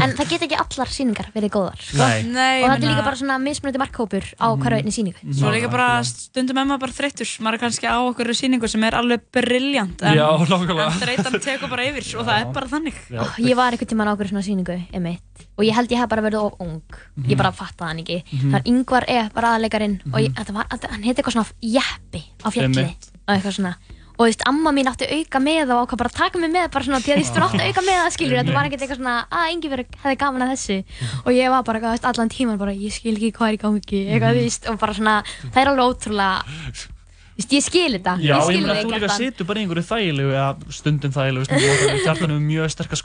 En 0.00 0.14
það 0.16 0.30
get 0.30 0.44
ekki 0.46 0.56
allar 0.56 0.88
sýningar 0.92 1.28
verið 1.34 1.50
góðar 1.52 1.82
sko. 1.84 1.98
Nei. 2.00 2.22
Nei, 2.24 2.62
Og 2.64 2.70
þetta 2.72 2.86
er 2.88 2.92
líka 2.94 3.04
bara 3.04 3.18
svona 3.20 3.36
mismunandi 3.42 3.80
markhópur 3.82 4.24
á 4.40 4.46
hverju 4.56 4.78
einni 4.80 4.94
sýningu. 4.94 5.20
Svo 5.36 5.52
líka 5.52 5.68
bara 5.72 5.88
stundum 6.08 6.56
maður 6.62 6.80
bara 6.86 6.96
þreyttur. 6.96 7.28
Maður 7.44 7.58
er 7.58 7.62
kannski 7.66 7.90
á 7.92 7.96
okkur 8.08 8.32
sýningu 8.40 8.70
sem 8.72 8.86
er 8.88 8.96
alveg 8.98 9.26
briljant 9.36 10.00
en, 10.02 10.16
Já, 10.16 10.26
nákvæmlega. 10.48 10.86
en 10.94 11.02
þreytan 11.04 11.36
tekur 11.44 11.68
bara 11.74 11.84
yfir 11.90 12.08
og 12.18 12.24
það 12.30 12.40
er 12.40 12.48
bara 12.56 12.70
þannig. 12.72 13.02
Já. 13.12 13.20
Ó, 13.20 13.26
Ég 13.44 13.56
var 13.60 13.76
einhvern 13.76 13.92
tímann 13.92 14.08
á 14.08 14.12
okkur 14.16 14.32
svona 14.32 14.44
sýningu 14.48 14.78
einmitt. 14.92 15.44
og 15.58 15.64
ég 15.66 15.74
held 15.76 15.90
ég 15.92 15.98
hef 16.00 16.08
bara 16.08 16.22
verið 16.24 16.40
of 16.40 16.56
ung. 16.64 16.80
Ég 17.28 17.36
bara 17.36 17.52
fattaði 17.52 17.88
hann 17.92 18.00
ekki. 18.02 18.18
Mhm. 18.32 18.50
þannig 18.56 18.66
yngvar 18.72 19.04
er 19.08 19.28
bara 19.34 19.52
aðleikarin 19.58 20.00
og 20.12 20.18
ég, 20.24 20.32
þetta 20.34 20.52
var, 20.56 20.66
hann 20.72 21.02
heiti 21.04 21.20
eitthvað 21.20 21.36
svona 21.36 21.52
jeppi 21.60 22.24
á 22.42 22.48
fjalli. 22.50 22.84
Og 23.28 23.34
eitthvað 23.36 23.56
svona 23.58 23.74
og 24.18 24.24
þú 24.24 24.26
veist, 24.26 24.42
amma 24.50 24.72
mín 24.74 24.90
átti 24.90 25.06
auka 25.14 25.38
með 25.38 25.70
og 25.70 25.78
ákvað 25.86 26.00
bara 26.02 26.10
að 26.10 26.18
taka 26.18 26.36
mig 26.42 26.50
með 26.50 26.66
bara 26.74 26.84
svona, 26.88 26.98
því 26.98 27.10
að 27.14 27.18
þú 27.18 27.22
veist, 27.22 27.36
hún 27.38 27.46
átti 27.46 27.62
auka 27.68 27.82
með 27.86 27.96
það 28.02 28.14
skilur 28.16 28.38
þetta 28.40 28.56
var 28.56 28.66
ekkert 28.66 28.82
eitthvað 28.82 28.98
svona, 28.98 29.16
að 29.30 29.52
Ingeborg 29.54 29.88
hefði 30.02 30.16
gaman 30.24 30.42
að 30.44 30.52
þessu. 30.56 30.78
Og 31.22 31.30
ég 31.36 31.46
var 31.54 31.62
bara, 31.68 31.78
þú 31.84 31.90
veist, 31.94 32.06
allan 32.10 32.32
tíman 32.34 32.58
bara, 32.58 32.74
ég 32.74 32.90
skil 32.98 33.14
ekki 33.14 33.30
hvað 33.38 33.48
er 33.48 33.54
í 33.54 33.62
gangi, 33.62 34.00
eitthvað, 34.08 34.34
þú 34.34 34.42
veist 34.42 34.62
og 34.66 34.74
bara 34.82 34.92
svona, 34.98 35.14
það 35.46 35.60
er 35.62 35.68
alveg 35.70 35.86
ótrúlega 35.86 36.34
þú 36.42 37.38
veist, 37.38 37.52
ég 37.54 37.62
skil 37.62 37.92
þetta. 37.94 38.14
Já, 38.18 38.26
ég 38.26 38.34
ég 38.34 38.42
skil 38.48 38.58
meina 38.58 38.74
þig, 38.74 38.82
þú 38.82 38.90
líka 38.98 39.14
situr 39.14 39.46
bara 39.46 39.58
í 39.58 39.62
einhverju 39.62 39.86
þægilegu 39.86 40.32
eða 40.34 40.50
stundum 40.74 41.12
þægilegu 41.14 41.44
stundum 41.46 42.02
Kjartan 42.02 42.34
hefur 42.34 42.42
mjög 42.42 42.66
sterkar 42.74 42.98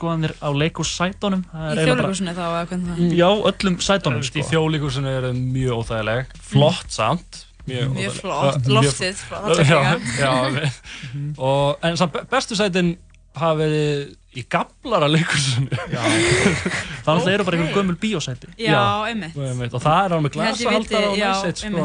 mjög 7.70 7.96
Mjög, 7.96 8.18
flott, 8.20 8.68
loftið, 8.68 9.24
og, 11.38 11.78
En 11.84 11.98
samt 11.98 12.14
be- 12.14 12.26
bestu 12.32 12.58
sætin 12.60 12.96
hafa 13.34 13.56
verið 13.64 14.14
í 14.38 14.44
gamlara 14.50 15.08
leikusinu 15.10 15.70
Það 17.06 17.28
eru 17.34 17.46
bara 17.46 17.58
einhverjum 17.58 17.74
gömul 17.76 17.98
bíósæti. 18.02 18.50
Já, 18.62 18.80
einmitt. 19.10 19.36
einmitt 19.38 19.74
Og 19.76 19.82
það 19.84 20.00
er 20.06 20.16
alveg 20.18 20.36
glasahaldar 20.38 21.08
og 21.10 21.18
næsett 21.20 21.64
sko. 21.64 21.84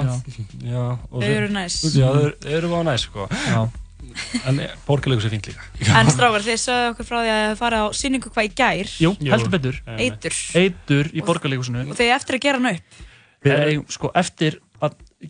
Þau 1.11 1.27
eru 1.27 1.49
næs. 1.57 1.79
Já, 1.97 2.09
þau 2.15 2.53
eru 2.61 2.73
á 2.79 2.81
næs 2.87 3.07
sko. 3.09 3.27
En 4.49 4.61
borgarleikus 4.87 5.27
er 5.29 5.33
fínt 5.35 5.49
líka. 5.51 5.67
En 5.99 6.09
strákar, 6.11 6.43
þið 6.47 6.61
sögðu 6.63 6.93
okkur 6.93 7.09
frá 7.09 7.19
því 7.19 7.33
að 7.33 7.43
þið 7.43 7.59
farið 7.61 7.83
á 7.83 7.87
sýningu 7.99 8.33
hvað 8.35 8.49
í 8.49 8.53
gær? 8.61 8.95
Jú, 9.05 9.11
heldur 9.27 9.53
betur. 9.53 9.83
Eitur. 9.99 10.39
Eitur 10.63 11.11
í 11.13 11.25
borgarleikusinu 11.27 11.85
Og 11.89 11.99
þið 11.99 12.15
eftir 12.17 12.39
að 12.39 12.45
gera 12.47 12.63
hann 12.63 12.73
upp? 12.73 13.05
Sko, 13.95 14.11
eftir 14.19 14.59
að 14.59 14.68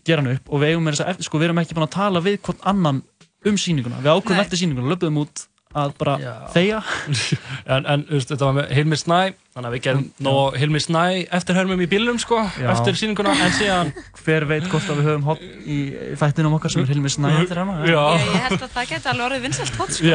gera 0.05 0.21
hann 0.23 0.33
upp 0.35 0.49
og 0.49 0.61
við 0.61 0.73
eigum 0.73 0.83
meira 0.85 0.97
að 0.97 1.01
segja 1.03 1.13
eftir, 1.15 1.29
sko, 1.29 1.39
við 1.41 1.49
erum 1.49 1.61
ekki 1.63 1.77
búin 1.77 1.87
að 1.87 1.95
tala 1.95 2.25
við 2.25 2.41
hvort 2.45 2.67
annan 2.69 3.03
um 3.49 3.57
sýninguna 3.57 4.01
Við 4.03 4.11
ákveðum 4.13 4.43
eftir 4.43 4.61
sýninguna, 4.61 4.91
löpum 4.93 5.21
út 5.23 5.45
að 5.79 5.91
bara 5.99 6.15
þegja 6.53 6.79
En, 7.75 7.85
en 7.85 8.03
þú 8.07 8.17
veist, 8.17 8.31
þetta 8.33 8.47
var 8.47 8.55
með 8.57 8.73
Hilmi 8.73 8.97
Snæ 8.99 9.19
Þannig 9.53 9.67
að 9.69 9.75
við 9.75 9.83
gerum 9.85 10.03
Já. 10.07 10.23
nóg 10.25 10.57
Hilmi 10.61 10.81
Snæ 10.81 11.03
eftirhörmum 11.37 11.83
í 11.85 11.89
bílnum 11.91 12.19
sko, 12.21 12.41
Já. 12.57 12.71
Eftir 12.73 12.97
sýninguna 12.97 13.35
En 13.37 13.55
síðan 13.57 13.93
Hver 14.23 14.47
veit 14.49 14.67
hvort 14.71 14.89
að 14.89 15.01
við 15.01 15.09
höfum 15.11 15.29
hot 15.29 15.45
í 15.69 15.79
þættinum 16.21 16.57
okkar 16.57 16.73
sem 16.73 16.85
er 16.85 16.93
Hilmi 16.95 17.13
Snæ 17.13 17.31
eftir 17.43 17.61
hana 17.61 17.79
Já. 17.85 18.03
Ég, 18.17 18.29
ég 18.33 18.45
held 18.49 18.61
að 18.65 18.77
það 18.77 18.93
geti 18.95 19.11
alveg 19.13 19.27
orðið 19.29 19.49
vinsalt 19.49 19.81
hot 19.81 19.97
sko. 19.97 20.13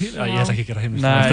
Ég 0.00 0.14
ætla 0.16 0.54
ekki 0.54 0.64
að 0.64 0.68
gera 0.70 0.80
Nei. 0.90 1.30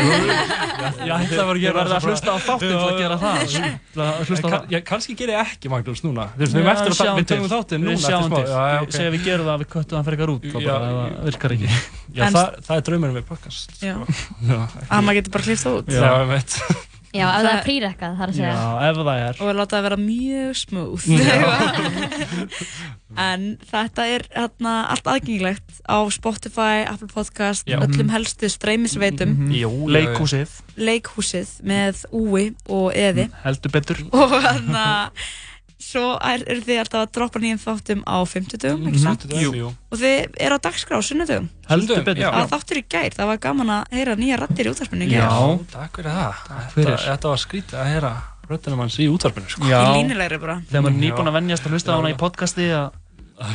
Ég 1.07 1.13
ætla 1.15 1.43
að 1.43 1.51
vera 1.61 1.83
að 1.85 2.07
hlusta 2.07 2.33
á 2.35 2.37
þáttinn 2.43 2.73
til 2.73 2.79
að 2.81 2.97
gera 2.99 3.17
það. 3.21 3.37
Til 3.47 4.01
að 4.03 4.19
hlusta 4.27 4.43
á 4.43 4.51
það 4.53 4.73
Ég 4.75 4.83
kannski 4.87 5.15
ger 5.19 5.31
ég 5.31 5.39
ekki 5.43 5.71
Magnús 5.71 6.03
núna 6.03 6.25
við 6.37 6.51
tökum 6.57 7.47
þáttinn 7.53 7.81
núna 7.85 7.93
Við 7.93 7.95
eftir 7.95 8.11
sjáum 8.11 8.27
smá. 8.27 8.39
Við 8.83 8.97
segja 8.97 9.13
við 9.15 9.25
gerum 9.29 9.47
það 9.47 9.53
að 9.55 9.63
við 9.63 9.71
köttum 9.75 9.97
það 9.97 10.11
frekar 10.11 10.33
út 10.35 10.43
þá 10.47 10.57
Já. 10.57 10.67
bara 10.67 10.91
það 10.91 11.15
virkar 11.29 11.55
ekki 11.57 11.71
það, 12.17 12.51
það 12.67 12.75
er 12.77 12.85
draumurinn 12.89 13.17
við 13.21 13.25
podcast 13.31 13.79
Já. 13.83 13.95
sko. 13.95 14.59
Að 14.87 15.07
maður 15.07 15.19
getur 15.21 15.35
bara 15.37 15.47
klift 15.47 15.67
það 15.67 15.81
út 15.81 16.95
Já, 17.17 17.27
ef 17.27 17.41
það 17.41 17.51
er 17.51 17.63
prírekkað, 17.65 18.15
það 18.17 18.23
er 18.25 18.33
að 18.33 18.37
segja 18.37 18.53
Já, 18.53 18.67
ef 18.89 19.01
það 19.01 19.23
er 19.25 19.41
Og 19.41 19.55
láta 19.57 19.77
það 19.77 19.87
vera 19.87 19.99
mjög 20.03 20.61
smooth 20.61 21.03
Já. 21.17 21.37
En 23.17 23.45
þetta 23.65 24.05
er 24.11 24.25
hérna, 24.35 24.73
allt 24.93 25.07
aðgengilegt 25.09 25.79
á 25.89 26.05
Spotify, 26.13 26.83
Apple 26.85 27.09
Podcast, 27.09 27.65
Já. 27.65 27.79
öllum 27.81 28.11
helstu 28.13 28.49
streymisveitum. 28.51 29.31
Mhm. 29.33 29.51
Jú, 29.57 29.71
já, 29.71 29.87
já. 29.87 29.93
Leikhúsið. 29.95 30.49
Leikhúsið 30.77 31.53
með 31.65 32.03
úi 32.11 32.53
og 32.69 32.91
eði. 32.93 33.29
Heldur 33.43 33.73
betur. 33.73 34.03
Og 34.11 34.37
að 34.37 34.61
svo 35.79 36.17
er, 36.25 36.43
eru 36.49 36.61
þið 36.65 36.79
alltaf 36.81 37.01
að 37.05 37.11
droppa 37.17 37.39
nýjum 37.39 37.59
þáttum 37.61 37.99
á 38.09 38.17
50 38.25 38.57
dögum, 38.63 38.87
ekki 38.89 38.97
Mhm. 38.97 39.03
sant? 39.03 39.25
Jú. 39.29 39.51
Jú. 39.55 39.67
Og 39.91 39.97
þið 39.99 40.33
eru 40.39 40.55
á 40.57 40.59
dagskrá 40.59 41.01
sunnudögum. 41.05 41.49
Heldur 41.69 42.03
betur. 42.03 42.23
Það 42.23 42.33
var 42.33 42.47
þáttur 42.59 42.77
í 42.77 42.83
gær, 42.89 43.09
það 43.13 43.25
var 43.27 43.37
gaman 43.37 43.67
að 43.67 43.83
heyra 43.91 44.15
nýja 44.15 44.37
rattir 44.39 44.65
í 44.65 44.69
útvarpinu 44.73 45.05
í 45.05 45.09
gær. 45.09 45.21
Já, 45.27 45.59
takk 45.71 45.93
fyrir 45.97 46.11
það. 46.11 46.33
fyrir. 46.73 46.85
Þetta, 46.97 47.05
þetta 47.11 47.29
var 47.29 47.37
skrítið 47.37 47.77
að 47.77 47.91
heyra 47.93 48.11
röddunum 48.49 48.79
hans 48.79 48.97
í 48.97 49.07
útvarpinu, 49.11 49.49
sko. 49.49 49.63
Já. 49.67 49.81
Í 49.85 49.93
línulegri 50.01 50.39
bara. 50.39 50.61
Þegar 50.71 50.81
maður 50.81 50.87
er 50.87 50.97
Já. 50.97 51.03
nýbúin 51.11 51.27
að 51.27 51.33
venjast 51.39 51.63
að 51.67 51.71
hlusta 51.71 51.91
á 51.91 51.95
hana 51.99 52.09
í 52.09 52.17
podcasti 52.17 52.65
að 52.71 52.91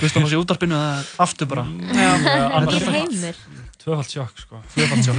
hlusta 0.00 0.16
á 0.16 0.20
hana 0.22 0.30
í 0.32 0.40
útvarpinu 0.44 0.76
það 0.78 0.98
er 0.98 1.04
aftur 1.26 1.46
bara. 1.48 1.64
Já. 1.64 2.10
Þetta 2.22 2.60
Þetta 2.62 2.76
er 2.76 2.92
heimur. 2.92 3.34
Tvöfald 3.82 4.10
sjokk, 4.12 4.36
sko. 4.38 4.60
Tvöfald 4.76 5.02
sjokk. 5.02 5.18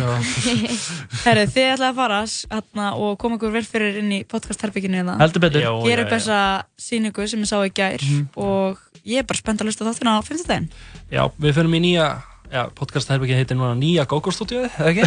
Herru, 1.25 1.43
þið 1.51 1.65
ætlaði 1.73 1.89
að 1.89 1.97
fara 1.99 2.19
hérna, 2.23 2.85
og 2.95 3.17
koma 3.19 3.35
okkur 3.35 3.51
vel 3.57 3.65
fyrir 3.67 3.97
inn 3.99 4.11
í 4.15 4.21
podcastherbygginu 4.31 5.01
hérna. 5.01 5.17
Heldur 5.19 5.43
betur. 5.43 5.65
Gera 5.83 6.03
já, 6.03 6.05
upp 6.07 6.13
þessa 6.15 6.37
síningu 6.79 7.25
sem 7.27 7.43
ég 7.43 7.49
sá 7.51 7.57
í 7.67 7.73
gær 7.75 7.99
Mhm. 8.03 8.29
og 8.39 8.79
ég 9.03 9.19
er 9.19 9.27
bara 9.27 9.41
spennt 9.41 9.59
að 9.59 9.67
hlusta 9.67 9.83
á 9.83 9.87
þáttina 9.91 10.15
á 10.15 10.21
50 10.23 10.47
daginn. 10.47 10.69
Já, 11.11 11.23
við 11.43 11.51
fyrir 11.59 11.75
í 11.75 11.81
nýja, 11.83 12.07
já, 12.53 12.61
podcast 12.79 13.11
herbyggið 13.11 13.41
heitir 13.41 13.59
núna 13.59 13.75
Nýja 13.75 14.07
GóGó-stúdíóið, 14.07 14.71
eða 14.79 14.89
ekki? 14.93 15.03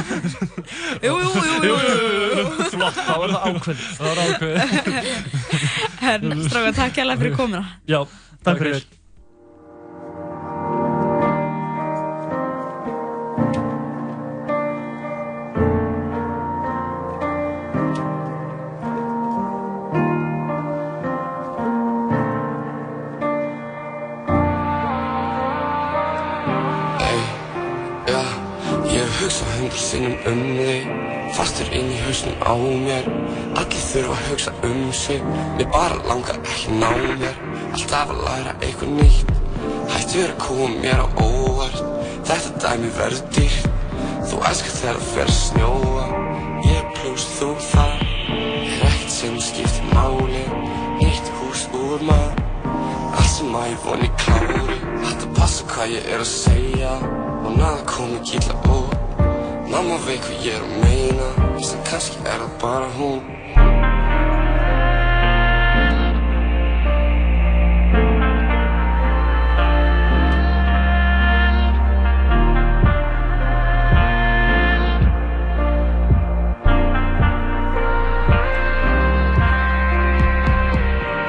jú, 1.08 1.16
jú, 1.16 1.28
jú, 1.40 1.56
jú, 1.64 1.74
jú. 1.80 2.44
Flott, 2.76 2.96
þá 3.00 3.14
er 3.16 3.30
það 3.32 3.42
ákveðið. 3.48 3.88
Það 3.96 4.06
var 4.06 4.18
ákveðið. 4.28 4.60
En 6.12 6.22
stráka, 6.44 6.72
takk 6.84 7.00
hérlega 7.00 7.20
fyrir 7.24 7.36
komina. 7.40 7.64
Já, 7.88 8.02
takk 8.44 8.60
fyrir. 8.66 8.84
Hundru 29.70 29.78
sinnum 29.78 30.16
um 30.26 30.40
þig 30.58 30.86
Fastur 31.30 31.68
inn 31.70 31.90
í 31.94 31.98
hausnum 32.02 32.40
á 32.42 32.54
mér. 32.58 33.04
Allir 33.54 33.82
þurfa 33.86 34.16
að 34.16 34.24
hugsa 34.30 34.52
um 34.66 34.92
sig 34.92 35.22
Mér 35.58 35.68
bara 35.70 36.00
langar 36.08 36.40
ekki 36.42 36.74
ná 36.74 36.90
mér. 37.20 37.36
Alltaf 37.70 38.10
að 38.10 38.22
læra 38.26 38.54
eitthvað 38.60 38.96
nýtt 38.98 39.30
Hættu 39.90 40.18
verið 40.18 40.32
að 40.32 40.40
koma 40.42 40.68
mér 40.82 41.04
á 41.04 41.08
óvart. 41.22 41.78
Þetta 42.26 42.50
dæmi 42.64 42.90
verður 42.98 43.22
dýrt 43.36 43.70
Þú 44.30 44.42
elskar 44.50 44.76
þegar 44.80 44.98
það 44.98 45.08
fer 45.14 45.30
að 45.30 45.38
snjóa. 45.38 46.06
Ég 46.66 46.92
pluss 46.98 47.30
þú 47.38 47.50
það 47.70 48.04
Er 48.34 48.86
ekkert 48.90 49.16
sem 49.20 49.40
skiptir 49.46 49.90
máli. 49.94 50.44
Nýtt 50.98 51.34
hús 51.38 51.66
úr 51.78 52.06
maður 52.10 52.46
Allt 53.14 53.34
sem 53.36 53.54
að 53.54 53.70
ég 53.70 53.82
voni 53.86 54.14
klári. 54.24 54.80
Þetta 55.06 55.34
passa 55.38 55.70
hvað 55.70 55.98
ég 55.98 56.10
er 56.10 56.24
að 56.24 56.32
segja 56.34 56.96
Og 57.40 57.52
naða 57.54 57.84
komi 57.86 58.24
kýtla 58.26 58.58
út 58.66 58.89
Mamma 59.70 60.00
veit 60.02 60.24
hvað 60.26 60.40
ég 60.42 60.56
er 60.58 60.64
að 60.66 60.72
meina 60.82 61.26
að 61.54 61.82
kannski 61.86 62.16
er 62.26 62.40
það 62.42 62.54
bara 62.58 62.88
hún. 62.96 63.20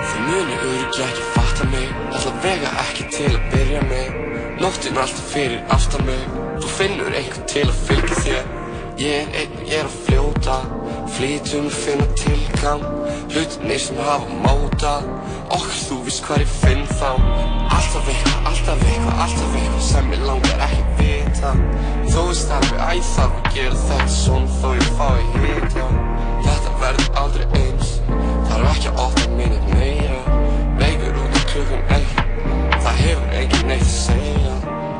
Þið 0.07 0.25
muni 0.25 0.57
öruglega 0.57 1.11
ekki 1.11 1.29
fatta 1.37 1.69
mig 1.75 1.93
Allavega 2.09 2.73
ekki 2.87 3.09
til 3.19 3.29
að 3.35 3.47
byrja 3.53 3.85
með 3.93 4.30
Nóttin 4.61 4.97
alltaf 4.97 5.25
fyrir 5.33 5.63
aftan 5.73 6.03
mig. 6.05 6.25
Þú 6.61 6.67
finnur 6.69 7.15
einhvern 7.17 7.47
til 7.49 7.63
að 7.65 7.79
fylgja 7.87 8.17
þér. 8.21 8.51
Ég 9.01 9.15
er 9.15 9.31
einn 9.39 9.55
ég 9.65 9.79
er 9.79 9.87
að 9.87 9.95
fljóta. 10.05 10.57
Flýtum 11.15 11.65
að 11.71 11.77
finna 11.79 12.05
tilgang. 12.19 12.83
Hlutinir 13.31 13.81
sem 13.81 13.97
hafa 14.05 14.37
mótað 14.43 15.09
Okkar 15.57 15.81
þú 15.87 15.97
veist 16.05 16.21
hvað 16.27 16.43
ég 16.43 16.53
finn 16.59 16.85
þá. 16.91 17.09
Alltaf 17.73 18.13
eitthvað, 18.13 18.37
alltaf 18.51 18.85
eitthvað, 18.85 19.19
alltaf 19.25 19.57
eitthvað 19.63 19.83
Sem 19.89 20.13
ég 20.13 20.23
langar 20.29 20.65
ekki 20.67 20.85
vita. 21.01 21.57
Þú 22.13 22.29
veist 22.29 22.55
að 22.59 22.71
ég 22.77 23.11
þarf 23.15 23.41
að 23.41 23.51
gera 23.57 23.83
þetta 23.87 24.15
Svona 24.19 24.57
þó 24.61 24.71
ég 24.77 24.89
fái 25.01 25.27
hita. 25.41 25.91
Þetta 26.45 26.79
verður 26.85 27.21
aldrei 27.25 27.49
eins. 27.65 27.95
Þarf 28.51 28.73
ekki 28.75 28.93
að 28.93 29.05
opna 29.09 29.29
minni 29.41 29.61
meira 29.73 30.41
Veikur 30.77 31.23
út 31.25 31.39
í 31.41 31.47
klukkan 31.49 31.95
eitt 31.97 32.20
Það 32.91 33.03
hefur 33.07 33.35
engin 33.39 33.69
neitt 33.69 33.83
að 33.85 33.91
segja 33.95 34.90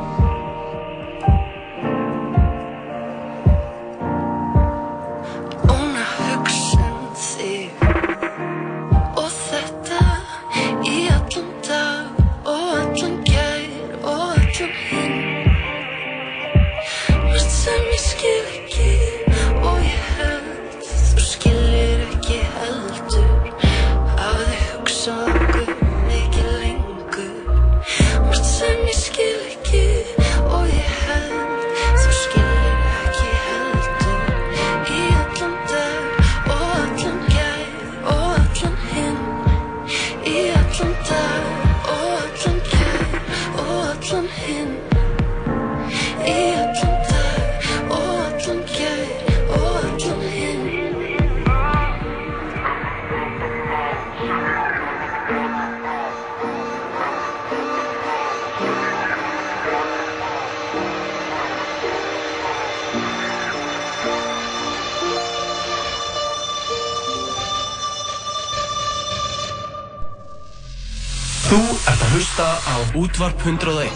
Útvarp 73.22 73.40
101 73.40 73.90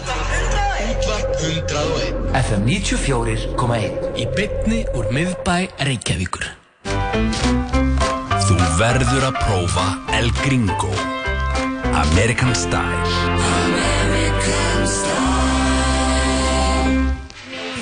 Útvarp 0.91 1.35
101 1.35 2.35
FM 2.47 2.61
94.1 2.63 4.15
Í 4.15 4.27
bytni 4.37 4.77
úr 4.95 5.09
miðbæ 5.11 5.67
Reykjavíkur. 5.83 6.45
Þú 8.47 8.55
verður 8.79 9.27
að 9.27 9.35
prófa 9.41 9.83
El 10.15 10.31
Gringo. 10.39 10.93
American 12.05 12.55
Style. 12.55 13.03
American 13.51 14.87
style. 14.95 15.27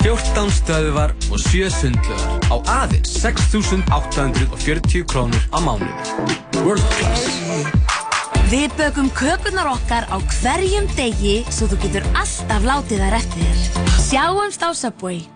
14 0.02 0.50
stöðuvar 0.58 1.14
og 1.30 1.38
7 1.46 1.70
sundlugar 1.78 2.50
á 2.50 2.58
aðeins 2.82 3.22
6.840 3.22 5.06
krónur 5.06 5.46
á 5.54 5.62
mánuði. 5.62 5.94
World 6.66 6.82
Class 6.98 7.94
Við 8.46 8.70
bökum 8.78 9.08
kökurnar 9.10 9.66
okkar 9.72 10.06
á 10.06 10.22
hverjum 10.38 10.86
degi 10.94 11.40
svo 11.50 11.66
þú 11.72 11.80
getur 11.82 12.06
alltaf 12.14 12.62
látið 12.62 13.02
þær 13.02 13.16
eftir. 13.18 13.64
Sjáumst 14.06 14.62
á 14.62 14.70
Subway. 14.70 15.35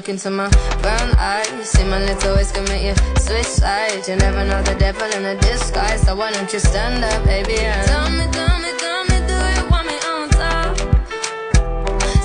Look 0.00 0.08
into 0.08 0.30
my 0.30 0.48
brown 0.80 1.10
eyes. 1.18 1.68
See 1.68 1.84
my 1.84 2.02
little 2.02 2.34
ways 2.34 2.50
make 2.70 2.84
you 2.84 2.94
switch 3.18 3.44
sides. 3.44 4.08
You 4.08 4.16
never 4.16 4.46
know 4.46 4.62
the 4.62 4.74
devil 4.76 5.06
in 5.16 5.26
a 5.26 5.34
disguise. 5.38 6.00
So 6.00 6.16
why 6.16 6.32
don't 6.32 6.50
you 6.50 6.58
stand 6.58 7.04
up, 7.04 7.22
baby? 7.26 7.58
And 7.58 7.86
tell 7.86 8.08
me, 8.08 8.24
tell 8.32 8.58
me, 8.64 8.70
tell 8.82 9.02
me, 9.10 9.18
do 9.30 9.36
you 9.56 9.64
want 9.68 9.86
me 9.90 9.96
on 10.12 10.28
top? 10.40 10.78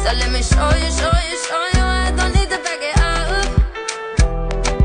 So 0.04 0.10
let 0.22 0.32
me 0.32 0.42
show 0.42 0.70
you, 0.82 0.90
show 1.00 1.16
you, 1.30 1.38
show 1.48 1.64
you. 1.76 1.84
I 1.84 2.14
don't 2.16 2.34
need 2.38 2.50
to 2.54 2.60
back 2.66 2.82
it 2.90 2.98
up. 3.12 3.46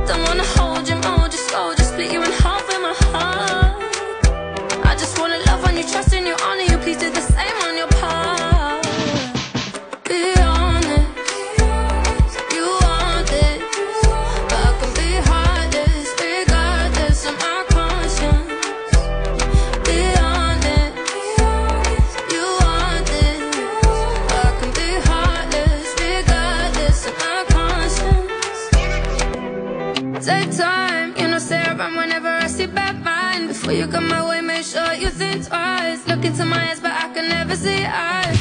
Don't 0.09 0.23
wanna 0.27 0.47
hold 0.57 0.89
you, 0.89 0.97
mold 1.07 1.33
you 1.33 1.43
slow, 1.49 1.73
just 1.77 1.93
split 1.93 2.11
you 2.13 2.21
in 2.25 2.33
half 2.43 2.67
with 2.67 2.81
my 2.89 2.95
heart. 3.13 3.79
I 4.85 4.97
just 4.99 5.17
wanna 5.21 5.39
love 5.47 5.65
on 5.65 5.77
you, 5.77 5.85
trust 5.85 6.13
in 6.13 6.27
you, 6.27 6.35
honor 6.43 6.67
you. 6.71 6.77
Please 6.79 6.99
do 6.99 7.09
the 7.09 7.30
Before 33.71 33.87
you 33.87 33.93
come 33.93 34.09
my 34.09 34.29
way, 34.29 34.41
make 34.41 34.65
sure 34.65 34.95
you 34.95 35.11
think 35.11 35.47
twice. 35.47 36.05
Look 36.09 36.25
into 36.25 36.45
my 36.45 36.71
eyes, 36.71 36.81
but 36.81 36.91
I 36.91 37.09
can 37.15 37.29
never 37.29 37.55
see 37.55 37.85
eyes. 37.85 38.40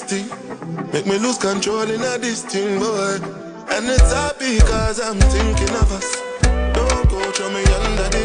Body 0.00 0.28
twisting 0.28 0.92
Make 0.92 1.06
me 1.06 1.18
lose 1.18 1.38
control 1.38 1.82
in 1.82 2.00
a 2.00 2.18
this 2.18 2.42
thing, 2.44 2.78
boy. 2.78 3.18
And 3.70 3.86
it's 3.86 4.12
happy 4.12 4.58
cause 4.60 5.00
I'm 5.00 5.18
thinking 5.18 5.70
of 5.76 5.92
us. 5.92 6.22
Don't 6.74 7.10
go 7.10 7.30
throw 7.32 7.50
me 7.50 7.64
Under 7.64 8.17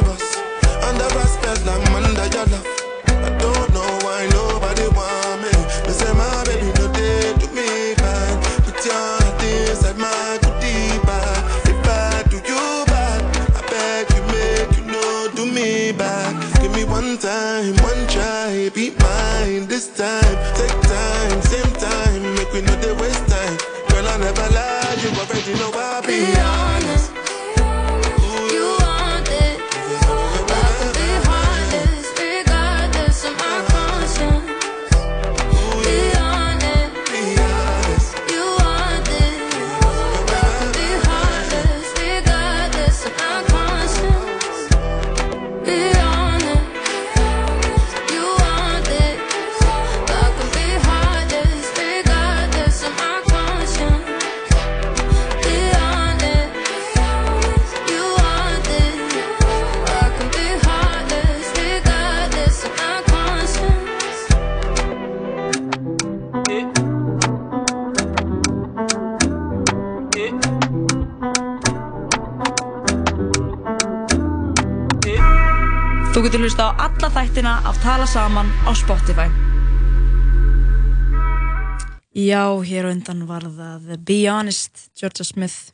Já, 82.33 82.49
hér 82.65 82.87
undan 82.89 83.27
var 83.29 83.43
það 83.45 83.89
Be 84.07 84.23
Honest, 84.25 84.87
Georgia 84.97 85.25
Smith. 85.27 85.73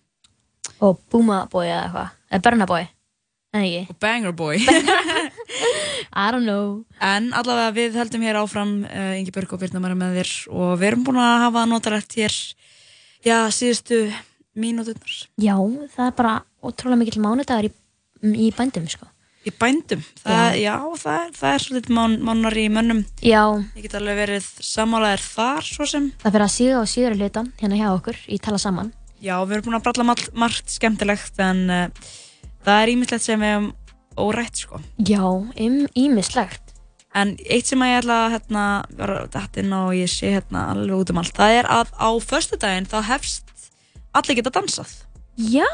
Og 0.84 0.98
Booma 1.12 1.46
Boy 1.52 1.70
eða 1.70 1.86
eitthvað. 1.86 2.16
Eða 2.30 2.44
Burna 2.48 2.66
Boy. 2.68 2.88
En 3.56 3.64
ekki. 3.64 3.84
Og 3.94 4.00
Banger 4.04 4.34
Boy. 4.36 4.60
I 6.24 6.26
don't 6.34 6.44
know. 6.44 6.82
En 7.00 7.30
allavega 7.38 7.72
við 7.78 7.96
heldum 8.02 8.26
hér 8.28 8.42
áfram, 8.42 8.74
uh, 8.90 9.14
Ingi 9.16 9.32
Björk 9.36 9.56
og 9.56 9.62
Birna 9.64 9.80
Mara 9.84 9.96
með 9.98 10.20
þér 10.20 10.34
og 10.52 10.74
við 10.82 10.90
erum 10.90 11.06
búin 11.08 11.22
að 11.24 11.46
hafa 11.46 11.64
notalegt 11.70 12.18
hér, 12.20 12.36
já, 13.24 13.38
síðustu 13.56 14.02
mínúturnar. 14.60 15.16
Já, 15.40 15.56
það 15.96 16.10
er 16.10 16.18
bara 16.20 16.36
ótrúlega 16.60 17.00
mikill 17.06 17.24
mánudagur 17.24 17.70
í, 17.70 17.74
í 18.36 18.52
bændum, 18.58 18.90
sko. 18.92 19.08
Í 19.48 19.52
bændum? 19.56 20.02
Það, 20.20 20.58
já, 20.60 20.74
það, 21.00 21.20
er- 21.24 21.36
það 21.40 21.54
er 21.56 21.64
svolítið 21.64 21.94
mán, 21.96 22.16
mánar 22.28 22.58
í 22.60 22.66
mönnum. 22.76 23.06
Já. 23.24 23.44
Ég 23.78 23.86
get 23.86 23.96
alveg 23.96 24.18
verið 24.20 24.48
sammálaðir 24.68 25.24
þar, 25.24 25.62
svo 25.64 25.86
sem. 25.88 26.10
Það 26.20 26.34
fyrir 26.36 26.46
að 26.46 26.56
síða 26.58 26.80
og 26.82 26.90
síður 26.92 27.16
hluta 27.20 27.44
hérna 27.62 27.80
hjá 27.80 27.88
okkur 27.94 28.20
í 28.28 28.40
Tala 28.44 28.60
Saman. 28.60 28.90
Já, 29.24 29.36
við 29.46 29.56
erum 29.58 29.66
búin 29.70 29.78
að 29.80 29.86
bralla 29.88 30.06
margt, 30.12 30.30
margt 30.36 30.70
skemmtilegt 30.76 31.40
en 31.44 31.62
uh, 31.70 32.10
það 32.68 32.82
er 32.84 32.92
ímislegt 32.94 33.24
sem 33.26 33.40
við 33.40 33.54
hefum 33.56 33.70
órætt 34.20 34.60
sko. 34.66 34.82
Já, 35.08 35.24
ímislegt. 35.96 36.76
En 37.16 37.34
eitt 37.50 37.66
sem 37.66 37.82
ég 37.88 38.04
ætla 38.04 38.18
að 38.28 38.34
hérna, 38.36 38.64
vera 39.00 39.22
dætt 39.34 39.58
inn 39.64 39.72
á 39.74 39.80
og 39.88 39.96
ég 39.98 40.12
sé 40.12 40.30
hérna 40.36 40.68
alveg 40.76 41.00
út 41.00 41.10
um 41.16 41.22
allt, 41.24 41.34
það 41.40 41.56
er 41.64 41.70
að 41.80 41.96
á 41.98 42.10
föstudaginn 42.22 42.88
þá 42.92 43.00
hefst 43.08 43.72
allir 44.14 44.38
geta 44.38 44.52
dansað. 44.60 44.92
Já. 45.40 45.66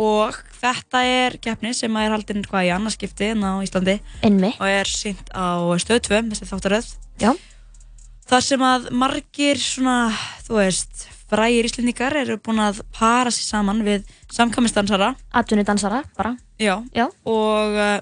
Og 0.00 0.36
þetta 0.60 1.02
er 1.04 1.36
keppni 1.42 1.74
sem 1.76 1.96
að 1.96 2.06
er 2.06 2.14
haldinn 2.16 2.44
hvað 2.48 2.68
í 2.68 2.72
annarskipti 2.72 3.32
en 3.34 3.44
á 3.44 3.52
Íslandi. 3.64 3.98
Einmi. 4.24 4.52
Og 4.56 4.68
er 4.68 4.88
sínt 4.88 5.28
á 5.36 5.60
stöð 5.82 6.06
2, 6.08 6.20
þessi 6.32 6.48
þáttaröð. 6.48 6.92
Já. 7.20 7.32
Þar 8.32 8.46
sem 8.46 8.62
að 8.64 8.86
margir 8.96 9.60
svona, 9.60 9.96
þú 10.46 10.56
veist, 10.62 11.04
frægir 11.32 11.68
íslendingar 11.68 12.16
eru 12.22 12.38
búin 12.40 12.62
að 12.62 12.80
para 12.96 13.32
sér 13.32 13.48
saman 13.50 13.82
við 13.84 14.08
samkvæmistansara. 14.32 15.12
Atvinni 15.36 15.64
dansara, 15.68 16.02
bara. 16.16 16.36
Já. 16.60 16.78
Já. 16.96 17.06
Og 17.28 17.76
uh, 17.76 18.00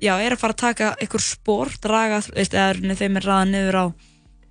já, 0.00 0.14
er 0.18 0.36
að 0.36 0.42
fara 0.42 0.56
að 0.56 0.62
taka 0.64 0.92
ykkur 1.06 1.24
spór, 1.24 1.72
draga, 1.80 2.20
eða 2.36 2.96
þeim 3.00 3.20
er 3.20 3.28
ræða 3.28 3.48
niður 3.48 3.80
á, 3.80 3.86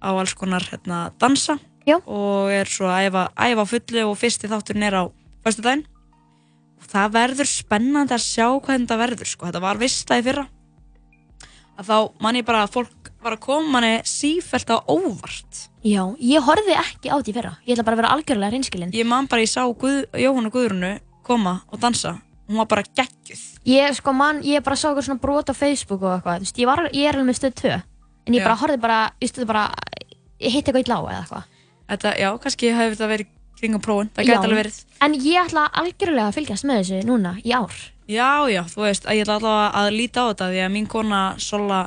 á 0.05 0.09
alls 0.13 0.34
konar 0.38 0.65
hérna, 0.71 1.09
dansa. 1.21 1.59
Já. 1.85 1.97
Og 2.05 2.49
er 2.53 2.69
svo 2.69 2.89
að 2.89 3.09
æfa, 3.09 3.30
æfa 3.38 3.65
fullu 3.69 4.09
og 4.09 4.17
fyrsti 4.19 4.49
þátturinn 4.49 4.89
er 4.89 5.01
á 5.01 5.03
föstudaginn. 5.45 5.85
Og 5.85 5.98
það 6.88 7.11
verður 7.18 7.49
spennandi 7.49 8.15
að 8.15 8.23
sjá 8.23 8.47
hvað 8.47 8.80
þetta 8.84 8.97
verður, 9.03 9.30
sko. 9.30 9.49
Þetta 9.49 9.64
var 9.65 9.84
í 9.84 10.23
fyrra. 10.30 10.47
Að 11.80 11.88
þá 11.88 11.97
man 12.19 12.35
ég 12.35 12.45
bara 12.47 12.64
að 12.65 12.73
fólk 12.76 13.11
var 13.23 13.35
að 13.35 13.43
koma 13.43 13.73
manni 13.76 13.91
sífælt 14.07 14.72
á 14.72 14.77
óvart. 14.88 15.68
Já, 15.84 16.03
ég 16.19 16.43
horfði 16.43 16.76
ekki 16.76 17.11
á 17.11 17.15
því 17.19 17.35
fyrra. 17.35 17.53
Ég 17.64 17.76
ætla 17.76 17.85
bara 17.88 17.95
að 17.95 18.01
vera 18.01 18.11
algjörlega 18.15 18.56
reynskilinn. 18.56 18.91
Ég 18.95 19.07
man 19.07 19.30
bara, 19.31 19.43
ég 19.43 19.51
sá 19.51 19.64
Guð, 19.64 20.01
Jóhannu 20.19 20.51
Guðrunu 20.51 20.91
koma 21.23 21.61
og 21.72 21.80
dansa. 21.80 22.18
Hún 22.49 22.60
var 22.60 22.68
bara 22.72 22.84
geggjuð. 22.84 23.41
Ég, 23.69 23.95
sko, 23.95 24.11
mann, 24.15 24.41
ég 24.43 24.64
bara 24.65 24.76
sá 24.80 24.89
eitthvað 24.89 25.07
svona 25.07 25.23
brot 25.23 25.51
á 25.51 25.56
Facebook 25.56 26.03
og 26.03 26.15
eitthvað. 26.18 26.39
Þú 26.41 26.47
veist, 26.47 26.60
ég, 26.60 26.69
var, 26.69 26.84
ég 26.89 27.07
er 27.07 27.15
alveg 27.15 27.30
með 27.30 27.39
stöð 27.39 27.56
2. 27.61 27.73
En 28.27 28.35
ég 28.35 28.41
Já. 28.41 28.47
bara 28.47 28.60
horfði 28.60 28.80
bara, 28.84 28.99
ég 29.22 29.31
stöði 29.31 29.49
bara, 29.51 29.65
ég 30.39 30.56
hitti 30.56 30.72
eitthvað 30.73 30.84
í 30.84 30.89
lá 30.89 30.97
eða 30.99 31.19
eitthvað. 31.19 31.43
Þetta, 31.89 32.15
já, 32.19 32.30
kannski 32.43 32.72
hefur 32.73 32.95
þetta 32.95 33.11
verið 33.14 33.30
kringum 33.60 33.84
prófun, 33.84 34.10
það 34.15 34.30
gæti 34.31 34.48
alveg 34.48 34.61
verið 34.64 34.80
En 35.06 35.15
ég 35.15 35.40
ætla 35.40 35.68
algjörlega 35.80 36.27
að 36.27 36.38
fylgjast 36.40 36.68
með 36.68 36.81
þessu 36.81 37.07
núna 37.07 37.36
í 37.44 37.53
ár. 37.56 37.76
Já, 38.10 38.49
já, 38.49 38.64
þú 38.68 38.84
veist, 38.84 39.06
ég 39.06 39.23
ætla 39.23 39.38
allavega 39.38 39.69
að 39.80 39.94
líta 39.95 40.26
á 40.26 40.30
þetta 40.31 40.49
því 40.49 40.61
að 40.65 40.72
mín 40.73 40.88
kona 40.90 41.22
Sola, 41.40 41.84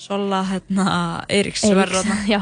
Sola, 0.00 0.40
hérna, 0.48 0.86
Eiríks, 1.28 1.62
Eiríks, 1.66 1.76
verður 1.76 2.08
þarna. 2.08 2.16
já. 2.34 2.40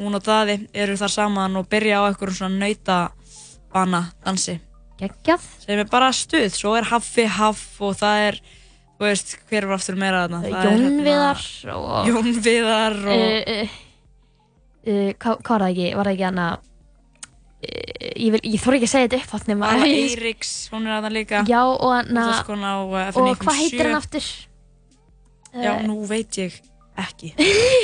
Hún 0.00 0.18
og 0.18 0.24
Daði 0.26 0.58
eru 0.74 0.96
þar 0.98 1.12
saman 1.14 1.60
og 1.60 1.68
byrja 1.70 2.02
á 2.02 2.06
einhverjum 2.08 2.38
svona 2.40 2.58
nautabana 2.64 4.02
dansi. 4.24 4.58
Geggjað. 4.98 5.46
Sem 5.62 5.80
er 5.80 5.88
bara 5.90 6.10
stuð, 6.14 6.50
svo 6.54 6.74
er 6.78 6.90
Haffi 6.90 7.24
Haff 7.30 7.80
og 7.82 7.96
það 8.02 8.26
er, 8.26 8.40
þú 8.98 9.06
veist, 9.08 9.34
hver 9.48 9.70
var 9.70 9.78
aftur 9.78 9.98
meira 9.98 10.26
þarna? 10.26 10.42
Það 10.44 10.60
er, 10.60 10.84
Jón 10.84 11.00
hérna, 11.06 11.78
og... 11.78 12.10
Jón 12.10 12.30
Viðar 12.44 13.00
og... 13.06 13.24
Uh, 13.24 13.64
uh, 13.64 13.80
uh, 14.84 15.10
hvað, 15.14 15.40
hvað 15.40 15.54
var 15.54 15.66
það 15.66 15.72
ekki? 15.72 15.90
Var 15.94 16.10
það 16.10 16.16
ekki 16.16 16.28
hana... 16.28 16.52
Ég, 18.14 18.30
vil- 18.34 18.44
ég 18.54 18.60
þór 18.62 18.76
ekki 18.78 18.86
að 18.88 18.92
segja 18.92 19.08
þetta 19.08 19.20
upp 19.24 19.34
átt 19.38 19.48
nema... 19.50 19.70
Vala 19.72 19.86
Eiríks, 19.90 20.52
hún 20.72 20.86
er 20.86 20.96
þarna 20.98 21.10
líka. 21.14 21.40
Já, 21.48 21.60
og. 21.64 21.80
Útvarpskona 22.10 22.70
á 22.70 22.78
uh, 22.82 22.92
Og 22.92 23.16
FNI 23.16 23.34
hvað 23.40 23.58
heitir 23.60 23.80
57. 23.80 23.86
hann 23.88 23.98
aftur? 24.00 24.28
Já, 25.54 25.70
Eh, 25.74 25.82
nú 25.86 25.96
veit 26.10 26.38
ég 26.40 26.54
ekki. 26.98 27.32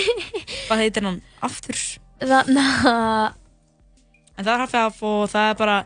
hvað 0.69 0.81
heitir 0.85 1.05
hann 1.07 1.21
aftur? 1.47 1.79
Þannig 2.21 2.81
En 4.41 4.47
það 4.47 4.55
er 4.55 4.63
Haff 4.65 5.03
og 5.05 5.27
það 5.31 5.51
er 5.53 5.57
bara 5.61 5.77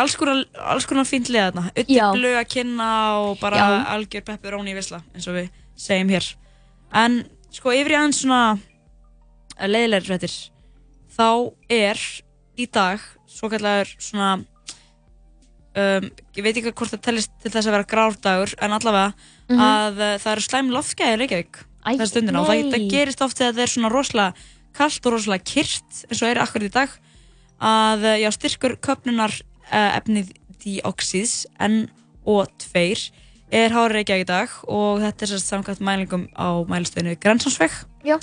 alls 0.00 0.14
konar, 0.16 1.04
fínt 1.04 1.28
lið 1.28 1.44
þarna. 1.50 1.64
Utti 1.76 1.98
blöð 2.16 2.36
að 2.40 2.46
kynna 2.54 2.88
og 3.20 3.34
bara 3.42 3.58
Já. 3.60 3.66
algjör 3.94 4.24
pepperoni 4.30 4.72
í 4.72 4.76
visla, 4.78 5.02
eins 5.12 5.26
og 5.28 5.36
við 5.36 5.50
segjum 5.76 6.12
hér. 6.14 6.28
En 6.96 7.18
sko 7.52 7.74
yfir 7.76 7.92
í 7.92 7.98
aðeins 7.98 8.22
svona 8.22 8.58
leiðilegri 9.60 10.08
fréttir, 10.08 10.36
þá 11.12 11.26
er 11.68 12.00
í 12.56 12.66
dag 12.72 13.04
svo 13.42 13.50
kallar 13.50 13.90
svona, 13.98 14.28
um, 15.74 16.08
ég 16.36 16.44
veit 16.46 16.56
ekki 16.60 16.70
hvort 16.72 16.92
það 16.94 17.02
tellist 17.08 17.32
til 17.42 17.50
þess 17.50 17.66
að 17.68 17.74
vera 17.76 17.88
grárdagur, 17.90 18.52
en 18.62 18.76
allavega 18.76 19.12
Mhm. 19.50 19.58
að 19.60 19.98
uh, 20.00 20.18
það 20.22 20.32
eru 20.32 20.44
slæm 20.46 20.68
loftgæði 20.72 21.14
í 21.16 21.20
Reykjavík 21.20 21.56
Æ, 21.82 21.88
þessa 21.98 22.06
stundina 22.12 22.40
og 22.40 22.46
það, 22.46 22.60
það 22.72 22.84
gerist 22.92 23.22
oft 23.26 23.36
þegar 23.40 23.56
það 23.56 23.62
er 23.66 23.72
svona 23.72 23.90
rosalega 23.92 24.34
kallt 24.78 25.06
og 25.06 25.12
rosalega 25.16 25.44
kyrt 25.50 25.98
eins 26.08 26.22
og 26.22 26.28
er 26.30 26.40
akkurat 26.40 26.68
í 26.68 26.72
dag 26.72 26.94
að 27.60 28.04
uh, 28.06 28.14
já, 28.22 28.28
styrkur 28.32 28.76
köpnunar 28.80 29.34
uh, 29.34 29.90
efnið 29.98 30.30
díoxíðs 30.62 31.34
NO2 31.58 33.10
er 33.52 33.74
hárið 33.74 33.96
Reykjavík 33.98 34.24
í 34.24 34.30
dag 34.30 34.48
og 34.70 35.02
þetta 35.02 35.26
er 35.26 35.32
sérst 35.34 35.50
samkvæmt 35.52 35.82
mælingum 35.84 36.28
á 36.38 36.48
mælistöðinu 36.70 37.18
Grensansveg 37.20 37.74
Já. 38.06 38.16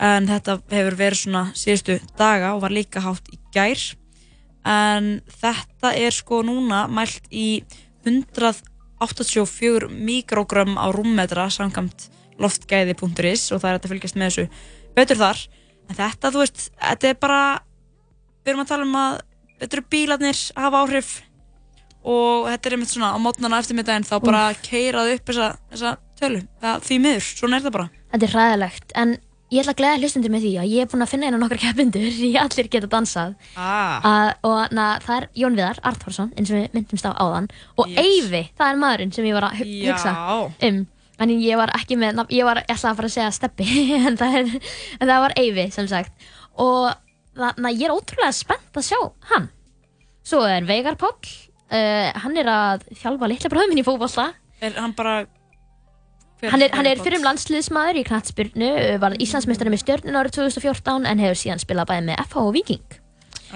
en 0.00 0.26
þetta 0.26 0.56
hefur 0.72 0.96
verið 0.98 1.20
svona 1.20 1.44
síðustu 1.54 2.00
daga 2.18 2.54
og 2.56 2.64
var 2.64 2.74
líka 2.74 3.04
hátt 3.04 3.28
í 3.30 3.38
gær 3.54 3.76
en 4.66 5.10
þetta 5.40 5.92
er 5.94 6.14
sko 6.14 6.42
núna 6.46 6.86
mælt 6.90 7.28
í 7.30 7.62
184 8.06 9.90
mikrogram 9.90 10.74
á 10.74 10.86
rúmmetra 10.94 11.46
samkvæmt 11.52 12.08
loftgæði.is 12.42 13.52
og 13.54 13.62
það 13.62 13.70
er 13.70 13.78
að 13.78 13.88
fylgjast 13.92 14.18
með 14.18 14.28
þessu 14.28 14.46
betur 14.96 15.20
þar. 15.22 15.44
En 15.86 15.98
þetta, 16.00 16.32
þú 16.34 16.42
veist, 16.42 16.66
þetta 16.82 17.08
er 17.08 17.18
bara 17.22 17.42
við 18.42 18.52
erum 18.52 18.64
að 18.64 18.72
tala 18.72 18.86
um 18.86 18.98
að 19.00 19.20
þetta 19.60 19.78
eru 19.78 19.86
bílarnir 19.94 20.42
hafa 20.56 20.82
áhrif 20.82 21.12
og 22.06 22.48
þetta 22.50 22.68
er 22.68 22.76
einmitt 22.76 22.92
svona 22.92 23.12
á 23.14 23.18
mótnana 23.18 23.60
eftir 23.62 23.78
middaginn 23.78 24.06
þá 24.06 24.16
bara 24.22 24.42
keirað 24.62 25.14
upp 25.16 25.30
þessa, 25.30 25.48
þessa 25.72 25.94
tölu, 26.20 26.42
það, 26.62 26.84
því 26.86 26.98
miður, 27.02 27.30
svona 27.40 27.58
er 27.58 27.64
það 27.64 27.74
bara. 27.76 27.88
Þetta 28.12 28.28
er 28.28 28.36
ræðilegt, 28.36 28.94
en 29.02 29.14
ég 29.52 29.62
ætla 29.62 29.74
að 29.74 29.78
gleða 29.80 30.00
hlustundur 30.00 30.32
með 30.34 30.44
því 30.46 30.50
að 30.58 30.72
ég 30.72 30.82
er 30.82 30.90
búin 30.90 31.04
að 31.04 31.10
finna 31.12 31.28
einu 31.30 31.38
nokkra 31.38 31.60
keppindur 31.62 32.18
í 32.26 32.32
Allir 32.40 32.68
geta 32.72 32.90
dansað 32.90 33.36
ah. 33.54 34.02
að, 34.10 34.30
og 34.48 34.74
na, 34.74 34.86
það 35.04 35.20
er 35.20 35.28
Jón 35.42 35.58
Viðar 35.58 35.80
Arthorsson, 35.86 36.32
eins 36.34 36.50
og 36.50 36.58
við 36.58 36.74
myndumst 36.74 37.06
á 37.06 37.12
áðan 37.14 37.48
og 37.78 37.92
Yes. 37.92 38.02
Eyvi, 38.02 38.42
það 38.58 38.72
er 38.72 38.80
maðurinn 38.82 39.14
sem 39.14 39.28
ég 39.28 39.38
var 39.38 39.48
að 39.50 39.60
hu- 39.60 39.68
Já. 39.70 39.92
hugsa 39.92 40.14
um 40.70 40.84
en 41.16 41.32
ég 41.40 41.56
var 41.56 41.72
ekki 41.78 41.96
með, 41.96 42.24
ég 42.34 42.44
var 42.44 42.60
ætlaði 42.66 42.90
að 42.90 42.98
fara 42.98 43.08
að 43.08 43.14
segja 43.14 43.32
Steppi 43.32 43.68
en 44.10 44.18
það, 44.20 44.56
en 44.98 45.10
það 45.12 45.22
var 45.26 45.36
Eyvi 45.40 45.68
sem 45.72 45.88
sagt 45.88 46.26
og 46.60 46.90
þannig 47.36 47.70
að 47.70 47.80
ég 47.80 47.86
er 47.86 47.94
ótrúlega 47.94 48.34
spennt 48.34 48.80
að 48.80 48.88
sjá 48.88 48.98
hann 49.30 49.48
svo 50.26 50.42
er 50.48 50.66
Veigar 50.66 50.98
Páll 51.00 51.14
uh, 51.14 52.10
hann 52.24 52.36
er 52.40 52.50
að 52.50 52.86
þjálfa 52.98 53.30
litla 53.30 53.52
bróðum 53.52 53.72
minn 53.72 53.84
í 53.84 53.86
fótbolta 53.86 54.32
er 54.64 54.76
hann 54.80 54.96
bara 54.96 55.22
Hann 56.42 56.60
er, 56.62 56.68
hann 56.76 56.86
er 56.86 57.00
fyrir 57.00 57.22
landsliðsmaður 57.24 57.96
í 57.96 58.04
knattspyrnu, 58.04 58.66
var 59.00 59.14
Íslandsmeistari 59.24 59.70
með 59.72 59.80
stjórnun 59.84 60.18
árið 60.20 60.34
2014 60.36 61.06
en 61.08 61.22
hefur 61.24 61.38
síðan 61.40 61.62
spilað 61.62 61.88
bæði 61.88 62.04
með 62.10 62.20
FH 62.26 62.42
og 62.42 62.50
Viking. 62.52 62.98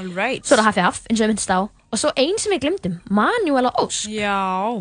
Alright. 0.00 0.46
Svo 0.48 0.56
er 0.56 0.62
það 0.64 0.80
Haff, 0.86 1.02
eins 1.10 1.20
og 1.20 1.26
við 1.26 1.32
myndist 1.34 1.52
á. 1.52 1.60
Og 1.90 1.98
svo 2.00 2.12
einn 2.16 2.38
sem 2.40 2.54
við 2.54 2.62
glemdum, 2.64 2.96
Manuela 3.10 3.72
Ósk. 3.82 4.08
Já. 4.14 4.80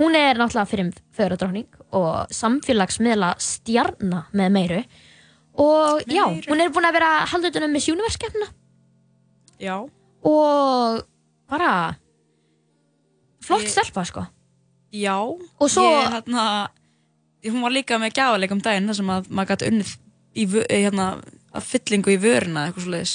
Hún 0.00 0.14
er 0.16 0.38
náttúrulega 0.38 0.70
fyrir 0.70 0.92
föðuradrókning 1.16 1.66
og 1.98 2.30
samfélagsmiðla 2.32 3.32
stjarna 3.42 4.22
með 4.32 4.52
meiru. 4.54 4.80
Og 5.60 6.04
já, 6.08 6.22
hún 6.46 6.62
er 6.62 6.70
búin 6.72 6.86
að 6.88 6.96
vera 7.00 7.10
haldutunum 7.28 7.72
með 7.74 7.82
sjúnuverskefna 7.88 8.46
Já. 9.60 9.74
og 10.24 11.02
bara 11.50 11.72
flott 13.44 13.66
Ég- 13.66 13.72
stelpa 13.74 14.04
sko. 14.06 14.24
Já. 14.94 15.18
Og 15.20 15.68
svo- 15.68 15.82
Ég, 15.84 16.12
hérna, 16.14 16.68
hún 17.48 17.62
var 17.64 17.72
líka 17.74 17.98
með 18.00 18.14
gjáleik 18.18 18.52
um 18.54 18.62
daginn 18.64 18.88
þar 18.90 18.98
sem 19.00 19.12
að 19.14 19.28
maður 19.32 19.50
gæti 19.54 19.68
unnið 19.70 19.92
í, 19.94 20.44
í, 20.44 20.80
hérna, 20.84 21.06
að 21.56 21.68
fyllingu 21.70 22.12
í 22.14 22.18
vöruna 22.20 22.66
eitthvað 22.68 22.84
svo 22.86 22.94
leiðis. 22.94 23.14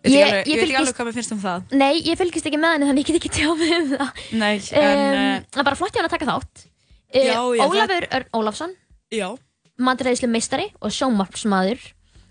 Ég, 0.00 0.14
Ég- 0.14 0.30
ég, 0.32 0.46
ég 0.48 0.60
veit 0.60 0.64
ekki 0.64 0.78
alveg 0.80 0.96
hvað 0.96 1.08
mér 1.10 1.16
finnst 1.18 1.32
um 1.34 1.40
það. 1.42 1.64
Nei, 1.76 1.94
ég 2.06 2.16
fylgist 2.16 2.46
ekki 2.48 2.60
með 2.60 2.76
henni 2.76 2.88
þannig 2.88 3.02
ég 3.02 3.08
get 3.10 3.18
ekki 3.20 3.32
tjá 3.36 3.48
mig 3.58 3.72
um 3.76 3.88
það. 3.90 4.20
Nei, 4.40 4.54
en... 4.80 5.00
um, 5.04 5.46
það 5.50 5.62
er 5.62 5.68
bara 5.68 5.80
flott 5.80 5.92
hjá 5.92 6.00
hann 6.00 6.08
að 6.08 6.14
taka 6.14 6.28
þátt 6.30 6.62
uh, 6.64 7.20
Já, 7.20 7.40
já, 7.58 7.64
Ólafur 7.66 8.06
Örn 8.16 8.28
Ólafsson 8.40 8.76
Já. 9.12 9.26
matræðislu 9.76 10.30
meistari 10.32 10.70
og 10.80 10.94
sjómarpsmaður 10.96 11.84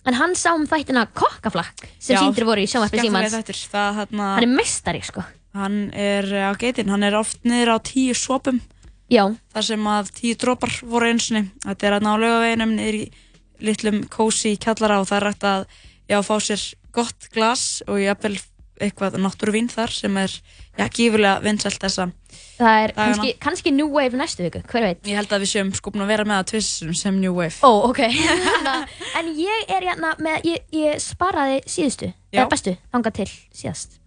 en 0.09 0.17
hann 0.17 0.33
sá 0.39 0.53
um 0.55 0.65
þættina 0.65 1.03
kokkaflakk 1.13 1.83
sem 1.99 2.15
Já, 2.15 2.23
síndir 2.23 2.47
voru 2.47 2.63
í 2.63 2.69
sjómarpi 2.71 3.03
símans. 3.03 3.35
Það, 3.69 3.99
hérna, 3.99 4.31
hann 4.39 4.47
er 4.47 4.55
meistari 4.55 5.03
sko 5.05 5.21
Hann 5.57 5.89
er 5.97 6.25
á 6.29 6.53
geitin, 6.61 6.89
hann 6.93 7.03
er 7.05 7.15
oft 7.17 7.41
niður 7.47 7.73
á 7.73 7.77
tíu 7.81 8.13
svopum. 8.13 8.59
Já. 9.09 9.23
Þar 9.55 9.65
sem 9.65 9.89
að 9.89 10.11
tíu 10.19 10.37
dropar 10.39 10.75
voru 10.85 11.09
einsinni. 11.09 11.47
Þetta 11.65 11.87
er 11.87 11.97
hérna 11.97 12.13
á 12.13 12.21
laugaveginum 12.21 12.75
niður 12.77 12.99
í 12.99 13.05
litlum 13.59 14.03
kósi 14.11 14.55
kjallara 14.61 15.01
og 15.01 15.09
það 15.09 15.17
er 15.19 15.27
rægt 15.27 15.47
að 15.49 15.65
já, 16.09 16.19
fá 16.25 16.35
sér 16.43 16.63
gott 16.95 17.27
glas 17.33 17.65
og 17.87 17.99
jafnvel 18.01 18.37
eitthvað 18.79 19.19
náttúruvín 19.19 19.67
þar 19.71 19.91
sem 19.91 20.15
er 20.21 20.31
já, 20.31 20.85
gífurlega 20.87 21.43
vinsælt 21.43 21.81
þessa 21.83 22.07
það 22.59 22.83
er 22.83 22.93
kannski, 22.95 23.33
kannski 23.43 23.73
New 23.75 23.89
Wave 23.91 24.19
næstu 24.19 24.45
viku, 24.45 24.61
hver 24.71 24.85
veit? 24.87 25.01
Ég 25.07 25.19
held 25.19 25.35
að 25.35 25.43
við 25.43 25.51
séum 25.51 25.71
búin 25.75 26.05
að 26.05 26.11
vera 26.13 26.27
með 26.27 26.41
að 26.41 26.49
tvistum 26.53 26.95
sem 26.97 27.19
New 27.19 27.35
Wave. 27.35 27.59
Ó, 27.63 27.89
ok. 27.89 28.01
En 29.19 29.31
ég 29.35 29.71
er 29.75 29.83
hérna 29.89 30.13
með, 30.23 30.47
ég, 30.47 30.65
ég 30.75 30.99
sparaði 31.03 31.59
síðustu, 31.67 32.11
eða 32.31 32.47
bestu, 32.51 32.75
þangað 32.93 33.17
til 33.19 33.29
síðast. 33.61 33.99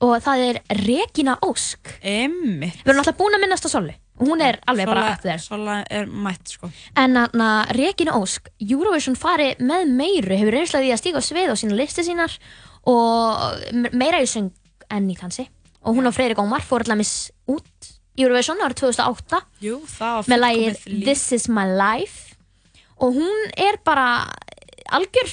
Og 0.00 0.14
það 0.24 0.44
er 0.48 0.58
Regína 0.80 1.36
Ósk. 1.44 1.90
Emmi 2.00 2.70
Við 2.72 2.88
erum 2.88 3.02
alltaf 3.02 3.18
búin 3.18 3.36
að 3.36 3.42
minnast 3.44 3.66
á 3.68 3.70
Solu 3.70 3.92
Og 3.92 4.09
hún 4.20 4.42
er 4.44 4.58
alveg 4.68 4.86
bara 4.90 5.12
up 5.14 5.22
there. 5.24 5.38
Sola 5.42 5.78
er 5.90 6.06
mætt 6.06 6.52
sko. 6.54 6.70
En 6.96 7.14
þarna 7.16 7.50
Regína 7.76 8.14
Ósk, 8.20 8.50
Eurovision 8.60 9.16
fari 9.16 9.54
með 9.58 9.88
meiru, 9.96 10.36
hefur 10.36 10.52
reynslega 10.58 10.84
því 10.84 10.92
að 10.94 11.00
stíga 11.02 11.22
á 11.22 11.28
svið 11.28 11.52
á 11.52 11.56
sína 11.60 11.78
listi 11.78 12.04
sínar 12.06 12.36
og 12.86 13.72
me- 13.72 13.90
meira 13.92 14.20
í 14.22 14.28
söng 14.28 14.50
enn 14.90 15.10
í 15.10 15.16
dansi 15.18 15.48
og 15.82 15.96
hún 15.96 16.06
og 16.08 16.14
Freyri 16.16 16.34
Gómar 16.36 16.60
fór 16.64 16.84
allaveg 16.84 17.08
út 17.48 17.90
í 18.18 18.24
Eurovision 18.24 18.60
árið 18.60 18.80
2008 18.82 19.40
Jú, 19.64 19.78
með 20.28 20.40
líf. 20.44 20.84
This 21.04 21.32
is 21.32 21.48
my 21.48 21.64
life. 21.64 22.34
Og 23.00 23.14
hún 23.16 23.52
er 23.56 23.78
bara 23.84 24.26
algjör 24.92 25.30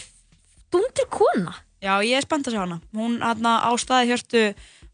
dundur 0.72 1.08
kona. 1.12 1.56
Já, 1.84 2.00
ég 2.02 2.16
er 2.18 2.22
spennt 2.24 2.48
að 2.48 2.54
sjá 2.56 2.62
hana. 2.64 2.78
Hún 2.96 3.20
hana, 3.22 3.58
á 3.68 3.72
staði 3.78 4.12
hjörtu 4.14 4.44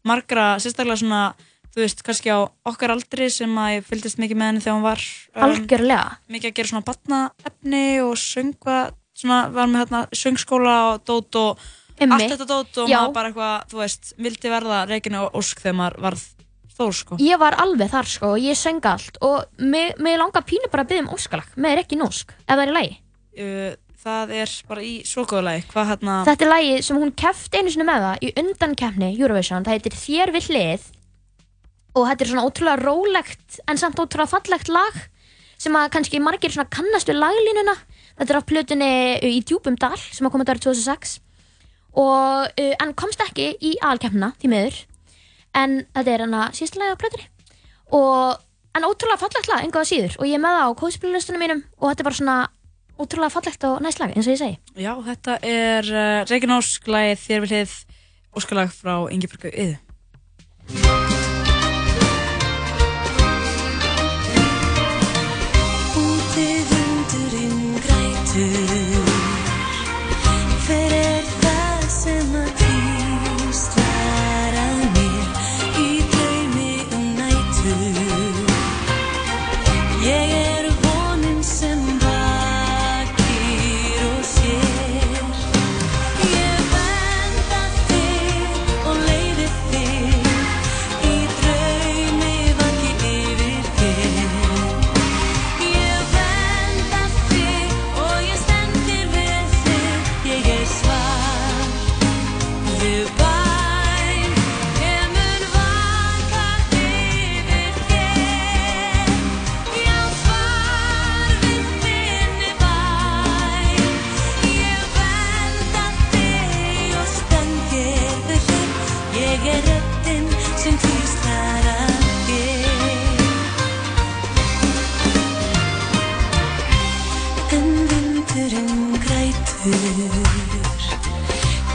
margra, 0.04 0.56
sérstaklega 0.58 0.98
svona, 1.00 1.20
þú 1.74 1.82
veist, 1.82 2.02
kannski 2.06 2.30
á 2.30 2.38
okkar 2.70 2.94
aldri 2.94 3.28
sem 3.32 3.54
að 3.58 3.72
ég 3.76 3.88
fylgdist 3.88 4.20
mikið 4.22 4.38
með 4.40 4.50
henni 4.52 4.64
þegar 4.64 4.76
hún 4.78 4.86
var 4.86 5.02
um, 5.34 5.46
Algjörlega. 5.48 6.18
mikið 6.30 6.50
að 6.50 6.58
gera 6.58 6.70
svona 6.70 6.88
batnaefni 6.88 7.86
og 8.04 8.14
söngva, 8.20 8.78
svona 9.18 9.40
var 9.54 9.72
með 9.72 9.84
hérna 9.84 10.04
söngskóla 10.22 10.76
og 10.92 11.04
dót 11.08 11.40
og 11.40 11.64
Einmitt. 11.98 12.14
allt 12.14 12.34
þetta 12.34 12.48
dót 12.50 12.80
og 12.84 12.90
Já. 12.90 12.98
maður 13.00 13.16
bara 13.18 13.30
eitthvað, 13.32 13.68
þú 13.72 13.82
veist, 13.82 14.14
vildi 14.18 14.54
verða 14.54 14.80
Regina 14.90 15.26
Ósk 15.30 15.62
þegar 15.62 15.78
maður 15.82 16.00
varð 16.08 16.24
stór, 16.74 16.94
sko. 16.98 17.18
Ég 17.22 17.38
var 17.38 17.54
alveg 17.62 17.92
þar 17.92 18.10
sko 18.10 18.34
og 18.34 18.42
ég 18.42 18.58
söng 18.58 18.82
allt 18.90 19.18
og 19.22 19.44
mig, 19.62 19.94
mig 20.02 20.18
langar 20.18 20.46
pínu 20.46 20.70
bara 20.72 20.82
að 20.86 20.94
byggja 20.94 21.06
um 21.06 21.14
óskalag 21.14 21.54
með 21.54 21.84
ekki 21.84 21.98
nósk, 22.00 22.34
ef 22.44 22.54
það 22.54 22.66
er 22.66 22.74
í 22.74 22.76
lagi 22.80 23.00
Uh, 23.34 23.72
það 23.98 24.32
er 24.38 24.50
bara 24.68 24.82
í 24.86 24.92
svo 25.02 25.24
góðu 25.26 25.40
lagi, 25.48 25.64
hvað 25.72 25.88
hérna... 25.88 26.18
Þetta 26.28 26.44
er 26.44 26.50
lagi 26.52 26.74
sem 26.86 27.00
hún 27.02 27.10
kefti 27.18 27.58
einu 27.58 27.72
sinni 27.74 27.86
með 27.88 28.04
það 28.04 28.20
í 28.22 28.28
undankefni 28.44 29.08
Eurovision, 29.16 29.64
það 29.66 29.74
heitir 29.74 29.96
Þér 29.98 30.32
við 30.36 30.46
hlið 30.52 30.84
og 31.94 32.08
þetta 32.08 32.24
er 32.24 32.30
svona 32.30 32.46
ótrúlega 32.46 32.82
rólegt 32.82 33.58
en 33.70 33.80
samt 33.80 34.00
ótrúlega 34.00 34.30
fallegt 34.30 34.70
lag 34.72 34.96
sem 35.60 35.76
að 35.78 35.90
kannski 35.94 36.20
margir 36.22 36.52
svona 36.52 36.70
kannast 36.72 37.08
við 37.08 37.20
laglínuna. 37.22 37.76
Þetta 38.18 38.34
er 38.34 38.40
á 38.42 38.48
plötunni 38.48 38.90
uh, 39.18 39.28
í 39.28 39.42
djúpum 39.46 39.78
dal 39.80 39.96
sem 39.98 40.26
að 40.26 40.34
koma 40.34 40.44
þetta 40.44 40.56
árið 40.56 40.66
2006 40.68 41.14
og 41.94 42.50
uh, 42.50 42.74
en 42.82 42.96
komst 42.98 43.22
ekki 43.22 43.52
í 43.62 43.76
aðalkefnina 43.78 44.32
því 44.40 44.50
miður. 44.50 44.80
En 45.54 45.78
þetta 45.94 46.10
er 46.10 46.26
hana 46.26 46.48
síðasta 46.56 46.82
lagi 46.82 46.98
á 46.98 47.02
plötunni. 47.04 47.30
Og 47.94 48.42
en 48.74 48.88
ótrúlega 48.88 49.22
fallegt 49.22 49.50
lag, 49.50 49.62
einhverja 49.62 49.90
síður. 49.92 50.18
Og 50.18 50.26
ég 50.26 50.38
er 50.38 50.42
með 50.42 50.58
það 50.58 50.66
á 50.66 50.78
kóðspililistunum 50.82 51.44
mínum 51.44 51.64
og 51.78 51.88
þetta 51.90 52.02
er 52.02 52.08
bara 52.10 52.20
svona 52.20 52.38
ótrúlega 52.98 53.34
fallegt 53.34 53.66
og 53.70 53.80
næst 53.86 54.02
lag, 54.02 54.14
eins 54.14 54.26
og 54.26 54.34
ég 54.34 54.42
segi. 54.42 54.58
Já, 54.74 54.92
þetta 55.06 55.38
er 55.46 55.90
uh, 55.94 56.20
Reykján 56.30 56.58
Ósk 56.58 56.90
lagið 56.90 57.24
þér 57.28 57.46
vil 57.46 57.52
hlið 57.54 57.80
óskalag 58.34 58.74
frá 58.74 58.94
Ingeborgu 59.14 59.54
Yðu. 59.54 61.03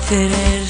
Hver 0.10 0.32
er 0.34 0.66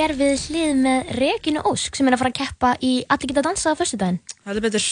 Þér 0.00 0.14
við 0.16 0.42
hlið 0.48 0.78
með 0.80 1.08
Regínu 1.18 1.60
Ósk 1.68 1.98
sem 1.98 2.08
er 2.08 2.14
að 2.16 2.20
fara 2.22 2.30
að 2.30 2.36
keppa 2.38 2.68
í 2.80 2.90
Allir 3.12 3.28
geta 3.28 3.42
dansað 3.44 3.74
á 3.76 3.80
föstudaginn 3.82 4.14
Heldur 4.46 4.62
betur 4.64 4.84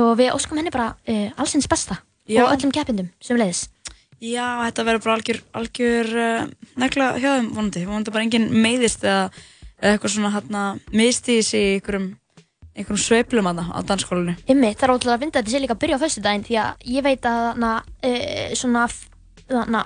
og 0.00 0.12
við 0.16 0.30
óskum 0.32 0.56
henni 0.56 0.70
bara 0.72 0.86
uh, 0.96 1.26
allsins 1.36 1.68
besta 1.68 1.98
Já. 2.24 2.46
og 2.46 2.54
öllum 2.54 2.72
keppindum 2.72 3.10
sem 3.20 3.36
leiðis 3.36 3.66
Já, 4.24 4.46
þetta 4.62 4.86
verður 4.88 5.02
bara 5.04 5.16
algjör, 5.18 5.40
algjör 5.60 6.08
uh, 6.14 6.46
negla 6.80 7.08
hjá 7.18 7.26
þeim 7.26 7.50
vonandi. 7.58 7.82
Vonandi 7.90 8.14
bara 8.14 8.24
enginn 8.24 8.48
meiðist 8.64 9.04
eða, 9.04 9.26
eitthvað 9.82 10.14
svona 10.14 10.32
hérna 10.38 10.64
mistís 10.96 11.52
í 11.58 11.62
einhverjum, 11.74 12.08
einhverjum 12.72 13.02
sveiflum 13.04 13.50
aðna 13.52 13.66
á 13.68 13.84
dansskólinu. 13.84 14.38
Ymmi, 14.46 14.72
það 14.72 14.86
er 14.88 14.94
ótrúlega 14.94 15.18
að 15.18 15.26
finna 15.26 15.36
þetta 15.36 15.56
sé 15.56 15.62
líka 15.66 15.76
að 15.76 15.82
byrja 15.84 16.00
á 16.00 16.04
föstudaginn 16.06 16.48
því 16.48 16.58
að 16.62 16.88
ég 16.94 17.06
veit 17.10 17.28
að 17.34 17.60
na, 17.66 17.74
uh, 17.82 18.56
svona 18.56 18.88
na, 19.76 19.84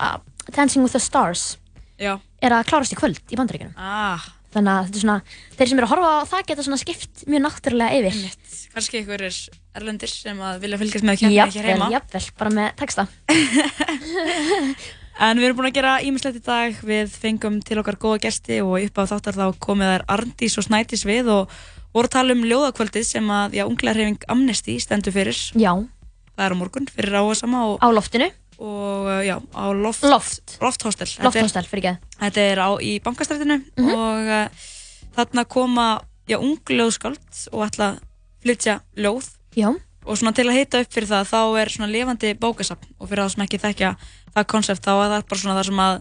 Dancing 0.55 0.87
with 0.87 0.95
the 0.95 1.03
Stars 1.03 1.57
Já. 1.99 2.13
er 2.39 2.55
að 2.61 2.67
klárast 2.71 2.95
í 2.95 3.01
kvöld 3.01 3.19
í 3.27 3.41
bandaríkjunum 3.41 3.75
Ah. 3.75 4.36
Þannig 4.57 4.73
að 4.73 4.89
þetta 4.89 4.99
er 4.99 5.03
svona, 5.05 5.17
þeir 5.57 5.71
sem 5.71 5.79
eru 5.81 5.87
að 5.87 5.93
horfa 5.93 6.11
á 6.11 6.29
það 6.33 6.43
geta 6.51 6.65
svona 6.67 6.81
skipt 6.81 7.23
mjög 7.29 7.45
náttúrulega 7.47 8.01
yfir 8.01 8.19
Kanski 8.77 8.99
einhverjir 9.01 9.37
erlendir 9.77 10.11
sem 10.11 10.41
að 10.43 10.59
vilja 10.65 10.79
fylgjast 10.83 11.07
með 11.07 11.21
kemni 11.23 11.37
hér 11.37 11.47
Jafnvel, 11.47 11.69
heima. 11.71 11.87
jafnvel, 11.95 12.25
bara 12.37 12.51
með 12.59 12.67
texta 12.81 13.07
En 15.17 15.39
við 15.39 15.47
erum 15.47 15.57
búin 15.57 15.71
að 15.71 15.77
gera 15.79 15.91
ímislegt 16.05 16.35
í 16.37 16.43
dag. 16.45 16.75
Við 16.85 17.07
fengum 17.09 17.55
til 17.65 17.79
okkar 17.81 17.95
góða 17.97 18.19
gesti 18.27 18.59
og 18.61 18.75
upp 18.77 18.99
á 19.01 19.03
þáttar 19.09 19.33
þá 19.39 19.45
komið 19.65 19.87
þær 19.89 20.03
Arndís 20.13 20.57
og 20.61 20.65
Snædís 20.67 21.01
við 21.09 21.31
og 21.33 21.55
voru 21.95 22.05
að 22.05 22.13
tala 22.13 22.35
um 22.37 22.43
ljóðakvöldið 22.45 23.07
sem 23.07 23.31
að, 23.33 23.55
já, 23.57 23.63
unglarhefing 23.65 24.27
Amnesty 24.29 24.75
stendur 24.83 25.15
fyrir. 25.15 25.39
Já. 25.57 25.71
Það 26.37 26.45
er 26.45 26.53
á 26.53 26.57
morgun 26.59 26.85
fyrir 26.93 27.17
áhersama. 27.17 27.63
Á 27.81 27.87
loftinu. 27.89 28.27
Og, 28.57 29.05
uh, 29.05 29.21
já, 29.21 29.37
á 29.53 29.63
loft... 29.77 30.03
Loft. 30.03 30.57
Lofthostel. 30.61 31.07
Lofthostel, 31.21 31.65
fyrir 31.69 31.85
ekki 31.91 32.17
Þetta 32.23 32.41
er 32.51 32.57
á, 32.63 32.69
í 32.81 32.97
bankastrætinu 33.05 33.59
Mhm. 33.77 33.91
og 33.93 34.31
uh, 34.33 34.47
þarna 35.17 35.45
koma, 35.45 35.87
já, 36.29 36.37
ung 36.41 36.57
ljóðskáld 36.65 37.43
og 37.53 37.65
ætla 37.67 37.91
að 37.93 37.99
flytja 38.41 38.79
ljóð. 38.97 39.29
Já. 39.57 39.69
Og 40.07 40.17
svona 40.17 40.33
til 40.33 40.47
að 40.47 40.55
heita 40.57 40.79
upp 40.81 40.91
fyrir 40.93 41.09
það, 41.09 41.29
þá 41.29 41.39
er 41.61 41.69
svona 41.69 41.91
lifandi 41.91 42.33
bókasafn 42.39 42.87
og 42.99 43.09
fyrir 43.09 43.23
það 43.25 43.33
sem 43.35 43.43
ekki 43.45 43.59
þekkja 43.59 43.89
það 44.33 44.45
konsept, 44.47 44.85
þá 44.85 44.93
er 44.95 45.09
það 45.13 45.25
bara 45.29 45.41
svona 45.41 45.57
það 45.59 45.65
sem 45.69 45.81
að 45.83 45.97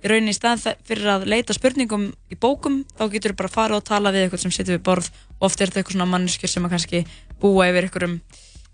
í 0.00 0.08
rauninni 0.08 0.32
í 0.32 0.38
stað 0.38 0.62
fyrir 0.88 1.08
að 1.12 1.26
leita 1.28 1.52
spurningum 1.52 2.06
í 2.32 2.38
bókum, 2.40 2.78
þá 2.96 3.02
getur 3.12 3.34
þú 3.34 3.36
bara 3.42 3.50
að 3.50 3.56
fara 3.58 3.76
og 3.76 3.84
tala 3.84 4.12
við 4.14 4.24
eitthvað 4.24 4.40
sem 4.46 4.54
situr 4.56 4.78
við 4.78 4.84
borð 4.86 5.10
og 5.12 5.44
oft 5.50 5.60
er 5.60 5.68
þetta 5.68 5.82
eitthvað 5.82 5.96
svona 5.98 6.08
manneskjur 6.14 6.48
sem 6.54 6.64
að 6.64 6.72
kannski 6.72 7.02
búa 7.42 7.68
yfir 7.68 7.84
einhverjum 7.90 8.14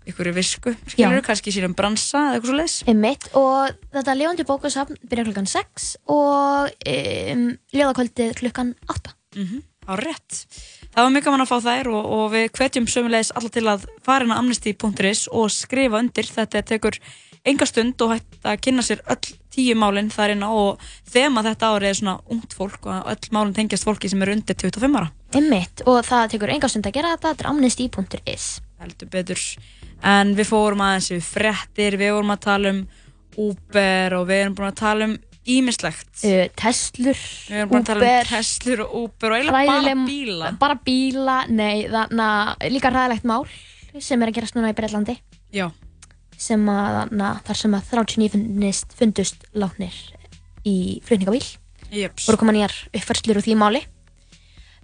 einhverju 0.07 0.35
visku, 0.35 0.73
skilur, 0.87 1.23
kannski 1.25 1.53
sínum 1.53 1.75
bransa 1.77 2.29
eða 2.29 2.37
eitthvað 2.37 2.51
svo 2.51 2.59
leis. 2.61 2.75
Einmitt, 2.87 3.29
og 3.37 3.73
þetta 3.95 4.17
lifandi 4.17 4.47
bókasafn 4.47 4.99
byrja 5.07 5.27
klukkan 5.27 5.49
6 5.51 5.89
og 6.13 6.75
um, 6.93 7.49
ljóðakvöldið 7.75 8.37
klukkan 8.41 8.75
8 8.87 9.17
mm 9.37 9.65
Á 9.87 9.95
rétt. 9.95 10.43
Það 10.91 11.05
var 11.05 11.11
mjög 11.15 11.25
gaman 11.29 11.41
að 11.45 11.47
fá 11.47 11.57
þær 11.63 11.89
og, 11.95 12.07
og 12.17 12.25
við 12.33 12.49
hvetjum 12.57 12.87
sömulegis 12.91 13.31
alla 13.39 13.51
til 13.55 13.63
að 13.71 13.85
fara 14.03 14.27
inn 14.27 14.33
á 14.35 14.39
amnesty.is 14.41 15.21
og 15.31 15.47
skrifa 15.53 16.01
undir. 16.03 16.27
Þetta 16.27 16.63
tekur 16.73 16.97
enga 17.47 17.67
stund 17.69 18.03
og 18.03 18.11
hægt 18.17 18.43
að 18.43 18.59
kynna 18.65 18.83
sér 18.83 18.99
öll 19.07 19.31
tíu 19.55 19.77
málinn 19.79 20.11
þar 20.11 20.35
inn 20.35 20.43
á 20.43 20.51
og 20.51 20.83
þema 21.07 21.45
þetta 21.47 21.71
ári 21.71 21.87
er 21.87 21.99
svona 22.01 22.17
ungt 22.35 22.57
fólk 22.57 22.89
og 22.91 23.07
öll 23.13 23.31
málinn 23.31 23.55
tengjast 23.55 23.87
fólki 23.87 24.11
sem 24.11 24.27
eru 24.27 24.35
undir 24.35 24.59
25 24.59 24.99
ára. 24.99 25.13
Einmitt, 25.39 25.87
og 25.87 26.03
það 26.07 26.33
tekur 26.35 26.55
enga 26.57 26.71
stund 26.71 26.91
að 26.91 26.99
gera 26.99 27.15
þetta, 27.15 27.31
þetta 27.31 27.47
er 27.47 27.51
amnesty.is 27.53 28.49
heldur 28.81 29.09
betur 29.13 29.41
en 30.03 30.33
við 30.37 30.49
fórum 30.51 30.83
aðeins 30.85 31.11
við 31.13 31.23
fréttir, 31.25 31.97
við 31.99 32.13
vorum 32.17 32.35
að 32.35 32.43
tala 32.45 32.73
um 32.75 32.83
Uber 33.37 34.17
og 34.17 34.27
við 34.29 34.43
erum 34.43 34.57
búin 34.57 34.69
að 34.71 34.79
tala 34.79 35.07
um 35.07 35.15
ímislegt 35.47 36.23
uh, 36.27 36.45
Teslur, 36.59 37.23
við 37.47 37.61
erum 37.61 37.71
búin 37.71 37.83
að 37.83 37.89
tala 37.91 38.11
um 38.11 38.29
Teslur 38.31 38.83
og 38.85 38.95
Uber 39.03 39.33
og 39.33 39.39
eiginlega 39.39 39.73
bara 39.73 39.95
bíla. 40.07 40.51
bara 40.59 40.77
bíla, 40.87 41.39
nei, 41.49 41.87
þannig 41.91 42.23
að 42.27 42.71
líka 42.75 42.93
ræðilegt 42.93 43.27
mál 43.29 43.43
sem 43.97 44.21
er 44.21 44.31
að 44.31 44.39
gerast 44.39 44.57
núna 44.57 44.73
í 44.73 44.77
Breitlandi 44.77 45.17
Já. 45.55 45.69
sem 46.37 46.65
að 46.69 46.89
þarna, 46.99 47.31
þar 47.47 47.61
sem 47.61 47.77
að 47.77 47.91
39 47.93 48.31
fundist, 48.35 48.97
fundust 48.99 49.47
látnir 49.57 49.95
í 50.67 50.77
flutningabíl. 51.07 51.45
Jeps. 51.87 52.25
voru 52.27 52.41
koma 52.41 52.51
nýjar 52.51 52.73
uppfærslur 52.91 53.39
úr 53.39 53.45
því 53.45 53.55
máli. 53.59 53.83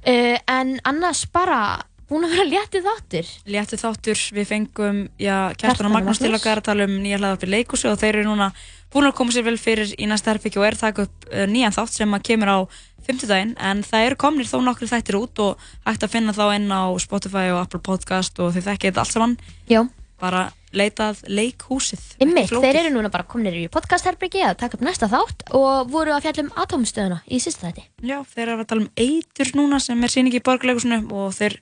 Uh, 0.04 0.38
en 0.52 0.78
annars 0.88 1.26
bara 1.32 1.84
búin 2.10 2.26
að 2.28 2.34
vera 2.36 2.46
léttið 2.52 2.88
þáttur 2.88 3.32
Léttu 3.56 3.80
þáttur, 3.82 4.22
við 4.38 4.48
fengum 4.50 5.04
Kjartan 5.18 5.90
og 5.90 5.94
Magnús 5.96 6.20
til 6.22 6.30
Magnús. 6.32 6.42
okkar 6.42 6.62
að 6.62 6.68
tala 6.70 6.88
um 6.90 6.96
nýja 7.04 7.20
hlaðarpi 7.22 7.50
leikúsi 7.50 7.90
og 7.92 8.00
þeir 8.02 8.20
eru 8.22 8.30
núna 8.32 8.52
búin 8.94 9.08
að 9.10 9.16
koma 9.18 9.34
sér 9.34 9.48
vel 9.48 9.58
fyrir 9.58 9.94
í 9.98 10.08
næsta 10.10 10.34
herbyggju 10.34 10.62
og 10.62 10.68
er 10.68 10.78
að 10.78 10.84
taka 10.86 11.06
upp 11.08 11.30
uh, 11.32 11.46
nýjan 11.50 11.74
þátt 11.74 11.96
sem 11.98 12.14
að 12.14 12.26
kemur 12.30 12.52
á 12.54 12.58
fimmtudaginn 13.04 13.56
en 13.60 13.84
það 13.84 14.06
eru 14.08 14.16
komnir 14.22 14.48
þó 14.48 14.58
nokkru 14.64 14.88
þættir 14.88 15.18
út 15.20 15.40
og 15.44 15.64
hægt 15.88 16.06
að 16.06 16.14
finna 16.14 16.36
þá 16.36 16.46
inn 16.56 16.70
á 16.72 16.88
Spotify 17.04 17.50
og 17.52 17.64
Apple 17.66 17.82
Podcast 17.84 18.40
og 18.40 18.54
þið 18.56 18.70
þekkið 18.70 19.00
allt 19.02 19.12
saman 19.18 19.34
Já. 19.68 19.82
bara 20.22 20.52
leitað 20.74 21.20
Ekki 21.28 22.48
flókið. 22.50 22.64
þeir 22.64 22.78
eru 22.80 22.94
núna 22.96 23.10
bara 23.14 23.28
komnir 23.30 23.54
í 23.60 23.68
podcastherbyggi 23.70 24.42
að 24.48 24.56
taka 24.64 24.78
upp 24.80 24.86
næsta 24.88 25.10
þátt 25.12 25.44
og 25.54 25.92
voru 25.92 26.16
að 26.16 26.24
fjalla 26.26 26.46
um 26.48 26.54
atómstöðuna 26.64 27.20
í 27.28 27.38
sísta 27.44 27.68
þætti. 27.70 27.84
Já, 28.02 28.18
þeir 28.24 28.48
eru 28.48 28.64
að 28.64 28.70
tala 28.72 28.86
um 28.86 28.90
eitur 28.98 29.52
núna 29.60 29.80
sem 29.84 30.02
er 30.04 30.14
síningi 30.14 30.40
í 30.40 30.46
borgarleikusinu 30.48 31.02
og 31.14 31.36
þeir, 31.38 31.60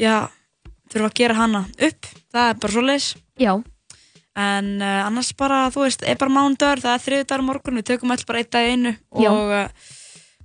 já, 0.00 0.16
þurfa 0.90 1.10
að 1.10 1.18
gera 1.20 1.38
hana 1.38 1.66
upp. 1.68 2.10
Það 2.30 2.48
er 2.48 2.58
bara 2.62 2.74
svo 2.76 2.84
leis. 2.86 3.12
Já. 3.40 3.52
En 4.40 4.76
uh, 4.78 5.06
annars 5.08 5.32
bara, 5.36 5.64
þú 5.74 5.84
veist, 5.84 6.04
er 6.06 6.18
bara 6.20 6.32
mándagur, 6.32 6.80
það 6.84 6.96
er 6.96 7.04
þriðdagur 7.06 7.46
morgun, 7.46 7.80
við 7.80 7.88
tökum 7.92 8.14
öll 8.14 8.22
bara 8.28 8.40
eitt 8.40 8.52
dag 8.54 8.68
einu 8.70 8.94
Já. 9.18 9.30
og 9.30 9.52
uh, 9.52 9.92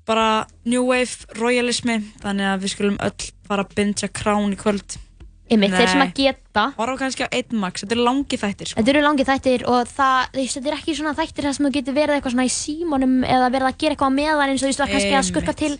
bara 0.10 0.28
New 0.66 0.88
Wave 0.90 1.38
royalismi, 1.38 2.00
þannig 2.24 2.50
að 2.50 2.66
við 2.66 2.74
skulum 2.74 3.02
öll 3.06 3.28
fara 3.46 3.66
að 3.66 3.76
bingja 3.78 4.10
krán 4.10 4.54
í 4.54 4.60
kvöld. 4.60 4.98
Einmitt, 5.46 5.76
þeir 5.78 5.92
sem 5.92 6.02
að 6.02 6.14
geta. 6.18 6.64
Horfa 6.80 6.98
kannski 7.04 7.26
á 7.26 7.30
einn 7.30 7.60
max, 7.62 7.84
þetta 7.84 7.94
er 7.94 8.02
langi 8.02 8.40
þættir, 8.42 8.72
sko. 8.72 8.80
Þetta 8.80 8.92
eru 8.96 9.04
langi 9.06 9.28
þættir 9.28 9.66
og 9.70 9.92
það, 9.92 10.40
þetta 10.40 10.72
er 10.72 10.78
ekki 10.80 10.96
svona 10.98 11.14
þættir 11.20 11.46
þar 11.46 11.58
sem 11.58 11.68
þú 11.68 11.72
getur 11.76 11.98
verið 12.00 12.18
eitthvað 12.18 12.34
svona 12.34 12.48
í 12.48 12.54
símónum 12.56 13.14
eða 13.22 13.52
verið 13.54 13.70
að 13.70 13.78
gera 13.84 13.96
eitthvað 13.96 14.10
á 14.10 14.18
meðan 14.18 14.54
eins 14.56 14.64
og 14.64 14.66
þú 14.66 14.72
veist, 14.72 14.84
kannski 14.96 15.14
að 15.20 15.28
skurka 15.30 15.56
til 15.60 15.72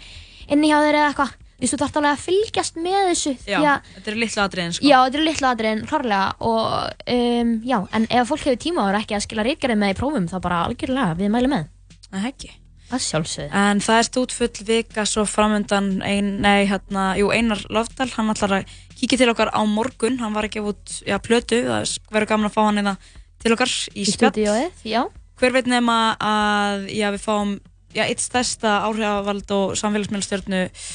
inni 0.54 0.70
hjá 0.70 0.78
þeir 0.84 1.00
eða 1.00 1.10
eitthvað. 1.10 1.34
Þú 1.56 1.78
þarft 1.80 1.98
alveg 2.02 2.12
að 2.12 2.24
fylgjast 2.26 2.78
með 2.84 3.06
þessu 3.10 3.32
Já, 3.48 3.60
þetta 3.94 4.12
eru 4.12 4.20
litlu 4.20 4.42
atriðin, 4.44 4.74
sko. 4.76 4.84
Já, 4.90 4.98
þetta 5.06 5.18
eru 5.20 5.26
litlu 5.30 5.48
atriðin, 5.50 5.86
klárlega 5.88 6.26
og 6.44 6.68
um, 7.16 7.54
já, 7.64 7.78
en 7.96 8.08
ef 8.12 8.30
fólk 8.32 8.44
hefur 8.44 8.60
tíma 8.66 8.84
og 8.84 8.92
er 8.92 8.98
ekki 9.00 9.16
að 9.16 9.24
skila 9.24 9.46
ríkjarið 9.48 9.80
með 9.80 9.94
í 9.94 9.98
prófum 10.02 10.28
þá 10.28 10.36
bara 10.44 10.62
algjörlega 10.68 11.16
við 11.22 11.32
mælum 11.32 11.56
með. 11.56 11.70
Það 12.12 12.28
ekki. 12.32 12.52
Það 12.90 13.04
sjálfsögðu. 13.06 13.50
En 13.62 13.82
það 13.82 14.00
er 14.02 14.08
stútfull 14.10 14.66
vika 14.68 15.06
svo 15.10 15.24
framöndan 15.26 15.88
ein, 16.06 16.34
nei, 16.44 16.68
hérna, 16.70 17.06
jú, 17.18 17.32
Einar 17.34 17.64
Lofdal, 17.74 18.12
hann 18.14 18.34
ætlar 18.36 18.60
að 18.60 18.76
kíkja 19.00 19.22
til 19.24 19.30
okkar 19.32 19.54
á 19.56 19.62
morgun, 19.66 20.20
hann 20.22 20.36
var 20.36 20.46
ekki 20.50 20.62
út, 20.62 21.00
já, 21.08 21.16
plötu, 21.24 21.64
það 21.66 21.96
verður 22.14 22.32
gaman 22.34 22.52
að 22.52 22.54
fá 22.58 22.62
hann 22.68 22.84
eða 22.84 22.94
til 23.42 23.56
okkar 23.56 23.74
í 23.96 24.04
Í 24.04 24.12
spjall. 24.12 25.08
Hver 25.40 25.56
veit 25.56 25.72
nema 25.72 25.98
að, 26.22 26.86
já, 26.94 27.10
við 27.16 27.26
fáum, 27.26 27.58
já, 27.96 28.06
eitt 28.06 28.22
stærsta 28.24 28.78
áhrifavald 28.86 29.56
og 29.56 29.74
samfélagsmiðlstjörnu 29.82 30.62
uh, 30.70 30.86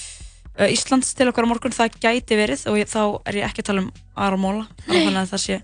Íslands 0.71 1.15
til 1.17 1.29
okkar 1.31 1.47
á 1.47 1.51
morgun, 1.53 1.73
það 1.77 2.01
gæti 2.03 2.37
verið 2.41 2.67
og 2.71 2.81
ég, 2.81 2.91
þá 2.91 3.03
er 3.29 3.41
ég 3.41 3.47
ekki 3.51 3.63
að 3.65 3.71
tala 3.71 3.87
um 3.87 3.93
Ara 4.17 4.37
Móla, 4.41 4.67
þannig 4.91 5.23
að 5.23 5.31
það 5.37 5.45
sé 5.47 5.61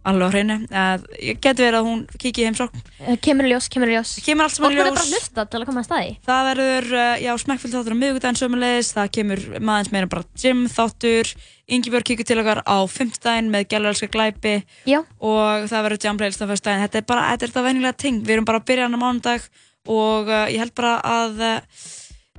alveg 0.00 0.24
á 0.24 0.32
hreinu. 0.32 0.54
Uh, 0.72 1.02
ég 1.20 1.40
geti 1.44 1.60
verið 1.60 1.76
að 1.76 1.88
hún 1.90 1.98
kíkja 2.16 2.40
í 2.40 2.46
heimsókn. 2.48 2.80
Eh, 3.04 3.18
Kemur 3.20 3.44
ljós, 3.50 3.66
kemur 3.68 3.90
ljós. 3.92 4.14
Kemur 4.24 4.46
allt 4.46 4.54
saman 4.56 4.72
í 4.72 4.78
Fólk 4.78 4.80
verður 4.80 4.94
ljós. 4.94 4.96
bara 4.96 5.04
að 5.04 5.12
hlusta 5.12 5.44
til 5.52 5.60
að 5.60 5.66
koma 5.68 5.82
að 5.82 5.88
staði. 5.90 6.14
Það 6.24 6.46
verður, 6.48 6.88
já, 7.20 7.30
smekkfyllt 7.42 7.74
þáttur 7.76 7.92
á 7.92 8.00
miðvikudaginn 8.00 8.40
sömulegis, 8.40 8.92
það 8.96 9.10
kemur 9.18 9.42
maðurins 9.60 9.92
meira 9.92 10.10
bara 10.16 10.24
gym 10.40 10.64
þáttur, 10.72 11.34
Ingibjörg 11.70 12.08
kíkur 12.08 12.26
til 12.26 12.40
okkar 12.40 12.62
á 12.64 12.78
fimmtudaginn 12.90 13.52
með 13.52 13.68
gælurelska 13.70 14.08
glæpi 14.10 14.54
já. 14.88 15.04
og 15.20 15.68
það 15.70 15.84
verður 15.86 16.08
jam 16.08 16.16
playlist 16.18 16.42
á 16.42 16.48
fyrstudaginn. 16.48 16.82
Þetta 16.88 16.98
er 16.98 17.06
bara, 17.12 17.28
þetta 17.34 17.44
er 17.44 17.52
þetta 17.52 17.66
venjulega 17.68 18.00
ting, 18.00 18.24
við 18.24 18.38
erum 18.38 18.48
bara 18.48 18.58
að 18.64 18.66
byrja 18.72 18.88
hann 18.88 18.96
á 18.96 19.04
mánudag 19.04 19.44
og 19.86 20.32
uh, 20.32 20.48
ég 20.50 20.64
held 20.64 20.74
bara 20.80 20.96
að 21.04 21.44
uh, 21.44 21.84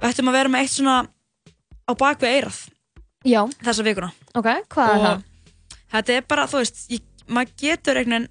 við 0.01 0.09
ættum 0.09 0.33
að 0.33 0.39
vera 0.41 0.51
með 0.51 0.65
eitt 0.65 0.73
svona 0.73 0.97
á 1.91 2.01
bakvið 2.01 2.35
eirað 2.35 2.59
já. 3.27 3.41
þessa 3.61 3.85
vikuna. 3.85 4.11
Ok, 4.35 4.49
hvað 4.71 4.93
er 4.95 5.03
það? 5.05 5.25
Þetta 5.91 6.15
er 6.15 6.27
bara, 6.31 6.47
þú 6.47 6.61
veist, 6.61 6.81
ég, 6.91 7.03
maður 7.27 7.53
getur 7.59 7.99
einhvern 7.99 8.27
veginn 8.27 8.29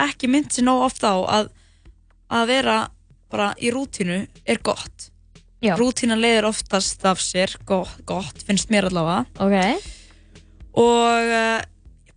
ekki 0.00 0.30
mynd 0.30 0.52
sér 0.54 0.64
nóg 0.64 0.84
ofta 0.86 1.12
á 1.12 1.18
að, 1.40 1.48
að 2.32 2.44
vera 2.54 2.76
bara 3.30 3.52
í 3.60 3.70
rútínu 3.74 4.20
er 4.48 4.60
gott. 4.64 5.10
Já. 5.60 5.74
Rútína 5.76 6.16
leiðir 6.16 6.48
oftast 6.48 7.04
af 7.04 7.20
sér 7.20 7.52
gott, 7.68 7.98
gott 8.08 8.44
finnst 8.46 8.70
mér 8.72 8.88
allavega. 8.88 9.26
Ok. 9.44 9.90
Og 10.80 11.32
uh, 11.34 11.60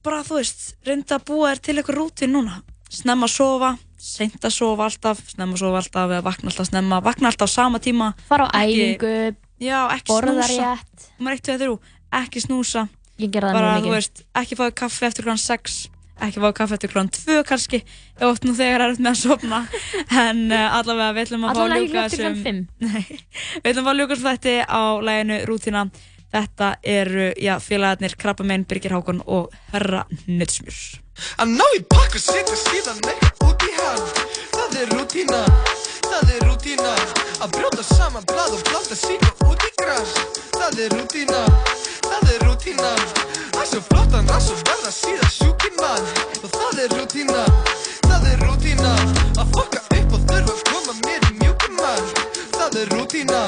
bara, 0.05 0.21
þú 0.23 0.39
veist, 0.39 0.69
reynda 0.87 1.17
að 1.19 1.25
búa 1.27 1.51
þér 1.51 1.63
til 1.65 1.75
eitthvað 1.81 1.99
rútín 1.99 2.33
núna. 2.37 2.61
Snemma 2.93 3.27
að 3.27 3.33
sofa, 3.35 3.71
seint 3.97 4.45
að 4.45 4.53
sofa 4.53 4.87
alltaf, 4.87 5.23
snemma 5.33 5.57
að 5.57 5.63
sofa 5.65 5.81
alltaf 5.81 6.11
eða 6.13 6.25
vakna 6.27 6.51
alltaf 6.51 6.69
snemma, 6.69 6.99
vakna 7.03 7.31
alltaf 7.31 7.49
á 7.49 7.55
sama 7.55 7.81
tíma. 7.83 8.11
Fara 8.29 8.47
á 8.47 8.61
Ekki- 8.61 8.93
æfingu, 8.93 9.35
Já, 9.63 9.79
ekki 9.95 10.11
borða 10.11 10.43
snúsa. 10.43 10.69
rétt. 10.75 11.07
Númer 11.19 11.39
1, 11.39 11.47
2, 11.49 11.57
3, 11.63 11.79
ekki 12.23 12.43
snúsa. 12.43 12.87
Ég 13.21 13.29
gera 13.33 13.49
það 13.49 13.57
bara, 13.57 13.65
mjög 13.65 13.81
mikið. 13.81 13.89
þú 13.89 13.95
veist, 13.97 14.23
ekki 14.41 14.55
fáið 14.59 14.73
kaffi 14.83 15.05
eftir 15.09 15.27
klokkan 15.27 15.43
6 15.47 15.81
ekki 16.23 16.41
fáið 16.43 16.53
kaffi 16.57 16.73
eftir 16.77 16.91
klokkan 16.93 17.11
2 17.13 17.43
kannski 17.49 17.79
ef 17.83 18.25
oft 18.27 18.45
nú 18.47 18.53
þegar 18.57 18.81
er 18.85 18.95
með 19.01 19.11
að 19.11 19.19
sofna 19.21 19.59
en 20.23 20.41
uh, 20.51 20.77
allavega 20.77 21.13
við 21.17 21.25
ætlum 21.27 21.45
að 21.45 21.49
fá 21.49 21.61
Allavega 21.63 21.75
ekki 21.75 21.87
ljúka 21.89 22.05
eftir 22.05 22.19
klukkan 22.23 22.43
fimm. 22.47 22.61
Nei, 22.87 23.03
við 23.63 23.69
ætlum 23.71 23.83
að 23.83 23.89
fá 23.89 23.99
ljúka 23.99 24.15
þetta 24.23 24.55
á 24.69 24.81
læginu 25.09 25.39
Rútina 25.49 25.81
þetta 26.33 26.67
eru, 26.81 27.27
já, 27.37 27.53
félagarnir 27.61 28.15
Krabbamein, 28.17 28.65
Birgir 28.65 28.95
Hákon 28.95 29.21
og 29.25 29.53
Herra 29.73 30.01
Nutsmjör 30.25 30.79
Að 36.13 36.19
Það 36.23 36.31
er 36.33 36.43
rútína, 36.45 36.91
það 36.93 37.43
Að 37.43 37.53
brjóta 37.55 37.83
saman 37.87 38.25
blað 38.29 38.51
og 38.53 38.61
blanda 38.67 38.95
síka 38.97 39.29
út 39.47 39.63
í 39.65 39.69
gras 39.81 40.11
Það 40.53 40.81
er 40.83 40.93
rútína, 40.93 41.39
það 42.05 42.29
er 42.33 42.43
rútína 42.45 42.91
Að 43.57 43.65
svo 43.71 43.81
flottan 43.87 44.29
rass 44.29 44.51
og 44.53 44.61
verða 44.67 44.91
síðan 44.93 45.33
sjúkin 45.33 45.73
mann 45.79 46.05
Og 46.43 46.53
það 46.53 46.83
er 46.83 46.93
rútína, 46.93 47.41
það 48.05 48.27
er 48.29 48.45
rútína 48.45 48.93
Að 49.41 49.55
fokka 49.57 49.81
upp 49.97 50.13
og 50.13 50.27
þurfa 50.29 50.53
að 50.53 50.63
koma 50.69 50.95
mér 51.01 51.27
í 51.29 51.33
mjúkin 51.41 51.75
mann 51.81 52.13
Það 52.59 52.79
er 52.83 52.93
rútína, 52.93 53.41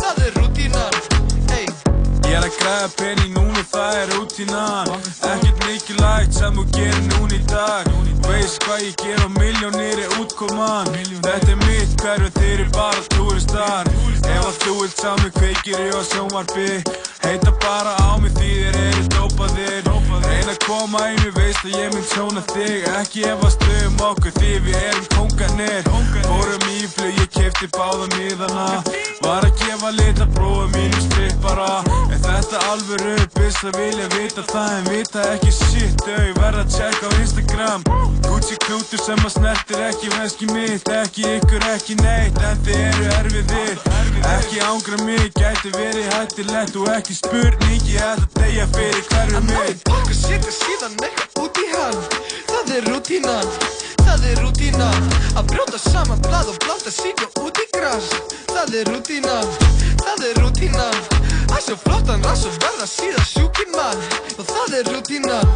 það 0.00 0.24
er 0.24 0.40
rútína 0.40 0.86
Ey 1.58 1.66
Ég 1.68 2.38
er 2.38 2.48
að 2.48 2.56
græða 2.56 2.88
pening 2.96 3.36
núna, 3.36 3.57
það 3.78 3.96
er 4.02 4.12
rútínan 4.14 4.88
Ekkert 5.28 5.58
mikilvægt 5.66 6.34
sem 6.34 6.54
þú 6.56 6.64
gerir 6.74 7.04
núna 7.12 7.36
í 7.36 7.40
dag. 7.50 7.90
Veist 8.26 8.62
hvað 8.64 8.84
ég 8.84 8.94
ger 9.02 9.20
á 9.22 9.28
miljónir 9.38 10.02
er 10.04 10.14
útkoman. 10.20 10.90
Þetta 11.24 11.52
er 11.52 11.60
mitt 11.64 11.94
hverju 12.02 12.30
þeir 12.38 12.54
eru 12.54 12.66
bara 12.76 13.04
túristar. 13.14 13.90
Ef 14.18 14.46
að 14.48 14.58
þú 14.64 14.74
vilt 14.80 15.02
sá 15.02 15.12
mig 15.22 15.32
kveikir 15.38 15.78
ég 15.84 15.94
á 15.94 16.02
sjónvarpi. 16.10 16.70
Heita 17.24 17.54
bara 17.62 17.94
á 18.02 18.18
mig 18.22 18.34
því 18.38 18.50
þeir 18.62 18.80
eru 18.86 19.04
dópaðir. 19.14 19.90
Reyna 20.28 20.52
að 20.54 20.60
koma 20.66 21.04
við 21.22 21.32
veist 21.38 21.64
að 21.64 21.78
ég 21.78 21.94
mynd 21.94 22.10
sjóna 22.12 22.44
þig. 22.52 22.88
Ekki 22.98 23.26
ef 23.30 23.44
að 23.46 23.54
stöðum 23.56 24.02
okkur 24.10 24.38
því 24.40 24.54
við 24.66 24.80
erum 24.82 25.08
kongarnir 25.14 25.92
Fórum 26.28 26.68
í 26.72 26.86
ég 27.58 27.70
kefti 27.70 27.78
báða 27.78 28.06
miðana. 28.16 28.82
Var 29.22 29.42
að 29.42 29.54
gefa 29.58 29.90
lit 29.90 30.20
að 30.22 30.30
prófa 30.34 30.66
mínu 30.74 31.00
strippara. 31.02 31.82
Er 32.12 32.20
þetta 32.22 32.58
alvöru 32.70 33.16
byrst 33.34 33.64
að 33.64 33.78
vilja 33.78 34.06
vita 34.14 34.42
það 34.46 34.74
En 34.78 34.84
vita 34.92 35.22
ekki 35.32 35.50
shit, 35.50 36.04
þau 36.04 36.34
verða 36.38 36.62
að 36.62 36.74
checka 36.76 37.08
á 37.08 37.10
Instagram. 37.18 37.82
Gucci 38.22 38.56
klútur 38.62 39.02
sem 39.02 39.18
að 39.18 39.34
snertir 39.34 39.82
ekki 39.88 40.10
veski 40.14 40.46
mitt. 40.52 40.88
Ekki 40.88 41.26
ykkur, 41.38 41.66
ekki 41.74 41.98
neitt, 42.02 42.38
en 42.38 42.62
þið 42.62 42.78
eru 42.78 43.10
erfiðir 43.18 43.76
Ekki 44.36 44.62
ángra 44.62 45.00
mig, 45.02 45.32
gæti 45.38 45.72
verið 45.74 46.08
hættilegt 46.14 46.76
Og 46.78 46.88
ekki 46.94 47.16
spurning, 47.18 47.82
ég 47.90 48.02
ætla 48.02 48.28
að 48.28 48.38
deyja 48.38 48.68
fyrir 48.76 49.04
hverju 49.10 49.42
mitt 49.48 49.84
pakk 49.88 50.06
og 50.06 50.16
setja 50.16 50.54
síðan 50.54 50.96
eitthvað 51.02 51.42
út 51.44 51.62
í 51.62 51.68
hann. 51.74 52.00
Það 52.48 52.74
er 52.78 52.88
rútínan, 52.92 53.52
það 54.08 54.26
er 54.30 54.40
rútínan 54.42 55.08
Að 55.36 55.50
brjóta 55.52 55.78
saman 55.82 56.20
blað 56.24 56.52
og 56.52 56.58
blanda 56.64 56.92
síka 56.92 57.28
út 57.42 57.60
í 57.60 57.66
gras 57.74 58.08
Það 58.48 58.76
er 58.80 58.90
rútínan, 58.92 59.50
það 60.04 60.24
er 60.28 60.40
rútínan 60.42 61.00
Að 61.48 61.60
svo 61.66 61.76
flottan 61.84 62.24
rass 62.24 62.46
og 62.48 62.56
verða 62.62 62.88
síðan 62.88 63.28
sjúkin 63.28 63.74
mann 63.74 64.00
Og 64.36 64.44
það 64.48 64.78
er 64.80 64.90
rútínan, 64.92 65.52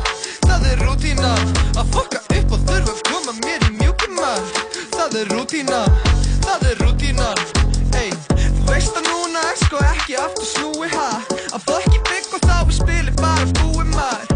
það 0.46 0.68
er 0.72 0.84
rútínan 0.86 1.54
Að 1.80 1.96
fokka 1.96 2.22
upp 2.38 2.56
og 2.56 2.66
þurfa 2.68 2.96
að 2.96 3.02
koma 3.10 3.36
mér 3.40 3.68
í 3.68 3.72
mjúkin 3.78 4.16
mann 4.18 4.52
Það 4.96 5.18
er 5.22 5.32
rútínan, 5.36 5.96
það 6.44 6.68
er 6.72 6.84
rútínan 6.84 7.46
Ey, 8.02 8.12
þú 8.32 8.68
veist 8.68 9.00
að 9.00 9.08
núna 9.08 9.46
er 9.52 9.58
sko 9.64 9.80
ekki 9.92 10.20
aftur 10.20 10.48
snúi 10.52 10.92
ha 10.96 11.08
Að 11.52 11.66
fokki 11.68 12.04
bygg 12.10 12.38
og 12.38 12.46
þá 12.46 12.54
er 12.60 12.78
spilið 12.80 13.18
bara 13.20 13.50
búið 13.60 13.92
maður 13.96 14.31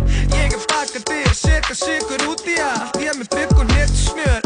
Er 0.96 1.02
bakandi 1.04 1.28
að 1.28 1.34
setja 1.36 1.74
sigur 1.76 2.22
út 2.30 2.46
í 2.48 2.54
allt 2.56 2.94
Ég 3.02 3.10
er 3.12 3.18
með 3.18 3.28
bygg 3.34 3.58
og 3.60 3.66
nett 3.74 3.98
smjör, 4.00 4.45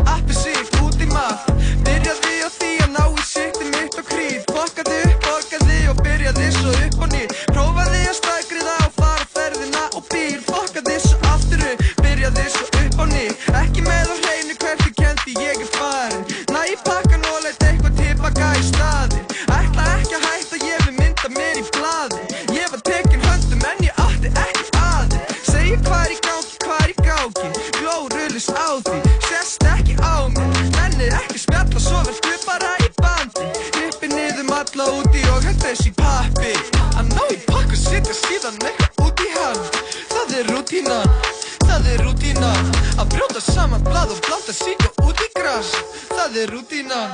brjóta 43.20 43.40
saman 43.44 43.82
blað 43.84 44.14
og 44.14 44.20
blanda 44.24 44.52
síka 44.56 44.88
út 45.04 45.20
í 45.20 45.28
gras. 45.36 45.74
Það 46.08 46.36
er 46.40 46.52
rútínan, 46.54 47.12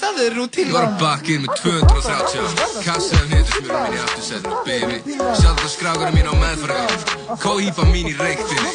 það 0.00 0.18
er 0.24 0.34
rútínan 0.38 0.70
Ég 0.70 0.74
var 0.74 0.86
að 0.88 0.96
bakka 1.00 1.32
inn 1.34 1.44
með 1.44 1.52
230 1.60 2.82
Kassaði 2.86 3.26
hnetusmjörnum 3.28 3.82
mín 3.84 3.96
í 3.96 4.02
aftursætinu 4.04 4.60
Baby, 4.66 4.98
sjálf 5.40 5.58
það 5.60 5.70
skrákurinn 5.74 6.16
mín 6.16 6.30
á 6.30 6.34
meðfæraðinu 6.42 7.38
Kóhýpa 7.42 7.86
mín 7.90 8.10
í 8.10 8.14
reyktinni 8.18 8.70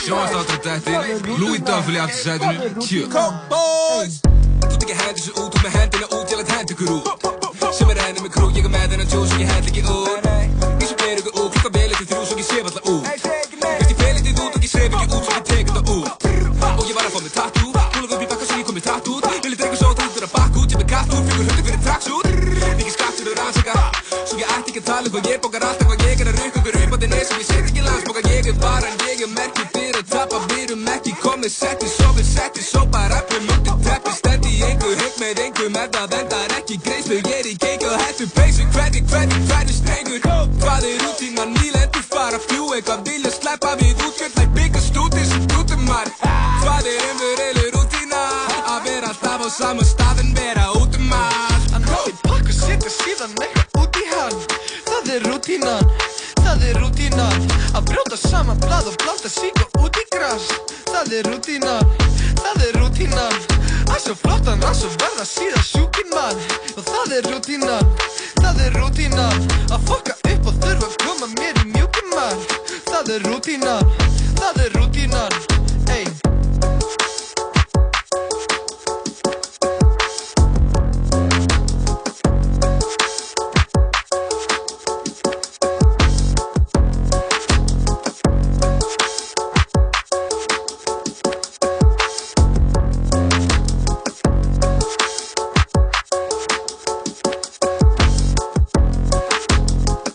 Sjónastáttur 0.00 0.62
dættin 0.64 1.36
Louis 1.36 1.62
Duffel 1.68 1.98
í 1.98 2.02
aftursætinu 2.02 2.72
Tjö. 2.80 3.04
Boys. 3.52 4.20
Þú 4.66 4.80
tekir 4.82 5.00
hendi 5.02 5.26
svo 5.26 5.44
út, 5.44 5.54
þú 5.54 5.62
með 5.62 5.78
hendina 5.78 6.08
út, 6.10 6.32
ég 6.32 6.40
læt 6.40 6.52
hendi 6.56 6.74
ykkur 6.76 6.92
út. 6.96 7.06
Sem 7.76 7.92
er 7.92 8.02
henni 8.02 8.24
með 8.24 8.32
krú, 8.34 8.50
ég 8.56 8.66
er 8.66 8.72
með 8.72 8.88
þennan 8.94 9.10
tjó 9.12 9.22
svo 9.22 9.38
ég 9.40 9.52
hendi 9.52 9.72
ekki 9.72 9.84
út. 9.92 10.28
Ég 10.80 10.88
svo 10.90 10.98
ber 11.02 11.22
ykkur 11.22 11.40
út, 11.44 11.50
klukka 11.54 11.72
vel 11.78 11.88
eftir 11.92 12.10
þrjú 12.10 12.24
svo 12.26 12.40
ég 12.40 12.48
sef 12.50 12.70
alltaf 12.70 12.90
út. 12.90 13.06
Veist 13.62 13.92
ég 13.92 13.98
fel 14.02 14.14
eftir 14.16 14.40
út 14.42 14.58
og 14.58 14.66
ég 14.66 14.72
sef 14.72 14.88
ekki 14.90 15.20
út 15.20 15.35
tala 25.06 25.18
um 25.18 25.22
hvað 25.22 25.30
ég 25.30 25.40
bókar 25.40 25.62
alltaf 25.62 25.86
hvað 25.86 26.02
ég 26.06 26.20
er 26.20 26.28
að 26.30 26.38
rukka 26.40 26.60
ykkur 26.60 26.76
upp 26.82 26.94
á 26.94 26.98
þinn 27.02 27.14
eins 27.14 27.30
og 27.30 27.38
ég 27.38 27.46
set 27.46 27.66
ekki 27.68 27.82
landsbóka 27.86 28.20
Ég 28.26 28.46
er 28.50 28.56
bara 28.58 28.88
en 28.90 28.98
ég 29.06 29.20
er 29.22 29.30
merkið 29.36 29.68
fyrir 29.74 29.98
að 30.00 30.08
tapa, 30.10 30.38
við 30.50 30.62
erum 30.64 30.88
ekki 30.94 31.12
komið 31.22 31.52
setti 31.54 31.86
Svo 31.86 32.08
við 32.16 32.26
setti, 32.26 32.62
svo 32.66 32.82
bara 32.90 33.08
rappum 33.14 33.50
undir 33.54 33.76
teppi 33.86 34.14
Stendi 34.16 34.50
í 34.56 34.62
engu, 34.66 34.90
hygg 34.98 35.20
með 35.22 35.42
engum 35.46 35.78
ef 35.82 35.90
það 35.94 36.16
endar 36.20 36.56
ekki 36.58 36.78
greiðslu 36.86 37.20
Ég 37.20 37.32
er 37.38 37.50
í 37.52 37.54
keiki 37.62 37.86
og 37.86 37.98
hættu 38.02 38.26
basic, 38.34 38.68
hvernig, 38.74 39.04
hvernig, 39.12 39.40
hvernig 39.50 39.78
strengur 39.78 40.20
Hvað 40.62 40.88
er 40.90 40.98
rútínan, 41.04 41.54
nýlendur 41.60 42.06
fara, 42.10 42.42
fjú 42.48 42.72
eitthvað 42.74 43.06
vilja 43.10 43.34
sleppa 43.38 43.76
við 43.82 44.06
útgjöld 44.08 44.40
Læk 44.40 44.54
byggast 44.58 45.02
út 45.04 45.20
eins 45.20 45.36
og 45.38 45.50
dútumar 45.54 46.10
Hvað 46.64 46.90
er 46.94 47.10
umveruleg 47.12 47.70
rútína, 47.76 48.24
að 48.74 48.90
vera 48.90 49.14
alltaf 49.14 49.46
á 49.46 49.48
sama 49.60 49.86
stað 49.86 50.06
rútínan, 55.56 55.88
það 56.44 56.64
er 56.68 56.76
rútínan 56.80 57.46
Að 57.76 57.84
brjóta 57.88 58.16
saman 58.16 58.58
blað 58.60 58.90
og 58.90 58.96
blanda 59.00 59.28
síka 59.28 59.64
út 59.80 59.96
í 59.96 60.04
gras. 60.12 60.48
Það 60.90 61.12
er 61.16 61.28
rútínan, 61.30 61.92
það 62.42 62.64
er 62.66 62.76
rútínan 62.80 63.38
Að 63.88 64.00
svo 64.02 64.14
flottan 64.20 64.60
rass 64.60 64.84
og 64.84 64.96
verða 65.00 65.24
síðan 65.24 65.64
sjúkin 65.64 66.12
mann. 66.12 66.36
Og 66.76 66.84
það 66.84 67.16
er 67.18 67.30
rútínan, 67.30 67.94
það 68.42 68.64
er 68.66 68.76
rútínan 68.80 69.48
Að 69.72 69.88
fokka 69.88 70.18
upp 70.32 70.50
og 70.52 70.60
þurfa 70.60 70.90
að 70.90 70.98
koma 71.04 71.30
mér 71.38 71.62
í 71.62 71.70
mjúkin 71.72 72.12
mann. 72.12 72.44
Það 72.90 73.14
er 73.16 73.30
rútínan 73.30 74.05